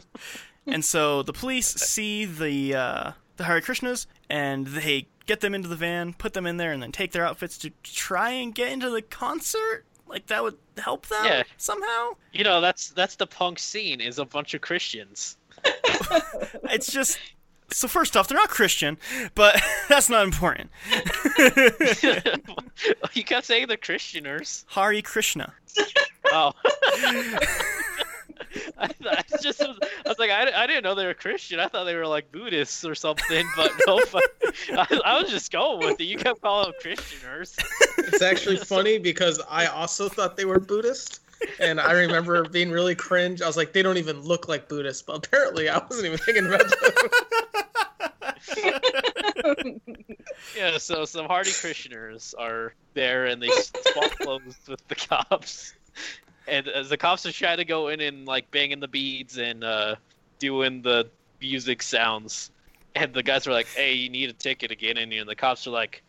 and 0.66 0.84
so 0.84 1.22
the 1.22 1.34
police 1.34 1.68
see 1.68 2.26
the 2.26 2.76
uh, 2.76 3.12
the 3.38 3.44
Hare 3.44 3.62
Krishnas 3.62 4.08
and 4.30 4.68
they 4.68 5.08
get 5.26 5.42
them 5.42 5.54
into 5.54 5.68
the 5.68 5.76
van, 5.76 6.14
put 6.14 6.34
them 6.34 6.46
in 6.46 6.58
there, 6.58 6.72
and 6.72 6.82
then 6.82 6.92
take 6.92 7.12
their 7.12 7.26
outfits 7.26 7.58
to 7.60 7.72
try 7.84 8.32
and 8.32 8.56
get 8.56 8.72
into 8.72 8.90
the 8.90 9.02
concert. 9.02 9.86
Like 10.07 10.27
that 10.27 10.44
would 10.44 10.57
help 10.77 11.07
them 11.07 11.26
Yeah. 11.26 11.44
somehow. 11.57 12.11
You 12.32 12.44
know, 12.44 12.61
that's 12.61 12.90
that's 12.90 13.15
the 13.15 13.27
punk 13.27 13.60
scene 13.60 14.02
is 14.02 14.19
a 14.19 14.26
bunch 14.26 14.53
of 14.53 14.61
Christians. 14.61 15.38
It's 16.69 16.91
just. 16.91 17.18
So 17.72 17.88
first 17.88 18.15
off, 18.15 18.27
they're 18.27 18.38
not 18.38 18.49
Christian, 18.49 18.98
but 19.34 19.60
that's 19.90 20.07
not 20.10 20.23
important. 20.23 20.69
you 23.14 23.23
kept 23.23 23.45
saying 23.48 23.68
the 23.68 23.77
Christianers. 23.77 24.65
Hare 24.69 25.02
Krishna. 25.02 25.52
Oh. 26.32 26.53
I, 28.78 28.90
I 29.06 29.24
just 29.41 29.60
was, 29.60 29.78
I 30.06 30.10
was 30.10 30.20
like 30.20 30.32
I, 30.32 30.52
I 30.64 30.68
didn't 30.68 30.84
know 30.84 30.95
they 30.95 31.06
were 31.06 31.14
Christian. 31.14 31.60
I 31.60 31.68
thought 31.68 31.86
they 31.86 31.95
were 31.95 32.07
like 32.07 32.32
Buddhists 32.32 32.84
or 32.86 32.95
something. 32.95 33.45
But 33.56 33.72
no, 33.88 33.99
I, 34.72 34.99
I 35.06 35.22
was 35.22 35.30
just 35.30 35.52
going 35.52 35.80
with 35.86 35.99
it. 35.99 36.06
You 36.06 36.18
kept 36.18 36.41
calling 36.41 36.72
them 36.72 36.74
Christianers. 36.84 37.57
it's 37.98 38.22
actually 38.22 38.57
funny 38.66 38.98
because 38.98 39.41
I 39.49 39.68
also 39.68 40.10
thought 40.10 40.38
they 40.38 40.45
were 40.45 40.60
Buddhist. 40.60 41.22
And 41.60 41.82
I 41.82 41.91
remember 41.91 42.45
being 42.45 42.72
really 42.72 42.95
cringe. 42.95 43.41
I 43.41 43.48
was 43.48 43.57
like, 43.57 43.74
they 43.74 43.82
don't 43.82 43.98
even 43.98 44.22
look 44.22 44.48
like 44.48 44.70
Buddhists. 44.70 45.02
But 45.02 45.28
apparently, 45.28 45.70
I 45.70 45.78
wasn't 45.78 46.07
even 46.07 46.18
thinking 46.18 46.45
about 46.48 46.62
that. 46.70 47.06
Yeah, 50.56 50.78
so 50.78 51.06
some 51.06 51.26
hardy 51.26 51.49
Christianers 51.52 52.34
are 52.38 52.74
there 52.94 53.26
and 53.26 53.41
they 53.41 53.49
swap 53.49 54.12
clothes 54.20 54.57
with 54.68 54.88
the 54.88 54.95
cops. 54.95 55.74
And 56.48 56.68
as 56.68 56.90
the 56.90 56.98
cops 56.98 57.26
are 57.26 57.32
trying 57.32 57.58
to 57.58 57.66
go 57.66 57.88
in 57.88 58.02
and 58.02 58.26
like 58.26 58.50
banging 58.52 58.80
the 58.80 58.88
beads 58.88 59.38
and 59.38 59.64
uh, 59.64 59.96
doing 60.40 60.82
the 60.82 61.10
music 61.42 61.82
sounds, 61.82 62.52
and 62.96 63.14
the 63.14 63.24
guys 63.24 63.48
are 63.48 63.52
like, 63.52 63.68
"Hey, 63.68 63.94
you 63.94 64.10
need 64.10 64.30
a 64.30 64.34
ticket 64.34 64.72
again," 64.72 64.98
and, 64.98 65.12
and 65.12 65.30
the 65.30 65.36
cops 65.36 65.68
are 65.68 65.72
like, 65.72 66.04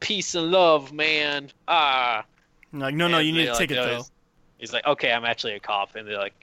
"Peace 0.00 0.34
and 0.34 0.50
love, 0.50 0.92
man." 0.92 1.50
Ah. 1.68 2.24
Like, 2.72 2.94
no, 2.94 3.06
no, 3.06 3.18
And 3.18 3.26
you 3.26 3.32
need 3.34 3.48
a 3.48 3.50
like, 3.50 3.58
ticket 3.58 3.76
"No," 3.76 3.86
though. 3.86 3.96
He's, 3.96 4.10
he's 4.58 4.72
like, 4.72 4.86
"Okay, 4.86 5.12
I'm 5.12 5.24
actually 5.24 5.54
a 5.54 5.60
cop," 5.60 5.94
and 5.94 6.08
they're 6.08 6.18
like, 6.18 6.34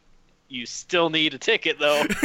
"You 0.47 0.65
still 0.65 1.09
need 1.09 1.33
a 1.33 1.39
ticket 1.39 1.79
though." 1.79 2.03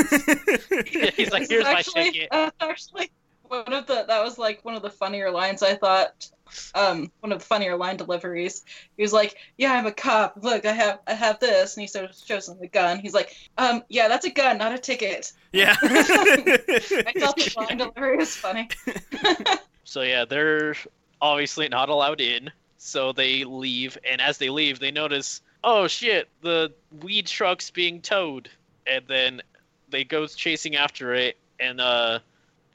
he's 1.17 1.33
like, 1.33 1.49
This 1.49 1.49
is 1.49 1.49
"Here's 1.49 1.65
my 1.65 1.83
ticket." 1.83 2.29
uh, 2.31 2.51
actually, 2.61 3.11
one 3.45 3.73
of 3.73 3.87
the 3.87 4.05
that 4.07 4.23
was 4.23 4.39
like 4.39 4.65
one 4.65 4.75
of 4.75 4.83
the 4.83 4.91
funnier 4.91 5.31
lines 5.31 5.63
I 5.63 5.75
thought. 5.75 6.31
Um, 6.75 7.11
one 7.21 7.33
of 7.33 7.39
the 7.39 7.45
funnier 7.45 7.77
line 7.77 7.97
deliveries. 7.97 8.65
He 8.97 9.03
was 9.03 9.13
like, 9.13 9.37
"Yeah, 9.59 9.73
I'm 9.73 9.87
a 9.87 9.93
cop. 9.93 10.39
Look, 10.43 10.65
I 10.67 10.73
have 10.73 11.01
I 11.07 11.15
have 11.15 11.41
this," 11.41 11.77
and 11.77 11.83
he 11.83 11.87
sort 11.87 12.11
of 12.11 12.17
shows 12.17 12.49
him 12.49 12.59
the 12.61 12.69
gun. 12.69 12.99
He's 12.99 13.15
like, 13.15 13.37
"Um, 13.59 13.83
yeah, 13.89 14.09
that's 14.09 14.27
a 14.27 14.31
gun, 14.31 14.59
not 14.59 14.73
a 14.75 14.79
ticket." 14.79 15.33
yeah. 15.53 15.77
I 15.83 17.13
thought 17.17 17.37
the 17.37 17.55
line 17.57 17.79
delivery 17.79 18.17
was 18.17 18.35
funny. 18.35 18.69
So 19.85 20.03
yeah, 20.03 20.25
they're 20.25 20.75
obviously 21.21 21.69
not 21.69 21.89
allowed 21.89 22.21
in. 22.21 22.51
So 22.79 23.13
they 23.13 23.45
leave, 23.45 23.97
and 24.09 24.21
as 24.21 24.39
they 24.39 24.51
leave, 24.51 24.79
they 24.79 24.91
notice, 24.91 25.41
oh 25.63 25.87
shit, 25.87 26.29
the 26.43 26.73
weed 27.03 27.27
truck's 27.27 27.71
being 27.71 28.01
towed, 28.01 28.51
and 28.87 29.05
then 29.07 29.41
they 29.89 30.05
go 30.05 30.27
chasing 30.27 30.77
after 30.77 31.15
it, 31.15 31.37
and 31.61 31.81
uh, 31.81 32.19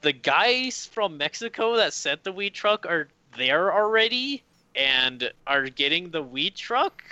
the 0.00 0.12
guys 0.12 0.86
from 0.86 1.16
Mexico 1.18 1.76
that 1.76 1.92
sent 1.92 2.24
the 2.24 2.32
weed 2.32 2.54
truck 2.54 2.86
are 2.86 3.08
there 3.36 3.72
already 3.72 4.42
and 4.74 5.32
are 5.46 5.68
getting 5.68 6.10
the 6.10 6.22
weed 6.22 6.54
truck. 6.54 7.02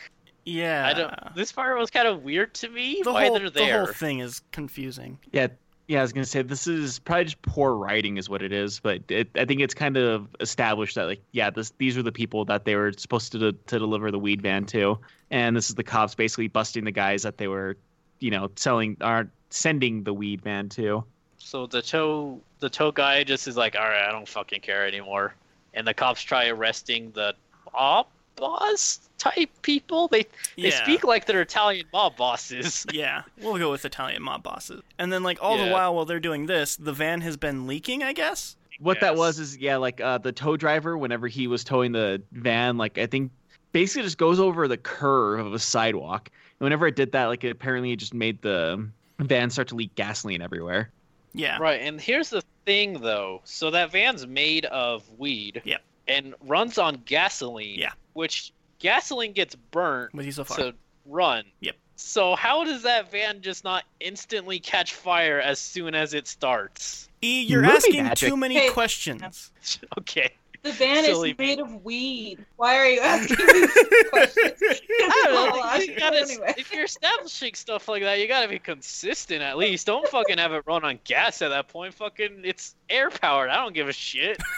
yeah. 0.45 0.87
I 0.87 0.95
don't. 0.95 1.35
This 1.35 1.53
part 1.53 1.79
was 1.79 1.91
kind 1.91 2.09
of 2.09 2.23
weird 2.23 2.55
to 2.55 2.69
me. 2.69 3.01
the 3.03 3.13
why 3.13 3.27
whole, 3.27 3.39
they're 3.39 3.51
there? 3.51 3.65
The 3.65 3.71
there? 3.71 3.85
whole 3.85 3.93
thing 3.93 4.21
is 4.21 4.43
confusing. 4.53 5.19
Yeah, 5.33 5.49
yeah. 5.89 5.99
I 5.99 6.03
was 6.03 6.13
gonna 6.13 6.25
say 6.25 6.43
this 6.43 6.67
is 6.67 6.99
probably 7.01 7.25
just 7.25 7.43
poor 7.43 7.75
writing, 7.75 8.17
is 8.17 8.29
what 8.29 8.43
it 8.43 8.53
is. 8.53 8.81
But 8.81 9.03
it, 9.09 9.29
I 9.35 9.45
think 9.45 9.61
it's 9.61 9.75
kind 9.75 9.97
of 9.97 10.29
established 10.41 10.95
that 10.95 11.05
like, 11.05 11.21
yeah, 11.33 11.51
this 11.51 11.73
these 11.79 11.99
are 11.99 12.03
the 12.03 12.13
people 12.13 12.45
that 12.47 12.65
they 12.65 12.77
were 12.77 12.93
supposed 12.97 13.33
to 13.33 13.53
to 13.53 13.79
deliver 13.79 14.11
the 14.11 14.19
weed 14.19 14.41
van 14.41 14.65
to, 14.67 14.99
and 15.31 15.57
this 15.57 15.69
is 15.69 15.75
the 15.75 15.85
cops 15.85 16.15
basically 16.15 16.49
busting 16.49 16.85
the 16.85 16.93
guys 16.93 17.23
that 17.25 17.37
they 17.39 17.49
were, 17.49 17.77
you 18.21 18.31
know, 18.31 18.51
selling 18.57 18.97
aren't 19.01 19.31
sending 19.51 20.05
the 20.05 20.15
weed 20.15 20.41
van 20.43 20.69
to. 20.71 21.05
So 21.39 21.67
the 21.67 21.83
tow 21.83 22.41
the 22.61 22.71
tow 22.71 22.93
guy 22.93 23.25
just 23.25 23.49
is 23.49 23.57
like, 23.57 23.77
all 23.77 23.83
right, 23.85 24.09
I 24.09 24.13
don't 24.13 24.29
fucking 24.29 24.61
care 24.61 24.87
anymore. 24.87 25.35
And 25.75 25.87
the 25.87 25.95
cops 25.95 26.23
try 26.23 26.49
arresting 26.49 27.11
the 27.13 27.35
mob 27.73 28.07
boss 28.37 29.01
type 29.19 29.51
people. 29.63 30.09
They 30.09 30.23
they 30.57 30.69
Yeah. 30.69 30.83
speak 30.85 31.05
like 31.05 31.27
they're 31.27 31.43
Italian 31.43 31.87
mob 31.93 32.17
bosses. 32.17 32.87
Yeah, 32.93 33.23
we'll 33.41 33.59
go 33.59 33.71
with 33.71 33.85
Italian 33.85 34.23
mob 34.23 34.43
bosses. 34.43 34.83
And 34.99 35.13
then, 35.13 35.23
like, 35.23 35.39
all 35.43 35.59
the 35.59 35.71
while 35.71 35.95
while 35.95 36.05
they're 36.05 36.21
doing 36.21 36.47
this, 36.47 36.77
the 36.77 36.93
van 36.93 37.21
has 37.23 37.37
been 37.37 37.67
leaking, 37.67 38.03
I 38.03 38.13
guess? 38.13 38.57
What 38.81 39.01
that 39.01 39.17
was 39.17 39.41
is 39.41 39.57
yeah, 39.57 39.77
like 39.77 40.01
uh, 40.01 40.19
the 40.19 40.31
tow 40.33 40.57
driver, 40.57 40.97
whenever 40.97 41.27
he 41.27 41.49
was 41.49 41.65
towing 41.65 41.93
the 41.93 42.23
van, 42.33 42.77
like 42.79 42.97
I 42.97 43.07
think 43.07 43.33
basically 43.73 44.05
just 44.05 44.19
goes 44.19 44.39
over 44.39 44.69
the 44.69 44.77
curve 44.77 45.45
of 45.45 45.53
a 45.53 45.59
sidewalk. 45.59 46.31
And 46.61 46.65
whenever 46.67 46.87
it 46.87 46.95
did 46.97 47.13
that, 47.13 47.27
like 47.27 47.43
it 47.43 47.51
apparently 47.51 47.91
it 47.93 47.97
just 47.97 48.15
made 48.15 48.41
the 48.43 48.89
van 49.19 49.51
start 49.51 49.69
to 49.69 49.75
leak 49.75 49.95
gasoline 49.97 50.43
everywhere. 50.43 50.91
Yeah. 51.35 51.59
Right, 51.59 51.81
and 51.83 52.01
here's 52.01 52.31
the 52.31 52.43
thing 52.69 53.01
though. 53.01 53.41
So 53.45 53.71
that 53.71 53.91
van's 53.91 54.27
made 54.27 54.67
of 54.67 55.03
weed. 55.19 55.63
Yep. 55.65 55.81
And 56.07 56.35
runs 56.47 56.77
on 56.77 57.01
gasoline. 57.07 57.79
Yeah. 57.79 57.93
Which 58.13 58.53
gasoline 58.79 59.33
gets 59.33 59.55
burnt 59.55 60.13
With 60.13 60.27
you 60.27 60.33
so 60.33 60.45
to 60.45 60.75
run. 61.07 61.45
Yep. 61.61 61.77
So 61.97 62.35
how 62.37 62.65
does 62.65 62.83
that 62.83 63.11
van 63.11 63.41
just 63.41 63.65
not 63.65 63.85
instantly 64.01 64.59
catch 64.61 64.93
fire 64.93 65.41
as 65.41 65.59
soon 65.59 65.95
as 65.95 66.13
it 66.13 66.29
starts? 66.29 67.09
E, 67.23 67.41
you're 67.43 67.63
Movie 67.63 67.75
asking 67.77 68.05
magic. 68.05 68.29
too 68.29 68.37
many 68.37 68.55
Hey. 68.57 68.69
questions. 68.71 69.51
okay. 69.99 70.31
The 70.63 70.73
van 70.73 71.05
Silly 71.05 71.31
is 71.31 71.39
made 71.39 71.61
of 71.61 71.85
weed. 71.85 72.45
Why 72.57 72.77
are 72.77 72.87
you 72.87 73.01
asking 73.01 73.37
these 73.47 73.73
questions? 74.11 74.53
I 74.61 75.23
don't 75.25 75.57
know, 75.57 75.75
you 75.77 75.93
you 75.93 75.99
gotta- 75.99 76.21
anyway. 76.21 76.55
If 76.59 76.73
you're 76.73 76.85
establishing 76.85 77.55
stuff 77.55 77.89
like 77.89 78.03
that, 78.03 78.19
you 78.19 78.27
gotta 78.27 78.49
be 78.49 78.59
consistent 78.59 79.41
at 79.43 79.57
least. 79.57 79.87
Don't 79.87 80.07
fucking 80.09 80.39
have 80.39 80.53
it 80.53 80.65
run 80.67 80.85
on 80.85 80.99
gas 81.05 81.43
at 81.43 81.49
that 81.51 81.69
point. 81.69 81.95
Fucking, 81.95 82.41
it's 82.45 82.75
air 82.91 83.09
powered. 83.11 83.51
I 83.51 83.57
don't 83.57 83.73
give 83.75 83.89
a 83.89 83.93
shit. 83.93 84.39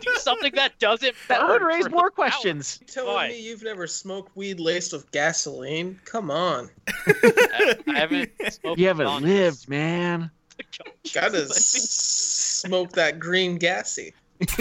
Do 0.00 0.14
something 0.16 0.52
that 0.56 0.78
doesn't 0.78 1.14
That 1.28 1.40
burn 1.40 1.50
would 1.50 1.62
raise 1.62 1.84
for 1.84 1.90
more 1.90 2.10
questions. 2.10 2.78
You 2.80 2.86
telling 2.88 3.14
Why? 3.14 3.28
me 3.28 3.40
you've 3.40 3.62
never 3.62 3.86
smoked 3.86 4.36
weed 4.36 4.60
laced 4.60 4.92
with 4.92 5.10
gasoline? 5.12 6.00
Come 6.04 6.30
on. 6.30 6.68
I, 7.06 7.76
I 7.88 7.98
haven't. 7.98 8.30
smoked 8.50 8.78
You 8.80 8.88
haven't 8.88 9.06
on 9.06 9.22
lived, 9.22 9.68
man. 9.68 10.30
Gotta 11.14 11.28
I 11.38 11.40
think- 11.40 11.50
s- 11.50 12.60
smoke 12.66 12.92
that 12.92 13.18
green 13.18 13.56
gassy. 13.56 14.14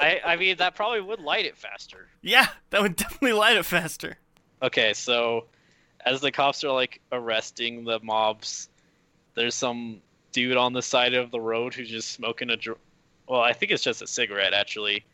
I, 0.00 0.20
I 0.24 0.36
mean, 0.36 0.56
that 0.58 0.74
probably 0.74 1.00
would 1.00 1.20
light 1.20 1.44
it 1.44 1.56
faster. 1.56 2.06
yeah, 2.22 2.48
that 2.70 2.82
would 2.82 2.96
definitely 2.96 3.32
light 3.32 3.56
it 3.56 3.64
faster. 3.64 4.16
Okay, 4.62 4.92
so 4.94 5.46
as 6.04 6.20
the 6.20 6.30
cops 6.30 6.64
are 6.64 6.72
like 6.72 7.00
arresting 7.12 7.84
the 7.84 7.98
mobs, 8.00 8.68
there's 9.34 9.54
some 9.54 10.00
dude 10.32 10.56
on 10.56 10.72
the 10.72 10.82
side 10.82 11.14
of 11.14 11.30
the 11.30 11.40
road 11.40 11.74
who's 11.74 11.88
just 11.88 12.10
smoking 12.12 12.50
a 12.50 12.56
dr- 12.56 12.78
well, 13.28 13.40
I 13.40 13.52
think 13.52 13.72
it's 13.72 13.82
just 13.82 14.02
a 14.02 14.06
cigarette 14.06 14.54
actually. 14.54 15.04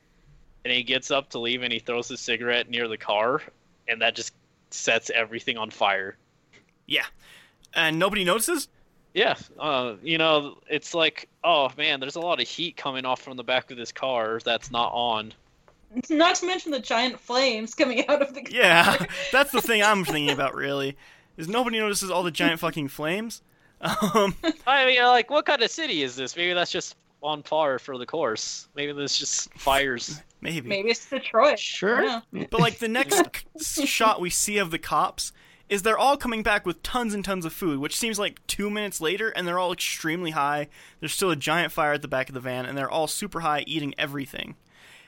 And 0.65 0.73
he 0.73 0.83
gets 0.83 1.11
up 1.11 1.31
to 1.31 1.39
leave 1.39 1.63
and 1.63 1.73
he 1.73 1.79
throws 1.79 2.09
his 2.09 2.21
cigarette 2.21 2.71
near 2.71 2.89
the 2.89 2.97
car 2.97 3.43
and 3.89 4.01
that 4.03 4.15
just 4.15 4.33
sets 4.71 5.11
everything 5.11 5.59
on 5.59 5.71
fire. 5.71 6.17
Yeah. 6.87 7.05
And 7.75 7.99
nobody 7.99 8.25
notices? 8.25 8.69
Yeah, 9.15 9.37
uh, 9.61 9.95
you 10.03 10.19
know, 10.19 10.59
it's 10.69 10.93
like, 10.93 11.29
oh 11.45 11.71
man, 11.79 12.01
there's 12.01 12.17
a 12.17 12.21
lot 12.21 12.41
of 12.41 12.49
heat 12.49 12.77
coming 12.77 13.07
off 13.07 13.23
from 13.23 13.37
the 13.37 13.45
back 13.45 13.71
of 13.71 13.77
this 13.77 13.93
car 13.93 14.41
that's 14.45 14.71
not 14.73 14.91
on. 14.93 15.33
Not 16.11 16.35
to 16.37 16.47
mention 16.47 16.73
the 16.73 16.81
giant 16.81 17.21
flames 17.21 17.73
coming 17.73 18.05
out 18.09 18.21
of 18.21 18.35
the 18.35 18.43
car. 18.43 18.51
Yeah, 18.53 19.07
that's 19.33 19.53
the 19.53 19.63
thing 19.63 19.81
I'm 19.83 20.05
thinking 20.05 20.31
about, 20.31 20.57
really. 20.57 20.97
Is 21.37 21.47
nobody 21.47 21.79
notices 21.79 22.11
all 22.11 22.25
the 22.25 22.33
giant 22.33 22.59
fucking 22.59 22.89
flames? 22.89 23.43
Um, 23.81 24.35
I 24.67 24.87
mean, 24.87 25.03
like, 25.05 25.31
what 25.31 25.47
kind 25.47 25.63
of 25.63 25.71
city 25.71 26.03
is 26.03 26.17
this? 26.17 26.37
Maybe 26.37 26.53
that's 26.53 26.73
just 26.73 26.97
on 27.23 27.43
par 27.43 27.79
for 27.79 27.97
the 27.97 28.07
course. 28.07 28.69
Maybe 28.75 28.93
there's 28.93 29.17
just 29.17 29.53
fires. 29.55 30.21
maybe. 30.41 30.69
Maybe 30.69 30.91
it's 30.91 31.09
Detroit. 31.09 31.59
Sure. 31.59 31.99
I 31.99 32.07
don't 32.07 32.33
know. 32.33 32.47
But 32.51 32.61
like 32.61 32.79
the 32.79 32.89
next 32.89 33.45
shot 33.61 34.21
we 34.21 34.31
see 34.31 34.59
of 34.59 34.71
the 34.71 34.79
cops 34.79 35.33
is 35.69 35.83
they're 35.83 35.99
all 35.99 36.17
coming 36.17 36.43
back 36.43 36.67
with 36.67 36.83
tons 36.83 37.15
and 37.15 37.25
tons 37.25 37.45
of 37.45 37.53
food, 37.53 37.79
which 37.79 37.97
seems 37.97 38.19
like 38.19 38.47
two 38.47 38.69
minutes 38.71 39.01
later, 39.01 39.31
and 39.31 39.47
they're 39.49 39.59
all 39.59 39.73
extremely 39.73 40.33
high. 40.33 40.69
There's 41.01 41.13
still 41.15 41.31
a 41.31 41.37
giant 41.37 41.73
fire 41.73 41.93
at 41.95 42.03
the 42.03 42.09
back 42.09 42.29
of 42.29 42.35
the 42.35 42.41
van, 42.41 42.67
and 42.67 42.77
they're 42.77 42.91
all 42.91 43.07
super 43.07 43.41
high, 43.41 43.65
eating 43.67 43.95
everything. 43.99 44.57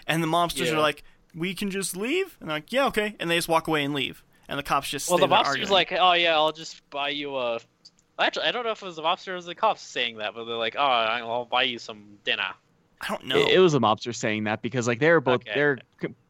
And 0.06 0.22
the 0.22 0.26
mobsters 0.26 0.66
Yeah. 0.66 0.74
are 0.76 0.80
like, 0.80 1.02
"We 1.34 1.54
can 1.54 1.70
just 1.70 1.96
leave," 1.96 2.36
and 2.40 2.48
they're 2.48 2.56
like, 2.56 2.72
"Yeah, 2.72 2.86
okay," 2.86 3.16
and 3.20 3.30
they 3.30 3.36
just 3.36 3.48
walk 3.48 3.68
away 3.68 3.84
and 3.84 3.92
leave. 3.92 4.22
And 4.48 4.58
the 4.58 4.62
cops 4.62 4.88
just 4.88 5.08
Well, 5.10 5.18
the 5.18 5.26
mobster's 5.26 5.48
arguing. 5.48 5.70
like, 5.72 5.92
oh 5.92 6.12
yeah, 6.12 6.34
I'll 6.36 6.52
just 6.52 6.88
buy 6.90 7.08
you 7.10 7.36
a. 7.36 7.58
Actually, 8.18 8.46
I 8.46 8.52
don't 8.52 8.64
know 8.64 8.70
if 8.70 8.80
it 8.80 8.86
was 8.86 8.96
the 8.96 9.02
mobster 9.02 9.36
or 9.36 9.42
the 9.42 9.54
cops 9.54 9.82
saying 9.82 10.16
that, 10.18 10.34
but 10.34 10.44
they're 10.44 10.56
like, 10.56 10.76
oh, 10.78 10.82
I'll 10.82 11.44
buy 11.44 11.64
you 11.64 11.78
some 11.78 12.16
dinner. 12.24 12.54
"I 13.01 13.09
don't 13.09 13.24
know." 13.27 13.36
It, 13.39 13.55
it 13.55 13.59
was 13.59 13.73
the 13.73 13.81
mobster 13.81 14.14
saying 14.14 14.44
that 14.44 14.62
because 14.62 14.86
like 14.86 14.98
they're 15.01 15.20
both 15.20 15.43
Okay. 15.43 15.52
they're 15.55 15.78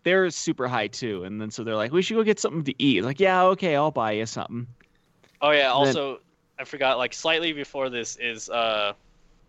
they're 0.03 0.31
super 0.31 0.69
high 0.69 0.87
too, 0.89 1.25
and 1.25 1.41
then 1.41 1.51
so 1.51 1.65
they're 1.65 1.77
like, 1.77 1.93
we 1.93 2.03
should 2.03 2.15
go 2.17 2.23
get 2.23 2.39
something 2.39 2.65
to 2.65 2.75
eat. 2.83 3.03
Like, 3.03 3.19
yeah, 3.21 3.43
okay, 3.45 3.75
I'll 3.77 3.91
buy 3.91 4.13
you 4.13 4.27
something. 4.27 4.67
Oh 5.43 5.51
yeah, 5.51 5.75
And 5.77 5.87
then- 5.87 5.97
also 5.97 6.21
I 6.59 6.65
forgot 6.65 6.97
like 6.99 7.13
slightly 7.13 7.53
before 7.53 7.91
this 7.91 8.17
is 8.17 8.49
uh 8.49 8.93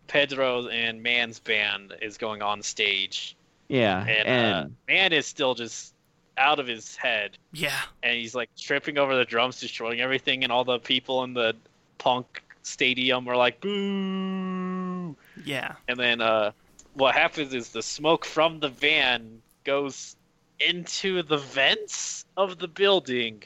Pedro 0.07 0.67
and 0.67 1.01
Man's 1.03 1.39
band 1.39 1.93
is 2.01 2.17
going 2.17 2.41
on 2.41 2.61
stage 2.61 3.35
Yeah, 3.67 3.99
and, 4.01 4.27
and, 4.27 4.55
uh, 4.55 4.67
Man 4.87 5.13
is 5.13 5.25
still 5.25 5.53
just 5.55 5.93
out 6.37 6.59
of 6.59 6.67
his 6.67 6.95
head 6.95 7.37
yeah, 7.51 7.71
and 8.03 8.15
he's 8.17 8.35
like 8.35 8.49
tripping 8.57 8.97
over 8.97 9.15
the 9.15 9.25
drums, 9.25 9.59
destroying 9.59 10.01
everything, 10.01 10.43
and 10.43 10.51
all 10.51 10.63
the 10.63 10.79
people 10.79 11.23
in 11.23 11.33
the 11.33 11.55
punk 11.97 12.41
stadium 12.63 13.27
are 13.27 13.35
like 13.35 13.59
boo. 13.61 15.15
yeah. 15.45 15.73
And 15.87 15.97
then 15.99 16.21
uh, 16.21 16.51
what 16.97 17.13
happens 17.13 17.53
is 17.53 17.69
the 17.69 17.83
smoke 17.83 18.25
from 18.25 18.59
the 18.59 18.69
van 18.69 19.39
goes 19.63 20.15
into 20.59 21.21
the 21.21 21.37
vents 21.37 22.25
of 22.35 22.57
the 22.57 22.67
building 22.67 23.43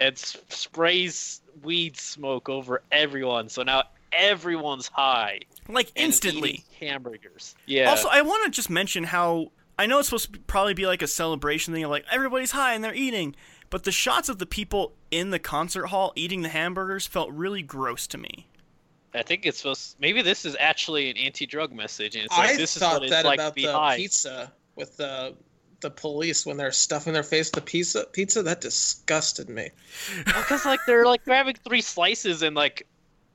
and 0.00 0.16
sprays 0.16 1.42
weed 1.62 1.98
smoke 1.98 2.48
over 2.48 2.82
everyone. 2.90 3.50
So 3.50 3.62
now 3.62 3.82
everyone's 4.12 4.88
high. 4.88 5.40
Like 5.68 5.92
instantly. 5.96 6.64
hamburgers. 6.80 7.54
Yeah. 7.66 7.90
Also, 7.90 8.08
I 8.08 8.22
want 8.22 8.44
to 8.46 8.50
just 8.50 8.70
mention 8.70 9.04
how 9.04 9.52
I 9.78 9.84
know 9.84 9.98
it's 9.98 10.08
supposed 10.08 10.32
to 10.32 10.40
probably 10.40 10.72
be 10.72 10.86
like 10.86 11.02
a 11.02 11.06
celebration 11.06 11.74
thing 11.74 11.84
of 11.84 11.90
like 11.90 12.06
everybody's 12.10 12.52
high 12.52 12.72
and 12.72 12.82
they're 12.82 12.94
eating, 12.94 13.36
but 13.68 13.84
the 13.84 13.92
shots 13.92 14.30
of 14.30 14.38
the 14.38 14.46
people 14.46 14.94
in 15.10 15.28
the 15.28 15.38
concert 15.38 15.88
hall 15.88 16.14
eating 16.16 16.40
the 16.40 16.48
hamburgers 16.48 17.06
felt 17.06 17.30
really 17.32 17.60
gross 17.60 18.06
to 18.06 18.16
me. 18.16 18.48
I 19.14 19.22
think 19.22 19.46
it's 19.46 19.58
supposed. 19.58 19.96
Maybe 20.00 20.22
this 20.22 20.44
is 20.44 20.56
actually 20.60 21.10
an 21.10 21.16
anti-drug 21.16 21.72
message, 21.72 22.14
and 22.14 22.24
it's 22.26 22.36
like 22.36 22.50
I 22.50 22.56
this 22.56 22.76
is 22.76 22.82
thought 22.82 22.94
what 22.94 23.02
it's 23.04 23.12
that 23.12 23.24
like 23.24 23.38
about 23.38 23.48
to 23.50 23.54
be 23.54 23.66
the 23.66 23.72
high. 23.72 23.96
pizza 23.96 24.52
with 24.76 24.96
the 24.96 25.34
the 25.80 25.90
police 25.90 26.44
when 26.44 26.56
they're 26.56 26.72
stuffing 26.72 27.12
their 27.12 27.22
face 27.22 27.48
with 27.48 27.64
the 27.64 27.70
pizza. 27.70 28.04
Pizza 28.12 28.42
that 28.42 28.60
disgusted 28.60 29.48
me. 29.48 29.70
Because 30.24 30.64
like 30.66 30.80
they're 30.86 31.06
like 31.06 31.24
grabbing 31.24 31.54
three 31.54 31.80
slices 31.80 32.42
and 32.42 32.56
like 32.56 32.86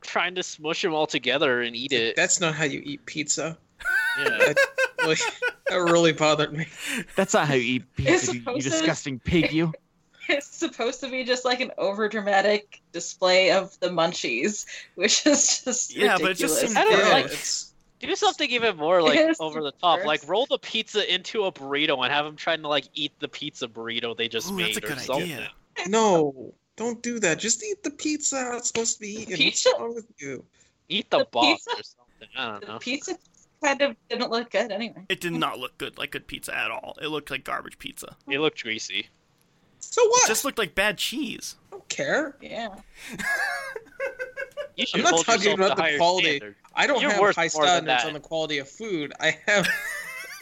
trying 0.02 0.36
to 0.36 0.44
smush 0.44 0.82
them 0.82 0.94
all 0.94 1.08
together 1.08 1.62
and 1.62 1.76
eat 1.76 1.94
it. 1.94 2.16
That's 2.16 2.40
not 2.42 2.54
how 2.54 2.66
you 2.66 2.82
eat 2.84 3.06
pizza. 3.06 3.58
Yeah. 4.20 4.30
That 4.30 4.58
really, 5.02 5.16
that 5.68 5.76
really 5.76 6.12
bothered 6.14 6.54
me. 6.54 6.68
that's 7.16 7.34
not 7.34 7.48
how 7.48 7.56
you 7.56 7.76
eat 7.76 7.96
pizza, 7.96 8.28
you, 8.28 8.34
you 8.34 8.40
supposed 8.40 8.64
to- 8.64 8.70
disgusting 8.70 9.20
pig. 9.20 9.52
You. 9.52 9.74
It's 10.38 10.48
supposed 10.48 11.00
to 11.02 11.10
be 11.10 11.24
just 11.24 11.46
like 11.46 11.60
an 11.62 11.72
overdramatic 11.78 12.80
display 12.92 13.52
of 13.52 13.80
the 13.80 13.90
munchies, 13.90 14.66
which 14.96 15.26
is 15.26 15.62
just 15.64 15.96
Yeah, 15.96 16.18
but 16.20 16.32
it 16.32 16.38
just 16.38 16.60
seems- 16.60 16.76
I 16.76 16.84
don't 16.84 16.98
know, 16.98 17.10
like 17.12 17.26
it's 17.26 17.74
do 18.00 18.14
something 18.18 18.50
even 18.50 18.76
more 18.76 19.02
like 19.02 19.16
Yes, 19.16 19.38
over 19.40 19.62
the 19.64 19.72
top. 19.72 20.00
first. 20.00 20.08
Like 20.08 20.28
roll 20.28 20.46
the 20.46 20.58
pizza 20.60 21.14
into 21.14 21.46
a 21.46 21.52
burrito 21.54 22.04
and 22.04 22.12
have 22.12 22.26
them 22.26 22.36
trying 22.36 22.62
to 22.64 22.68
like 22.68 22.88
eat 22.94 23.14
the 23.20 23.30
pizza 23.30 23.68
burrito 23.68 24.16
they 24.18 24.28
just 24.28 24.52
Ooh, 24.52 24.56
made 24.56 24.76
that's 24.76 24.78
a 24.78 24.92
or 24.92 24.96
good 24.96 25.00
something. 25.00 25.32
idea. 25.34 25.52
no. 25.88 26.54
Don't 26.76 27.02
do 27.04 27.20
that. 27.20 27.38
Just 27.40 27.64
eat 27.64 27.82
the 27.84 27.92
pizza 27.92 28.40
how 28.40 28.58
it's 28.58 28.68
supposed 28.68 28.96
to 28.96 29.00
be 29.02 29.10
eaten. 29.22 29.38
Pizza? 29.38 29.70
What's 29.70 29.80
wrong 29.82 29.96
with 29.96 30.08
you? 30.18 30.44
Eat 30.90 31.10
the, 31.12 31.20
The 31.20 31.26
box 31.26 31.64
pizza? 31.64 31.70
or 31.72 31.84
something. 31.84 32.28
I 32.38 32.46
don't 32.52 32.62
the 32.62 32.68
know. 32.74 32.80
pizza 32.80 33.18
kind 33.64 33.82
of 33.84 33.96
didn't 34.10 34.32
look 34.32 34.50
good 34.50 34.72
anyway. 34.72 35.06
It 35.08 35.22
did 35.22 35.32
not 35.34 35.60
look 35.60 35.78
good 35.78 35.98
like 35.98 36.12
good 36.12 36.28
pizza 36.28 36.54
at 36.58 36.72
all. 36.72 36.98
It 37.02 37.08
looked 37.08 37.32
like 37.32 37.44
garbage 37.46 37.78
pizza. 37.80 38.16
It 38.28 38.40
looked 38.40 38.62
greasy. 38.64 39.08
So 39.92 40.08
what? 40.08 40.24
It 40.26 40.28
just 40.28 40.46
looked 40.46 40.58
like 40.58 40.76
bad 40.76 40.98
cheese. 40.98 41.56
I 41.72 41.76
don't 41.76 41.90
care. 41.90 42.36
Yeah. 42.42 42.70
You 44.76 44.88
should 44.88 45.04
not 45.04 45.24
talking 45.24 45.54
about 45.54 45.78
the 45.78 45.98
quality. 45.98 46.38
standard. 46.38 46.56
I 46.76 46.88
don't 46.88 47.00
You're 47.02 47.12
have 47.12 47.36
high 47.36 47.48
standards 47.48 48.06
on 48.06 48.14
the 48.14 48.20
quality 48.20 48.58
of 48.58 48.68
food. 48.68 49.14
I 49.20 49.38
have. 49.46 49.68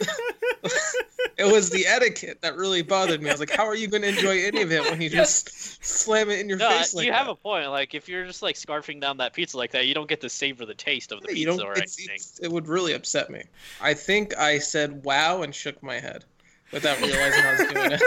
it 1.36 1.52
was 1.52 1.70
the 1.70 1.86
etiquette 1.86 2.40
that 2.40 2.56
really 2.56 2.82
bothered 2.82 3.22
me. 3.22 3.28
I 3.28 3.32
was 3.34 3.40
like, 3.40 3.50
how 3.50 3.64
are 3.66 3.74
you 3.76 3.88
going 3.88 4.02
to 4.02 4.08
enjoy 4.08 4.42
any 4.42 4.62
of 4.62 4.72
it 4.72 4.82
when 4.90 5.00
you 5.02 5.10
just 5.10 5.84
slam 5.84 6.30
it 6.30 6.40
in 6.40 6.48
your 6.48 6.58
No, 6.58 6.68
face 6.70 6.94
like 6.94 7.04
you 7.06 7.12
that? 7.12 7.18
have 7.18 7.28
a 7.28 7.34
point. 7.34 7.68
Like 7.68 7.94
if 7.94 8.08
you're 8.08 8.24
just 8.24 8.42
like 8.42 8.56
scarfing 8.56 9.00
down 9.00 9.18
that 9.18 9.32
pizza 9.34 9.56
like 9.58 9.70
that, 9.72 9.86
you 9.86 9.94
don't 9.94 10.08
get 10.08 10.20
to 10.22 10.28
savor 10.30 10.64
the 10.64 10.74
taste 10.74 11.12
of 11.12 11.20
the 11.20 11.28
you 11.28 11.46
pizza 11.46 11.58
don't. 11.58 11.68
or 11.68 11.72
It's, 11.74 11.98
anything. 11.98 12.16
it's, 12.16 12.38
it 12.40 12.50
would 12.50 12.66
really 12.68 12.94
upset 12.94 13.30
me. 13.30 13.42
I 13.80 13.92
think 13.94 14.36
I 14.38 14.58
said 14.58 15.04
"wow" 15.04 15.42
and 15.42 15.54
shook 15.54 15.80
my 15.82 16.00
head 16.00 16.24
without 16.72 16.98
realizing 17.00 17.44
I 17.44 17.52
was 17.52 17.72
doing 17.72 17.92
it. 17.92 18.02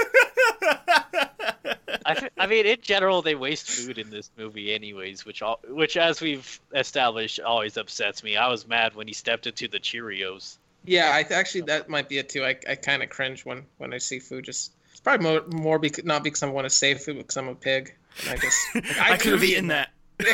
I, 0.66 2.12
f- 2.12 2.30
I 2.38 2.48
mean, 2.48 2.66
in 2.66 2.78
general, 2.82 3.22
they 3.22 3.36
waste 3.36 3.70
food 3.70 3.98
in 3.98 4.10
this 4.10 4.30
movie, 4.38 4.74
anyways, 4.74 5.26
which 5.26 5.42
all, 5.42 5.60
which, 5.68 5.98
as 5.98 6.22
we've 6.22 6.60
established, 6.74 7.40
always 7.40 7.78
upsets 7.78 8.24
me. 8.24 8.38
I 8.38 8.48
was 8.48 8.68
mad 8.68 8.96
when 8.96 9.08
he 9.08 9.14
stepped 9.14 9.48
into 9.48 9.68
the 9.68 9.80
Cheerios. 9.80 10.58
Yeah, 10.86 11.12
I 11.14 11.24
th- 11.24 11.32
actually 11.32 11.62
that 11.62 11.90
might 11.90 12.08
be 12.08 12.20
it 12.20 12.30
too. 12.30 12.44
I, 12.46 12.56
I 12.70 12.76
kind 12.76 13.02
of 13.02 13.10
cringe 13.10 13.44
when 13.46 13.66
when 13.80 13.94
I 13.94 13.98
see 13.98 14.20
food. 14.20 14.46
Just 14.46 14.72
it's 14.92 15.00
probably 15.00 15.24
more, 15.24 15.42
more 15.48 15.80
bec- 15.80 16.06
not 16.06 16.24
because 16.24 16.44
I 16.44 16.48
want 16.48 16.66
to 16.66 16.70
save 16.70 17.00
food, 17.02 17.18
because 17.18 17.38
I'm 17.38 17.48
a 17.48 17.56
pig. 17.56 17.96
And 18.22 18.30
I 18.30 18.38
just 18.38 18.58
like, 18.76 19.02
I, 19.02 19.18
could 19.18 19.34
have 19.34 19.44
eaten 19.44 19.68
that. 19.68 19.90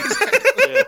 Yeah. 0.68 0.84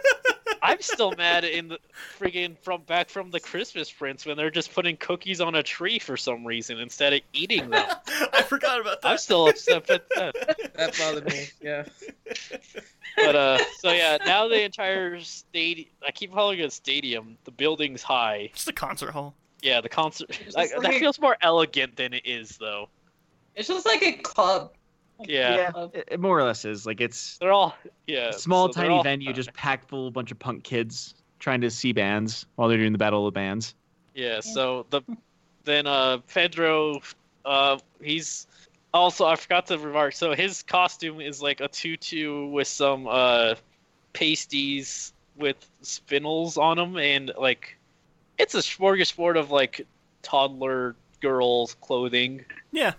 I'm 0.64 0.81
still 0.81 1.11
mad 1.18 1.44
in 1.44 1.68
the 1.68 1.80
friggin' 2.18 2.57
from 2.60 2.84
back 2.84 3.10
from 3.10 3.31
the 3.31 3.40
Christmas 3.41 3.91
Prince 3.91 4.26
when 4.26 4.38
they're 4.38 4.49
just 4.49 4.73
putting 4.73 4.95
cookies 4.95 5.41
on 5.41 5.56
a 5.56 5.61
tree 5.61 5.99
for 5.99 6.15
some 6.15 6.45
reason 6.45 6.80
instead 6.80 7.11
of 7.14 7.19
eating 7.34 7.69
them. 7.69 7.85
I 8.34 8.41
forgot 8.44 8.80
about 8.80 9.02
that. 9.02 9.11
I'm 9.11 9.18
still 9.18 9.49
upset 9.49 9.90
at 9.90 10.10
that. 10.15 10.73
that 10.76 10.98
bothered 10.98 11.26
me. 11.26 11.48
Yeah. 11.61 11.84
But 13.18 13.35
uh, 13.35 13.57
so 13.80 13.91
yeah, 13.91 14.18
now 14.26 14.48
the 14.48 14.64
entire 14.64 15.19
stadium. 15.19 15.90
I 16.07 16.11
keep 16.11 16.34
calling 16.34 16.60
it 16.60 16.65
a 16.65 16.72
stadium. 16.72 17.38
The 17.44 17.52
building's 17.52 18.02
high. 18.02 18.49
Just 18.56 18.69
a 18.69 18.73
concert 18.73 19.11
hall. 19.11 19.35
Yeah, 19.61 19.81
the 19.81 19.90
concert. 19.90 20.30
It's 20.45 20.56
Like, 20.56 20.72
that 20.72 20.81
like- 20.84 20.99
feels 20.99 21.19
more 21.19 21.38
elegant 21.41 21.95
than 21.98 22.14
it 22.14 22.26
is, 22.26 22.57
though. 22.57 22.90
It's 23.56 23.68
just 23.68 23.85
like 23.85 24.02
a 24.02 24.14
club. 24.14 24.72
Like, 25.24 25.30
Yeah. 25.30 25.72
it, 25.94 26.08
it 26.14 26.20
more 26.20 26.38
or 26.40 26.44
less 26.44 26.66
is 26.66 26.86
like 26.86 27.02
it's 27.02 27.38
They're 27.40 27.52
all 27.52 27.76
yeah. 28.08 28.32
small, 28.32 28.72
so 28.72 28.82
tiny 28.82 28.94
all- 28.95 29.04
venue 29.04 29.34
just 29.34 29.54
packed 29.54 29.90
full 29.90 30.08
of 30.08 30.14
bunch 30.14 30.32
of 30.32 30.40
punk 30.40 30.64
kids 30.64 31.16
trying 31.40 31.62
to 31.62 31.70
see 31.70 31.91
bands 31.91 32.45
while 32.56 32.68
they're 32.70 32.78
doing 32.78 32.91
the 32.94 32.98
battle 32.98 33.28
of 33.28 33.34
the 33.34 33.38
bands. 33.38 33.76
Yeah. 34.16 34.40
So 34.41 34.86
the 34.90 35.02
then 35.66 35.88
uh 35.88 36.18
Pedro, 36.34 37.00
uh 37.45 37.78
he's 38.02 38.48
also 38.94 39.26
I 39.26 39.36
forgot 39.36 39.66
to 39.68 39.78
remark. 39.78 40.14
So 40.14 40.34
his 40.34 40.62
costume 40.64 41.20
is 41.22 41.41
like 41.41 41.60
a 41.62 41.68
tutu 41.68 42.48
with 42.48 42.68
some 42.68 43.08
uh 43.08 43.56
pasties 44.14 45.14
with 45.36 45.58
spindles 45.82 46.58
on 46.58 46.78
them, 46.78 46.98
and 46.98 47.32
like 47.38 47.78
it's 48.38 48.56
a 48.56 48.60
smorgasbord 48.60 49.38
of 49.38 49.52
like 49.52 49.86
toddler 50.22 50.95
girls 51.22 51.76
clothing. 51.82 52.45
Yeah. 52.72 52.94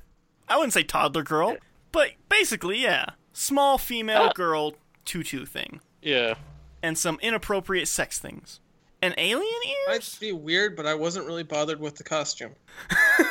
I 0.49 0.57
wouldn't 0.57 0.73
say 0.75 0.83
toddler 0.83 1.23
girl, 1.23 1.57
but 1.95 2.11
basically, 2.29 2.79
yeah. 2.83 3.07
Small 3.33 3.79
female 3.79 4.31
girl 4.35 4.75
tutu 5.07 5.47
thing. 5.47 5.81
Yeah. 6.03 6.35
And 6.83 6.99
some 6.99 7.19
inappropriate 7.23 7.89
sex 7.89 8.19
things. 8.19 8.61
And 9.01 9.15
alien 9.17 9.47
ear? 9.67 9.75
Might 9.89 9.95
ears? 9.97 10.19
be 10.21 10.33
weird, 10.33 10.77
but 10.77 10.87
I 10.87 10.95
wasn't 10.95 11.27
really 11.27 11.43
bothered 11.43 11.81
with 11.81 11.97
the 11.97 12.05
costume. 12.05 12.53
I 12.91 13.25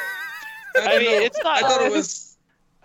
don't 0.76 1.00
mean, 1.00 1.12
know. 1.12 1.26
it's 1.26 1.40
not- 1.44 1.64
I 1.64 1.68
thought 1.68 1.82
it 1.84 1.92
was. 1.92 2.38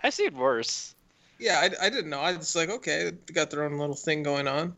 I've 0.03 0.13
seen 0.13 0.37
worse. 0.37 0.95
Yeah, 1.39 1.59
I, 1.59 1.85
I 1.85 1.89
didn't 1.89 2.09
know. 2.09 2.19
I 2.19 2.35
was 2.35 2.55
like, 2.55 2.69
okay, 2.69 3.11
they 3.25 3.33
got 3.33 3.49
their 3.49 3.63
own 3.63 3.77
little 3.77 3.95
thing 3.95 4.23
going 4.23 4.47
on. 4.47 4.75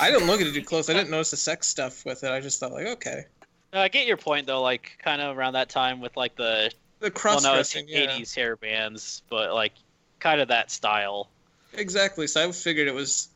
I 0.00 0.10
didn't 0.10 0.26
look 0.26 0.40
at 0.40 0.46
it 0.46 0.54
too 0.54 0.62
close. 0.62 0.88
I 0.88 0.94
didn't 0.94 1.10
notice 1.10 1.30
the 1.30 1.36
sex 1.36 1.66
stuff 1.66 2.04
with 2.06 2.24
it. 2.24 2.30
I 2.30 2.40
just 2.40 2.58
thought 2.60 2.72
like, 2.72 2.86
okay, 2.86 3.24
No, 3.72 3.80
I 3.80 3.88
get 3.88 4.06
your 4.06 4.16
point 4.16 4.46
though. 4.46 4.62
Like 4.62 4.96
kind 5.02 5.20
of 5.20 5.36
around 5.36 5.52
that 5.54 5.68
time 5.68 6.00
with 6.00 6.16
like 6.16 6.36
the 6.36 6.70
the 7.00 7.06
well, 7.06 7.10
cross 7.10 7.42
no, 7.44 7.54
it's 7.58 7.72
dressing. 7.72 7.88
yeah, 7.88 8.06
80s 8.06 8.34
hair 8.34 8.56
bands, 8.56 9.22
but 9.28 9.52
like 9.52 9.72
kind 10.24 10.40
of 10.40 10.48
that 10.48 10.70
style. 10.70 11.28
exactly. 11.74 12.26
So 12.26 12.48
I 12.48 12.50
figured 12.50 12.88
it 12.88 12.94
was, 12.94 13.28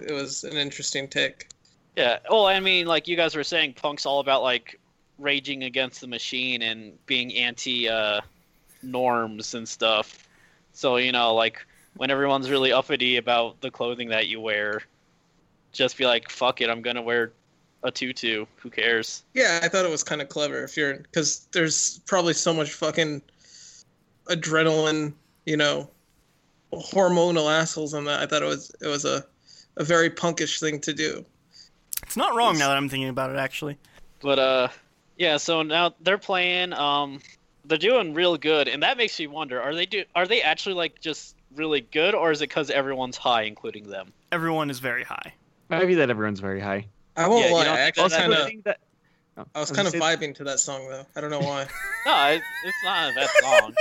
it 0.00 0.10
was 0.10 0.42
an 0.42 0.56
interesting 0.56 1.06
take. 1.06 1.48
Yeah. 1.96 2.18
Well, 2.30 2.46
I 2.46 2.60
mean, 2.60 2.86
like 2.86 3.06
you 3.06 3.14
guys 3.14 3.36
were 3.36 3.44
saying, 3.44 3.74
punk's 3.74 4.06
all 4.06 4.20
about 4.20 4.42
like 4.42 4.80
raging 5.18 5.64
against 5.64 6.00
the 6.00 6.06
machine 6.06 6.62
and 6.62 6.94
being 7.04 7.34
anti 7.34 7.90
uh, 7.90 8.22
norms 8.82 9.54
and 9.54 9.68
stuff. 9.68 10.26
So 10.72 10.96
you 10.96 11.12
know, 11.12 11.34
like 11.34 11.66
when 11.96 12.10
everyone's 12.10 12.48
really 12.48 12.72
uppity 12.72 13.18
about 13.18 13.60
the 13.60 13.70
clothing 13.70 14.08
that 14.08 14.28
you 14.28 14.40
wear, 14.40 14.80
just 15.72 15.98
be 15.98 16.06
like, 16.06 16.30
"Fuck 16.30 16.62
it, 16.62 16.70
I'm 16.70 16.80
gonna 16.80 17.02
wear 17.02 17.32
a 17.82 17.90
tutu. 17.90 18.46
Who 18.56 18.70
cares?" 18.70 19.24
Yeah, 19.34 19.60
I 19.62 19.68
thought 19.68 19.84
it 19.84 19.90
was 19.90 20.04
kind 20.04 20.22
of 20.22 20.28
clever 20.28 20.62
if 20.64 20.76
you're 20.76 20.98
because 20.98 21.48
there's 21.52 21.98
probably 22.06 22.32
so 22.32 22.54
much 22.54 22.72
fucking 22.72 23.20
adrenaline, 24.26 25.12
you 25.44 25.56
know, 25.56 25.90
hormonal 26.72 27.50
assholes 27.52 27.94
in 27.94 28.04
that. 28.04 28.20
I 28.20 28.26
thought 28.26 28.42
it 28.42 28.46
was 28.46 28.70
it 28.80 28.86
was 28.86 29.04
a 29.04 29.24
a 29.76 29.84
very 29.84 30.10
punkish 30.10 30.60
thing 30.60 30.80
to 30.80 30.92
do. 30.92 31.24
It's 32.02 32.16
not 32.16 32.34
wrong 32.34 32.58
now 32.58 32.68
that 32.68 32.76
I'm 32.76 32.88
thinking 32.88 33.08
about 33.08 33.30
it, 33.30 33.36
actually. 33.36 33.76
But 34.20 34.38
uh, 34.38 34.68
yeah. 35.16 35.36
So 35.36 35.62
now 35.62 35.94
they're 36.00 36.18
playing. 36.18 36.72
Um, 36.72 37.20
they're 37.64 37.78
doing 37.78 38.14
real 38.14 38.36
good, 38.36 38.66
and 38.68 38.82
that 38.82 38.96
makes 38.96 39.18
me 39.18 39.26
wonder: 39.26 39.60
Are 39.60 39.74
they 39.74 39.86
do? 39.86 40.04
Are 40.14 40.26
they 40.26 40.42
actually 40.42 40.74
like 40.74 41.00
just 41.00 41.36
really 41.54 41.80
good, 41.80 42.14
or 42.14 42.30
is 42.30 42.40
it 42.40 42.48
because 42.48 42.70
everyone's 42.70 43.16
high, 43.16 43.42
including 43.42 43.88
them? 43.88 44.12
Everyone 44.32 44.70
is 44.70 44.78
very 44.78 45.04
high. 45.04 45.32
Maybe 45.68 45.94
that 45.96 46.08
everyone's 46.10 46.40
very 46.40 46.60
high. 46.60 46.86
I 47.16 47.28
won't 47.28 47.46
Yeah, 47.46 47.52
lie. 47.52 47.64
don't 47.64 47.76
I 47.76 47.80
actually 47.80 48.08
that's 48.08 48.22
kinda... 48.22 48.50
that- 48.64 48.80
Oh. 49.38 49.44
I 49.54 49.60
was 49.60 49.70
I 49.72 49.74
kind 49.76 49.88
of 49.88 49.94
vibing 49.94 50.34
to 50.36 50.44
that 50.44 50.58
song 50.60 50.88
though. 50.88 51.06
I 51.16 51.20
don't 51.20 51.30
know 51.30 51.40
why. 51.40 51.66
No, 52.06 52.26
it, 52.30 52.42
it's 52.64 52.84
not 52.84 53.14
that 53.14 53.28
song. 53.42 53.74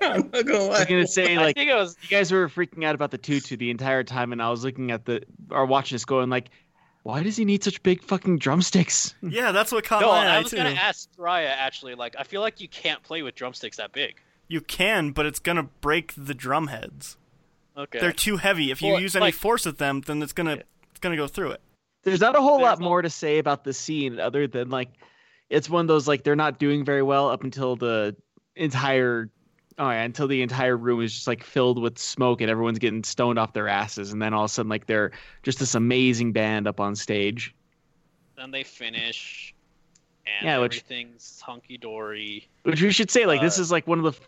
I'm 0.00 0.30
not 0.32 0.46
gonna 0.46 0.58
lie. 0.58 0.64
I 0.64 0.68
lie. 0.68 0.78
was 0.80 0.84
gonna 0.86 1.06
say 1.06 1.36
I 1.36 1.40
like 1.40 1.54
think 1.56 1.70
it 1.70 1.74
was. 1.74 1.96
you 2.02 2.08
guys 2.08 2.32
were 2.32 2.48
freaking 2.48 2.84
out 2.84 2.94
about 2.94 3.10
the 3.10 3.18
tutu 3.18 3.56
the 3.56 3.70
entire 3.70 4.02
time, 4.04 4.32
and 4.32 4.42
I 4.42 4.50
was 4.50 4.64
looking 4.64 4.90
at 4.90 5.04
the 5.04 5.22
or 5.50 5.66
watching 5.66 5.94
this 5.94 6.04
going 6.04 6.30
like, 6.30 6.48
why 7.04 7.22
does 7.22 7.36
he 7.36 7.44
need 7.44 7.62
such 7.62 7.82
big 7.82 8.02
fucking 8.02 8.38
drumsticks? 8.38 9.14
Yeah, 9.22 9.52
that's 9.52 9.70
what 9.70 9.84
caught 9.84 10.00
No, 10.02 10.08
my 10.08 10.26
I 10.26 10.36
eye 10.36 10.40
was 10.42 10.50
too. 10.50 10.56
gonna 10.56 10.70
ask 10.70 11.08
Straya 11.16 11.50
actually. 11.56 11.94
Like, 11.94 12.16
I 12.18 12.24
feel 12.24 12.40
like 12.40 12.60
you 12.60 12.68
can't 12.68 13.02
play 13.02 13.22
with 13.22 13.34
drumsticks 13.34 13.76
that 13.76 13.92
big. 13.92 14.16
You 14.48 14.60
can, 14.60 15.10
but 15.12 15.26
it's 15.26 15.38
gonna 15.38 15.64
break 15.64 16.12
the 16.16 16.34
drum 16.34 16.66
heads. 16.68 17.16
Okay. 17.76 18.00
They're 18.00 18.12
too 18.12 18.36
heavy. 18.38 18.70
If 18.70 18.82
you 18.82 18.92
Well, 18.92 19.00
use 19.00 19.14
any 19.16 19.24
like- 19.26 19.34
force 19.34 19.64
with 19.66 19.78
them, 19.78 20.00
then 20.02 20.22
it's 20.22 20.32
gonna 20.32 20.62
it's 20.90 21.00
gonna 21.00 21.16
go 21.16 21.26
through 21.28 21.52
it. 21.52 21.60
There's 22.02 22.20
not 22.20 22.34
a 22.36 22.40
whole 22.40 22.58
There's 22.58 22.64
lot 22.70 22.80
no- 22.80 22.84
more 22.88 23.02
to 23.02 23.10
say 23.10 23.38
about 23.38 23.64
the 23.64 23.72
scene 23.72 24.18
other 24.18 24.46
than 24.46 24.70
like 24.70 24.88
it's 25.50 25.68
one 25.70 25.82
of 25.82 25.88
those 25.88 26.08
like 26.08 26.24
they're 26.24 26.36
not 26.36 26.58
doing 26.58 26.84
very 26.84 27.02
well 27.02 27.28
up 27.28 27.44
until 27.44 27.76
the 27.76 28.16
entire 28.56 29.30
oh 29.78 29.88
yeah, 29.90 30.02
until 30.02 30.26
the 30.28 30.42
entire 30.42 30.76
room 30.76 31.00
is 31.02 31.12
just 31.14 31.26
like 31.26 31.42
filled 31.42 31.80
with 31.80 31.98
smoke 31.98 32.40
and 32.40 32.50
everyone's 32.50 32.78
getting 32.78 33.02
stoned 33.04 33.38
off 33.38 33.52
their 33.52 33.68
asses 33.68 34.12
and 34.12 34.20
then 34.20 34.34
all 34.34 34.44
of 34.44 34.50
a 34.50 34.52
sudden 34.52 34.68
like 34.68 34.86
they're 34.86 35.12
just 35.42 35.58
this 35.58 35.74
amazing 35.74 36.32
band 36.32 36.66
up 36.66 36.80
on 36.80 36.94
stage. 36.96 37.54
Then 38.36 38.50
they 38.50 38.64
finish, 38.64 39.54
and 40.26 40.46
Yeah, 40.46 40.58
which- 40.58 40.78
everything's 40.78 41.40
hunky 41.40 41.76
dory. 41.78 42.48
Which 42.64 42.82
we 42.82 42.90
should 42.90 43.10
say 43.10 43.26
like 43.26 43.40
this 43.40 43.58
Uh, 43.58 43.62
is 43.62 43.70
like 43.72 43.86
one 43.86 43.98
of 43.98 44.04
the 44.04 44.20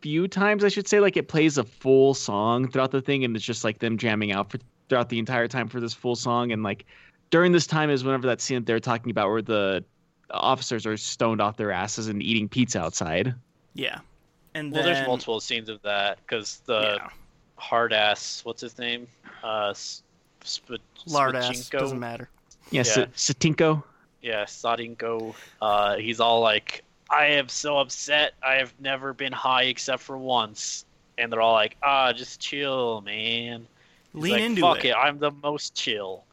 few 0.00 0.26
times 0.28 0.64
I 0.64 0.68
should 0.68 0.88
say 0.88 0.98
like 1.00 1.16
it 1.18 1.28
plays 1.28 1.58
a 1.58 1.64
full 1.64 2.14
song 2.14 2.68
throughout 2.70 2.90
the 2.90 3.02
thing 3.02 3.22
and 3.24 3.36
it's 3.36 3.44
just 3.44 3.64
like 3.64 3.80
them 3.80 3.98
jamming 3.98 4.32
out 4.32 4.50
for 4.50 4.58
throughout 4.88 5.08
the 5.10 5.18
entire 5.18 5.46
time 5.46 5.68
for 5.68 5.78
this 5.78 5.92
full 5.94 6.16
song 6.16 6.50
and 6.52 6.62
like 6.62 6.84
during 7.30 7.52
this 7.52 7.66
time 7.66 7.90
is 7.90 8.04
whenever 8.04 8.26
that 8.28 8.40
scene 8.40 8.56
that 8.56 8.66
they're 8.66 8.80
talking 8.80 9.10
about 9.10 9.28
where 9.30 9.42
the 9.42 9.84
officers 10.30 10.86
are 10.86 10.96
stoned 10.96 11.40
off 11.40 11.56
their 11.56 11.72
asses 11.72 12.08
and 12.08 12.22
eating 12.22 12.48
pizza 12.48 12.80
outside. 12.80 13.34
Yeah. 13.74 14.00
And 14.54 14.72
Well, 14.72 14.82
then, 14.82 14.94
there's 14.94 15.06
multiple 15.06 15.40
scenes 15.40 15.68
of 15.68 15.80
that 15.82 16.18
because 16.18 16.60
the 16.66 16.98
yeah, 17.00 17.08
hard 17.56 17.92
ass. 17.92 18.44
What's 18.44 18.60
his 18.60 18.78
name? 18.78 19.06
Uh, 19.44 19.70
S- 19.70 20.02
Sp- 20.42 20.82
lard 21.06 21.36
ass 21.36 21.68
doesn't 21.68 21.98
matter. 22.00 22.28
Yeah, 22.70 22.78
Yeah. 22.80 22.82
Sa- 22.82 23.32
Stedenko. 23.32 23.82
Yeah, 24.22 24.44
Stedenko. 24.44 25.34
Uh, 25.62 25.96
he's 25.96 26.20
all 26.20 26.40
like, 26.40 26.82
"I 27.08 27.26
am 27.26 27.48
so 27.48 27.78
upset. 27.78 28.34
I 28.42 28.54
have 28.56 28.72
never 28.80 29.12
been 29.14 29.32
high 29.32 29.64
except 29.64 30.02
for 30.02 30.18
once." 30.18 30.84
And 31.16 31.32
they're 31.32 31.40
all 31.40 31.54
like, 31.54 31.76
"Ah, 31.82 32.12
just 32.12 32.40
chill, 32.40 33.00
man." 33.02 33.66
He's 34.12 34.22
Lean 34.22 34.32
like, 34.32 34.42
into 34.42 34.60
Fuck 34.62 34.84
it. 34.84 34.88
it. 34.88 34.94
I'm 34.96 35.18
the 35.18 35.30
most 35.30 35.74
chill. 35.74 36.24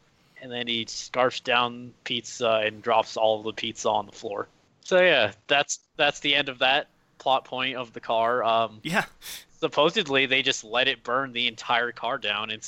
And 0.42 0.52
then 0.52 0.66
he 0.66 0.84
scarfs 0.88 1.40
down 1.40 1.92
pizza 2.04 2.62
and 2.64 2.80
drops 2.82 3.16
all 3.16 3.38
of 3.38 3.44
the 3.44 3.52
pizza 3.52 3.88
on 3.88 4.06
the 4.06 4.12
floor. 4.12 4.48
So 4.84 5.00
yeah, 5.00 5.32
that's 5.48 5.80
that's 5.96 6.20
the 6.20 6.34
end 6.34 6.48
of 6.48 6.60
that 6.60 6.88
plot 7.18 7.44
point 7.44 7.76
of 7.76 7.92
the 7.92 8.00
car. 8.00 8.44
Um, 8.44 8.80
Yeah. 8.82 9.04
supposedly 9.60 10.26
they 10.26 10.42
just 10.42 10.64
let 10.64 10.88
it 10.88 11.02
burn 11.02 11.32
the 11.32 11.48
entire 11.48 11.92
car 11.92 12.18
down 12.18 12.50
and 12.50 12.66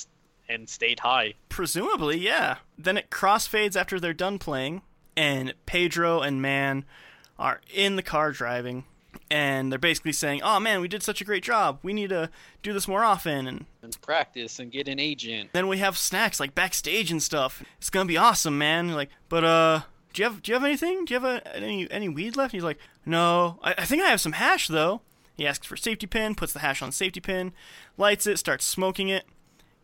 and 0.48 0.68
stayed 0.68 0.98
high. 0.98 1.34
Presumably, 1.48 2.18
yeah. 2.18 2.56
Then 2.76 2.96
it 2.96 3.08
crossfades 3.10 3.76
after 3.76 4.00
they're 4.00 4.12
done 4.12 4.38
playing, 4.40 4.82
and 5.16 5.54
Pedro 5.64 6.20
and 6.22 6.42
Man 6.42 6.84
are 7.38 7.60
in 7.72 7.94
the 7.94 8.02
car 8.02 8.32
driving, 8.32 8.84
and 9.30 9.70
they're 9.70 9.78
basically 9.78 10.12
saying, 10.12 10.40
"Oh 10.42 10.58
man, 10.60 10.80
we 10.80 10.88
did 10.88 11.02
such 11.02 11.20
a 11.20 11.24
great 11.24 11.42
job. 11.42 11.78
We 11.82 11.92
need 11.92 12.10
to 12.10 12.30
do 12.62 12.72
this 12.72 12.88
more 12.88 13.04
often." 13.04 13.46
And 13.46 13.66
And 13.82 14.00
practice 14.02 14.58
and 14.58 14.70
get 14.72 14.88
an 14.88 14.98
agent. 14.98 15.50
then 15.52 15.68
we 15.68 15.78
have 15.78 15.96
snacks 15.96 16.40
like 16.40 16.54
backstage 16.54 17.10
and 17.10 17.22
stuff. 17.22 17.62
It's 17.78 17.90
gonna 17.90 18.06
be 18.06 18.16
awesome, 18.16 18.58
man. 18.58 18.92
Like, 18.92 19.10
but 19.28 19.44
uh, 19.44 19.80
do 20.12 20.22
you 20.22 20.28
have 20.28 20.42
do 20.42 20.50
you 20.50 20.54
have 20.54 20.64
anything? 20.64 21.04
Do 21.04 21.14
you 21.14 21.20
have 21.20 21.44
a, 21.46 21.56
any 21.56 21.90
any 21.90 22.08
weed 22.08 22.36
left? 22.36 22.52
He's 22.52 22.64
like, 22.64 22.78
no. 23.06 23.58
I, 23.62 23.74
I 23.78 23.84
think 23.84 24.02
I 24.02 24.08
have 24.08 24.20
some 24.20 24.32
hash 24.32 24.68
though. 24.68 25.02
He 25.36 25.46
asks 25.46 25.66
for 25.66 25.76
safety 25.76 26.06
pin, 26.06 26.34
puts 26.34 26.52
the 26.52 26.58
hash 26.58 26.82
on 26.82 26.92
safety 26.92 27.20
pin, 27.20 27.52
lights 27.96 28.26
it, 28.26 28.38
starts 28.38 28.66
smoking 28.66 29.08
it, 29.08 29.24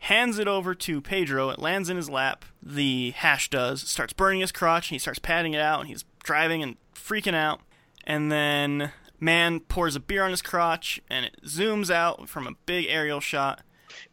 hands 0.01 0.39
it 0.39 0.47
over 0.49 0.75
to 0.75 1.01
Pedro. 1.01 1.49
It 1.49 1.59
lands 1.59 1.89
in 1.89 1.97
his 1.97 2.11
lap. 2.11 2.45
The 2.63 3.13
hash 3.13 3.49
does 3.49 3.89
starts 3.89 4.13
burning 4.13 4.41
his 4.43 4.53
crotch, 4.53 4.91
and 4.91 4.97
he 4.97 4.99
starts 4.99 5.19
patting 5.19 5.55
it 5.55 5.61
out, 5.63 5.81
and 5.81 5.89
he's 5.89 6.05
driving 6.23 6.63
and 6.63 6.77
freaking 6.95 7.35
out. 7.35 7.61
And 8.05 8.31
then 8.31 8.93
man 9.21 9.61
pours 9.61 9.97
a 9.97 10.01
beer 10.01 10.25
on 10.25 10.31
his 10.31 10.43
crotch, 10.43 11.01
and 11.11 11.25
it 11.27 11.37
zooms 11.45 11.91
out 11.91 12.29
from 12.29 12.47
a 12.47 12.53
big 12.67 12.87
aerial 12.89 13.21
shot, 13.21 13.63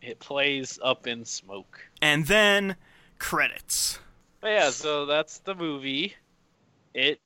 It 0.02 0.20
plays 0.20 0.80
up 0.84 1.08
in 1.08 1.26
smoke. 1.26 1.80
and 2.02 2.26
then 2.28 2.76
credits. 3.20 4.00
But 4.42 4.50
yeah, 4.50 4.70
so 4.72 5.06
that's 5.06 5.40
the 5.40 5.56
movie. 5.56 6.14
It 6.94 7.20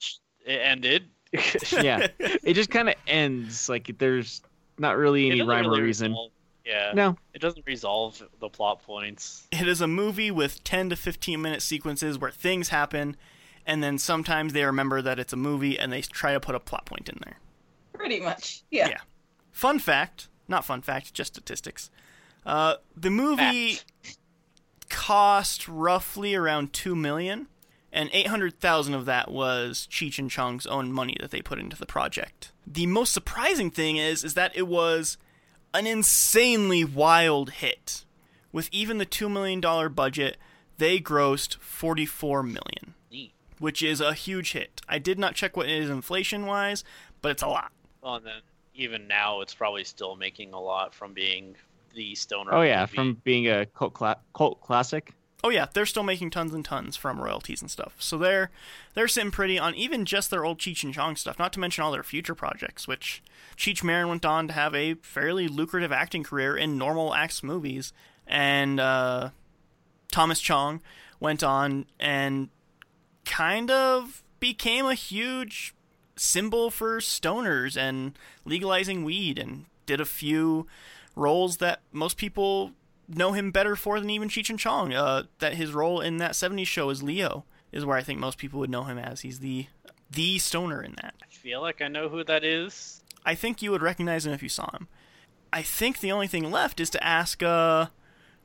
it 0.46 0.60
ended. 0.62 1.10
yeah, 1.72 2.08
it 2.20 2.54
just 2.54 2.70
kind 2.70 2.88
of 2.90 2.96
ends 3.06 3.68
like 3.68 3.98
there's 3.98 4.42
not 4.78 4.96
really 4.98 5.30
any 5.30 5.42
rhyme 5.42 5.66
really 5.68 5.82
or 5.82 5.84
reason. 5.84 6.12
resolve- 6.12 6.32
Yeah, 6.66 6.92
No, 6.94 7.18
it 7.34 7.40
doesn't 7.42 7.66
resolve 7.66 8.22
the 8.40 8.48
plot 8.50 8.82
points. 8.84 9.48
It 9.52 9.68
is 9.68 9.82
a 9.82 9.88
movie 9.88 10.32
with 10.32 10.64
10 10.64 10.90
to 10.92 10.96
15 10.96 11.42
minute 11.42 11.62
sequences 11.62 12.18
where 12.18 12.32
things 12.32 12.70
happen, 12.70 13.18
and 13.66 13.84
then 13.84 13.98
sometimes 13.98 14.54
they 14.54 14.64
remember 14.64 15.02
that 15.02 15.20
it's 15.20 15.34
a 15.34 15.38
movie 15.38 15.78
and 15.78 15.92
they 15.92 16.02
try 16.02 16.32
to 16.34 16.40
put 16.40 16.56
a 16.56 16.60
plot 16.62 16.86
point 16.86 17.10
in 17.10 17.20
there. 17.26 17.40
Pretty 17.98 18.20
much. 18.20 18.64
Yeah. 18.72 18.90
Yeah. 18.90 18.98
Fun 19.52 19.80
fact, 19.80 20.30
not 20.48 20.66
fun 20.66 20.82
fact, 20.82 21.14
just 21.14 21.34
statistics. 21.34 21.90
Uh, 22.46 22.76
the 22.96 23.10
movie 23.10 23.80
cost 24.90 25.68
roughly 25.68 26.36
around 26.36 26.74
two 26.74 26.96
million, 26.96 27.48
and 27.92 28.10
eight 28.14 28.28
hundred 28.28 28.60
thousand 28.60 28.94
of 28.94 29.06
that 29.06 29.32
was 29.32 29.88
Cheech 29.92 30.20
and 30.20 30.30
Chong's 30.30 30.66
own 30.68 30.94
money 30.94 31.18
that 31.20 31.32
they 31.32 31.42
put 31.42 31.60
into 31.60 31.78
the 31.78 31.86
project. 31.86 32.52
The 32.66 32.86
most 32.86 33.12
surprising 33.14 33.72
thing 33.72 33.98
is, 33.98 34.24
is 34.24 34.36
that 34.36 34.56
it 34.56 34.68
was 34.68 35.18
an 35.74 35.88
insanely 35.88 36.86
wild 36.86 37.52
hit. 37.52 38.06
With 38.52 38.70
even 38.72 38.98
the 38.98 39.06
two 39.06 39.28
million 39.30 39.60
dollar 39.60 39.90
budget, 39.90 40.38
they 40.78 41.00
grossed 41.00 41.58
forty 41.58 42.06
four 42.06 42.44
million, 42.44 42.94
which 43.60 43.84
is 43.84 44.00
a 44.00 44.14
huge 44.14 44.54
hit. 44.54 44.82
I 44.88 45.00
did 45.00 45.20
not 45.20 45.36
check 45.36 45.58
what 45.58 45.68
it 45.68 45.78
is 45.78 45.90
inflation 45.90 46.46
wise, 46.46 46.84
but 47.22 47.32
it's 47.32 47.44
a 47.44 47.48
lot. 47.48 47.72
Well, 48.08 48.16
and 48.16 48.26
then 48.26 48.42
even 48.74 49.06
now, 49.06 49.42
it's 49.42 49.54
probably 49.54 49.84
still 49.84 50.16
making 50.16 50.54
a 50.54 50.60
lot 50.62 50.94
from 50.94 51.12
being 51.12 51.58
the 51.94 52.16
stoner. 52.16 52.54
oh 52.54 52.62
yeah, 52.62 52.82
movie. 52.82 52.96
from 52.96 53.14
being 53.26 53.50
a 53.50 53.66
cult, 53.66 53.94
cla- 53.94 54.20
cult 54.34 54.62
classic. 54.62 55.14
Oh 55.44 55.50
yeah, 55.50 55.66
they're 55.74 55.86
still 55.86 56.04
making 56.04 56.30
tons 56.30 56.54
and 56.54 56.64
tons 56.64 56.96
from 56.96 57.20
royalties 57.20 57.62
and 57.62 57.70
stuff. 57.70 57.98
So 58.00 58.18
they're 58.18 58.50
they're 58.94 59.10
sitting 59.10 59.32
pretty 59.32 59.60
on 59.60 59.76
even 59.76 60.06
just 60.06 60.32
their 60.32 60.46
old 60.46 60.58
Cheech 60.58 60.86
and 60.86 60.94
Chong 60.94 61.18
stuff. 61.18 61.38
Not 61.38 61.52
to 61.54 61.60
mention 61.60 61.84
all 61.84 61.92
their 61.92 62.02
future 62.02 62.34
projects, 62.34 62.88
which 62.88 63.22
Cheech 63.58 63.84
Marin 63.84 64.08
went 64.08 64.24
on 64.24 64.48
to 64.48 64.54
have 64.54 64.74
a 64.74 64.94
fairly 64.94 65.50
lucrative 65.50 65.92
acting 65.92 66.24
career 66.24 66.56
in 66.56 66.78
normal 66.78 67.14
acts 67.14 67.44
movies, 67.44 67.92
and 68.26 68.80
uh, 68.80 69.32
Thomas 70.14 70.40
Chong 70.40 70.82
went 71.20 71.44
on 71.44 71.88
and 72.00 72.48
kind 73.26 73.70
of 73.70 74.24
became 74.40 74.86
a 74.86 74.94
huge 74.94 75.74
symbol 76.18 76.70
for 76.70 77.00
stoners 77.00 77.78
and 77.78 78.18
legalizing 78.46 79.04
weed, 79.04 79.38
and 79.38 79.66
did 79.86 80.02
a 80.02 80.06
few 80.06 80.68
roles 81.16 81.58
that 81.58 81.82
most 81.92 82.18
people 82.18 82.72
know 83.08 83.32
him 83.32 83.52
better 83.52 83.76
for 83.76 84.00
than 84.00 84.10
even 84.10 84.30
Cheech 84.30 84.50
and 84.50 84.60
Chong. 84.60 84.94
Uh, 84.94 85.24
that 85.40 85.56
his 85.56 85.74
role 85.74 86.02
in 86.02 86.18
that 86.18 86.32
'70s 86.32 86.68
show 86.68 86.90
as 86.90 87.04
Leo 87.04 87.46
is 87.72 87.86
where 87.86 87.98
I 87.98 88.04
think 88.04 88.20
most 88.20 88.38
people 88.38 88.60
would 88.60 88.70
know 88.70 88.84
him 88.84 88.98
as. 88.98 89.22
He's 89.22 89.40
the 89.40 89.68
the 90.10 90.40
stoner 90.40 90.82
in 90.82 90.96
that. 91.02 91.16
I 91.22 91.28
feel 91.28 91.62
like 91.62 91.82
I 91.82 91.88
know 91.88 92.10
who 92.10 92.24
that 92.24 92.44
is. 92.44 93.02
I 93.26 93.36
think 93.36 93.62
you 93.62 93.72
would 93.72 93.82
recognize 93.82 94.26
him 94.26 94.34
if 94.34 94.42
you 94.42 94.50
saw 94.50 94.72
him. 94.72 94.88
I 95.52 95.62
think 95.62 96.00
the 96.00 96.12
only 96.12 96.28
thing 96.28 96.50
left 96.52 96.80
is 96.80 96.90
to 96.92 97.04
ask 97.04 97.42
uh, 97.44 97.88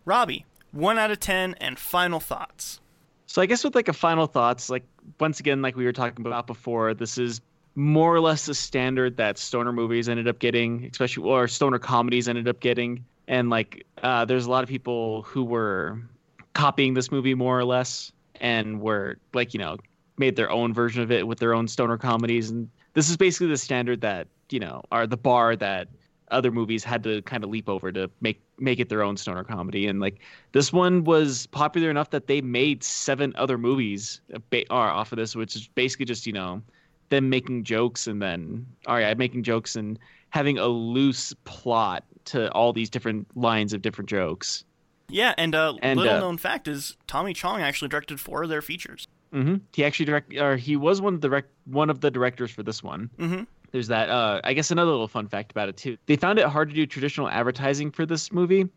Robbie. 0.04 0.46
One 0.72 0.98
out 0.98 1.10
of 1.10 1.20
ten, 1.20 1.54
and 1.60 1.78
final 1.78 2.18
thoughts. 2.18 2.80
So 3.26 3.42
I 3.42 3.46
guess 3.46 3.64
with 3.64 3.74
like 3.74 3.88
a 3.88 3.92
final 3.92 4.26
thoughts, 4.26 4.70
like 4.70 4.84
once 5.20 5.40
again, 5.40 5.62
like 5.62 5.76
we 5.76 5.84
were 5.84 5.92
talking 5.92 6.24
about 6.26 6.46
before, 6.46 6.94
this 6.94 7.18
is 7.18 7.40
more 7.74 8.14
or 8.14 8.20
less 8.20 8.46
the 8.46 8.54
standard 8.54 9.16
that 9.16 9.38
stoner 9.38 9.72
movies 9.72 10.08
ended 10.08 10.28
up 10.28 10.38
getting, 10.38 10.88
especially 10.90 11.24
or 11.24 11.48
stoner 11.48 11.78
comedies 11.78 12.28
ended 12.28 12.48
up 12.48 12.60
getting. 12.60 13.04
And 13.28 13.50
like, 13.50 13.86
uh, 14.02 14.24
there's 14.24 14.46
a 14.46 14.50
lot 14.50 14.62
of 14.62 14.68
people 14.68 15.22
who 15.22 15.44
were 15.44 16.00
copying 16.54 16.94
this 16.94 17.10
movie 17.10 17.34
more 17.34 17.58
or 17.58 17.64
less, 17.64 18.12
and 18.40 18.80
were 18.80 19.16
like, 19.32 19.54
you 19.54 19.58
know, 19.58 19.78
made 20.18 20.36
their 20.36 20.50
own 20.50 20.74
version 20.74 21.02
of 21.02 21.10
it 21.10 21.26
with 21.26 21.38
their 21.38 21.54
own 21.54 21.68
stoner 21.68 21.96
comedies. 21.96 22.50
And 22.50 22.68
this 22.94 23.08
is 23.08 23.16
basically 23.16 23.48
the 23.48 23.56
standard 23.56 24.00
that 24.02 24.28
you 24.50 24.60
know 24.60 24.82
are 24.92 25.06
the 25.06 25.16
bar 25.16 25.56
that 25.56 25.88
other 26.30 26.50
movies 26.50 26.82
had 26.82 27.02
to 27.04 27.22
kind 27.22 27.44
of 27.44 27.50
leap 27.50 27.68
over 27.68 27.92
to 27.92 28.10
make 28.20 28.42
make 28.58 28.80
it 28.80 28.88
their 28.88 29.02
own 29.02 29.16
stoner 29.16 29.44
comedy. 29.44 29.86
And 29.86 30.00
like 30.00 30.20
this 30.52 30.72
one 30.72 31.04
was 31.04 31.46
popular 31.46 31.90
enough 31.90 32.10
that 32.10 32.26
they 32.26 32.40
made 32.40 32.82
seven 32.82 33.32
other 33.36 33.58
movies 33.58 34.20
ba- 34.50 34.68
are 34.70 34.90
off 34.90 35.12
of 35.12 35.16
this, 35.18 35.34
which 35.36 35.56
is 35.56 35.68
basically 35.68 36.06
just 36.06 36.26
you 36.26 36.32
know 36.32 36.62
them 37.12 37.28
making 37.28 37.62
jokes 37.64 38.06
and 38.06 38.20
then 38.20 38.66
all 38.86 38.96
right, 38.96 39.16
making 39.16 39.42
jokes 39.44 39.76
and 39.76 39.98
having 40.30 40.58
a 40.58 40.66
loose 40.66 41.34
plot 41.44 42.04
to 42.24 42.50
all 42.52 42.72
these 42.72 42.88
different 42.90 43.26
lines 43.36 43.72
of 43.74 43.82
different 43.82 44.08
jokes. 44.08 44.64
Yeah, 45.08 45.34
and 45.36 45.54
a 45.54 45.74
And, 45.82 46.00
little 46.00 46.16
uh, 46.16 46.20
known 46.20 46.38
fact 46.38 46.66
is 46.68 46.96
Tommy 47.06 47.34
Chong 47.34 47.60
actually 47.60 47.88
directed 47.88 48.18
four 48.18 48.42
of 48.44 48.48
their 48.48 48.62
features. 48.62 49.06
hmm 49.30 49.56
He 49.74 49.84
actually 49.84 50.06
direct, 50.06 50.34
or 50.38 50.56
he 50.56 50.74
was 50.76 51.02
one 51.02 51.14
of 51.14 51.20
the 51.20 51.28
direct, 51.28 51.50
one 51.66 51.90
of 51.90 52.00
the 52.00 52.10
directors 52.10 52.50
for 52.50 52.62
this 52.62 52.82
one. 52.82 53.10
Mm-hmm. 53.18 53.42
There's 53.72 53.88
that. 53.88 54.08
Uh, 54.08 54.40
I 54.42 54.54
guess 54.54 54.70
another 54.70 54.90
little 54.90 55.08
fun 55.08 55.28
fact 55.28 55.50
about 55.50 55.68
it 55.68 55.76
too. 55.76 55.98
They 56.06 56.16
found 56.16 56.38
it 56.38 56.46
hard 56.46 56.70
to 56.70 56.74
do 56.74 56.86
traditional 56.86 57.28
advertising 57.28 57.90
for 57.90 58.06
this 58.06 58.32
movie, 58.32 58.68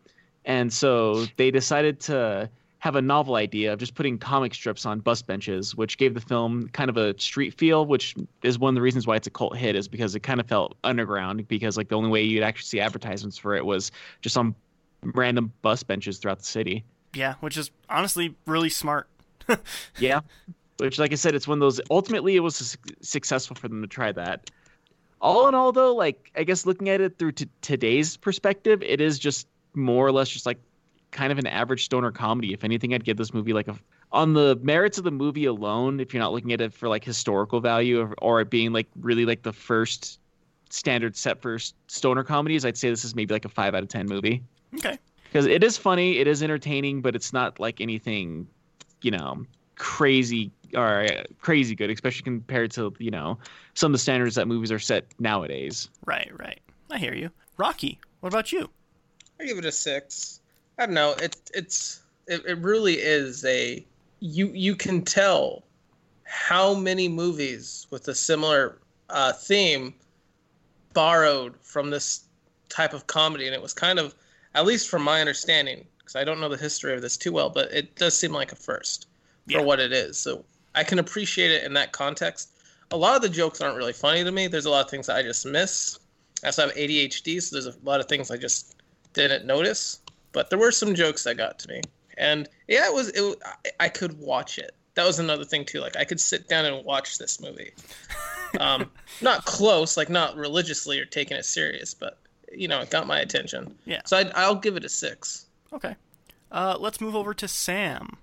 and 0.44 0.70
so 0.72 1.24
they 1.36 1.50
decided 1.50 2.00
to 2.00 2.50
have 2.86 2.94
a 2.94 3.02
novel 3.02 3.34
idea 3.34 3.72
of 3.72 3.80
just 3.80 3.96
putting 3.96 4.16
comic 4.16 4.54
strips 4.54 4.86
on 4.86 5.00
bus 5.00 5.20
benches, 5.20 5.74
which 5.74 5.98
gave 5.98 6.14
the 6.14 6.20
film 6.20 6.68
kind 6.68 6.88
of 6.88 6.96
a 6.96 7.18
street 7.18 7.52
feel, 7.52 7.84
which 7.84 8.14
is 8.44 8.60
one 8.60 8.68
of 8.70 8.74
the 8.76 8.80
reasons 8.80 9.08
why 9.08 9.16
it's 9.16 9.26
a 9.26 9.30
cult 9.30 9.56
hit, 9.56 9.74
is 9.74 9.88
because 9.88 10.14
it 10.14 10.20
kind 10.20 10.38
of 10.38 10.46
felt 10.46 10.76
underground. 10.84 11.48
Because 11.48 11.76
like 11.76 11.88
the 11.88 11.96
only 11.96 12.10
way 12.10 12.22
you'd 12.22 12.44
actually 12.44 12.66
see 12.66 12.78
advertisements 12.78 13.36
for 13.36 13.56
it 13.56 13.66
was 13.66 13.90
just 14.20 14.38
on 14.38 14.54
random 15.02 15.52
bus 15.62 15.82
benches 15.82 16.18
throughout 16.18 16.38
the 16.38 16.44
city. 16.44 16.84
Yeah, 17.12 17.34
which 17.40 17.56
is 17.56 17.72
honestly 17.90 18.34
really 18.46 18.70
smart. 18.70 19.08
Yeah. 19.98 20.20
Which, 20.78 20.98
like 20.98 21.10
I 21.10 21.14
said, 21.14 21.34
it's 21.34 21.48
one 21.48 21.56
of 21.58 21.60
those. 21.60 21.80
Ultimately, 21.90 22.36
it 22.36 22.40
was 22.40 22.54
su- 22.54 22.78
successful 23.00 23.56
for 23.56 23.66
them 23.66 23.80
to 23.80 23.88
try 23.88 24.12
that. 24.12 24.50
All 25.22 25.48
in 25.48 25.54
all, 25.54 25.72
though, 25.72 25.94
like 25.94 26.30
I 26.36 26.44
guess 26.44 26.66
looking 26.66 26.88
at 26.90 27.00
it 27.00 27.18
through 27.18 27.32
t- 27.32 27.48
today's 27.62 28.16
perspective, 28.16 28.82
it 28.82 29.00
is 29.00 29.18
just 29.18 29.48
more 29.74 30.06
or 30.06 30.12
less 30.12 30.28
just 30.28 30.44
like 30.44 30.58
kind 31.16 31.32
of 31.32 31.38
an 31.38 31.46
average 31.46 31.84
stoner 31.84 32.12
comedy. 32.12 32.52
If 32.52 32.62
anything, 32.62 32.92
I'd 32.92 33.04
give 33.04 33.16
this 33.16 33.32
movie 33.32 33.52
like 33.54 33.68
a 33.68 33.76
on 34.12 34.34
the 34.34 34.58
merits 34.62 34.98
of 34.98 35.04
the 35.04 35.10
movie 35.10 35.46
alone. 35.46 35.98
If 35.98 36.12
you're 36.12 36.22
not 36.22 36.32
looking 36.32 36.52
at 36.52 36.60
it 36.60 36.72
for 36.74 36.88
like 36.88 37.02
historical 37.02 37.60
value 37.60 38.00
or, 38.02 38.14
or 38.18 38.40
it 38.42 38.50
being 38.50 38.72
like 38.72 38.86
really 39.00 39.24
like 39.24 39.42
the 39.42 39.52
first 39.52 40.20
standard 40.70 41.16
set 41.16 41.40
for 41.40 41.58
stoner 41.88 42.22
comedies, 42.22 42.64
I'd 42.64 42.76
say 42.76 42.90
this 42.90 43.04
is 43.04 43.14
maybe 43.14 43.32
like 43.34 43.44
a 43.46 43.48
five 43.48 43.74
out 43.74 43.82
of 43.82 43.88
ten 43.88 44.06
movie 44.06 44.42
Okay. 44.74 44.98
because 45.24 45.46
it 45.46 45.64
is 45.64 45.76
funny, 45.78 46.18
it 46.18 46.26
is 46.26 46.42
entertaining, 46.42 47.00
but 47.00 47.16
it's 47.16 47.32
not 47.32 47.58
like 47.58 47.80
anything, 47.80 48.46
you 49.00 49.10
know, 49.10 49.44
crazy 49.76 50.50
or 50.74 51.04
uh, 51.04 51.22
crazy 51.40 51.74
good, 51.74 51.90
especially 51.90 52.24
compared 52.24 52.70
to 52.72 52.94
you 52.98 53.10
know 53.10 53.38
some 53.74 53.90
of 53.90 53.92
the 53.94 53.98
standards 53.98 54.34
that 54.34 54.46
movies 54.46 54.70
are 54.70 54.78
set 54.78 55.06
nowadays. 55.18 55.88
Right, 56.04 56.30
right. 56.38 56.60
I 56.90 56.98
hear 56.98 57.14
you. 57.14 57.30
Rocky, 57.56 57.98
what 58.20 58.32
about 58.32 58.52
you? 58.52 58.68
I 59.40 59.44
give 59.46 59.58
it 59.58 59.64
a 59.64 59.72
six. 59.72 60.40
I 60.78 60.86
don't 60.86 60.94
know. 60.94 61.12
It 61.12 61.36
it's 61.54 62.02
it, 62.26 62.44
it 62.46 62.58
really 62.58 62.94
is 62.94 63.44
a 63.44 63.84
you 64.20 64.48
you 64.48 64.74
can 64.76 65.02
tell 65.02 65.62
how 66.24 66.74
many 66.74 67.08
movies 67.08 67.86
with 67.90 68.08
a 68.08 68.14
similar 68.14 68.78
uh, 69.08 69.32
theme 69.32 69.94
borrowed 70.92 71.54
from 71.62 71.90
this 71.90 72.24
type 72.68 72.92
of 72.92 73.06
comedy, 73.06 73.46
and 73.46 73.54
it 73.54 73.62
was 73.62 73.72
kind 73.72 73.98
of, 73.98 74.14
at 74.54 74.66
least 74.66 74.88
from 74.88 75.02
my 75.02 75.20
understanding, 75.20 75.86
because 75.98 76.16
I 76.16 76.24
don't 76.24 76.40
know 76.40 76.48
the 76.48 76.56
history 76.56 76.94
of 76.94 77.02
this 77.02 77.16
too 77.16 77.32
well, 77.32 77.48
but 77.50 77.70
it 77.72 77.94
does 77.96 78.16
seem 78.16 78.32
like 78.32 78.50
a 78.52 78.56
first 78.56 79.06
Yeah. 79.46 79.58
for 79.58 79.64
what 79.64 79.78
it 79.78 79.92
is. 79.92 80.18
So 80.18 80.44
I 80.74 80.82
can 80.84 80.98
appreciate 80.98 81.50
it 81.50 81.64
in 81.64 81.74
that 81.74 81.92
context. 81.92 82.50
A 82.90 82.96
lot 82.96 83.16
of 83.16 83.22
the 83.22 83.28
jokes 83.28 83.60
aren't 83.60 83.76
really 83.76 83.92
funny 83.92 84.24
to 84.24 84.32
me. 84.32 84.48
There's 84.48 84.66
a 84.66 84.70
lot 84.70 84.84
of 84.84 84.90
things 84.90 85.06
that 85.06 85.16
I 85.16 85.22
just 85.22 85.46
miss. 85.46 85.98
I 86.42 86.46
also 86.48 86.66
have 86.66 86.76
ADHD, 86.76 87.40
so 87.40 87.54
there's 87.54 87.66
a 87.66 87.78
lot 87.84 88.00
of 88.00 88.06
things 88.06 88.30
I 88.30 88.36
just 88.36 88.74
didn't 89.12 89.46
notice. 89.46 90.00
But 90.36 90.50
there 90.50 90.58
were 90.58 90.70
some 90.70 90.94
jokes 90.94 91.24
that 91.24 91.38
got 91.38 91.58
to 91.60 91.68
me, 91.68 91.80
and 92.18 92.46
yeah, 92.68 92.86
it 92.86 92.92
was. 92.92 93.08
It, 93.08 93.38
I- 93.42 93.86
I 93.86 93.88
could 93.88 94.18
watch 94.20 94.58
it. 94.58 94.72
That 94.94 95.06
was 95.06 95.18
another 95.18 95.44
thing 95.46 95.64
too. 95.64 95.80
Like 95.80 95.96
I 95.96 96.04
could 96.04 96.20
sit 96.20 96.46
down 96.46 96.66
and 96.66 96.84
watch 96.84 97.16
this 97.18 97.40
movie. 97.40 97.72
Um, 98.60 98.90
not 99.20 99.44
close, 99.44 99.96
like 99.98 100.08
not 100.08 100.36
religiously 100.36 100.98
or 101.00 101.04
taking 101.04 101.36
it 101.36 101.44
serious, 101.44 101.92
but 101.92 102.16
you 102.52 102.68
know, 102.68 102.80
it 102.80 102.88
got 102.90 103.06
my 103.06 103.18
attention. 103.18 103.74
Yeah. 103.84 104.00
So 104.06 104.16
I'd, 104.16 104.30
I'll 104.34 104.54
give 104.54 104.76
it 104.76 104.84
a 104.84 104.88
six. 104.88 105.46
Okay. 105.74 105.94
Uh, 106.52 106.76
let's 106.78 107.00
move 107.00 107.14
over 107.16 107.34
to 107.34 107.48
Sam. 107.48 108.16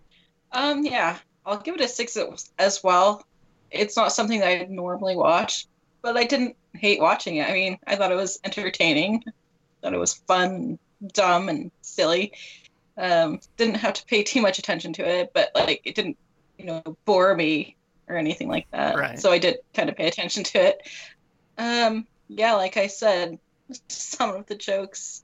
Um, 0.54 0.84
yeah, 0.86 1.18
I'll 1.46 1.60
give 1.60 1.76
it 1.76 1.82
a 1.82 1.88
six 1.88 2.16
as- 2.18 2.50
as 2.58 2.84
well. 2.84 3.26
It's 3.70 3.96
not 3.98 4.12
something 4.14 4.40
that 4.40 4.48
I 4.48 4.66
normally 4.70 5.16
watch, 5.16 5.68
but 6.02 6.16
I 6.18 6.24
didn't 6.24 6.56
hate 6.74 7.00
watching 7.02 7.36
it. 7.36 7.48
I 7.50 7.54
mean, 7.54 7.78
I 7.86 7.96
thought 7.96 8.12
it 8.12 8.16
was 8.16 8.40
entertaining. 8.44 9.24
Thought 9.84 9.94
it 9.94 10.00
was 10.00 10.14
fun, 10.14 10.80
dumb, 11.12 11.50
and 11.50 11.70
silly. 11.94 12.34
Um, 12.98 13.40
didn't 13.58 13.76
have 13.76 13.94
to 13.94 14.06
pay 14.06 14.24
too 14.24 14.42
much 14.42 14.60
attention 14.60 14.94
to 14.94 15.08
it, 15.08 15.32
but 15.34 15.50
like 15.56 15.82
it 15.86 15.96
didn't, 15.96 16.18
you 16.58 16.66
know, 16.66 16.84
bore 17.06 17.34
me 17.36 17.78
or 18.08 18.18
anything 18.18 18.48
like 18.50 18.68
that. 18.72 18.96
Right. 18.96 19.20
So 19.20 19.32
I 19.32 19.40
did 19.40 19.58
kind 19.74 19.90
of 19.90 19.96
pay 19.96 20.08
attention 20.08 20.44
to 20.44 20.60
it. 20.60 20.88
Um, 21.58 22.06
yeah, 22.28 22.54
like 22.54 22.78
I 22.78 22.88
said, 22.88 23.38
some 23.90 24.36
of 24.36 24.46
the 24.46 24.56
jokes 24.56 25.24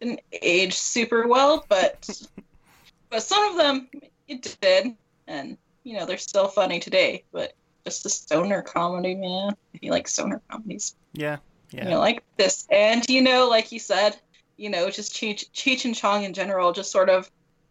didn't 0.00 0.20
age 0.32 0.74
super 0.74 1.26
well, 1.26 1.64
but 1.68 2.08
but 3.10 3.22
some 3.22 3.50
of 3.50 3.56
them 3.56 3.88
it 4.28 4.56
did, 4.60 4.94
and 5.26 5.56
you 5.84 5.96
know 5.96 6.06
they're 6.06 6.18
still 6.18 6.48
funny 6.48 6.80
today. 6.80 7.24
But 7.32 7.52
just 7.84 8.06
a 8.06 8.10
stoner 8.10 8.62
comedy, 8.62 9.14
man. 9.14 9.54
If 9.74 9.82
you 9.82 9.90
like 9.90 10.08
stoner 10.08 10.42
comedies, 10.50 10.94
Yeah. 11.14 11.38
you 11.72 11.78
Yeah. 11.78 11.90
know, 11.90 11.98
like 11.98 12.22
this. 12.36 12.66
And 12.70 13.08
you 13.08 13.22
know, 13.22 13.48
like 13.48 13.72
you 13.72 13.78
said, 13.78 14.20
you 14.60 14.68
know, 14.68 14.90
just 14.90 15.14
Cheech, 15.14 15.50
Cheech 15.52 15.86
and 15.86 15.94
Chong 15.94 16.24
in 16.24 16.34
general 16.34 16.72
just 16.72 16.92
sort 16.92 17.08
of 17.08 17.30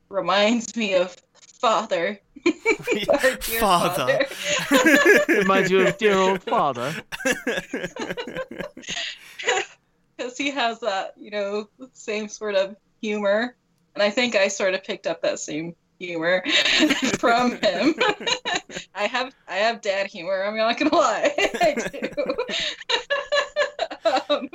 reminds 0.09 0.75
me 0.75 0.95
of 0.95 1.15
father. 1.33 2.19
Our 2.45 3.35
dear 3.35 3.59
Father. 3.59 4.25
Reminds 5.27 5.69
you 5.69 5.85
of 5.85 5.97
dear 5.99 6.15
old 6.15 6.41
father. 6.41 6.95
because 10.17 10.37
he 10.37 10.49
has 10.49 10.79
that 10.79 11.13
you 11.15 11.29
know 11.29 11.69
same 11.93 12.27
sort 12.27 12.55
of 12.55 12.75
humor 13.01 13.55
and 13.95 14.03
i 14.03 14.09
think 14.09 14.35
i 14.35 14.49
sort 14.49 14.73
of 14.73 14.83
picked 14.83 15.07
up 15.07 15.21
that 15.21 15.39
same 15.39 15.73
humor 15.97 16.43
from 17.17 17.51
him 17.61 17.93
i 18.95 19.05
have 19.05 19.33
i 19.47 19.55
have 19.55 19.79
dad 19.81 20.07
humor 20.07 20.43
i'm 20.43 20.57
not 20.57 20.77
gonna 20.77 20.93
lie 20.93 21.33
i 21.37 21.75
do 21.91 22.09
um, 24.29 24.49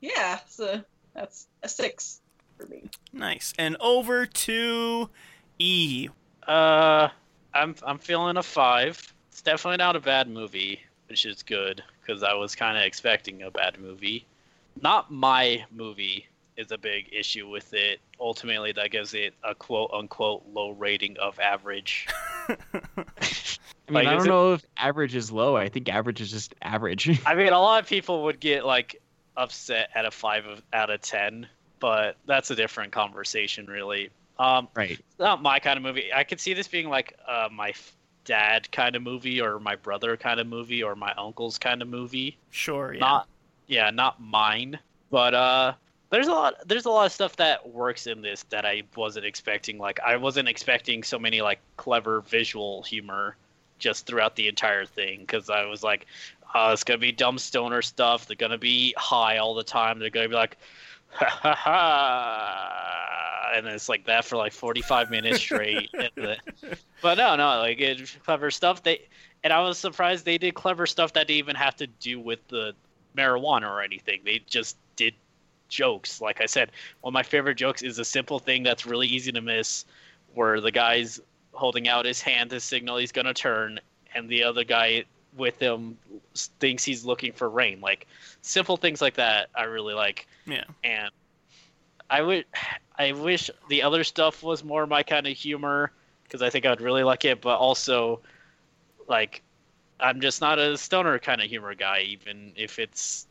yeah 0.00 0.40
so 0.48 0.82
that's 1.20 1.46
a 1.62 1.68
six 1.68 2.20
for 2.58 2.66
me 2.66 2.82
nice. 3.12 3.52
And 3.58 3.76
over 3.80 4.26
to 4.26 5.08
E. 5.58 6.08
Uh, 6.46 7.08
I'm 7.54 7.74
I'm 7.86 7.98
feeling 7.98 8.36
a 8.36 8.42
five. 8.42 9.12
It's 9.30 9.42
definitely 9.42 9.76
not 9.78 9.96
a 9.96 10.00
bad 10.00 10.28
movie, 10.28 10.80
which 11.08 11.26
is 11.26 11.42
good 11.42 11.82
because 12.00 12.22
I 12.22 12.34
was 12.34 12.54
kind 12.54 12.76
of 12.78 12.84
expecting 12.84 13.42
a 13.42 13.50
bad 13.50 13.78
movie. 13.80 14.24
Not 14.80 15.10
my 15.12 15.64
movie 15.72 16.26
is 16.56 16.70
a 16.72 16.78
big 16.78 17.08
issue 17.12 17.48
with 17.48 17.72
it. 17.74 18.00
Ultimately, 18.20 18.72
that 18.72 18.90
gives 18.90 19.14
it 19.14 19.34
a 19.44 19.54
quote 19.54 19.90
unquote 19.92 20.44
low 20.52 20.70
rating 20.70 21.16
of 21.18 21.38
average. 21.40 22.06
I 22.48 22.54
mean, 23.92 23.94
Like, 23.94 24.06
I 24.06 24.12
don't 24.12 24.26
it- 24.26 24.28
know 24.28 24.52
if 24.54 24.64
average 24.76 25.14
is 25.14 25.30
low. 25.30 25.56
I 25.56 25.68
think 25.68 25.88
average 25.88 26.20
is 26.20 26.30
just 26.30 26.54
average. 26.62 27.20
I 27.26 27.34
mean, 27.34 27.52
a 27.52 27.60
lot 27.60 27.82
of 27.82 27.88
people 27.88 28.24
would 28.24 28.40
get 28.40 28.64
like 28.64 29.00
upset 29.36 29.90
at 29.94 30.04
a 30.04 30.10
five 30.10 30.46
of, 30.46 30.62
out 30.72 30.90
of 30.90 31.00
ten, 31.00 31.46
but 31.78 32.16
that's 32.26 32.50
a 32.50 32.56
different 32.56 32.92
conversation, 32.92 33.66
really. 33.66 34.10
Um, 34.38 34.68
right. 34.74 34.92
it's 34.92 35.18
not 35.18 35.42
my 35.42 35.58
kind 35.58 35.76
of 35.76 35.82
movie. 35.82 36.12
I 36.14 36.24
could 36.24 36.40
see 36.40 36.54
this 36.54 36.68
being 36.68 36.88
like 36.88 37.18
uh, 37.28 37.48
my 37.52 37.74
dad 38.24 38.70
kind 38.72 38.96
of 38.96 39.02
movie, 39.02 39.40
or 39.40 39.58
my 39.58 39.76
brother 39.76 40.16
kind 40.16 40.40
of 40.40 40.46
movie, 40.46 40.82
or 40.82 40.94
my 40.94 41.12
uncle's 41.16 41.58
kind 41.58 41.82
of 41.82 41.88
movie. 41.88 42.38
Sure. 42.50 42.92
Yeah. 42.94 43.00
Not, 43.00 43.28
yeah, 43.66 43.90
not 43.90 44.20
mine. 44.20 44.78
But 45.10 45.34
uh, 45.34 45.72
there's 46.10 46.28
a 46.28 46.32
lot. 46.32 46.54
There's 46.66 46.86
a 46.86 46.90
lot 46.90 47.06
of 47.06 47.12
stuff 47.12 47.36
that 47.36 47.68
works 47.68 48.06
in 48.06 48.22
this 48.22 48.44
that 48.44 48.64
I 48.64 48.82
wasn't 48.96 49.26
expecting. 49.26 49.78
Like 49.78 50.00
I 50.00 50.16
wasn't 50.16 50.48
expecting 50.48 51.02
so 51.02 51.18
many 51.18 51.40
like 51.40 51.60
clever 51.76 52.20
visual 52.22 52.82
humor 52.82 53.36
just 53.78 54.06
throughout 54.06 54.36
the 54.36 54.48
entire 54.48 54.84
thing 54.84 55.20
because 55.20 55.50
I 55.50 55.64
was 55.64 55.82
like, 55.82 56.06
oh, 56.54 56.72
it's 56.72 56.84
gonna 56.84 56.98
be 56.98 57.12
dumb 57.12 57.38
stoner 57.38 57.82
stuff. 57.82 58.26
They're 58.26 58.36
gonna 58.36 58.58
be 58.58 58.94
high 58.96 59.38
all 59.38 59.54
the 59.54 59.64
time. 59.64 59.98
They're 59.98 60.10
gonna 60.10 60.28
be 60.28 60.34
like, 60.34 60.56
ha 61.08 61.26
ha 61.26 61.54
ha, 61.54 63.52
and 63.56 63.66
it's 63.66 63.88
like 63.88 64.06
that 64.06 64.24
for 64.24 64.36
like 64.36 64.52
45 64.52 65.10
minutes 65.10 65.40
straight. 65.40 65.90
But 67.02 67.16
no, 67.16 67.34
no, 67.34 67.60
like 67.60 67.80
it, 67.80 68.14
clever 68.26 68.50
stuff. 68.50 68.82
They 68.82 69.08
and 69.42 69.54
I 69.54 69.60
was 69.62 69.78
surprised 69.78 70.26
they 70.26 70.36
did 70.36 70.54
clever 70.54 70.86
stuff 70.86 71.14
that 71.14 71.28
didn't 71.28 71.38
even 71.38 71.56
have 71.56 71.74
to 71.76 71.86
do 71.86 72.20
with 72.20 72.46
the 72.48 72.74
marijuana 73.16 73.70
or 73.70 73.80
anything. 73.80 74.20
They 74.22 74.40
just 74.46 74.76
did 74.96 75.14
jokes. 75.70 76.20
Like 76.20 76.42
I 76.42 76.46
said, 76.46 76.72
one 77.00 77.12
of 77.12 77.14
my 77.14 77.22
favorite 77.22 77.54
jokes 77.54 77.80
is 77.80 77.98
a 77.98 78.04
simple 78.04 78.38
thing 78.38 78.62
that's 78.62 78.84
really 78.84 79.06
easy 79.06 79.32
to 79.32 79.40
miss, 79.40 79.86
where 80.34 80.60
the 80.60 80.70
guy's 80.70 81.20
holding 81.52 81.88
out 81.88 82.04
his 82.04 82.20
hand 82.20 82.50
to 82.50 82.60
signal 82.60 82.98
he's 82.98 83.12
gonna 83.12 83.32
turn, 83.32 83.80
and 84.14 84.28
the 84.28 84.44
other 84.44 84.64
guy 84.64 85.04
with 85.36 85.58
him 85.58 85.96
thinks 86.34 86.84
he's 86.84 87.04
looking 87.04 87.32
for 87.32 87.48
rain. 87.48 87.80
Like 87.80 88.06
simple 88.42 88.76
things 88.76 89.00
like 89.00 89.14
that, 89.14 89.48
I 89.54 89.64
really 89.64 89.94
like. 89.94 90.26
Yeah. 90.46 90.64
And 90.84 91.10
I 92.08 92.22
would, 92.22 92.44
I 92.98 93.12
wish 93.12 93.50
the 93.68 93.82
other 93.82 94.02
stuff 94.04 94.42
was 94.42 94.64
more 94.64 94.86
my 94.86 95.02
kind 95.02 95.26
of 95.26 95.36
humor 95.36 95.92
because 96.24 96.42
I 96.42 96.50
think 96.50 96.66
I'd 96.66 96.80
really 96.80 97.04
like 97.04 97.24
it. 97.24 97.40
But 97.40 97.56
also, 97.58 98.20
like, 99.08 99.42
I'm 100.00 100.20
just 100.20 100.40
not 100.40 100.58
a 100.58 100.76
stoner 100.76 101.18
kind 101.18 101.40
of 101.40 101.48
humor 101.48 101.74
guy. 101.74 102.00
Even 102.08 102.52
if 102.56 102.78
it's, 102.78 103.26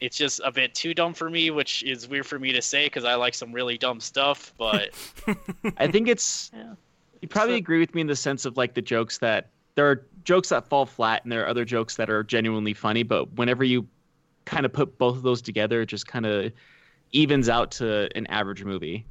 it's 0.00 0.16
just 0.16 0.40
a 0.44 0.50
bit 0.50 0.74
too 0.74 0.92
dumb 0.94 1.14
for 1.14 1.30
me, 1.30 1.50
which 1.50 1.82
is 1.84 2.08
weird 2.08 2.26
for 2.26 2.38
me 2.38 2.52
to 2.52 2.62
say 2.62 2.86
because 2.86 3.04
I 3.04 3.14
like 3.14 3.34
some 3.34 3.52
really 3.52 3.78
dumb 3.78 4.00
stuff. 4.00 4.52
But 4.58 4.90
I 5.78 5.86
think 5.86 6.08
it's. 6.08 6.50
Yeah. 6.54 6.74
You 7.22 7.28
probably 7.28 7.54
So- 7.54 7.58
agree 7.58 7.78
with 7.80 7.94
me 7.94 8.00
in 8.02 8.06
the 8.08 8.16
sense 8.16 8.44
of 8.44 8.56
like 8.56 8.74
the 8.74 8.82
jokes 8.82 9.18
that 9.18 9.48
there 9.76 9.90
are 9.90 10.06
jokes 10.24 10.50
that 10.50 10.68
fall 10.68 10.86
flat 10.86 11.22
and 11.24 11.32
there 11.32 11.44
are 11.44 11.48
other 11.48 11.64
jokes 11.64 11.96
that 11.96 12.10
are 12.10 12.24
genuinely 12.24 12.74
funny. 12.74 13.04
But 13.04 13.34
whenever 13.34 13.64
you 13.64 13.88
kind 14.46 14.66
of 14.66 14.72
put 14.72 14.98
both 14.98 15.16
of 15.16 15.22
those 15.22 15.42
together, 15.42 15.82
it 15.82 15.86
just 15.86 16.06
kind 16.08 16.26
of 16.26 16.52
evens 17.12 17.48
out 17.48 17.72
to 17.72 18.08
an 18.16 18.26
average 18.28 18.64
movie. 18.64 19.06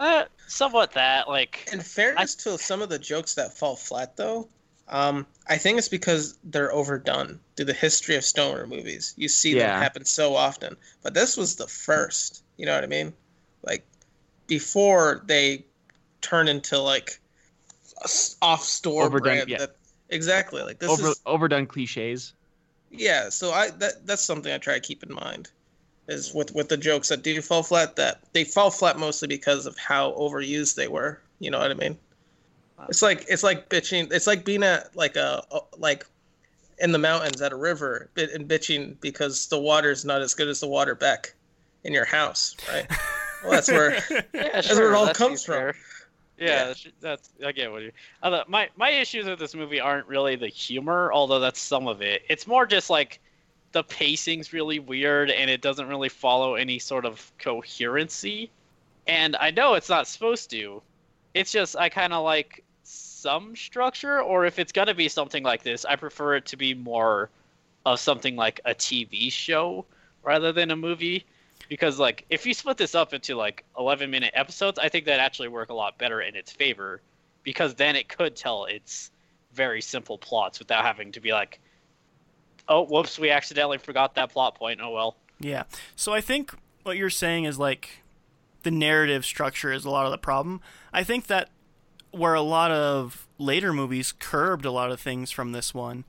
uh, 0.00 0.24
somewhat 0.46 0.92
that 0.92 1.28
like 1.28 1.68
In 1.72 1.80
fairness 1.80 2.34
to 2.36 2.58
some 2.58 2.82
of 2.82 2.88
the 2.88 2.98
jokes 2.98 3.34
that 3.34 3.56
fall 3.56 3.76
flat, 3.76 4.16
though, 4.16 4.48
um, 4.88 5.26
I 5.48 5.56
think 5.58 5.78
it's 5.78 5.88
because 5.88 6.38
they're 6.44 6.72
overdone 6.72 7.40
through 7.56 7.66
the 7.66 7.72
history 7.72 8.14
of 8.16 8.24
stoner 8.24 8.66
movies. 8.66 9.14
You 9.16 9.28
see 9.28 9.54
Yeah. 9.54 9.68
them 9.72 9.82
happen 9.82 10.04
so 10.04 10.36
often, 10.36 10.76
but 11.02 11.14
this 11.14 11.36
was 11.36 11.56
the 11.56 11.66
first. 11.66 12.44
You 12.56 12.66
know 12.66 12.74
what 12.74 12.84
I 12.84 12.88
mean? 12.88 13.14
Like 13.62 13.86
before 14.46 15.22
they 15.26 15.66
turn 16.20 16.48
into 16.48 16.78
like 16.78 17.20
off-store 18.42 19.04
Overdone, 19.06 19.22
brand. 19.22 19.48
yeah. 19.48 19.58
That, 19.58 19.76
exactly. 20.10 20.62
Like 20.62 20.78
this 20.78 20.90
Over 20.90 21.08
is 21.08 21.20
overdone 21.26 21.66
cliches. 21.66 22.32
yeah. 22.90 23.28
So 23.28 23.52
I 23.52 23.70
that 23.70 24.06
that's 24.06 24.22
something 24.22 24.52
I 24.52 24.58
try 24.58 24.74
to 24.74 24.80
keep 24.80 25.02
in 25.02 25.12
mind. 25.14 25.48
Is 26.08 26.32
with 26.32 26.54
with 26.54 26.68
the 26.68 26.76
jokes 26.76 27.08
that 27.08 27.22
do 27.24 27.40
fall 27.42 27.62
flat 27.64 27.96
that 27.96 28.20
they 28.32 28.44
fall 28.44 28.70
flat 28.70 28.96
mostly 28.98 29.26
because 29.26 29.66
of 29.66 29.76
how 29.76 30.12
overused 30.12 30.76
they 30.76 30.86
were. 30.88 31.20
You 31.40 31.50
know 31.50 31.58
what 31.58 31.70
I 31.70 31.74
mean? 31.74 31.98
It's 32.88 33.02
like 33.02 33.24
it's 33.28 33.42
like 33.42 33.68
bitching. 33.68 34.12
It's 34.12 34.26
like 34.28 34.44
being 34.44 34.62
at 34.62 34.94
like 34.94 35.16
a 35.16 35.42
like 35.78 36.06
in 36.78 36.92
the 36.92 36.98
mountains 36.98 37.42
at 37.42 37.52
a 37.52 37.56
river 37.56 38.08
bit- 38.14 38.30
and 38.32 38.46
bitching 38.48 39.00
because 39.00 39.48
the 39.48 39.58
water's 39.58 40.04
not 40.04 40.20
as 40.22 40.34
good 40.34 40.46
as 40.46 40.60
the 40.60 40.68
water 40.68 40.94
back 40.94 41.34
in 41.84 41.92
your 41.92 42.04
house, 42.04 42.54
right? 42.72 42.86
Well, 43.42 43.52
that's 43.52 43.68
where 43.70 43.94
Yeah, 44.10 44.22
That's 44.32 44.66
sure. 44.68 44.76
where 44.80 44.92
it 44.92 44.96
all 44.96 45.12
comes 45.12 45.44
from. 45.44 45.54
fair. 45.54 45.74
Yeah, 46.38 46.68
Yeah. 46.68 46.74
that's- 47.00 47.30
I 47.44 47.52
get 47.52 47.70
what 47.72 47.82
you. 47.82 47.92
Other, 48.22 48.44
my 48.46 48.68
my 48.76 48.90
issues 48.90 49.26
with 49.26 49.38
this 49.38 49.54
movie 49.54 49.80
aren't 49.80 50.06
really 50.06 50.36
the 50.36 50.48
humor, 50.48 51.12
although 51.12 51.40
that's 51.40 51.60
some 51.60 51.88
of 51.88 52.02
it. 52.02 52.22
It's 52.28 52.46
more 52.46 52.66
just 52.66 52.90
like 52.90 53.20
the 53.72 53.82
pacing's 53.82 54.52
really 54.52 54.78
weird 54.78 55.30
and 55.30 55.50
it 55.50 55.60
doesn't 55.60 55.88
really 55.88 56.08
follow 56.08 56.54
any 56.54 56.78
sort 56.78 57.04
of 57.04 57.32
coherency. 57.38 58.50
And 59.06 59.36
I 59.36 59.50
know 59.50 59.74
it's 59.74 59.88
not 59.88 60.06
supposed 60.06 60.50
to. 60.50 60.82
It's 61.34 61.52
just 61.52 61.76
I 61.76 61.88
kind 61.88 62.12
of 62.12 62.24
like 62.24 62.64
some 62.84 63.56
structure, 63.56 64.20
or 64.20 64.46
if 64.46 64.58
it's 64.58 64.72
gonna 64.72 64.94
be 64.94 65.08
something 65.08 65.42
like 65.42 65.62
this, 65.62 65.84
I 65.84 65.96
prefer 65.96 66.36
it 66.36 66.46
to 66.46 66.56
be 66.56 66.74
more 66.74 67.30
of 67.84 67.98
something 68.00 68.36
like 68.36 68.60
a 68.64 68.74
TV 68.74 69.30
show 69.32 69.84
rather 70.22 70.52
than 70.52 70.70
a 70.70 70.76
movie 70.76 71.24
because 71.68 71.98
like 71.98 72.24
if 72.30 72.46
you 72.46 72.54
split 72.54 72.76
this 72.76 72.94
up 72.94 73.12
into 73.14 73.34
like 73.34 73.64
11 73.78 74.10
minute 74.10 74.32
episodes 74.34 74.78
i 74.78 74.88
think 74.88 75.04
that 75.06 75.20
actually 75.20 75.48
work 75.48 75.70
a 75.70 75.74
lot 75.74 75.98
better 75.98 76.20
in 76.20 76.34
its 76.34 76.52
favor 76.52 77.00
because 77.42 77.74
then 77.74 77.96
it 77.96 78.08
could 78.08 78.36
tell 78.36 78.64
its 78.64 79.10
very 79.52 79.80
simple 79.80 80.18
plots 80.18 80.58
without 80.58 80.84
having 80.84 81.12
to 81.12 81.20
be 81.20 81.32
like 81.32 81.60
oh 82.68 82.82
whoops 82.84 83.18
we 83.18 83.30
accidentally 83.30 83.78
forgot 83.78 84.14
that 84.14 84.30
plot 84.30 84.54
point 84.54 84.80
oh 84.82 84.90
well 84.90 85.16
Yeah. 85.40 85.64
So 85.94 86.12
I 86.12 86.20
think 86.20 86.54
what 86.82 86.96
you're 86.96 87.10
saying 87.10 87.44
is 87.44 87.58
like 87.58 88.02
the 88.62 88.70
narrative 88.70 89.24
structure 89.24 89.72
is 89.72 89.84
a 89.84 89.90
lot 89.90 90.06
of 90.06 90.12
the 90.12 90.18
problem. 90.18 90.60
I 90.92 91.04
think 91.04 91.26
that 91.26 91.50
where 92.10 92.34
a 92.34 92.42
lot 92.42 92.70
of 92.70 93.28
later 93.38 93.72
movies 93.72 94.12
curbed 94.12 94.64
a 94.64 94.70
lot 94.70 94.90
of 94.90 95.00
things 95.00 95.30
from 95.30 95.52
this 95.52 95.74
one, 95.74 96.04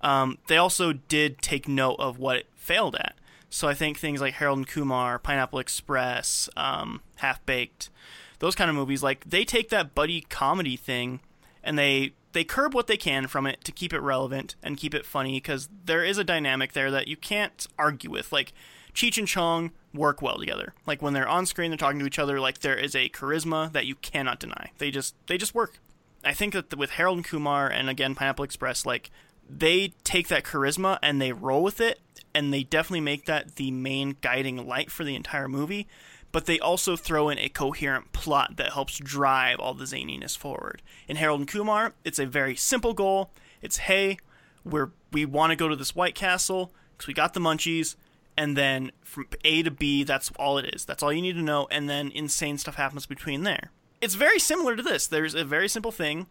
um, 0.00 0.38
they 0.48 0.56
also 0.56 0.92
did 0.92 1.40
take 1.40 1.68
note 1.68 1.96
of 1.98 2.18
what 2.18 2.36
it 2.36 2.46
failed 2.54 2.96
at. 2.96 3.14
So 3.48 3.68
I 3.68 3.74
think 3.74 3.98
things 3.98 4.20
like 4.20 4.34
Harold 4.34 4.58
and 4.58 4.68
Kumar, 4.68 5.18
Pineapple 5.18 5.58
Express, 5.58 6.48
um, 6.56 7.00
Half 7.16 7.44
Baked, 7.46 7.90
those 8.38 8.54
kind 8.54 8.68
of 8.68 8.76
movies, 8.76 9.02
like 9.02 9.24
they 9.24 9.44
take 9.44 9.70
that 9.70 9.94
buddy 9.94 10.22
comedy 10.22 10.76
thing 10.76 11.20
and 11.62 11.78
they 11.78 12.12
they 12.32 12.44
curb 12.44 12.74
what 12.74 12.86
they 12.86 12.98
can 12.98 13.26
from 13.26 13.46
it 13.46 13.64
to 13.64 13.72
keep 13.72 13.94
it 13.94 14.00
relevant 14.00 14.56
and 14.62 14.76
keep 14.76 14.94
it 14.94 15.06
funny 15.06 15.36
because 15.38 15.70
there 15.86 16.04
is 16.04 16.18
a 16.18 16.24
dynamic 16.24 16.74
there 16.74 16.90
that 16.90 17.08
you 17.08 17.16
can't 17.16 17.66
argue 17.78 18.10
with. 18.10 18.30
Like 18.30 18.52
Cheech 18.94 19.16
and 19.16 19.26
Chong 19.26 19.72
work 19.94 20.20
well 20.20 20.38
together. 20.38 20.74
Like 20.86 21.00
when 21.00 21.14
they're 21.14 21.28
on 21.28 21.46
screen, 21.46 21.70
they're 21.70 21.78
talking 21.78 21.98
to 22.00 22.06
each 22.06 22.18
other. 22.18 22.38
Like 22.38 22.58
there 22.58 22.76
is 22.76 22.94
a 22.94 23.08
charisma 23.08 23.72
that 23.72 23.86
you 23.86 23.94
cannot 23.96 24.38
deny. 24.38 24.70
They 24.78 24.90
just 24.90 25.14
they 25.28 25.38
just 25.38 25.54
work. 25.54 25.78
I 26.24 26.34
think 26.34 26.52
that 26.52 26.76
with 26.76 26.90
Harold 26.90 27.18
and 27.18 27.26
Kumar 27.26 27.68
and 27.68 27.88
again 27.88 28.14
Pineapple 28.14 28.44
Express, 28.44 28.84
like 28.84 29.10
they 29.48 29.94
take 30.04 30.28
that 30.28 30.44
charisma 30.44 30.98
and 31.02 31.20
they 31.20 31.32
roll 31.32 31.62
with 31.62 31.80
it, 31.80 32.00
and 32.36 32.52
they 32.52 32.62
definitely 32.62 33.00
make 33.00 33.24
that 33.24 33.56
the 33.56 33.70
main 33.70 34.14
guiding 34.20 34.68
light 34.68 34.90
for 34.90 35.04
the 35.04 35.14
entire 35.16 35.48
movie. 35.48 35.88
But 36.32 36.44
they 36.44 36.60
also 36.60 36.94
throw 36.94 37.30
in 37.30 37.38
a 37.38 37.48
coherent 37.48 38.12
plot 38.12 38.56
that 38.56 38.74
helps 38.74 38.98
drive 38.98 39.58
all 39.58 39.72
the 39.72 39.86
zaniness 39.86 40.36
forward. 40.36 40.82
In 41.08 41.16
Harold 41.16 41.40
and 41.40 41.48
Kumar, 41.48 41.94
it's 42.04 42.18
a 42.18 42.26
very 42.26 42.54
simple 42.54 42.92
goal. 42.92 43.30
It's 43.62 43.78
hey, 43.78 44.18
we're 44.66 44.90
we 45.12 45.24
want 45.24 45.52
to 45.52 45.56
go 45.56 45.66
to 45.66 45.76
this 45.76 45.96
White 45.96 46.14
Castle 46.14 46.74
because 46.92 47.06
we 47.06 47.14
got 47.14 47.32
the 47.32 47.40
munchies, 47.40 47.96
and 48.36 48.54
then 48.54 48.92
from 49.02 49.28
A 49.42 49.62
to 49.62 49.70
B, 49.70 50.04
that's 50.04 50.30
all 50.38 50.58
it 50.58 50.74
is. 50.74 50.84
That's 50.84 51.02
all 51.02 51.14
you 51.14 51.22
need 51.22 51.36
to 51.36 51.42
know, 51.42 51.66
and 51.70 51.88
then 51.88 52.12
insane 52.14 52.58
stuff 52.58 52.74
happens 52.74 53.06
between 53.06 53.44
there. 53.44 53.70
It's 54.02 54.14
very 54.14 54.38
similar 54.38 54.76
to 54.76 54.82
this. 54.82 55.06
There's 55.06 55.34
a 55.34 55.44
very 55.44 55.70
simple 55.70 55.92
thing, 55.92 56.26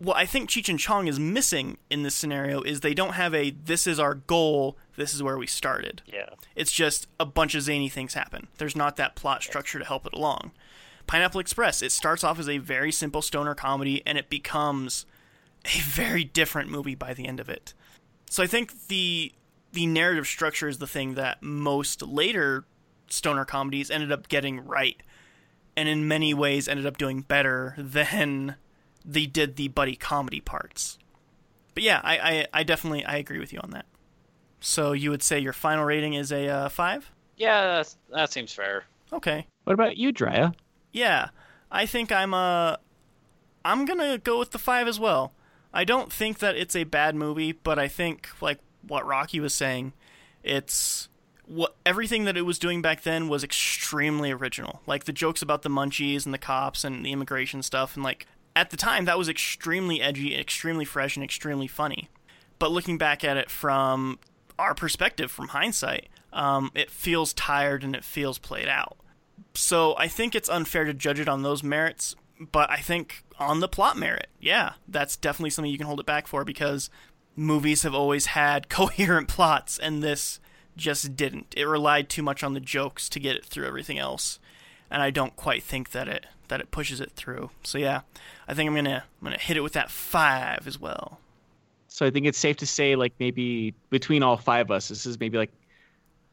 what 0.00 0.16
I 0.16 0.24
think 0.24 0.48
Cheech 0.48 0.70
and 0.70 0.78
Chong 0.78 1.08
is 1.08 1.20
missing 1.20 1.76
in 1.90 2.02
this 2.02 2.14
scenario 2.14 2.62
is 2.62 2.80
they 2.80 2.94
don't 2.94 3.12
have 3.12 3.34
a 3.34 3.50
this 3.50 3.86
is 3.86 4.00
our 4.00 4.14
goal, 4.14 4.78
this 4.96 5.12
is 5.12 5.22
where 5.22 5.36
we 5.36 5.46
started. 5.46 6.00
Yeah. 6.06 6.30
It's 6.56 6.72
just 6.72 7.06
a 7.20 7.26
bunch 7.26 7.54
of 7.54 7.62
zany 7.62 7.90
things 7.90 8.14
happen. 8.14 8.48
There's 8.56 8.74
not 8.74 8.96
that 8.96 9.14
plot 9.14 9.42
structure 9.42 9.78
to 9.78 9.84
help 9.84 10.06
it 10.06 10.14
along. 10.14 10.52
Pineapple 11.06 11.40
Express, 11.40 11.82
it 11.82 11.92
starts 11.92 12.24
off 12.24 12.38
as 12.38 12.48
a 12.48 12.56
very 12.56 12.90
simple 12.90 13.20
stoner 13.20 13.54
comedy 13.54 14.02
and 14.06 14.16
it 14.16 14.30
becomes 14.30 15.04
a 15.66 15.80
very 15.80 16.24
different 16.24 16.70
movie 16.70 16.94
by 16.94 17.12
the 17.12 17.26
end 17.26 17.38
of 17.38 17.50
it. 17.50 17.74
So 18.30 18.42
I 18.42 18.46
think 18.46 18.88
the 18.88 19.32
the 19.72 19.86
narrative 19.86 20.26
structure 20.26 20.66
is 20.66 20.78
the 20.78 20.86
thing 20.86 21.14
that 21.14 21.42
most 21.42 22.00
later 22.00 22.64
stoner 23.08 23.44
comedies 23.44 23.90
ended 23.90 24.10
up 24.10 24.28
getting 24.28 24.64
right 24.64 25.02
and 25.76 25.90
in 25.90 26.08
many 26.08 26.32
ways 26.32 26.68
ended 26.68 26.86
up 26.86 26.96
doing 26.96 27.20
better 27.20 27.74
than 27.76 28.56
they 29.04 29.26
did 29.26 29.56
the 29.56 29.68
buddy 29.68 29.96
comedy 29.96 30.40
parts. 30.40 30.98
But 31.74 31.82
yeah, 31.82 32.00
I, 32.02 32.18
I, 32.18 32.46
I 32.52 32.62
definitely 32.62 33.04
I 33.04 33.16
agree 33.16 33.38
with 33.38 33.52
you 33.52 33.60
on 33.60 33.70
that. 33.70 33.86
So 34.60 34.92
you 34.92 35.10
would 35.10 35.22
say 35.22 35.38
your 35.38 35.52
final 35.52 35.84
rating 35.84 36.14
is 36.14 36.32
a 36.32 36.48
uh, 36.48 36.68
five? 36.68 37.10
Yeah, 37.36 37.76
that's, 37.76 37.96
that 38.12 38.32
seems 38.32 38.52
fair. 38.52 38.84
Okay. 39.12 39.46
What 39.64 39.72
about 39.74 39.96
you, 39.96 40.12
Drea? 40.12 40.52
Yeah, 40.92 41.28
I 41.70 41.86
think 41.86 42.12
I'm 42.12 42.34
uh 42.34 42.76
I'm 43.64 43.84
gonna 43.84 44.18
go 44.18 44.38
with 44.38 44.50
the 44.50 44.58
five 44.58 44.88
as 44.88 44.98
well. 44.98 45.32
I 45.72 45.84
don't 45.84 46.12
think 46.12 46.40
that 46.40 46.56
it's 46.56 46.74
a 46.74 46.84
bad 46.84 47.14
movie, 47.14 47.52
but 47.52 47.78
I 47.78 47.88
think 47.88 48.28
like 48.40 48.58
what 48.86 49.06
Rocky 49.06 49.40
was 49.40 49.54
saying, 49.54 49.92
it's 50.42 51.08
what 51.46 51.76
everything 51.84 52.24
that 52.24 52.36
it 52.36 52.42
was 52.42 52.58
doing 52.58 52.82
back 52.82 53.02
then 53.02 53.28
was 53.28 53.44
extremely 53.44 54.30
original. 54.30 54.82
Like 54.86 55.04
the 55.04 55.12
jokes 55.12 55.42
about 55.42 55.62
the 55.62 55.68
munchies 55.68 56.24
and 56.24 56.34
the 56.34 56.38
cops 56.38 56.84
and 56.84 57.04
the 57.04 57.12
immigration 57.12 57.62
stuff, 57.62 57.94
and 57.94 58.04
like 58.04 58.26
at 58.56 58.70
the 58.70 58.76
time 58.76 59.04
that 59.04 59.18
was 59.18 59.28
extremely 59.28 60.00
edgy, 60.00 60.36
extremely 60.36 60.84
fresh, 60.84 61.16
and 61.16 61.24
extremely 61.24 61.66
funny. 61.66 62.08
But 62.58 62.72
looking 62.72 62.98
back 62.98 63.24
at 63.24 63.36
it 63.36 63.50
from 63.50 64.18
our 64.58 64.74
perspective, 64.74 65.30
from 65.30 65.48
hindsight, 65.48 66.08
um, 66.32 66.70
it 66.74 66.90
feels 66.90 67.32
tired 67.32 67.82
and 67.82 67.94
it 67.94 68.04
feels 68.04 68.38
played 68.38 68.68
out. 68.68 68.96
So 69.54 69.96
I 69.96 70.08
think 70.08 70.34
it's 70.34 70.48
unfair 70.48 70.84
to 70.84 70.94
judge 70.94 71.20
it 71.20 71.28
on 71.28 71.42
those 71.42 71.62
merits, 71.62 72.14
but 72.52 72.70
I 72.70 72.76
think 72.76 73.24
on 73.38 73.60
the 73.60 73.68
plot 73.68 73.96
merit, 73.96 74.28
yeah, 74.40 74.74
that's 74.86 75.16
definitely 75.16 75.50
something 75.50 75.70
you 75.70 75.78
can 75.78 75.86
hold 75.86 76.00
it 76.00 76.06
back 76.06 76.26
for 76.26 76.44
because 76.44 76.90
movies 77.36 77.82
have 77.82 77.94
always 77.94 78.26
had 78.26 78.68
coherent 78.68 79.28
plots, 79.28 79.78
and 79.78 80.02
this 80.02 80.40
just 80.76 81.16
didn't. 81.16 81.54
It 81.56 81.64
relied 81.64 82.08
too 82.08 82.22
much 82.22 82.42
on 82.42 82.54
the 82.54 82.60
jokes 82.60 83.08
to 83.10 83.20
get 83.20 83.36
it 83.36 83.44
through 83.44 83.66
everything 83.66 83.98
else, 83.98 84.38
and 84.90 85.02
I 85.02 85.10
don't 85.10 85.36
quite 85.36 85.62
think 85.62 85.90
that 85.90 86.08
it 86.08 86.26
that 86.48 86.60
it 86.60 86.70
pushes 86.70 87.00
it 87.00 87.12
through. 87.12 87.50
So 87.62 87.78
yeah, 87.78 88.00
I 88.48 88.54
think 88.54 88.68
I'm 88.68 88.74
gonna 88.74 89.04
I'm 89.20 89.24
gonna 89.24 89.38
hit 89.38 89.56
it 89.56 89.60
with 89.60 89.72
that 89.74 89.90
five 89.90 90.66
as 90.66 90.78
well. 90.80 91.20
So 91.88 92.06
I 92.06 92.10
think 92.10 92.26
it's 92.26 92.38
safe 92.38 92.56
to 92.58 92.66
say, 92.66 92.94
like 92.96 93.12
maybe 93.18 93.74
between 93.90 94.22
all 94.22 94.36
five 94.36 94.66
of 94.66 94.70
us, 94.70 94.88
this 94.88 95.06
is 95.06 95.18
maybe 95.18 95.36
like 95.38 95.50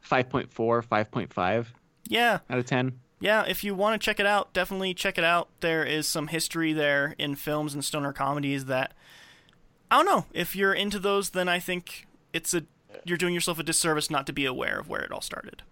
5.4, 0.07 0.47
5.5 0.49 1.65
Yeah, 2.07 2.39
out 2.49 2.59
of 2.59 2.65
10. 2.65 2.99
yeah, 3.19 3.43
if 3.47 3.63
you 3.63 3.73
want 3.75 3.99
to 3.99 4.05
check 4.05 4.19
it 4.19 4.25
out, 4.25 4.53
definitely 4.53 4.93
check 4.93 5.17
it 5.17 5.23
out. 5.23 5.49
There 5.61 5.83
is 5.83 6.07
some 6.07 6.27
history 6.27 6.73
there 6.73 7.15
in 7.17 7.35
films 7.35 7.73
and 7.73 7.83
stoner 7.83 8.13
comedies 8.13 8.65
that 8.65 8.93
I 9.89 9.97
don't 9.97 10.05
know. 10.05 10.25
If 10.33 10.55
you're 10.55 10.73
into 10.73 10.99
those, 10.99 11.31
then 11.31 11.49
I 11.49 11.59
think 11.59 12.07
it's 12.33 12.53
a 12.53 12.63
you're 13.03 13.17
doing 13.17 13.33
yourself 13.33 13.59
a 13.59 13.63
disservice 13.63 14.09
not 14.09 14.25
to 14.27 14.33
be 14.33 14.45
aware 14.45 14.79
of 14.79 14.87
where 14.89 15.01
it 15.01 15.11
all 15.11 15.21
started. 15.21 15.63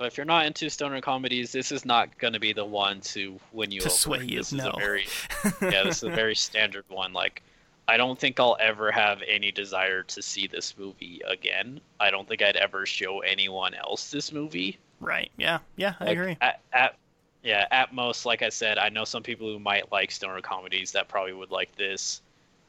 But 0.00 0.06
if 0.06 0.16
you're 0.16 0.24
not 0.24 0.46
into 0.46 0.70
stoner 0.70 1.02
comedies, 1.02 1.52
this 1.52 1.70
is 1.70 1.84
not 1.84 2.16
going 2.16 2.32
to 2.32 2.40
be 2.40 2.54
the 2.54 2.64
one 2.64 3.02
to 3.02 3.38
win 3.52 3.70
you 3.70 3.80
To 3.80 3.88
over. 3.88 3.94
sway 3.94 4.24
you, 4.24 4.38
This 4.38 4.50
no. 4.50 4.68
is 4.68 4.72
a 4.74 4.78
very 4.78 5.06
yeah, 5.70 5.82
this 5.84 5.98
is 5.98 6.04
a 6.04 6.08
very 6.08 6.34
standard 6.34 6.86
one. 6.88 7.12
Like, 7.12 7.42
I 7.86 7.98
don't 7.98 8.18
think 8.18 8.40
I'll 8.40 8.56
ever 8.60 8.90
have 8.90 9.20
any 9.28 9.52
desire 9.52 10.02
to 10.04 10.22
see 10.22 10.46
this 10.46 10.78
movie 10.78 11.20
again. 11.26 11.82
I 12.00 12.10
don't 12.10 12.26
think 12.26 12.40
I'd 12.40 12.56
ever 12.56 12.86
show 12.86 13.20
anyone 13.20 13.74
else 13.74 14.10
this 14.10 14.32
movie. 14.32 14.78
Right. 15.00 15.30
Yeah. 15.36 15.58
Yeah, 15.76 15.92
I 16.00 16.04
Like, 16.06 16.16
agree. 16.16 16.36
At, 16.40 16.60
at 16.72 16.96
yeah, 17.42 17.66
at 17.70 17.92
most, 17.92 18.24
like 18.24 18.40
I 18.40 18.48
said, 18.48 18.78
I 18.78 18.88
know 18.88 19.04
some 19.04 19.22
people 19.22 19.52
who 19.52 19.58
might 19.58 19.92
like 19.92 20.12
stoner 20.12 20.40
comedies 20.40 20.92
that 20.92 21.08
probably 21.08 21.34
would 21.34 21.50
like 21.50 21.76
this. 21.76 22.22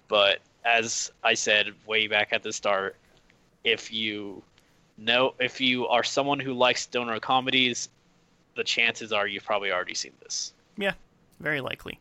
But 0.09 0.39
as 0.65 1.09
I 1.23 1.35
said 1.35 1.67
way 1.87 2.07
back 2.07 2.33
at 2.33 2.43
the 2.43 2.51
start, 2.51 2.97
if 3.63 3.89
you 3.93 4.43
know, 5.01 5.33
if 5.39 5.59
you 5.59 5.87
are 5.87 6.03
someone 6.03 6.39
who 6.39 6.53
likes 6.53 6.83
stoner 6.83 7.19
comedies, 7.19 7.89
the 8.55 8.63
chances 8.63 9.11
are 9.11 9.27
you've 9.27 9.43
probably 9.43 9.71
already 9.71 9.95
seen 9.95 10.13
this. 10.21 10.53
Yeah, 10.77 10.93
very 11.39 11.61
likely. 11.61 11.99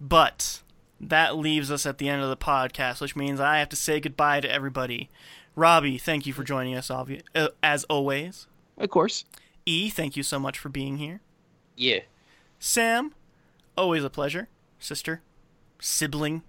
But 0.00 0.62
that 1.00 1.36
leaves 1.36 1.70
us 1.70 1.86
at 1.86 1.98
the 1.98 2.08
end 2.08 2.22
of 2.22 2.28
the 2.28 2.36
podcast, 2.36 3.00
which 3.00 3.16
means 3.16 3.40
I 3.40 3.58
have 3.58 3.68
to 3.70 3.76
say 3.76 4.00
goodbye 4.00 4.40
to 4.40 4.50
everybody. 4.50 5.08
Robbie, 5.54 5.98
thank 5.98 6.26
you 6.26 6.32
for 6.32 6.44
joining 6.44 6.74
us, 6.74 6.88
obvi- 6.88 7.22
uh, 7.34 7.48
as 7.62 7.84
always. 7.84 8.46
Of 8.76 8.90
course. 8.90 9.24
E, 9.64 9.88
thank 9.88 10.16
you 10.16 10.22
so 10.22 10.38
much 10.38 10.58
for 10.58 10.68
being 10.68 10.98
here. 10.98 11.20
Yeah. 11.76 12.00
Sam, 12.58 13.14
always 13.76 14.04
a 14.04 14.10
pleasure. 14.10 14.48
Sister, 14.78 15.22
sibling. 15.80 16.42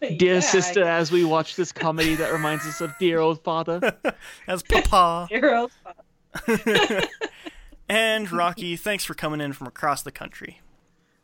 Dear 0.18 0.34
Yeah, 0.34 0.40
sister, 0.40 0.84
as 0.84 1.10
we 1.10 1.24
watch 1.24 1.56
this 1.56 1.72
comedy 1.72 2.14
that 2.16 2.32
reminds 2.32 2.64
us 2.66 2.80
of 2.80 2.92
dear 2.98 3.18
old 3.18 3.42
father. 3.42 3.96
as 4.46 4.62
Papa. 4.62 5.26
Heroes. 5.30 5.70
and 7.88 8.30
Rocky, 8.30 8.76
thanks 8.76 9.04
for 9.04 9.14
coming 9.14 9.40
in 9.40 9.52
from 9.52 9.66
across 9.66 10.02
the 10.02 10.12
country. 10.12 10.60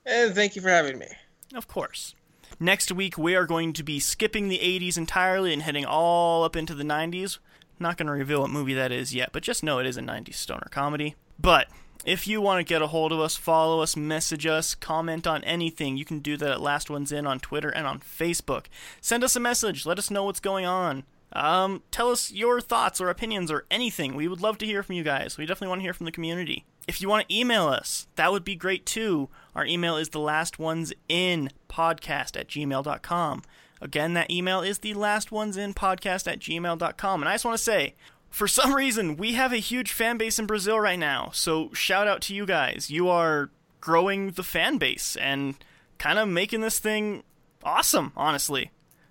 And 0.07 0.35
thank 0.35 0.57
you 0.57 0.63
for 0.63 0.69
having 0.71 0.99
me. 0.99 1.07
Of 1.55 1.69
course. 1.69 2.15
Next 2.61 2.93
week, 2.93 3.17
we 3.19 3.35
are 3.35 3.47
going 3.47 3.73
to 3.75 3.83
be 3.83 3.99
skipping 4.01 4.49
the 4.49 4.59
80s 4.59 4.97
entirely 4.97 5.53
and 5.53 5.63
heading 5.63 5.85
all 5.85 6.45
up 6.45 6.57
into 6.57 6.75
the 6.75 6.85
90s. 6.85 7.39
Not 7.81 7.97
going 7.97 8.07
to 8.07 8.13
reveal 8.13 8.41
what 8.41 8.51
movie 8.51 8.75
that 8.75 8.93
is 8.93 9.15
yet, 9.15 9.31
but 9.33 9.43
just 9.43 9.63
know 9.65 9.79
it 9.79 9.87
is 9.87 9.97
a 9.97 10.03
90s 10.03 10.35
stoner 10.35 10.69
comedy. 10.71 11.17
But 11.39 11.69
if 12.05 12.27
you 12.27 12.41
want 12.41 12.61
to 12.61 12.71
get 12.71 12.83
a 12.83 12.89
hold 12.89 13.13
of 13.13 13.21
us, 13.21 13.37
follow 13.37 13.81
us, 13.81 13.97
message 13.97 14.47
us, 14.47 14.75
comment 14.75 15.27
on 15.27 15.43
anything, 15.45 15.97
you 15.97 16.05
can 16.05 16.19
do 16.19 16.37
that 16.37 16.51
at 16.51 16.61
Last 16.61 16.91
Ones 16.91 17.13
In 17.13 17.27
on 17.27 17.41
Twitter 17.41 17.71
and 17.71 17.87
on 17.87 18.01
Facebook. 18.01 18.67
Send 19.01 19.25
us 19.25 19.37
a 19.37 19.41
message. 19.41 19.87
Let 19.87 19.99
us 19.99 20.11
know 20.11 20.25
what's 20.25 20.41
going 20.41 20.67
on. 20.67 21.05
Um, 21.33 21.83
tell 21.91 22.11
us 22.11 22.31
your 22.31 22.61
thoughts 22.61 23.01
or 23.01 23.09
opinions 23.09 23.51
or 23.51 23.65
anything. 23.71 24.15
We 24.15 24.29
would 24.29 24.41
love 24.41 24.59
to 24.59 24.67
hear 24.67 24.83
from 24.83 24.95
you 24.95 25.03
guys. 25.03 25.37
We 25.37 25.47
definitely 25.47 25.69
want 25.69 25.81
to 25.81 25.85
hear 25.85 25.95
from 25.95 26.07
the 26.07 26.13
community. 26.13 26.65
If 26.87 27.01
you 27.01 27.09
want 27.09 27.29
to 27.29 27.35
email 27.35 27.67
us, 27.67 28.07
that 28.17 28.31
would 28.31 28.45
be 28.45 28.55
great 28.55 28.87
too. 28.87 29.31
Our 29.55 29.65
email 29.65 29.97
is 29.97 30.11
the 30.11 30.21
last 30.21 30.59
ones 30.59 30.93
in 31.09 31.51
podcast 31.69 32.39
at 32.39 32.49
gmail.com. 32.49 33.43
Again, 33.81 34.15
that 34.15 34.31
email 34.31 34.61
is 34.63 34.79
the 34.79 34.95
last 34.95 35.33
ones 35.33 35.57
in 35.57 35.75
podcast 35.75 36.31
at 36.31 36.39
gmail.com. 36.39 37.23
And 37.23 37.29
I 37.29 37.35
just 37.35 37.45
want 37.45 37.57
to 37.57 37.63
say, 37.63 37.95
for 38.35 38.49
some 38.49 38.75
reason, 38.75 39.17
we 39.17 39.35
have 39.35 39.53
a 39.53 39.57
huge 39.59 39.93
fan 39.93 40.17
base 40.19 40.39
in 40.39 40.47
Brazil 40.47 40.81
right 40.81 40.99
now. 40.99 41.31
So 41.33 41.73
shout 41.73 42.09
out 42.09 42.21
to 42.23 42.35
you 42.35 42.45
guys. 42.47 42.91
You 42.91 43.09
are 43.09 43.51
growing 43.81 44.33
the 44.33 44.43
fan 44.43 44.79
base 44.79 45.17
and 45.17 45.55
kind 45.99 46.19
of 46.19 46.29
making 46.29 46.61
this 46.61 46.79
thing 46.79 47.23
awesome, 47.63 48.13
honestly. 48.17 48.71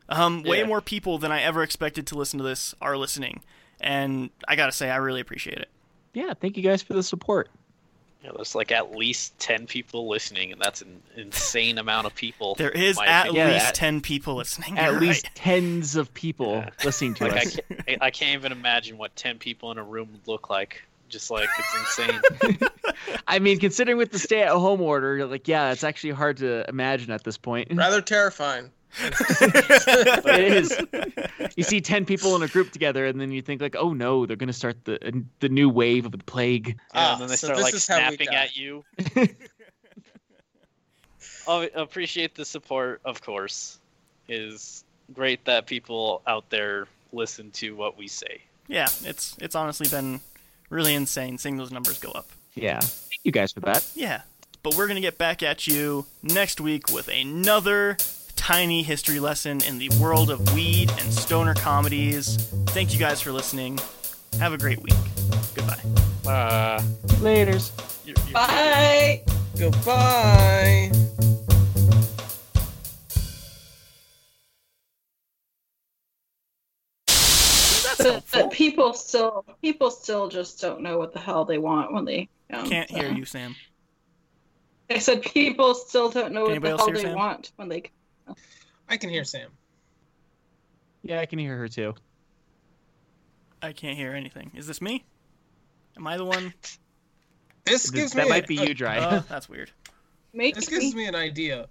Um, 0.09 0.43
way 0.43 0.59
Yeah. 0.59 0.65
more 0.65 0.81
people 0.81 1.17
than 1.17 1.31
I 1.31 1.41
ever 1.41 1.63
expected 1.63 2.05
to 2.07 2.15
listen 2.15 2.37
to 2.39 2.43
this 2.43 2.75
are 2.81 2.97
listening. 2.97 3.41
And 3.79 4.29
I 4.47 4.55
gotta 4.57 4.71
say, 4.73 4.89
I 4.89 4.97
really 4.97 5.21
appreciate 5.21 5.57
it. 5.57 5.69
Yeah, 6.13 6.33
thank 6.33 6.57
you 6.57 6.63
guys 6.63 6.81
for 6.83 6.93
the 6.93 7.01
support. 7.03 7.49
Yeah, 8.23 8.31
there's 8.35 8.55
like 8.55 8.71
at 8.71 8.95
least 8.95 9.37
10 9.39 9.67
people 9.67 10.07
listening, 10.07 10.53
and 10.53 10.61
that's 10.61 10.81
an 10.81 11.01
insane 11.17 11.77
amount 11.77 12.07
of 12.07 12.15
people. 12.15 12.55
There 12.55 12.69
is 12.71 12.97
at 12.99 13.23
opinion. 13.27 13.47
Yeah, 13.47 13.53
least 13.53 13.65
at- 13.67 13.75
10 13.75 13.99
people 14.01 14.35
listening. 14.35 14.77
At 14.79 14.91
You're 14.91 15.01
least 15.01 15.25
right. 15.25 15.35
tens 15.35 15.95
of 15.97 16.13
people 16.13 16.53
Yeah. 16.53 16.69
listening 16.85 17.15
to 17.15 17.25
Like, 17.25 17.33
I 17.33 17.37
us. 17.41 17.59
can't, 17.85 18.01
I 18.03 18.11
can't 18.11 18.37
even 18.39 18.51
imagine 18.53 18.97
what 18.97 19.13
10 19.17 19.39
people 19.39 19.71
in 19.71 19.77
a 19.77 19.83
room 19.83 20.09
would 20.13 20.25
look 20.27 20.49
like. 20.49 20.83
Just 21.09 21.29
like, 21.29 21.49
it's 21.59 21.97
insane. 21.99 22.59
I 23.27 23.37
mean, 23.39 23.59
considering 23.59 23.97
with 23.97 24.11
the 24.11 24.17
stay-at-home 24.19 24.81
order, 24.81 25.15
you're 25.17 25.27
like, 25.27 25.47
yeah, 25.47 25.71
it's 25.71 25.83
actually 25.83 26.11
hard 26.11 26.37
to 26.37 26.67
imagine 26.69 27.11
at 27.11 27.23
this 27.23 27.37
point. 27.37 27.67
Rather 27.73 28.01
terrifying. 28.01 28.71
it 29.03 30.53
is. 30.53 30.77
You 31.55 31.63
see 31.63 31.81
ten 31.81 32.05
people 32.05 32.35
in 32.35 32.43
a 32.43 32.47
group 32.47 32.71
together, 32.71 33.05
and 33.05 33.19
then 33.19 33.31
you 33.31 33.41
think 33.41 33.61
like, 33.61 33.75
oh 33.77 33.93
no, 33.93 34.25
they're 34.25 34.35
gonna 34.37 34.53
start 34.53 34.85
the 34.85 35.23
the 35.39 35.49
new 35.49 35.69
wave 35.69 36.05
of 36.05 36.11
the 36.11 36.17
plague. 36.19 36.67
Yeah, 36.67 36.73
Ah, 36.93 37.13
and 37.13 37.21
then 37.21 37.29
they 37.29 37.35
so 37.35 37.47
start 37.47 37.61
like 37.61 37.73
is 37.73 37.87
how 37.87 37.97
we 37.97 38.15
snapping 38.17 38.27
at 38.35 38.55
you. 38.55 38.83
I 41.47 41.69
appreciate 41.75 42.35
the 42.35 42.45
support, 42.45 43.01
of 43.05 43.21
course. 43.21 43.79
It 44.27 44.35
is 44.39 44.83
great 45.13 45.43
that 45.45 45.65
people 45.65 46.21
out 46.27 46.49
there 46.49 46.87
listen 47.11 47.51
to 47.51 47.75
what 47.75 47.97
we 47.97 48.07
say. 48.07 48.41
yeah, 48.67 48.87
it's 49.03 49.35
it's 49.39 49.55
honestly 49.55 49.87
been 49.89 50.21
really 50.69 50.93
insane 50.95 51.37
seeing 51.37 51.57
those 51.57 51.71
numbers 51.71 51.99
go 51.99 52.11
up. 52.11 52.27
Yeah, 52.55 52.79
thank 52.79 53.19
you 53.23 53.31
guys 53.31 53.51
for 53.51 53.59
that. 53.61 53.85
Yeah. 53.95 54.21
But 54.61 54.75
we're 54.75 54.87
going 54.87 54.95
to 54.95 55.01
get 55.01 55.17
back 55.17 55.43
at 55.43 55.67
you 55.67 56.05
next 56.21 56.61
week 56.61 56.89
with 56.89 57.09
another 57.09 57.97
tiny 58.43 58.83
history 58.83 59.21
lesson 59.21 59.63
in 59.63 59.77
the 59.77 59.89
world 60.01 60.29
of 60.29 60.53
weed 60.53 60.91
and 60.99 61.13
stoner 61.13 61.53
comedies. 61.53 62.35
Thank 62.67 62.91
you 62.93 62.99
guys 62.99 63.21
for 63.21 63.31
listening. 63.31 63.79
Have 64.37 64.51
a 64.51 64.57
great 64.57 64.81
week. 64.81 64.93
Goodbye. 65.55 65.79
Uh, 66.29 66.81
Laters. 67.21 67.71
you're- 68.05 68.21
you're- 68.23 68.33
Bye. 68.33 69.21
Goodbye. 69.57 70.91
That's 77.97 78.31
But, 78.31 78.51
people 78.51 78.93
still 78.93 79.45
people 79.61 79.91
still 79.91 80.27
just 80.27 80.59
don't 80.59 80.81
know 80.81 80.97
what 80.97 81.13
the 81.13 81.19
hell 81.19 81.45
they 81.45 81.57
want 81.57 81.93
when 81.93 82.05
they 82.05 82.27
come. 82.51 82.67
Can't 82.69 82.89
so. 82.89 82.95
hear 82.95 83.11
you, 83.11 83.25
Sam. 83.25 83.55
I 84.89 84.97
said 84.97 85.21
people 85.21 85.73
still 85.75 86.09
don't 86.09 86.33
know 86.33 86.43
what 86.45 86.61
the 86.61 86.67
hell 86.69 86.85
hear 86.87 86.95
they 86.95 87.01
Sam? 87.03 87.15
want 87.15 87.51
when 87.55 87.69
they 87.69 87.83
I 88.89 88.97
can 88.97 89.09
hear 89.09 89.23
Sam. 89.23 89.49
Yeah, 91.03 91.19
I 91.19 91.25
can 91.25 91.39
hear 91.39 91.57
her 91.57 91.67
too. 91.67 91.95
I 93.61 93.71
can't 93.73 93.97
hear 93.97 94.13
anything. 94.13 94.51
Is 94.55 94.67
this 94.67 94.81
me? 94.81 95.03
Am 95.97 96.05
I 96.07 96.17
the 96.17 96.25
one? 96.25 96.53
This 97.65 97.89
gives 97.91 98.13
me 98.13 98.19
that 98.19 98.25
me 98.25 98.29
might 98.29 98.43
a- 98.43 98.47
be 98.47 98.55
you, 98.55 98.71
uh, 98.71 98.73
Dry. 98.73 98.97
Oh, 98.97 99.23
that's 99.29 99.47
weird. 99.47 99.71
make 100.33 100.53
This 100.53 100.69
me. 100.69 100.79
gives 100.81 100.93
me 100.95 101.07
an 101.07 101.15
idea. 101.15 101.67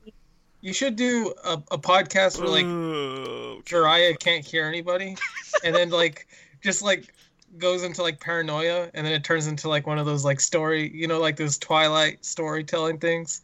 You 0.63 0.73
should 0.73 0.97
do 0.97 1.35
a, 1.45 1.63
a 1.71 1.77
podcast 1.77 2.39
where 2.39 2.49
like 2.49 2.65
Ooh. 2.65 3.61
Jeriah 3.67 4.19
can't 4.19 4.43
hear 4.43 4.65
anybody, 4.65 5.19
and 5.63 5.75
then 5.75 5.91
like 5.91 6.29
just 6.63 6.81
like 6.81 7.13
goes 7.59 7.83
into 7.83 8.01
like 8.03 8.21
paranoia, 8.21 8.89
and 8.95 9.05
then 9.07 9.13
it 9.13 9.23
turns 9.23 9.47
into 9.49 9.69
like 9.69 9.87
one 9.87 9.99
of 9.99 10.07
those 10.07 10.25
like 10.25 10.41
story, 10.41 10.91
you 10.95 11.07
know, 11.07 11.21
like 11.21 11.37
those 11.37 11.59
Twilight 11.59 12.25
storytelling 12.25 12.97
things. 12.99 13.43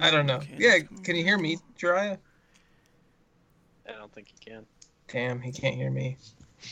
I 0.00 0.10
don't 0.10 0.26
know. 0.26 0.36
Okay, 0.36 0.54
Yeah, 0.56 0.78
can 1.04 1.16
you 1.16 1.24
hear 1.24 1.38
me, 1.38 1.58
Jeriah? 1.78 2.18
I 3.88 3.92
don't 3.92 4.12
think 4.12 4.28
you 4.32 4.52
can. 4.52 4.66
Damn, 5.08 5.40
he 5.40 5.52
can't 5.52 5.74
hear 5.74 5.90
me. 5.90 6.16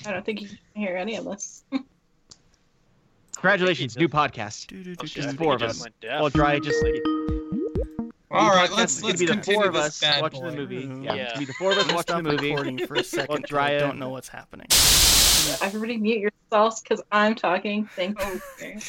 I 0.06 0.12
don't 0.12 0.24
think 0.24 0.40
he 0.40 0.46
can 0.46 0.58
hear 0.74 0.96
any 0.96 1.16
of 1.16 1.26
us. 1.26 1.64
Congratulations, 3.36 3.96
new 3.96 4.08
podcast. 4.08 4.72
Oh, 4.72 5.04
Just 5.04 5.18
I 5.18 5.20
do, 5.20 5.26
think 5.28 5.38
four 5.38 5.54
of 5.54 5.62
us. 5.62 5.80
went 5.80 5.98
deaf. 6.00 6.20
Well, 6.20 6.30
Dry 6.30 6.58
just 6.58 6.82
like 6.82 6.94
All 8.30 8.48
right, 8.50 8.70
let's 8.72 9.02
let's 9.02 9.02
gonna 9.02 9.14
be 9.18 9.26
the 9.26 9.32
continue 9.32 9.60
four 9.60 9.68
of 9.68 9.76
us 9.76 10.00
bad 10.00 10.20
watching 10.22 10.40
boy. 10.40 10.50
the 10.50 10.56
movie. 10.56 11.04
Yeah, 11.04 11.14
Yeah. 11.14 11.22
it's 11.30 11.38
be 11.38 11.44
the 11.44 11.52
four 11.58 11.72
of 11.72 11.78
us 11.78 11.88
I'm 11.88 11.94
watching 11.94 12.16
the 12.16 12.22
movie. 12.32 12.50
recording 12.50 12.86
for 12.86 12.94
a 12.96 13.04
second. 13.18 13.48
'cause 13.48 13.56
I 13.58 13.78
don't 13.78 13.98
know 13.98 14.08
what's 14.08 14.28
happening. 14.28 14.66
Everybody 15.62 15.96
mute 15.96 16.18
yourselves 16.50 16.80
because 16.80 17.02
I'm 17.12 17.34
talking. 17.36 17.86
Thank 17.94 18.18
you. 18.20 18.40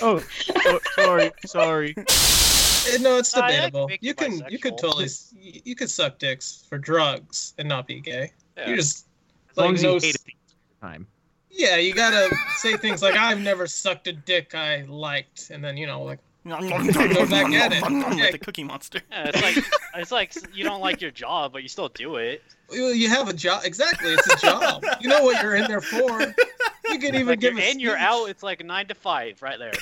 Oh, 0.01 0.23
oh, 0.55 0.79
sorry, 0.95 1.31
sorry. 1.45 1.93
Eh, 1.97 2.97
No, 3.01 3.17
it's 3.17 3.35
yeah, 3.35 3.47
debatable. 3.47 3.91
You 3.91 3.97
you 4.01 4.13
can 4.15 4.41
you 4.49 4.57
could 4.57 4.77
totally 4.77 5.07
you 5.39 5.61
you 5.65 5.75
could 5.75 5.89
suck 5.89 6.17
dicks 6.17 6.65
for 6.67 6.77
drugs 6.79 7.53
and 7.59 7.67
not 7.69 7.85
be 7.85 7.99
gay. 7.99 8.31
Yeah. 8.57 8.69
You 8.69 8.75
just 8.77 9.05
As 9.51 9.57
long 9.57 9.67
like 9.67 9.75
as 9.75 9.83
you 9.83 9.89
no 9.89 9.99
hate 9.99 10.15
it 10.15 10.21
the 10.25 10.87
time. 10.87 11.05
yeah, 11.51 11.75
you 11.75 11.93
gotta 11.93 12.35
say 12.55 12.75
things 12.75 13.03
like 13.03 13.15
I've 13.15 13.39
never 13.39 13.67
sucked 13.67 14.07
a 14.07 14.13
dick 14.13 14.55
I 14.55 14.81
liked, 14.87 15.51
and 15.51 15.63
then 15.63 15.77
you 15.77 15.85
know 15.85 16.01
like 16.01 16.19
Go 16.47 17.27
back 17.27 17.51
at 17.53 17.73
it. 17.73 17.83
Yeah. 17.89 18.15
With 18.15 18.31
the 18.31 18.39
Cookie 18.39 18.63
Monster. 18.63 19.01
Yeah, 19.11 19.31
it's 19.33 19.41
like 19.41 19.57
it's 19.95 20.11
like 20.11 20.33
you 20.55 20.63
don't 20.63 20.81
like 20.81 21.01
your 21.01 21.11
job, 21.11 21.51
but 21.53 21.63
you 21.63 21.69
still 21.69 21.89
do 21.89 22.15
it. 22.17 22.41
well, 22.69 22.93
you 22.93 23.09
have 23.09 23.27
a 23.27 23.33
job. 23.33 23.61
Exactly, 23.65 24.13
it's 24.13 24.27
a 24.33 24.37
job. 24.37 24.83
you 25.01 25.09
know 25.09 25.23
what 25.23 25.41
you're 25.43 25.55
in 25.55 25.67
there 25.67 25.81
for. 25.81 26.21
You 26.89 26.99
could 26.99 27.15
even 27.15 27.27
Like 27.27 27.39
give 27.41 27.55
you're 27.55 27.63
a 27.63 27.69
in, 27.71 27.79
you're 27.81 27.97
out. 27.97 28.29
It's 28.29 28.43
like 28.43 28.63
nine 28.65 28.87
to 28.87 28.95
five, 28.95 29.41
right 29.41 29.59
there. 29.59 29.73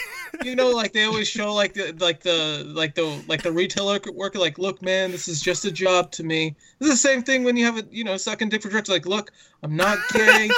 You 0.43 0.55
know, 0.55 0.71
like 0.71 0.91
they 0.91 1.03
always 1.03 1.27
show 1.27 1.53
like 1.53 1.73
the 1.75 1.95
like 1.99 2.21
the 2.21 2.63
like 2.75 2.95
the 2.95 3.23
like 3.27 3.43
the 3.43 3.51
retailer 3.51 3.99
worker. 4.13 4.39
Like, 4.39 4.57
look, 4.57 4.81
man, 4.81 5.11
this 5.11 5.27
is 5.27 5.39
just 5.39 5.65
a 5.65 5.71
job 5.71 6.11
to 6.13 6.23
me. 6.23 6.55
This 6.79 6.89
is 6.89 6.95
the 6.95 7.07
same 7.07 7.21
thing 7.21 7.43
when 7.43 7.55
you 7.57 7.65
have 7.65 7.77
a 7.77 7.83
you 7.91 8.03
know 8.03 8.17
sucking 8.17 8.49
dick 8.49 8.63
for 8.63 8.69
drugs. 8.69 8.89
Like, 8.89 9.05
look, 9.05 9.31
I'm 9.61 9.75
not 9.75 9.99
gay. 10.13 10.49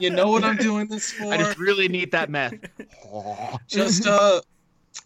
you 0.00 0.10
know 0.10 0.28
what 0.30 0.42
I'm 0.42 0.56
doing 0.56 0.88
this 0.88 1.12
for. 1.12 1.32
I 1.32 1.36
just 1.38 1.58
really 1.58 1.86
need 1.88 2.10
that 2.10 2.28
meth. 2.28 2.54
Just 3.68 4.06
uh 4.06 4.40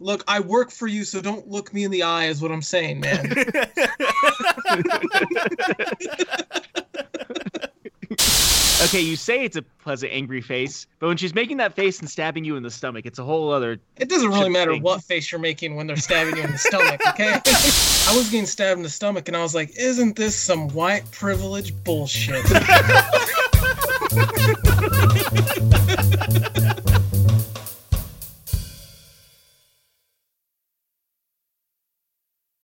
Look, 0.00 0.24
I 0.28 0.40
work 0.40 0.70
for 0.70 0.86
you, 0.86 1.04
so 1.04 1.20
don't 1.20 1.48
look 1.48 1.74
me 1.74 1.84
in 1.84 1.90
the 1.90 2.02
eye, 2.02 2.26
is 2.26 2.40
what 2.40 2.52
I'm 2.52 2.62
saying, 2.62 3.00
man. 3.00 3.32
okay, 8.82 9.00
you 9.00 9.16
say 9.16 9.44
it's 9.44 9.56
a 9.56 9.62
pleasant 9.62 10.12
angry 10.12 10.40
face, 10.40 10.86
but 10.98 11.08
when 11.08 11.16
she's 11.16 11.34
making 11.34 11.56
that 11.56 11.74
face 11.74 11.98
and 12.00 12.08
stabbing 12.08 12.44
you 12.44 12.56
in 12.56 12.62
the 12.62 12.70
stomach, 12.70 13.06
it's 13.06 13.18
a 13.18 13.24
whole 13.24 13.50
other. 13.50 13.78
It 13.96 14.08
doesn't 14.08 14.30
really 14.30 14.50
matter 14.50 14.72
thing. 14.72 14.82
what 14.82 15.02
face 15.02 15.32
you're 15.32 15.40
making 15.40 15.74
when 15.74 15.86
they're 15.86 15.96
stabbing 15.96 16.36
you 16.36 16.42
in 16.44 16.52
the 16.52 16.58
stomach, 16.58 17.00
okay? 17.08 17.32
I 17.34 18.16
was 18.16 18.30
getting 18.30 18.46
stabbed 18.46 18.78
in 18.78 18.82
the 18.82 18.88
stomach 18.88 19.28
and 19.28 19.36
I 19.36 19.42
was 19.42 19.54
like, 19.54 19.76
isn't 19.76 20.16
this 20.16 20.36
some 20.36 20.68
white 20.68 21.10
privilege 21.10 21.74
bullshit? 21.84 22.44